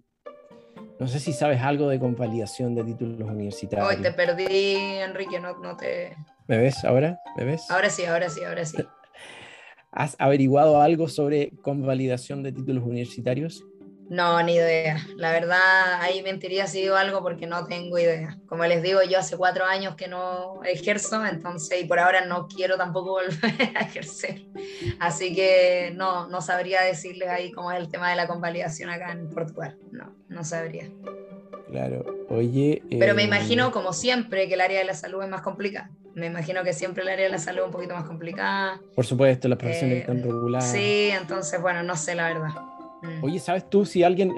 no 0.98 1.08
sé 1.08 1.20
si 1.20 1.32
sabes 1.32 1.60
algo 1.60 1.88
de 1.88 1.98
convalidación 1.98 2.74
de 2.74 2.84
títulos 2.84 3.28
universitarios. 3.28 3.88
Hoy 3.88 4.02
te 4.02 4.12
perdí, 4.12 4.76
Enrique, 4.76 5.40
no, 5.40 5.58
no 5.58 5.76
te... 5.76 6.16
¿Me 6.46 6.58
ves 6.58 6.84
ahora? 6.84 7.18
¿Me 7.36 7.44
ves? 7.44 7.70
Ahora 7.70 7.90
sí, 7.90 8.04
ahora 8.04 8.28
sí, 8.28 8.44
ahora 8.44 8.64
sí. 8.64 8.78
¿Has 9.96 10.14
averiguado 10.18 10.82
algo 10.82 11.08
sobre 11.08 11.52
convalidación 11.62 12.42
de 12.42 12.52
títulos 12.52 12.84
universitarios? 12.84 13.64
No, 14.10 14.40
ni 14.42 14.54
idea. 14.54 14.98
La 15.16 15.32
verdad, 15.32 16.02
ahí 16.02 16.22
mentiría 16.22 16.66
si 16.66 16.82
digo 16.82 16.96
algo 16.96 17.22
porque 17.22 17.46
no 17.46 17.66
tengo 17.66 17.98
idea. 17.98 18.38
Como 18.46 18.66
les 18.66 18.82
digo, 18.82 19.00
yo 19.02 19.18
hace 19.18 19.38
cuatro 19.38 19.64
años 19.64 19.96
que 19.96 20.06
no 20.06 20.62
ejerzo, 20.64 21.24
entonces, 21.24 21.82
y 21.82 21.86
por 21.86 21.98
ahora 21.98 22.26
no 22.26 22.46
quiero 22.46 22.76
tampoco 22.76 23.12
volver 23.22 23.74
a 23.74 23.80
ejercer. 23.80 24.42
Así 25.00 25.34
que 25.34 25.94
no, 25.96 26.28
no 26.28 26.42
sabría 26.42 26.82
decirles 26.82 27.30
ahí 27.30 27.50
cómo 27.50 27.72
es 27.72 27.80
el 27.80 27.88
tema 27.88 28.10
de 28.10 28.16
la 28.16 28.26
convalidación 28.26 28.90
acá 28.90 29.12
en 29.12 29.30
Portugal. 29.30 29.78
No, 29.92 30.14
no 30.28 30.44
sabría. 30.44 30.90
Claro, 31.70 32.04
oye. 32.28 32.82
Pero 32.90 33.14
me 33.14 33.22
eh, 33.22 33.26
imagino, 33.26 33.72
como 33.72 33.92
siempre, 33.92 34.48
que 34.48 34.54
el 34.54 34.60
área 34.60 34.78
de 34.78 34.84
la 34.84 34.94
salud 34.94 35.22
es 35.22 35.28
más 35.28 35.42
complicada. 35.42 35.90
Me 36.14 36.26
imagino 36.26 36.62
que 36.62 36.72
siempre 36.72 37.02
el 37.02 37.08
área 37.08 37.26
de 37.26 37.32
la 37.32 37.38
salud 37.38 37.60
es 37.60 37.66
un 37.66 37.72
poquito 37.72 37.94
más 37.94 38.04
complicada. 38.04 38.80
Por 38.94 39.04
supuesto, 39.04 39.48
las 39.48 39.58
profesiones 39.58 39.98
están 39.98 40.22
reguladas. 40.22 40.70
Sí, 40.70 41.10
entonces, 41.12 41.60
bueno, 41.60 41.82
no 41.82 41.96
sé 41.96 42.14
la 42.14 42.28
verdad. 42.28 42.50
Mm. 43.02 43.24
Oye, 43.24 43.38
¿sabes 43.38 43.68
tú 43.68 43.84
si 43.84 44.02
alguien, 44.02 44.32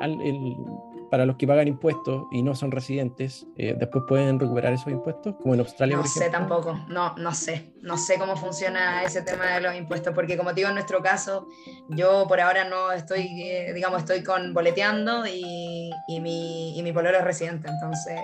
para 1.10 1.26
los 1.26 1.36
que 1.36 1.46
pagan 1.46 1.68
impuestos 1.68 2.26
y 2.30 2.42
no 2.42 2.54
son 2.54 2.70
residentes, 2.70 3.46
eh, 3.56 3.74
después 3.78 4.04
pueden 4.06 4.38
recuperar 4.38 4.72
esos 4.72 4.88
impuestos? 4.88 5.34
Como 5.42 5.54
en 5.54 5.60
Australia, 5.60 5.96
No 5.96 6.06
sé 6.06 6.30
tampoco, 6.30 6.78
no, 6.88 7.14
no 7.16 7.34
sé. 7.34 7.72
No 7.82 7.96
sé 7.96 8.18
cómo 8.18 8.36
funciona 8.36 9.02
ese 9.02 9.22
tema 9.22 9.46
de 9.54 9.60
los 9.60 9.74
impuestos, 9.74 10.14
porque 10.14 10.36
como 10.36 10.52
digo, 10.52 10.68
en 10.68 10.74
nuestro 10.74 11.02
caso, 11.02 11.46
yo 11.88 12.26
por 12.28 12.40
ahora 12.40 12.64
no 12.64 12.92
estoy, 12.92 13.42
eh, 13.42 13.72
digamos, 13.72 14.00
estoy 14.00 14.22
con 14.22 14.52
boleteando 14.52 15.26
y, 15.26 15.90
y, 16.08 16.20
mi, 16.20 16.78
y 16.78 16.82
mi 16.82 16.92
pololo 16.92 17.18
es 17.18 17.24
residente, 17.24 17.68
entonces 17.68 18.18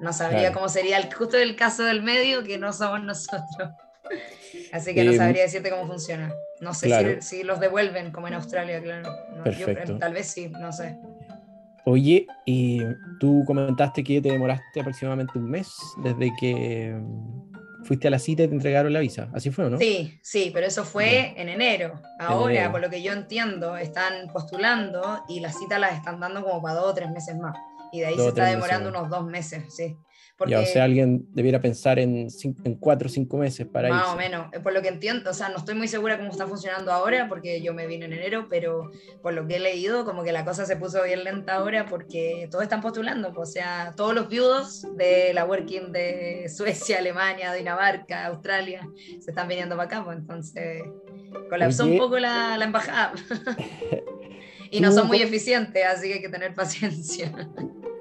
no 0.00 0.12
sabría 0.12 0.52
cómo 0.52 0.68
sería 0.68 0.96
el, 0.96 1.12
justo 1.12 1.36
el 1.36 1.56
caso 1.56 1.84
del 1.84 2.02
medio 2.02 2.42
que 2.42 2.58
no 2.58 2.72
somos 2.72 3.02
nosotros. 3.02 3.70
Así 4.72 4.94
que 4.94 5.04
no 5.04 5.12
em, 5.12 5.18
sabría 5.18 5.42
decirte 5.42 5.70
cómo 5.70 5.86
funciona. 5.86 6.32
No 6.60 6.74
sé 6.74 7.22
si, 7.22 7.42
los 7.42 7.60
devuelven 7.60 8.10
como 8.10 8.28
en 8.28 8.34
Australia, 8.34 8.82
claro. 8.82 9.10
tal 9.98 10.12
vez 10.12 10.26
sí, 10.26 10.48
no 10.48 10.72
sé. 10.72 10.96
Oye, 11.90 12.28
y 12.46 12.80
tú 13.18 13.42
comentaste 13.44 14.04
que 14.04 14.20
te 14.20 14.30
demoraste 14.30 14.80
aproximadamente 14.80 15.36
un 15.36 15.50
mes 15.50 15.74
desde 16.04 16.30
que 16.38 16.94
mm, 16.94 17.82
fuiste 17.84 18.06
a 18.06 18.12
la 18.12 18.20
cita 18.20 18.44
y 18.44 18.48
te 18.48 18.54
entregaron 18.54 18.92
la 18.92 19.00
visa. 19.00 19.28
¿Así 19.32 19.50
fue 19.50 19.64
o 19.64 19.70
no? 19.70 19.78
Sí, 19.78 20.20
sí, 20.22 20.52
pero 20.54 20.68
eso 20.68 20.84
fue 20.84 21.34
en 21.36 21.48
enero. 21.48 22.00
Ahora, 22.20 22.70
por 22.70 22.80
lo 22.80 22.88
que 22.88 23.02
yo 23.02 23.12
entiendo, 23.12 23.76
están 23.76 24.28
postulando 24.32 25.24
y 25.28 25.40
las 25.40 25.58
citas 25.58 25.80
las 25.80 25.94
están 25.94 26.20
dando 26.20 26.44
como 26.44 26.62
para 26.62 26.76
dos 26.76 26.92
o 26.92 26.94
tres 26.94 27.10
meses 27.10 27.36
más. 27.36 27.56
Y 27.90 27.98
de 27.98 28.06
ahí 28.06 28.16
se 28.16 28.28
está 28.28 28.44
demorando 28.44 28.90
unos 28.90 29.10
dos 29.10 29.26
meses, 29.26 29.74
sí. 29.74 29.96
Porque, 30.40 30.56
o 30.56 30.64
sea, 30.64 30.84
alguien 30.84 31.26
debiera 31.34 31.60
pensar 31.60 31.98
en, 31.98 32.28
en 32.64 32.74
cuatro 32.76 33.08
o 33.08 33.10
cinco 33.10 33.36
meses 33.36 33.66
para 33.66 33.90
Más 33.90 34.08
o 34.08 34.16
menos, 34.16 34.46
eh, 34.54 34.60
por 34.60 34.72
lo 34.72 34.80
que 34.80 34.88
entiendo, 34.88 35.28
o 35.28 35.34
sea, 35.34 35.50
no 35.50 35.58
estoy 35.58 35.74
muy 35.74 35.86
segura 35.86 36.16
cómo 36.16 36.30
está 36.30 36.46
funcionando 36.46 36.92
ahora, 36.92 37.28
porque 37.28 37.60
yo 37.60 37.74
me 37.74 37.86
vine 37.86 38.06
en 38.06 38.14
enero, 38.14 38.46
pero 38.48 38.90
por 39.20 39.34
lo 39.34 39.46
que 39.46 39.56
he 39.56 39.60
leído, 39.60 40.06
como 40.06 40.24
que 40.24 40.32
la 40.32 40.46
cosa 40.46 40.64
se 40.64 40.76
puso 40.76 41.02
bien 41.02 41.24
lenta 41.24 41.56
ahora, 41.56 41.84
porque 41.84 42.48
todos 42.50 42.62
están 42.62 42.80
postulando, 42.80 43.34
pues, 43.34 43.50
o 43.50 43.52
sea, 43.52 43.92
todos 43.94 44.14
los 44.14 44.30
viudos 44.30 44.86
de 44.96 45.34
la 45.34 45.44
Working 45.44 45.92
de 45.92 46.46
Suecia, 46.48 47.00
Alemania, 47.00 47.52
Dinamarca, 47.52 48.24
Australia, 48.24 48.88
se 49.20 49.32
están 49.32 49.46
viniendo 49.46 49.76
para 49.76 49.88
acá, 49.88 50.04
pues 50.04 50.16
entonces 50.16 50.84
Colapsó 51.50 51.84
un 51.84 51.98
poco 51.98 52.18
la, 52.18 52.56
la 52.56 52.64
embajada. 52.64 53.12
y 54.70 54.80
no 54.80 54.90
son 54.90 55.06
muy 55.06 55.20
eficientes, 55.20 55.84
así 55.84 56.08
que 56.08 56.14
hay 56.14 56.20
que 56.22 56.28
tener 56.28 56.54
paciencia. 56.54 57.30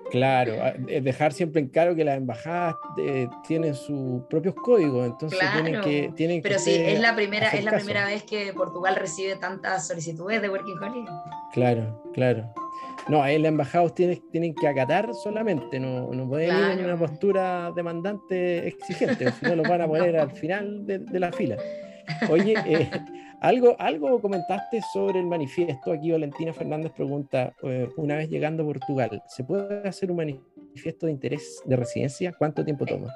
Claro, 0.10 0.54
dejar 1.02 1.34
siempre 1.34 1.62
en 1.62 1.68
claro 1.68 1.96
que 1.96 2.04
las 2.04 2.18
embajadas 2.18 2.76
eh, 2.98 3.28
tienen 3.48 3.76
sus 3.76 4.24
propios 4.30 4.56
códigos, 4.56 5.06
entonces 5.06 5.40
tienen 5.54 5.82
que 5.82 6.12
tienen 6.16 6.42
Pero 6.42 6.60
sí, 6.60 6.76
es 6.76 7.00
la 7.00 7.16
primera 7.16 7.50
es 7.50 7.64
la 7.64 7.72
primera 7.72 8.06
vez 8.06 8.24
que 8.24 8.54
Portugal 8.54 8.96
recibe 8.96 9.36
tantas 9.36 9.88
solicitudes 9.88 10.42
de 10.42 10.50
working 10.50 10.78
holiday. 10.78 11.06
Claro, 11.54 12.04
claro. 12.14 12.54
No, 13.08 13.24
ahí 13.24 13.40
los 13.40 13.48
embajados 13.48 13.96
tienen, 13.96 14.22
tienen 14.32 14.54
que 14.54 14.68
acatar 14.68 15.14
solamente, 15.14 15.80
no, 15.80 16.14
no 16.14 16.28
pueden 16.28 16.56
ir 16.56 16.80
en 16.80 16.86
una 16.86 16.98
postura 16.98 17.72
demandante 17.76 18.68
exigente, 18.68 19.32
si 19.32 19.46
no 19.46 19.56
los 19.56 19.68
van 19.68 19.82
a 19.82 19.88
poner 19.88 20.18
al 20.18 20.32
final 20.32 20.86
de, 20.86 21.00
de 21.00 21.20
la 21.20 21.32
fila. 21.32 21.58
Oye, 22.30 22.56
eh, 22.66 22.90
algo, 23.42 23.76
algo 23.80 24.22
comentaste 24.22 24.82
sobre 24.94 25.20
el 25.20 25.26
manifiesto. 25.26 25.92
Aquí 25.92 26.12
Valentina 26.12 26.54
Fernández 26.54 26.92
pregunta, 26.92 27.54
eh, 27.64 27.90
una 27.98 28.16
vez 28.16 28.30
llegando 28.30 28.64
a 28.64 28.66
Portugal, 28.66 29.24
¿se 29.28 29.44
puede 29.44 29.88
hacer 29.88 30.12
un 30.12 30.18
manifiesto 30.18 31.06
de 31.06 31.12
interés 31.12 31.62
de 31.66 31.76
residencia? 31.76 32.34
¿Cuánto 32.38 32.64
tiempo 32.64 32.86
toma? 32.86 33.14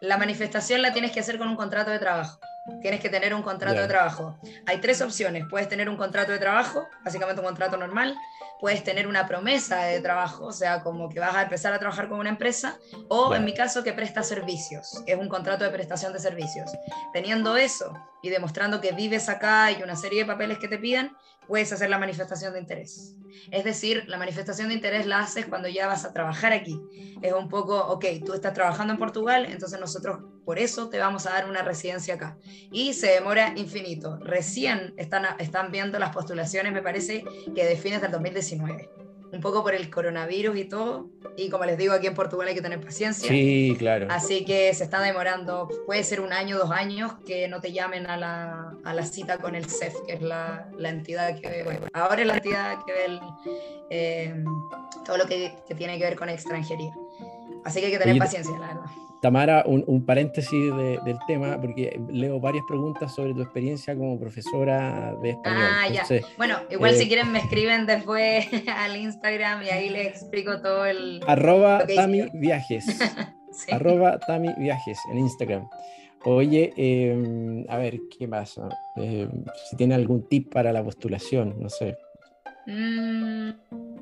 La 0.00 0.18
manifestación 0.18 0.82
la 0.82 0.92
tienes 0.92 1.12
que 1.12 1.20
hacer 1.20 1.38
con 1.38 1.48
un 1.48 1.56
contrato 1.56 1.90
de 1.90 1.98
trabajo. 1.98 2.38
Tienes 2.80 3.00
que 3.00 3.08
tener 3.08 3.34
un 3.34 3.42
contrato 3.42 3.80
de 3.80 3.86
trabajo. 3.86 4.38
Hay 4.66 4.78
tres 4.78 5.00
opciones. 5.02 5.44
Puedes 5.50 5.68
tener 5.68 5.88
un 5.88 5.96
contrato 5.96 6.32
de 6.32 6.38
trabajo, 6.38 6.86
básicamente 7.04 7.40
un 7.40 7.46
contrato 7.46 7.76
normal. 7.76 8.16
Puedes 8.64 8.82
tener 8.82 9.06
una 9.06 9.26
promesa 9.26 9.82
de 9.84 10.00
trabajo, 10.00 10.46
o 10.46 10.52
sea, 10.52 10.82
como 10.82 11.10
que 11.10 11.20
vas 11.20 11.34
a 11.34 11.42
empezar 11.42 11.74
a 11.74 11.78
trabajar 11.78 12.08
con 12.08 12.18
una 12.18 12.30
empresa. 12.30 12.78
O 13.08 13.34
en 13.34 13.44
mi 13.44 13.52
caso, 13.52 13.84
que 13.84 13.92
presta 13.92 14.22
servicios. 14.22 15.02
Es 15.04 15.18
un 15.18 15.28
contrato 15.28 15.64
de 15.64 15.70
prestación 15.70 16.14
de 16.14 16.18
servicios. 16.18 16.70
Teniendo 17.12 17.58
eso 17.58 17.92
y 18.22 18.30
demostrando 18.30 18.80
que 18.80 18.92
vives 18.92 19.28
acá 19.28 19.70
y 19.70 19.82
una 19.82 19.96
serie 19.96 20.20
de 20.20 20.24
papeles 20.24 20.56
que 20.56 20.68
te 20.68 20.78
pidan, 20.78 21.14
puedes 21.46 21.72
hacer 21.72 21.90
la 21.90 21.98
manifestación 21.98 22.52
de 22.52 22.60
interés. 22.60 23.14
Es 23.50 23.64
decir, 23.64 24.04
la 24.06 24.16
manifestación 24.16 24.68
de 24.68 24.74
interés 24.74 25.06
la 25.06 25.20
haces 25.20 25.46
cuando 25.46 25.68
ya 25.68 25.86
vas 25.86 26.04
a 26.04 26.12
trabajar 26.12 26.52
aquí. 26.52 26.80
Es 27.22 27.32
un 27.32 27.48
poco, 27.48 27.78
ok, 27.78 28.04
tú 28.24 28.32
estás 28.32 28.54
trabajando 28.54 28.92
en 28.92 28.98
Portugal, 28.98 29.46
entonces 29.46 29.80
nosotros 29.80 30.20
por 30.44 30.58
eso 30.58 30.88
te 30.88 30.98
vamos 30.98 31.26
a 31.26 31.30
dar 31.30 31.48
una 31.48 31.62
residencia 31.62 32.14
acá. 32.14 32.38
Y 32.70 32.94
se 32.94 33.08
demora 33.08 33.52
infinito. 33.56 34.18
Recién 34.18 34.94
están, 34.96 35.24
están 35.38 35.70
viendo 35.70 35.98
las 35.98 36.14
postulaciones, 36.14 36.72
me 36.72 36.82
parece, 36.82 37.24
que 37.54 37.64
de 37.64 37.76
fines 37.76 38.00
del 38.00 38.12
2019 38.12 39.03
un 39.34 39.40
poco 39.40 39.62
por 39.62 39.74
el 39.74 39.90
coronavirus 39.90 40.56
y 40.56 40.64
todo. 40.64 41.10
Y 41.36 41.50
como 41.50 41.64
les 41.64 41.76
digo, 41.76 41.92
aquí 41.92 42.06
en 42.06 42.14
Portugal 42.14 42.48
hay 42.48 42.54
que 42.54 42.62
tener 42.62 42.80
paciencia. 42.80 43.28
Sí, 43.28 43.74
claro. 43.78 44.06
Así 44.10 44.44
que 44.44 44.72
se 44.72 44.84
está 44.84 45.00
demorando, 45.00 45.68
puede 45.86 46.04
ser 46.04 46.20
un 46.20 46.32
año, 46.32 46.58
dos 46.58 46.70
años, 46.70 47.12
que 47.26 47.48
no 47.48 47.60
te 47.60 47.72
llamen 47.72 48.06
a 48.06 48.16
la, 48.16 48.74
a 48.84 48.94
la 48.94 49.04
cita 49.04 49.38
con 49.38 49.54
el 49.54 49.66
CEF, 49.66 49.94
que 50.06 50.14
es 50.14 50.22
la, 50.22 50.68
la 50.78 50.90
entidad 50.90 51.38
que 51.40 51.48
ve, 51.48 51.80
ahora 51.92 52.20
es 52.20 52.26
la 52.26 52.34
entidad 52.34 52.78
que 52.84 52.92
ve 52.92 53.20
eh, 53.90 54.44
todo 55.04 55.16
lo 55.16 55.26
que, 55.26 55.54
que, 55.66 55.74
tiene 55.74 55.98
que 55.98 56.04
ver 56.04 56.16
con 56.16 56.28
extranjería. 56.28 56.92
Así 57.64 57.80
que 57.80 57.86
hay 57.86 57.92
que 57.92 57.98
tener 57.98 58.18
paciencia, 58.18 58.56
la 58.58 58.68
verdad. 58.68 58.90
Tamara, 59.24 59.64
un, 59.66 60.04
paréntesis 60.04 60.70
del 60.76 61.16
tema, 61.26 61.58
porque 61.58 61.98
leo 62.10 62.38
varias 62.38 62.62
preguntas 62.68 63.14
sobre 63.14 63.32
tu 63.32 63.40
experiencia 63.40 63.96
como 63.96 64.20
profesora 64.20 65.16
de 65.22 65.30
español. 65.30 65.66
Ah, 65.66 65.88
ya. 65.88 66.04
Bueno, 66.36 66.58
igual 66.68 66.94
si 66.94 67.04
eh, 67.04 67.08
quieren 67.08 67.32
me 67.32 67.38
escriben 67.38 67.86
después 67.86 68.46
al 68.68 68.94
Instagram 68.98 69.62
y 69.62 69.70
ahí 69.70 69.88
les 69.88 70.08
explico 70.08 70.60
todo 70.60 70.84
el... 70.84 71.22
Arroba 71.26 71.86
Tami 71.86 72.28
Viajes. 72.34 72.84
Arroba 73.72 74.18
Tami 74.18 74.50
Viajes 74.58 74.98
en 75.10 75.20
Instagram. 75.20 75.70
Oye, 76.26 76.74
em, 76.76 77.64
a 77.70 77.78
ver, 77.78 78.00
¿qué 78.18 78.28
pasa? 78.28 78.68
Em, 78.94 79.30
si 79.70 79.76
tiene 79.78 79.94
algún 79.94 80.28
tip 80.28 80.52
para 80.52 80.70
la 80.70 80.84
postulación, 80.84 81.54
no 81.58 81.70
sé. 81.70 81.96
Mm, 82.66 83.50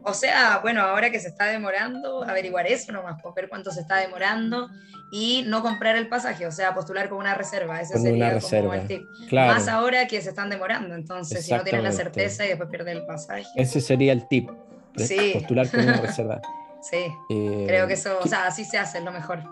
o 0.05 0.15
sea, 0.15 0.59
bueno, 0.59 0.83
ahora 0.83 1.11
que 1.11 1.21
se 1.21 1.29
está 1.29 1.47
demorando, 1.47 2.25
averiguar 2.25 2.67
eso 2.67 2.93
nomás, 2.93 3.21
pues, 3.23 3.35
ver 3.35 3.49
cuánto 3.49 3.71
se 3.71 3.81
está 3.81 3.97
demorando 3.97 4.69
y 5.11 5.45
no 5.47 5.63
comprar 5.63 5.97
el 5.97 6.09
pasaje, 6.09 6.47
o 6.47 6.53
sea, 6.53 6.75
postular 6.75 7.09
con 7.09 7.19
una 7.19 7.35
reserva. 7.35 7.81
Ese 7.81 7.99
sería 7.99 8.39
como 8.41 8.75
el 8.75 8.87
tip. 8.87 9.03
Más 9.31 9.69
ahora 9.69 10.07
que 10.07 10.21
se 10.21 10.31
están 10.31 10.51
demorando, 10.51 10.95
entonces 10.95 11.45
si 11.45 11.53
no 11.53 11.63
tienes 11.63 11.83
la 11.83 11.93
certeza 11.93 12.45
y 12.45 12.49
después 12.49 12.69
pierdes 12.71 12.97
el 12.97 13.07
pasaje. 13.07 13.47
Ese 13.57 13.81
sería 13.81 14.13
el 14.13 14.27
tip. 14.29 14.51
Sí. 14.97 15.33
Postular 15.35 15.71
con 15.71 15.81
una 15.81 15.97
reserva. 16.01 16.41
sí, 16.83 17.07
eh, 17.31 17.65
creo 17.67 17.87
que 17.87 17.95
eso, 17.95 18.19
o 18.23 18.27
sea, 18.27 18.47
así 18.47 18.65
se 18.65 18.79
hace, 18.79 18.99
es 18.99 19.05
lo 19.05 19.13
mejor. 19.13 19.43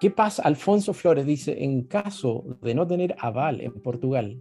¿Qué 0.00 0.10
pasa? 0.10 0.42
Alfonso 0.42 0.92
Flores 0.92 1.24
dice, 1.24 1.62
en 1.62 1.84
caso 1.84 2.44
de 2.60 2.74
no 2.74 2.86
tener 2.86 3.14
aval 3.18 3.60
en 3.60 3.72
Portugal, 3.80 4.38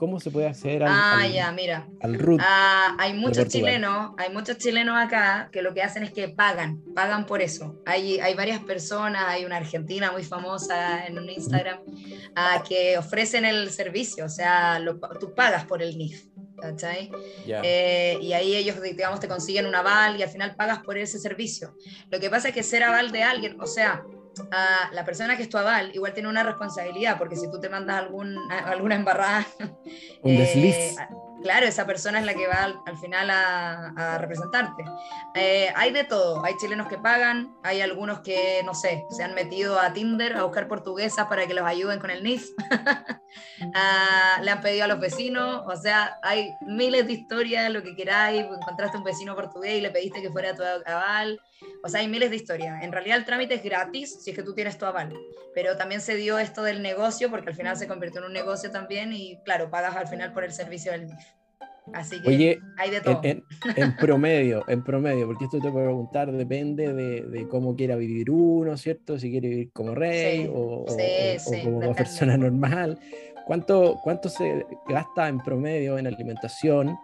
¿Cómo 0.00 0.18
se 0.18 0.30
puede 0.30 0.46
acceder 0.46 0.84
al, 0.84 0.88
ah, 0.90 1.26
ya, 1.26 1.52
mira. 1.52 1.86
al 2.00 2.18
RUT? 2.18 2.40
Ah, 2.42 2.96
hay 2.98 3.12
muchos 3.12 3.46
chilenos, 3.48 4.12
hay 4.16 4.32
muchos 4.32 4.56
chilenos 4.56 4.96
acá 4.96 5.50
que 5.52 5.60
lo 5.60 5.74
que 5.74 5.82
hacen 5.82 6.02
es 6.04 6.10
que 6.10 6.28
pagan, 6.28 6.82
pagan 6.94 7.26
por 7.26 7.42
eso. 7.42 7.82
Hay, 7.84 8.18
hay 8.18 8.32
varias 8.32 8.60
personas, 8.60 9.26
hay 9.28 9.44
una 9.44 9.58
argentina 9.58 10.10
muy 10.10 10.24
famosa 10.24 11.06
en 11.06 11.18
un 11.18 11.28
Instagram 11.28 11.80
uh, 11.80 12.66
que 12.66 12.96
ofrecen 12.96 13.44
el 13.44 13.70
servicio, 13.70 14.24
o 14.24 14.30
sea, 14.30 14.82
tú 15.20 15.34
pagas 15.34 15.66
por 15.66 15.82
el 15.82 15.98
NIF. 15.98 16.30
¿cachai? 16.58 17.10
Eh, 17.46 18.18
y 18.22 18.32
ahí 18.32 18.54
ellos, 18.54 18.80
digamos, 18.80 19.20
te 19.20 19.28
consiguen 19.28 19.66
un 19.66 19.74
aval 19.74 20.18
y 20.18 20.22
al 20.22 20.30
final 20.30 20.54
pagas 20.56 20.78
por 20.78 20.96
ese 20.96 21.18
servicio. 21.18 21.74
Lo 22.10 22.20
que 22.20 22.30
pasa 22.30 22.48
es 22.48 22.54
que 22.54 22.62
ser 22.62 22.84
aval 22.84 23.12
de 23.12 23.22
alguien, 23.22 23.60
o 23.60 23.66
sea, 23.66 24.02
a 24.50 24.90
la 24.92 25.04
persona 25.04 25.36
que 25.36 25.42
es 25.42 25.48
tu 25.48 25.58
aval 25.58 25.94
igual 25.94 26.12
tiene 26.12 26.28
una 26.28 26.42
responsabilidad, 26.42 27.18
porque 27.18 27.36
si 27.36 27.50
tú 27.50 27.60
te 27.60 27.68
mandas 27.68 27.98
algún, 27.98 28.36
alguna 28.50 28.94
embarrada, 28.94 29.46
un 30.22 30.32
eh, 30.32 30.96
claro, 31.42 31.66
esa 31.66 31.86
persona 31.86 32.20
es 32.20 32.26
la 32.26 32.34
que 32.34 32.46
va 32.46 32.74
al, 32.86 32.98
final 32.98 33.30
a, 33.30 34.18
representarte. 34.18 34.84
Eh, 35.34 35.72
hay 35.74 35.92
de 35.92 36.04
todo, 36.04 36.44
hay 36.44 36.54
chilenos 36.56 36.88
que 36.88 36.98
pagan, 36.98 37.54
hay 37.62 37.80
algunos 37.80 38.20
que, 38.20 38.62
no 38.64 38.74
sé, 38.74 39.04
se 39.10 39.22
han 39.22 39.34
metido 39.34 39.78
a 39.78 39.92
Tinder 39.92 40.36
a 40.36 40.44
buscar 40.44 40.68
portuguesas 40.68 41.26
para 41.26 41.46
que 41.46 41.54
los 41.54 41.64
ayuden 41.64 41.98
con 41.98 42.10
el 42.10 42.22
NIF, 42.22 42.50
ah, 43.74 44.38
le 44.42 44.50
han 44.50 44.60
pedido 44.60 44.84
a 44.84 44.88
los 44.88 45.00
vecinos, 45.00 45.62
o 45.66 45.76
sea, 45.76 46.18
hay 46.22 46.50
miles 46.66 47.06
de 47.06 47.12
historias, 47.12 47.70
lo 47.70 47.82
que 47.82 47.94
queráis, 47.94 48.42
encontraste 48.42 48.98
un 48.98 49.04
vecino 49.04 49.34
portugués 49.34 49.78
y 49.78 49.80
le 49.80 49.90
pediste 49.90 50.22
que 50.22 50.30
fuera 50.30 50.54
tu 50.54 50.62
aval. 50.62 51.40
O 51.82 51.88
sea, 51.88 52.00
hay 52.00 52.08
miles 52.08 52.30
de 52.30 52.36
historias. 52.36 52.82
En 52.82 52.92
realidad 52.92 53.18
el 53.18 53.24
trámite 53.24 53.54
es 53.54 53.62
gratis 53.62 54.22
si 54.22 54.30
es 54.30 54.36
que 54.36 54.42
tú 54.42 54.54
tienes 54.54 54.78
tu 54.78 54.86
aval, 54.86 55.12
pero 55.54 55.76
también 55.76 56.00
se 56.00 56.14
dio 56.14 56.38
esto 56.38 56.62
del 56.62 56.82
negocio 56.82 57.30
porque 57.30 57.50
al 57.50 57.56
final 57.56 57.76
se 57.76 57.86
convirtió 57.86 58.20
en 58.20 58.26
un 58.26 58.32
negocio 58.32 58.70
también 58.70 59.12
y 59.12 59.38
claro, 59.44 59.70
pagas 59.70 59.96
al 59.96 60.08
final 60.08 60.32
por 60.32 60.44
el 60.44 60.52
servicio 60.52 60.92
del 60.92 61.06
NIF. 61.06 61.18
Así 61.92 62.20
que 62.22 62.28
Oye, 62.28 62.60
hay 62.76 62.90
de 62.90 63.00
todo. 63.00 63.20
En, 63.22 63.44
promedio, 63.96 64.64
en 64.68 64.84
promedio, 64.84 65.26
porque 65.26 65.44
esto 65.44 65.58
te 65.58 65.70
puedo 65.70 65.86
preguntar, 65.86 66.30
depende 66.32 66.92
de, 66.92 67.48
cómo 67.48 67.74
quiera 67.74 67.96
vivir 67.96 68.30
uno, 68.30 68.76
¿cierto? 68.76 69.18
Si 69.18 69.30
quiere 69.30 69.48
vivir 69.48 69.72
como 69.72 69.94
rey 69.94 70.48
o, 70.52 70.86
como 71.64 71.94
persona 71.94 72.36
normal. 72.36 72.98
¿Cuánto, 73.46 73.98
¿Cuánto 74.04 74.28
se 74.28 74.64
gasta 74.88 75.28
en 75.28 75.38
promedio 75.40 75.98
en 75.98 76.06
alimentación 76.06 76.96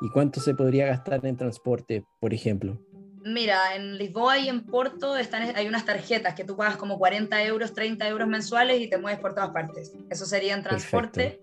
y 0.00 0.08
cuánto 0.10 0.40
se 0.40 0.54
podría 0.54 0.86
gastar 0.86 1.24
en 1.24 1.36
transporte, 1.36 2.04
por 2.18 2.34
ejemplo? 2.34 2.80
Mira, 3.24 3.76
en 3.76 3.98
Lisboa 3.98 4.38
y 4.38 4.48
en 4.48 4.66
Porto 4.66 5.16
están, 5.16 5.54
hay 5.54 5.68
unas 5.68 5.84
tarjetas 5.84 6.34
que 6.34 6.42
tú 6.42 6.56
pagas 6.56 6.76
como 6.76 6.98
40 6.98 7.44
euros, 7.44 7.72
30 7.72 8.08
euros 8.08 8.26
mensuales 8.26 8.80
y 8.80 8.88
te 8.88 8.98
mueves 8.98 9.20
por 9.20 9.34
todas 9.34 9.50
partes. 9.50 9.92
Eso 10.10 10.26
sería 10.26 10.54
en 10.54 10.62
transporte. 10.62 11.40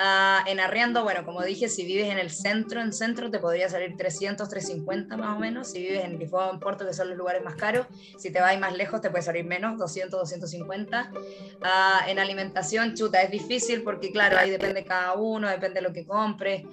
Uh, 0.00 0.46
en 0.46 0.60
arriendo, 0.60 1.02
bueno, 1.02 1.24
como 1.24 1.42
dije, 1.42 1.68
si 1.68 1.84
vives 1.84 2.08
en 2.08 2.18
el 2.18 2.30
centro, 2.30 2.80
en 2.80 2.92
centro 2.92 3.32
te 3.32 3.40
podría 3.40 3.68
salir 3.68 3.96
300, 3.96 4.48
350 4.48 5.16
más 5.16 5.36
o 5.36 5.40
menos. 5.40 5.68
Si 5.68 5.80
vives 5.80 6.04
en 6.04 6.20
Lisboa 6.20 6.48
o 6.48 6.52
en 6.52 6.60
Porto, 6.60 6.86
que 6.86 6.92
son 6.92 7.08
los 7.08 7.18
lugares 7.18 7.42
más 7.42 7.56
caros, 7.56 7.86
si 8.16 8.30
te 8.30 8.40
vas 8.40 8.56
más 8.60 8.76
lejos 8.76 9.00
te 9.00 9.10
puede 9.10 9.24
salir 9.24 9.44
menos, 9.44 9.76
200, 9.76 10.20
250. 10.20 11.10
Uh, 11.12 12.08
en 12.08 12.18
alimentación, 12.20 12.94
chuta, 12.94 13.22
es 13.22 13.30
difícil 13.32 13.82
porque, 13.82 14.12
claro, 14.12 14.38
ahí 14.38 14.50
depende 14.50 14.84
cada 14.84 15.14
uno, 15.14 15.48
depende 15.48 15.80
de 15.80 15.88
lo 15.88 15.92
que 15.92 16.06
compre. 16.06 16.64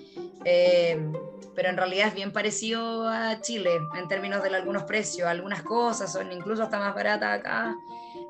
Eh, 0.43 0.95
pero 1.55 1.69
en 1.69 1.78
realidad 1.78 2.09
es 2.09 2.13
bien 2.13 2.32
parecido 2.32 3.07
a 3.07 3.41
Chile 3.41 3.80
en 3.97 4.07
términos 4.07 4.43
de 4.43 4.55
algunos 4.55 4.84
precios. 4.84 5.28
Algunas 5.28 5.63
cosas 5.63 6.11
son 6.11 6.32
incluso 6.32 6.61
hasta 6.61 6.78
más 6.78 6.93
baratas 6.93 7.39
acá. 7.39 7.76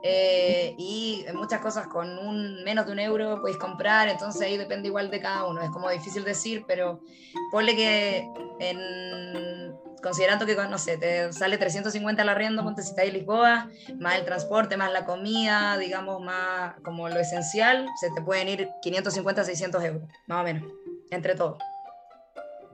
Eh, 0.08 0.76
y 0.78 1.26
muchas 1.34 1.62
cosas 1.62 1.88
con 1.88 2.20
un 2.20 2.64
menos 2.64 2.86
de 2.86 2.91
un 2.91 2.99
euro 2.99 3.41
puedes 3.41 3.58
comprar, 3.58 4.08
entonces 4.08 4.39
ahí 4.43 4.56
depende 4.56 4.88
igual 4.88 5.10
de 5.10 5.20
cada 5.20 5.47
uno. 5.47 5.64
Es 5.64 5.72
como 5.72 5.89
difícil 5.89 6.24
decir, 6.24 6.64
pero 6.68 7.01
ponle 7.49 7.76
que 7.76 8.30
en, 8.60 9.74
considerando 10.03 10.45
que, 10.45 10.56
no 10.56 10.78
sé, 10.78 10.99
te 10.99 11.34
sale 11.34 11.58
350 11.58 12.22
el 12.22 12.30
arriendo, 12.30 12.64
ponte 12.64 12.84
si 12.84 12.89
estás 12.89 13.06
en 13.06 13.14
Lisboa, 13.14 13.68
más 13.99 14.20
el 14.20 14.26
transporte, 14.26 14.78
más 14.78 14.93
la 14.93 15.06
comida, 15.06 15.80
digamos, 15.80 16.22
más 16.22 16.76
como 16.84 17.10
lo 17.10 17.20
esencial, 17.20 17.88
se 17.99 18.12
te 18.12 18.22
pueden 18.22 18.47
ir 18.47 18.70
550, 18.84 19.43
600 19.43 19.84
euros, 19.86 20.03
más 20.28 20.41
o 20.41 20.43
menos, 20.43 20.72
entre 21.10 21.34
todo. 21.34 21.58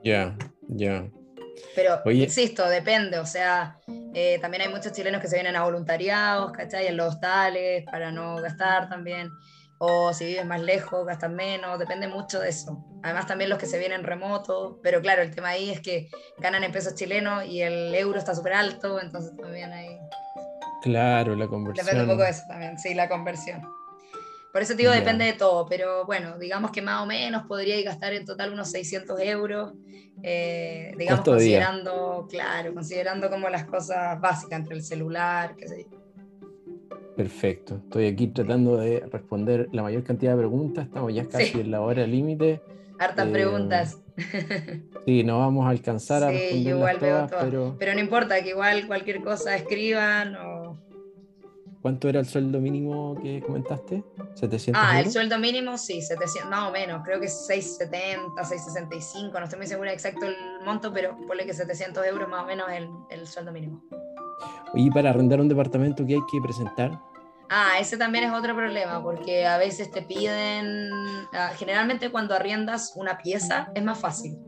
Ya, 0.04 0.36
ya. 0.68 1.06
Pero, 1.74 2.00
insisto, 2.10 2.68
depende, 2.68 3.18
o 3.18 3.26
sea, 3.26 3.78
eh, 4.14 4.38
también 4.40 4.62
hay 4.62 4.68
muchos 4.68 4.92
chilenos 4.92 5.20
que 5.20 5.28
se 5.28 5.36
vienen 5.36 5.56
a 5.56 5.64
voluntariados, 5.64 6.52
¿cachai? 6.52 6.86
En 6.86 6.96
los 6.96 7.14
hostales, 7.14 7.84
para 7.84 8.10
no 8.12 8.36
gastar 8.36 8.88
también. 8.88 9.30
o 9.84 10.12
si 10.14 10.26
vives 10.26 10.46
más 10.46 10.60
lejos, 10.60 11.04
gastas 11.04 11.30
menos, 11.32 11.76
depende 11.76 12.06
mucho 12.06 12.38
de 12.38 12.50
eso. 12.50 12.84
Además 13.02 13.26
también 13.26 13.50
los 13.50 13.58
que 13.58 13.66
se 13.66 13.80
vienen 13.80 14.04
remotos, 14.04 14.76
pero 14.80 15.00
claro, 15.00 15.22
el 15.22 15.34
tema 15.34 15.48
ahí 15.48 15.70
es 15.70 15.80
que 15.80 16.08
ganan 16.38 16.62
en 16.62 16.70
pesos 16.70 16.94
chilenos 16.94 17.44
y 17.46 17.62
el 17.62 17.92
euro 17.92 18.16
está 18.16 18.32
súper 18.32 18.52
alto, 18.52 19.00
entonces 19.00 19.36
también 19.36 19.72
hay... 19.72 19.98
Claro, 20.82 21.34
la 21.34 21.48
conversión. 21.48 21.84
Depende 21.84 22.04
un 22.04 22.10
poco 22.10 22.22
de 22.22 22.30
eso 22.30 22.44
también, 22.46 22.78
sí, 22.78 22.94
la 22.94 23.08
conversión. 23.08 23.60
Por 24.52 24.60
eso 24.60 24.74
te 24.74 24.82
digo, 24.82 24.92
depende 24.92 25.24
de 25.24 25.32
todo, 25.32 25.66
pero 25.66 26.04
bueno, 26.04 26.38
digamos 26.38 26.70
que 26.72 26.82
más 26.82 27.02
o 27.02 27.06
menos 27.06 27.44
podría 27.46 27.80
gastar 27.82 28.12
en 28.12 28.26
total 28.26 28.52
unos 28.52 28.70
600 28.70 29.18
euros, 29.20 29.72
eh, 30.22 30.92
digamos, 30.98 31.24
considerando, 31.24 32.26
claro, 32.30 32.74
considerando 32.74 33.30
como 33.30 33.48
las 33.48 33.64
cosas 33.64 34.20
básicas 34.20 34.60
entre 34.60 34.76
el 34.76 34.82
celular, 34.82 35.56
qué 35.56 35.68
sé 35.68 35.86
yo. 35.90 36.02
Perfecto. 37.16 37.76
Estoy 37.76 38.06
aquí 38.06 38.26
tratando 38.28 38.76
de 38.76 39.00
responder 39.10 39.68
la 39.72 39.82
mayor 39.82 40.02
cantidad 40.02 40.32
de 40.32 40.38
preguntas. 40.38 40.86
Estamos 40.86 41.14
ya 41.14 41.26
casi 41.28 41.60
en 41.60 41.70
la 41.70 41.80
hora 41.80 42.06
límite. 42.06 42.60
Hartas 42.98 43.28
eh, 43.28 43.30
preguntas. 43.30 43.98
Sí, 45.04 45.24
no 45.24 45.40
vamos 45.40 45.66
a 45.66 45.70
alcanzar 45.70 46.22
a 46.22 46.30
responder 46.30 46.98
todas, 47.00 47.32
pero... 47.40 47.74
pero 47.76 47.92
no 47.92 47.98
importa, 47.98 48.40
que 48.40 48.50
igual 48.50 48.86
cualquier 48.86 49.20
cosa 49.20 49.56
escriban 49.56 50.36
o... 50.36 50.61
¿Cuánto 51.82 52.08
era 52.08 52.20
el 52.20 52.26
sueldo 52.26 52.60
mínimo 52.60 53.18
que 53.20 53.42
comentaste? 53.42 54.04
¿700 54.40 54.70
ah, 54.76 55.00
el 55.00 55.10
sueldo 55.10 55.36
mínimo 55.36 55.76
sí, 55.76 56.00
700, 56.00 56.48
más 56.48 56.68
o 56.68 56.72
menos, 56.72 57.02
creo 57.04 57.18
que 57.18 57.26
es 57.26 57.46
670, 57.46 58.44
665, 58.44 59.36
no 59.36 59.44
estoy 59.44 59.58
muy 59.58 59.66
segura 59.66 59.92
exacto 59.92 60.26
el 60.26 60.36
monto, 60.64 60.92
pero 60.92 61.16
ponle 61.26 61.44
que 61.44 61.52
700 61.52 62.06
euros 62.06 62.28
más 62.28 62.44
o 62.44 62.46
menos 62.46 62.70
el, 62.70 62.88
el 63.10 63.26
sueldo 63.26 63.50
mínimo. 63.50 63.82
Y 64.74 64.92
para 64.92 65.10
arrendar 65.10 65.40
un 65.40 65.48
departamento, 65.48 66.06
¿qué 66.06 66.14
hay 66.14 66.26
que 66.30 66.40
presentar? 66.40 67.00
Ah, 67.50 67.72
ese 67.80 67.96
también 67.96 68.24
es 68.24 68.32
otro 68.32 68.54
problema, 68.54 69.02
porque 69.02 69.44
a 69.44 69.58
veces 69.58 69.90
te 69.90 70.02
piden, 70.02 70.88
ah, 71.32 71.50
generalmente 71.56 72.10
cuando 72.10 72.34
arriendas 72.34 72.92
una 72.94 73.18
pieza 73.18 73.70
es 73.74 73.82
más 73.82 73.98
fácil. 73.98 74.38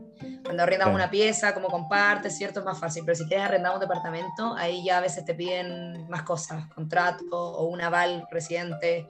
Cuando 0.43 0.63
arriendas 0.63 0.93
una 0.93 1.09
pieza, 1.09 1.53
como 1.53 1.67
compartes, 1.67 2.37
¿cierto? 2.37 2.59
Es 2.59 2.65
más 2.65 2.79
fácil. 2.79 3.03
Pero 3.05 3.15
si 3.15 3.25
quieres 3.25 3.45
arrendar 3.45 3.73
un 3.73 3.79
departamento, 3.79 4.55
ahí 4.55 4.83
ya 4.83 4.99
a 4.99 5.01
veces 5.01 5.25
te 5.25 5.33
piden 5.33 6.07
más 6.09 6.23
cosas, 6.23 6.67
contrato 6.73 7.25
o 7.31 7.65
un 7.65 7.81
aval 7.81 8.27
residente. 8.31 9.07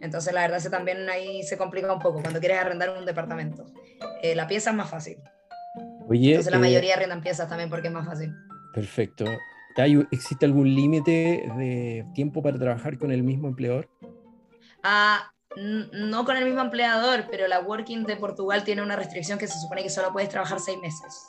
Entonces, 0.00 0.32
la 0.32 0.42
verdad, 0.42 0.58
ese 0.58 0.70
también 0.70 1.08
ahí 1.08 1.42
se 1.42 1.56
complica 1.56 1.92
un 1.92 2.00
poco 2.00 2.20
cuando 2.20 2.40
quieres 2.40 2.58
arrendar 2.58 2.90
un 2.90 3.04
departamento. 3.04 3.66
Eh, 4.22 4.34
la 4.34 4.46
pieza 4.46 4.70
es 4.70 4.76
más 4.76 4.90
fácil. 4.90 5.18
Oye, 6.08 6.30
Entonces, 6.30 6.52
la 6.52 6.58
eh, 6.58 6.60
mayoría 6.60 6.94
arrendan 6.94 7.22
piezas 7.22 7.48
también 7.48 7.70
porque 7.70 7.88
es 7.88 7.94
más 7.94 8.06
fácil. 8.06 8.34
Perfecto. 8.72 9.24
¿Existe 10.10 10.46
algún 10.46 10.74
límite 10.74 11.50
de 11.58 12.06
tiempo 12.14 12.42
para 12.42 12.58
trabajar 12.58 12.96
con 12.98 13.12
el 13.12 13.22
mismo 13.22 13.48
empleador? 13.48 13.90
Ah, 14.82 15.30
no 15.56 16.24
con 16.24 16.36
el 16.36 16.44
mismo 16.44 16.60
empleador, 16.60 17.26
pero 17.30 17.48
la 17.48 17.60
Working 17.60 18.04
de 18.04 18.16
Portugal 18.16 18.64
tiene 18.64 18.82
una 18.82 18.96
restricción 18.96 19.38
que 19.38 19.48
se 19.48 19.58
supone 19.58 19.82
que 19.82 19.90
solo 19.90 20.12
puedes 20.12 20.28
trabajar 20.28 20.60
seis 20.60 20.78
meses. 20.78 21.26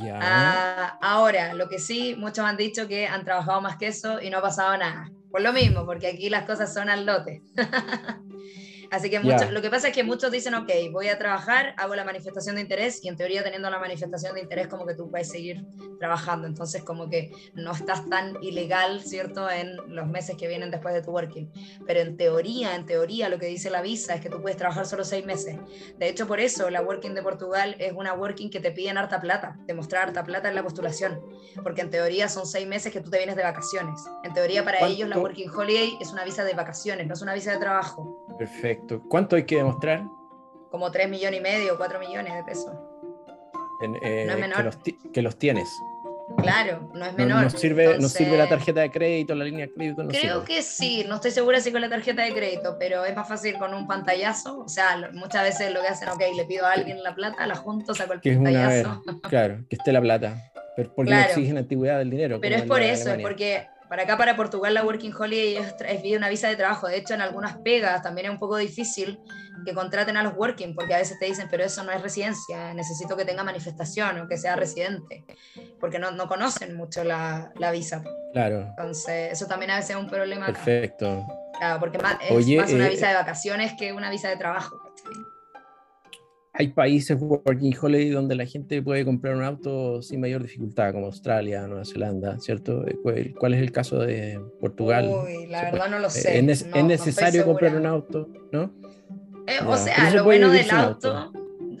Ya. 0.00 0.18
Ah, 0.20 0.98
ahora, 1.00 1.54
lo 1.54 1.68
que 1.68 1.78
sí, 1.78 2.16
muchos 2.18 2.44
han 2.44 2.56
dicho 2.56 2.88
que 2.88 3.06
han 3.06 3.24
trabajado 3.24 3.60
más 3.60 3.76
que 3.76 3.86
eso 3.86 4.20
y 4.20 4.30
no 4.30 4.38
ha 4.38 4.42
pasado 4.42 4.76
nada. 4.76 5.10
Por 5.30 5.42
lo 5.42 5.52
mismo, 5.52 5.86
porque 5.86 6.08
aquí 6.08 6.28
las 6.28 6.44
cosas 6.44 6.72
son 6.72 6.90
al 6.90 7.06
lote. 7.06 7.42
Así 8.90 9.10
que 9.10 9.20
lo 9.20 9.62
que 9.62 9.70
pasa 9.70 9.88
es 9.88 9.94
que 9.94 10.04
muchos 10.04 10.30
dicen, 10.30 10.54
ok, 10.54 10.70
voy 10.92 11.08
a 11.08 11.18
trabajar, 11.18 11.74
hago 11.76 11.94
la 11.94 12.04
manifestación 12.04 12.56
de 12.56 12.62
interés 12.62 13.04
y 13.04 13.08
en 13.08 13.16
teoría 13.16 13.42
teniendo 13.42 13.68
la 13.70 13.78
manifestación 13.78 14.34
de 14.34 14.40
interés 14.40 14.68
como 14.68 14.86
que 14.86 14.94
tú 14.94 15.10
puedes 15.10 15.28
seguir 15.28 15.64
trabajando. 15.98 16.46
Entonces 16.46 16.82
como 16.82 17.08
que 17.08 17.32
no 17.54 17.72
estás 17.72 18.08
tan 18.08 18.42
ilegal, 18.42 19.02
¿cierto? 19.02 19.50
En 19.50 19.76
los 19.94 20.06
meses 20.06 20.36
que 20.36 20.48
vienen 20.48 20.70
después 20.70 20.94
de 20.94 21.02
tu 21.02 21.10
working. 21.10 21.50
Pero 21.86 22.00
en 22.00 22.16
teoría, 22.16 22.74
en 22.74 22.86
teoría 22.86 23.28
lo 23.28 23.38
que 23.38 23.46
dice 23.46 23.70
la 23.70 23.82
visa 23.82 24.14
es 24.14 24.20
que 24.20 24.30
tú 24.30 24.40
puedes 24.40 24.56
trabajar 24.56 24.86
solo 24.86 25.04
seis 25.04 25.24
meses. 25.24 25.56
De 25.98 26.08
hecho, 26.08 26.26
por 26.26 26.40
eso 26.40 26.70
la 26.70 26.82
working 26.82 27.14
de 27.14 27.22
Portugal 27.22 27.76
es 27.78 27.92
una 27.92 28.14
working 28.14 28.50
que 28.50 28.60
te 28.60 28.70
piden 28.70 28.98
harta 28.98 29.20
plata, 29.20 29.56
demostrar 29.66 30.08
harta 30.08 30.24
plata 30.24 30.48
en 30.48 30.54
la 30.54 30.62
postulación. 30.62 31.20
Porque 31.62 31.80
en 31.80 31.90
teoría 31.90 32.28
son 32.28 32.46
seis 32.46 32.66
meses 32.66 32.92
que 32.92 33.00
tú 33.00 33.10
te 33.10 33.18
vienes 33.18 33.36
de 33.36 33.42
vacaciones. 33.42 34.00
En 34.22 34.32
teoría 34.32 34.64
para 34.64 34.86
ellos 34.86 35.08
la 35.08 35.18
working 35.18 35.50
holiday 35.50 35.96
es 36.00 36.12
una 36.12 36.24
visa 36.24 36.44
de 36.44 36.54
vacaciones, 36.54 37.06
no 37.06 37.14
es 37.14 37.22
una 37.22 37.34
visa 37.34 37.52
de 37.52 37.58
trabajo. 37.58 38.25
Perfecto. 38.38 39.02
¿Cuánto 39.08 39.36
hay 39.36 39.44
que 39.44 39.56
demostrar? 39.56 40.04
Como 40.70 40.90
3 40.90 41.08
millones 41.08 41.40
y 41.40 41.42
medio, 41.42 41.76
4 41.76 41.98
millones 42.00 42.34
de 42.34 42.44
pesos. 42.44 42.72
Eh, 44.02 44.24
no 44.26 44.32
es 44.32 44.38
menor. 44.38 44.70
Que 45.12 45.22
los, 45.22 45.38
tienes. 45.38 45.68
Claro, 46.38 46.90
no 46.94 47.04
es 47.04 47.14
menor. 47.14 47.44
No, 47.44 47.50
sirve, 47.50 47.98
no 47.98 48.08
sirve 48.08 48.36
la 48.36 48.48
tarjeta 48.48 48.80
de 48.80 48.90
crédito, 48.90 49.34
la 49.34 49.44
línea 49.44 49.66
de 49.66 49.72
crédito. 49.72 50.02
No 50.02 50.08
creo 50.08 50.44
que 50.44 50.62
sí, 50.62 51.04
no 51.08 51.16
estoy 51.16 51.30
segura 51.30 51.60
si 51.60 51.70
con 51.70 51.80
la 51.80 51.88
tarjeta 51.88 52.22
de 52.22 52.32
crédito, 52.32 52.76
pero 52.78 53.04
es 53.04 53.14
más 53.14 53.28
fácil 53.28 53.58
con 53.58 53.74
un 53.74 53.86
pantallazo. 53.86 54.60
O 54.60 54.68
sea, 54.68 55.10
muchas 55.12 55.42
veces 55.42 55.72
lo 55.72 55.82
que 55.82 55.88
hacen, 55.88 56.08
ok, 56.08 56.22
le 56.34 56.44
pido 56.44 56.66
a 56.66 56.72
alguien 56.72 57.02
la 57.02 57.14
plata, 57.14 57.46
la 57.46 57.54
junto, 57.54 57.94
saco 57.94 58.14
el 58.14 58.20
pantallazo. 58.20 59.02
claro, 59.28 59.64
que 59.68 59.76
esté 59.76 59.92
la 59.92 60.00
plata. 60.00 60.50
Pero 60.74 60.92
porque 60.94 61.10
no 61.12 61.20
exigen 61.20 61.56
antigüedad 61.56 61.98
del 61.98 62.10
dinero. 62.10 62.38
Pero 62.40 62.56
es 62.56 62.62
por 62.62 62.82
eso, 62.82 63.10
es 63.10 63.22
porque 63.22 63.66
para 63.88 64.02
acá, 64.02 64.16
para 64.16 64.36
Portugal, 64.36 64.74
la 64.74 64.84
Working 64.84 65.14
Holiday 65.16 65.56
es, 65.56 66.16
una 66.16 66.28
visa 66.28 66.48
de 66.48 66.56
trabajo. 66.56 66.88
De 66.88 66.96
hecho, 66.96 67.14
en 67.14 67.20
algunas 67.20 67.58
pegas 67.58 68.02
también 68.02 68.26
es 68.26 68.32
un 68.32 68.38
poco 68.38 68.56
difícil 68.56 69.18
que 69.64 69.74
contraten 69.74 70.16
a 70.16 70.22
los 70.22 70.34
working, 70.36 70.74
porque 70.74 70.94
a 70.94 70.98
veces 70.98 71.18
te 71.18 71.26
dicen, 71.26 71.48
pero 71.50 71.64
eso 71.64 71.82
no 71.82 71.92
es 71.92 72.00
residencia, 72.00 72.72
necesito 72.74 73.16
que 73.16 73.24
tenga 73.24 73.42
manifestación 73.42 74.20
o 74.20 74.28
que 74.28 74.36
sea 74.36 74.54
residente, 74.54 75.24
porque 75.80 75.98
no, 75.98 76.10
no 76.12 76.28
conocen 76.28 76.76
mucho 76.76 77.02
la, 77.02 77.52
la, 77.56 77.70
visa. 77.72 78.04
Claro. 78.32 78.66
Entonces, 78.70 79.32
eso 79.32 79.46
también 79.46 79.72
a 79.72 79.76
veces 79.76 79.90
es 79.90 79.96
un 79.96 80.08
problema. 80.08 80.46
Perfecto. 80.46 81.26
Claro, 81.58 81.80
porque 81.80 81.98
más, 81.98 82.18
es 82.28 82.56
más 82.56 82.72
una 82.72 82.86
eh, 82.86 82.90
visa 82.90 83.08
de 83.08 83.14
vacaciones 83.14 83.72
que 83.78 83.92
una 83.92 84.10
visa 84.10 84.28
de 84.28 84.36
trabajo 84.36 84.85
hay 86.58 86.68
países 86.68 87.18
working 87.20 87.74
holiday 87.80 88.10
donde 88.10 88.34
la 88.34 88.46
gente 88.46 88.80
puede 88.82 89.04
comprar 89.04 89.36
un 89.36 89.44
auto 89.44 90.00
sin 90.02 90.20
mayor 90.20 90.42
dificultad, 90.42 90.92
como 90.92 91.06
Australia, 91.06 91.66
Nueva 91.66 91.84
Zelanda, 91.84 92.38
¿cierto? 92.40 92.86
Eh, 92.86 93.34
¿Cuál 93.38 93.54
es 93.54 93.60
el 93.60 93.72
caso 93.72 93.98
de 93.98 94.40
Portugal? 94.60 95.08
Uy, 95.08 95.46
la 95.46 95.70
verdad 95.70 95.90
no 95.90 95.98
lo 95.98 96.08
sé. 96.08 96.38
¿Es, 96.38 96.66
necesario 96.84 97.44
comprar 97.44 97.76
un 97.76 97.86
auto? 97.86 98.28
¿no? 98.52 98.72
Eh, 99.46 99.58
o 99.66 99.76
sea, 99.76 100.10
lo 100.10 100.24
bueno 100.24 100.50
del 100.50 100.70
auto 100.70 101.32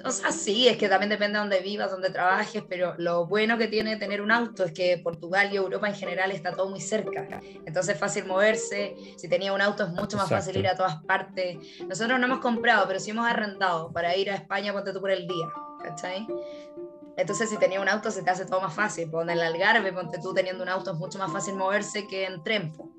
o 0.06 0.10
sea, 0.10 0.30
sí, 0.30 0.68
es 0.68 0.76
que 0.76 0.88
también 0.88 1.10
depende 1.10 1.34
de 1.34 1.40
dónde 1.40 1.60
vivas, 1.60 1.90
dónde 1.90 2.10
trabajes, 2.10 2.62
pero 2.68 2.94
lo 2.98 3.26
bueno 3.26 3.58
que 3.58 3.66
tiene 3.66 3.96
tener 3.96 4.20
un 4.20 4.30
auto 4.30 4.64
es 4.64 4.72
que 4.72 4.98
Portugal 4.98 5.48
y 5.52 5.56
Europa 5.56 5.88
en 5.88 5.94
general 5.94 6.30
está 6.30 6.52
todo 6.52 6.70
muy 6.70 6.80
cerca. 6.80 7.26
Entonces 7.64 7.94
es 7.94 8.00
fácil 8.00 8.26
moverse. 8.26 8.94
Si 9.16 9.28
tenía 9.28 9.52
un 9.52 9.60
auto 9.60 9.84
es 9.84 9.90
mucho 9.90 10.16
más 10.16 10.28
fácil 10.28 10.56
ir 10.56 10.68
a 10.68 10.76
todas 10.76 11.02
partes. 11.04 11.58
Nosotros 11.88 12.18
no 12.18 12.26
hemos 12.26 12.40
comprado, 12.40 12.86
pero 12.86 13.00
sí 13.00 13.10
hemos 13.10 13.26
arrendado 13.26 13.92
para 13.92 14.16
ir 14.16 14.30
a 14.30 14.34
España, 14.34 14.72
ponte 14.72 14.92
tú 14.92 15.00
por 15.00 15.10
el 15.10 15.26
día. 15.26 15.46
¿Cachai? 15.82 16.26
Entonces, 17.16 17.48
si 17.48 17.56
tenía 17.56 17.80
un 17.80 17.88
auto, 17.88 18.10
se 18.10 18.22
te 18.22 18.30
hace 18.30 18.44
todo 18.44 18.60
más 18.60 18.74
fácil. 18.74 19.10
Ponte 19.10 19.32
en 19.32 19.38
el 19.38 19.44
Algarve, 19.44 19.92
ponte 19.92 20.18
tú 20.20 20.34
teniendo 20.34 20.62
un 20.62 20.68
auto, 20.68 20.92
es 20.92 20.98
mucho 20.98 21.18
más 21.18 21.32
fácil 21.32 21.54
moverse 21.54 22.06
que 22.06 22.26
en 22.26 22.42
Trempo. 22.42 22.90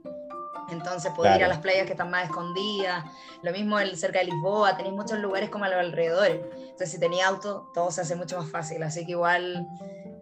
Entonces 0.70 1.12
poder 1.14 1.38
ir 1.38 1.44
a 1.44 1.48
las 1.48 1.60
playas 1.60 1.86
que 1.86 1.94
están 1.94 2.10
más 2.10 2.26
escondidas. 2.26 3.06
Lo 3.42 3.52
mismo 3.52 3.80
el, 3.80 3.98
cerca 3.98 4.20
de 4.20 4.26
Lisboa, 4.26 4.76
tenéis 4.76 4.96
muchos 4.96 5.20
lugares 5.20 5.50
como 5.50 5.66
a 5.66 5.70
los 5.70 5.80
alrededores. 5.80 6.42
Entonces 6.56 6.92
si 6.92 7.00
tenía 7.00 7.28
auto, 7.28 7.72
todo 7.74 7.92
se 7.92 8.02
hace 8.02 8.16
mucho 8.16 8.38
más 8.38 8.50
fácil. 8.50 8.84
Así 8.84 9.06
que 9.06 9.12
igual 9.12 9.68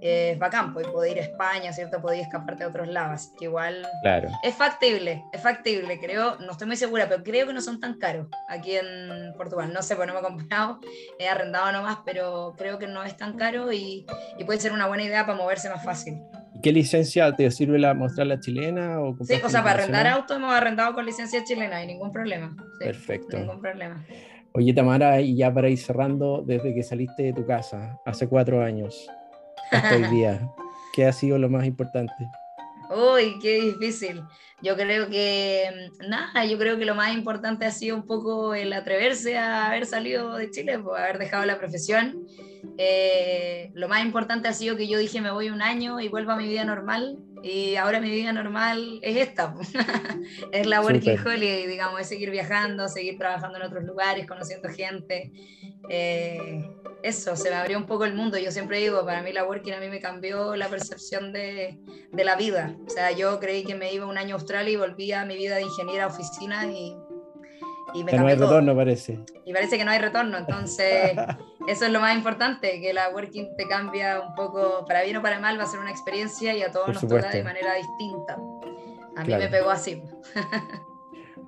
eh, 0.01 0.31
es 0.33 0.39
bacán, 0.39 0.73
pues 0.73 0.87
poder 0.87 1.13
ir 1.13 1.19
a 1.19 1.25
España, 1.25 1.73
¿cierto? 1.73 2.01
Podéis 2.01 2.23
escaparte 2.27 2.63
a 2.63 2.67
otros 2.67 2.87
lados. 2.87 3.13
Así 3.13 3.35
que 3.37 3.45
igual 3.45 3.87
claro. 4.01 4.29
es 4.43 4.53
factible, 4.55 5.23
es 5.33 5.41
factible. 5.41 5.99
Creo, 5.99 6.37
no 6.37 6.51
estoy 6.51 6.67
muy 6.67 6.77
segura, 6.77 7.07
pero 7.09 7.23
creo 7.23 7.47
que 7.47 7.53
no 7.53 7.61
son 7.61 7.79
tan 7.79 7.97
caros 7.97 8.27
aquí 8.47 8.75
en 8.75 9.33
Portugal. 9.35 9.73
No 9.73 9.81
sé, 9.81 9.95
pues 9.95 10.07
no 10.07 10.13
me 10.13 10.19
he 10.19 10.23
comprado, 10.23 10.79
he 11.19 11.27
arrendado 11.27 11.71
nomás, 11.71 11.99
pero 12.05 12.53
creo 12.57 12.77
que 12.77 12.87
no 12.87 13.03
es 13.03 13.17
tan 13.17 13.35
caro 13.37 13.71
y, 13.71 14.05
y 14.37 14.43
puede 14.43 14.59
ser 14.59 14.73
una 14.73 14.87
buena 14.87 15.03
idea 15.03 15.25
para 15.25 15.37
moverse 15.37 15.69
más 15.69 15.83
fácil. 15.83 16.21
¿Qué 16.65 16.71
licencia 16.71 17.31
te 17.35 17.51
sirve 17.51 17.77
la 17.77 17.93
mostrar 17.93 18.25
la 18.25 18.39
chilena? 18.39 18.99
O 18.99 19.15
sí, 19.23 19.39
o 19.43 19.49
sea, 19.49 19.61
para 19.61 19.83
arrendar 19.83 20.07
auto 20.07 20.33
hemos 20.33 20.51
arrendado 20.51 20.95
con 20.95 21.05
licencia 21.05 21.43
chilena, 21.43 21.77
hay 21.77 21.85
ningún 21.85 22.11
problema. 22.11 22.57
Perfecto. 22.79 23.37
Ningún 23.37 23.61
problema. 23.61 24.03
Oye, 24.51 24.73
Tamara, 24.73 25.21
y 25.21 25.37
ya 25.37 25.53
para 25.53 25.69
ir 25.69 25.77
cerrando, 25.77 26.41
desde 26.43 26.73
que 26.73 26.81
saliste 26.81 27.21
de 27.21 27.33
tu 27.33 27.45
casa, 27.45 27.99
hace 28.03 28.27
cuatro 28.27 28.63
años, 28.63 29.07
hasta 29.71 29.95
hoy 29.95 30.05
día, 30.09 30.49
¿qué 30.95 31.05
ha 31.05 31.13
sido 31.13 31.37
lo 31.37 31.51
más 31.51 31.67
importante? 31.67 32.11
Uy, 32.89 33.39
qué 33.41 33.61
difícil. 33.61 34.21
Yo 34.61 34.75
creo 34.75 35.09
que, 35.09 35.91
mm, 36.01 36.09
nada, 36.09 36.45
yo 36.45 36.57
creo 36.57 36.77
que 36.77 36.85
lo 36.85 36.95
más 36.95 37.13
importante 37.13 37.65
ha 37.65 37.71
sido 37.71 37.95
un 37.95 38.05
poco 38.05 38.53
el 38.53 38.73
atreverse 38.73 39.37
a 39.37 39.67
haber 39.67 39.85
salido 39.85 40.35
de 40.35 40.49
Chile, 40.51 40.79
pues, 40.79 41.01
haber 41.01 41.17
dejado 41.17 41.45
la 41.45 41.57
profesión. 41.57 42.25
Eh, 42.77 43.71
lo 43.73 43.87
más 43.87 44.03
importante 44.03 44.47
ha 44.47 44.53
sido 44.53 44.75
que 44.75 44.87
yo 44.87 44.97
dije 44.97 45.21
me 45.21 45.31
voy 45.31 45.49
un 45.49 45.61
año 45.61 45.99
y 45.99 46.09
vuelvo 46.09 46.31
a 46.31 46.35
mi 46.35 46.47
vida 46.47 46.65
normal 46.65 47.17
y 47.43 47.75
ahora 47.75 47.99
mi 47.99 48.09
vida 48.09 48.33
normal 48.33 48.99
es 49.01 49.17
esta, 49.17 49.53
es 50.51 50.65
la 50.65 50.81
working 50.81 51.19
holiday, 51.19 51.67
digamos, 51.67 52.01
es 52.01 52.07
seguir 52.07 52.31
viajando, 52.31 52.87
seguir 52.87 53.17
trabajando 53.17 53.57
en 53.57 53.63
otros 53.63 53.83
lugares, 53.83 54.25
conociendo 54.25 54.69
gente. 54.69 55.31
Eh, 55.89 56.67
eso, 57.03 57.35
se 57.35 57.49
me 57.51 57.55
abrió 57.55 57.77
un 57.77 57.85
poco 57.85 58.05
el 58.05 58.15
mundo. 58.15 58.37
Yo 58.37 58.51
siempre 58.51 58.79
digo, 58.79 59.05
para 59.05 59.21
mí 59.21 59.31
la 59.31 59.45
working 59.45 59.73
a 59.73 59.79
mí 59.79 59.89
me 59.89 59.99
cambió 59.99 60.55
la 60.55 60.69
percepción 60.69 61.31
de, 61.33 61.77
de 62.11 62.23
la 62.23 62.35
vida. 62.35 62.75
O 62.87 62.89
sea, 62.89 63.11
yo 63.11 63.39
creí 63.39 63.63
que 63.63 63.75
me 63.75 63.93
iba 63.93 64.07
un 64.07 64.17
año 64.17 64.35
a 64.35 64.39
Australia 64.39 64.73
y 64.73 64.77
volvía 64.77 65.21
a 65.21 65.25
mi 65.25 65.35
vida 65.35 65.55
de 65.55 65.61
ingeniera 65.61 66.07
oficina 66.07 66.65
y, 66.65 66.95
y 67.95 68.03
me 68.03 68.11
no 68.13 68.27
hay 68.27 68.35
todo. 68.35 68.47
retorno, 68.47 68.75
parece. 68.75 69.19
Y 69.45 69.53
parece 69.53 69.77
que 69.77 69.85
no 69.85 69.91
hay 69.91 69.99
retorno, 69.99 70.37
entonces 70.37 71.11
eso 71.67 71.85
es 71.85 71.91
lo 71.91 71.99
más 71.99 72.15
importante, 72.15 72.79
que 72.81 72.93
la 72.93 73.09
working 73.09 73.55
te 73.57 73.67
cambia 73.67 74.19
un 74.21 74.35
poco, 74.35 74.85
para 74.87 75.03
bien 75.03 75.17
o 75.17 75.21
para 75.21 75.39
mal, 75.39 75.57
va 75.59 75.63
a 75.63 75.67
ser 75.67 75.79
una 75.79 75.91
experiencia 75.91 76.55
y 76.55 76.61
a 76.61 76.71
todos 76.71 76.85
Por 76.85 76.93
nos 76.95 77.01
supuesto. 77.01 77.27
toca 77.27 77.37
de 77.37 77.43
manera 77.43 77.73
distinta. 77.75 78.33
A 79.17 79.21
mí 79.21 79.27
Claro. 79.27 79.43
me 79.43 79.49
pegó 79.49 79.69
así. 79.69 80.01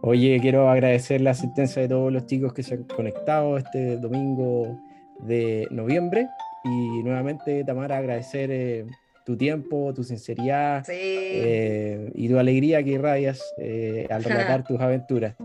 Oye, 0.02 0.38
quiero 0.42 0.70
agradecer 0.70 1.22
la 1.22 1.32
asistencia 1.32 1.82
de 1.82 1.90
todos 1.90 2.12
los 2.12 2.26
chicos 2.26 2.54
que 2.54 2.64
se 2.64 2.76
han 2.76 2.84
conectado 2.84 3.58
este 3.58 3.98
domingo 3.98 4.78
de 5.20 5.68
noviembre. 5.72 6.28
Y 6.64 7.04
nuevamente, 7.04 7.64
Tamara, 7.64 7.98
agradecer 7.98 8.50
eh, 8.52 8.86
tu 9.26 9.38
tiempo, 9.38 9.94
tu 9.94 10.04
sinceridad 10.04 10.84
Sí. 10.86 10.94
eh, 10.96 12.12
y 12.16 12.28
tu 12.30 12.38
alegría 12.40 12.84
que 12.84 12.92
irradias 12.92 13.42
eh, 13.58 14.08
al 14.10 14.24
relatar 14.24 14.64
tus 14.68 14.80
aventuras. 14.80 15.36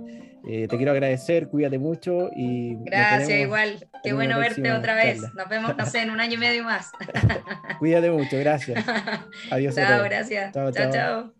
Eh, 0.49 0.67
te 0.69 0.77
quiero 0.77 0.93
agradecer, 0.93 1.49
cuídate 1.49 1.79
mucho 1.79 2.31
y 2.35 2.75
Gracias, 2.85 3.41
igual. 3.41 3.89
Qué 4.03 4.11
en 4.11 4.17
bueno 4.17 4.39
verte 4.39 4.73
otra 4.73 4.95
vez. 4.95 5.21
charla. 5.21 5.33
Nos 5.37 5.49
vemos, 5.49 5.77
no 5.77 5.87
sé, 5.87 6.03
en 6.03 6.11
un 6.11 6.21
año 6.21 6.35
y 6.35 6.39
medio 6.39 6.65
más. 6.65 6.91
Cuídate 7.79 8.11
mucho, 8.11 8.39
gracias. 8.39 8.85
Adiós 9.51 9.75
chao, 9.75 10.03
gracias. 10.05 10.53
Chao, 10.53 10.73
chao. 10.73 10.91
chao. 10.93 11.33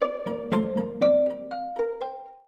chao. 0.00 0.33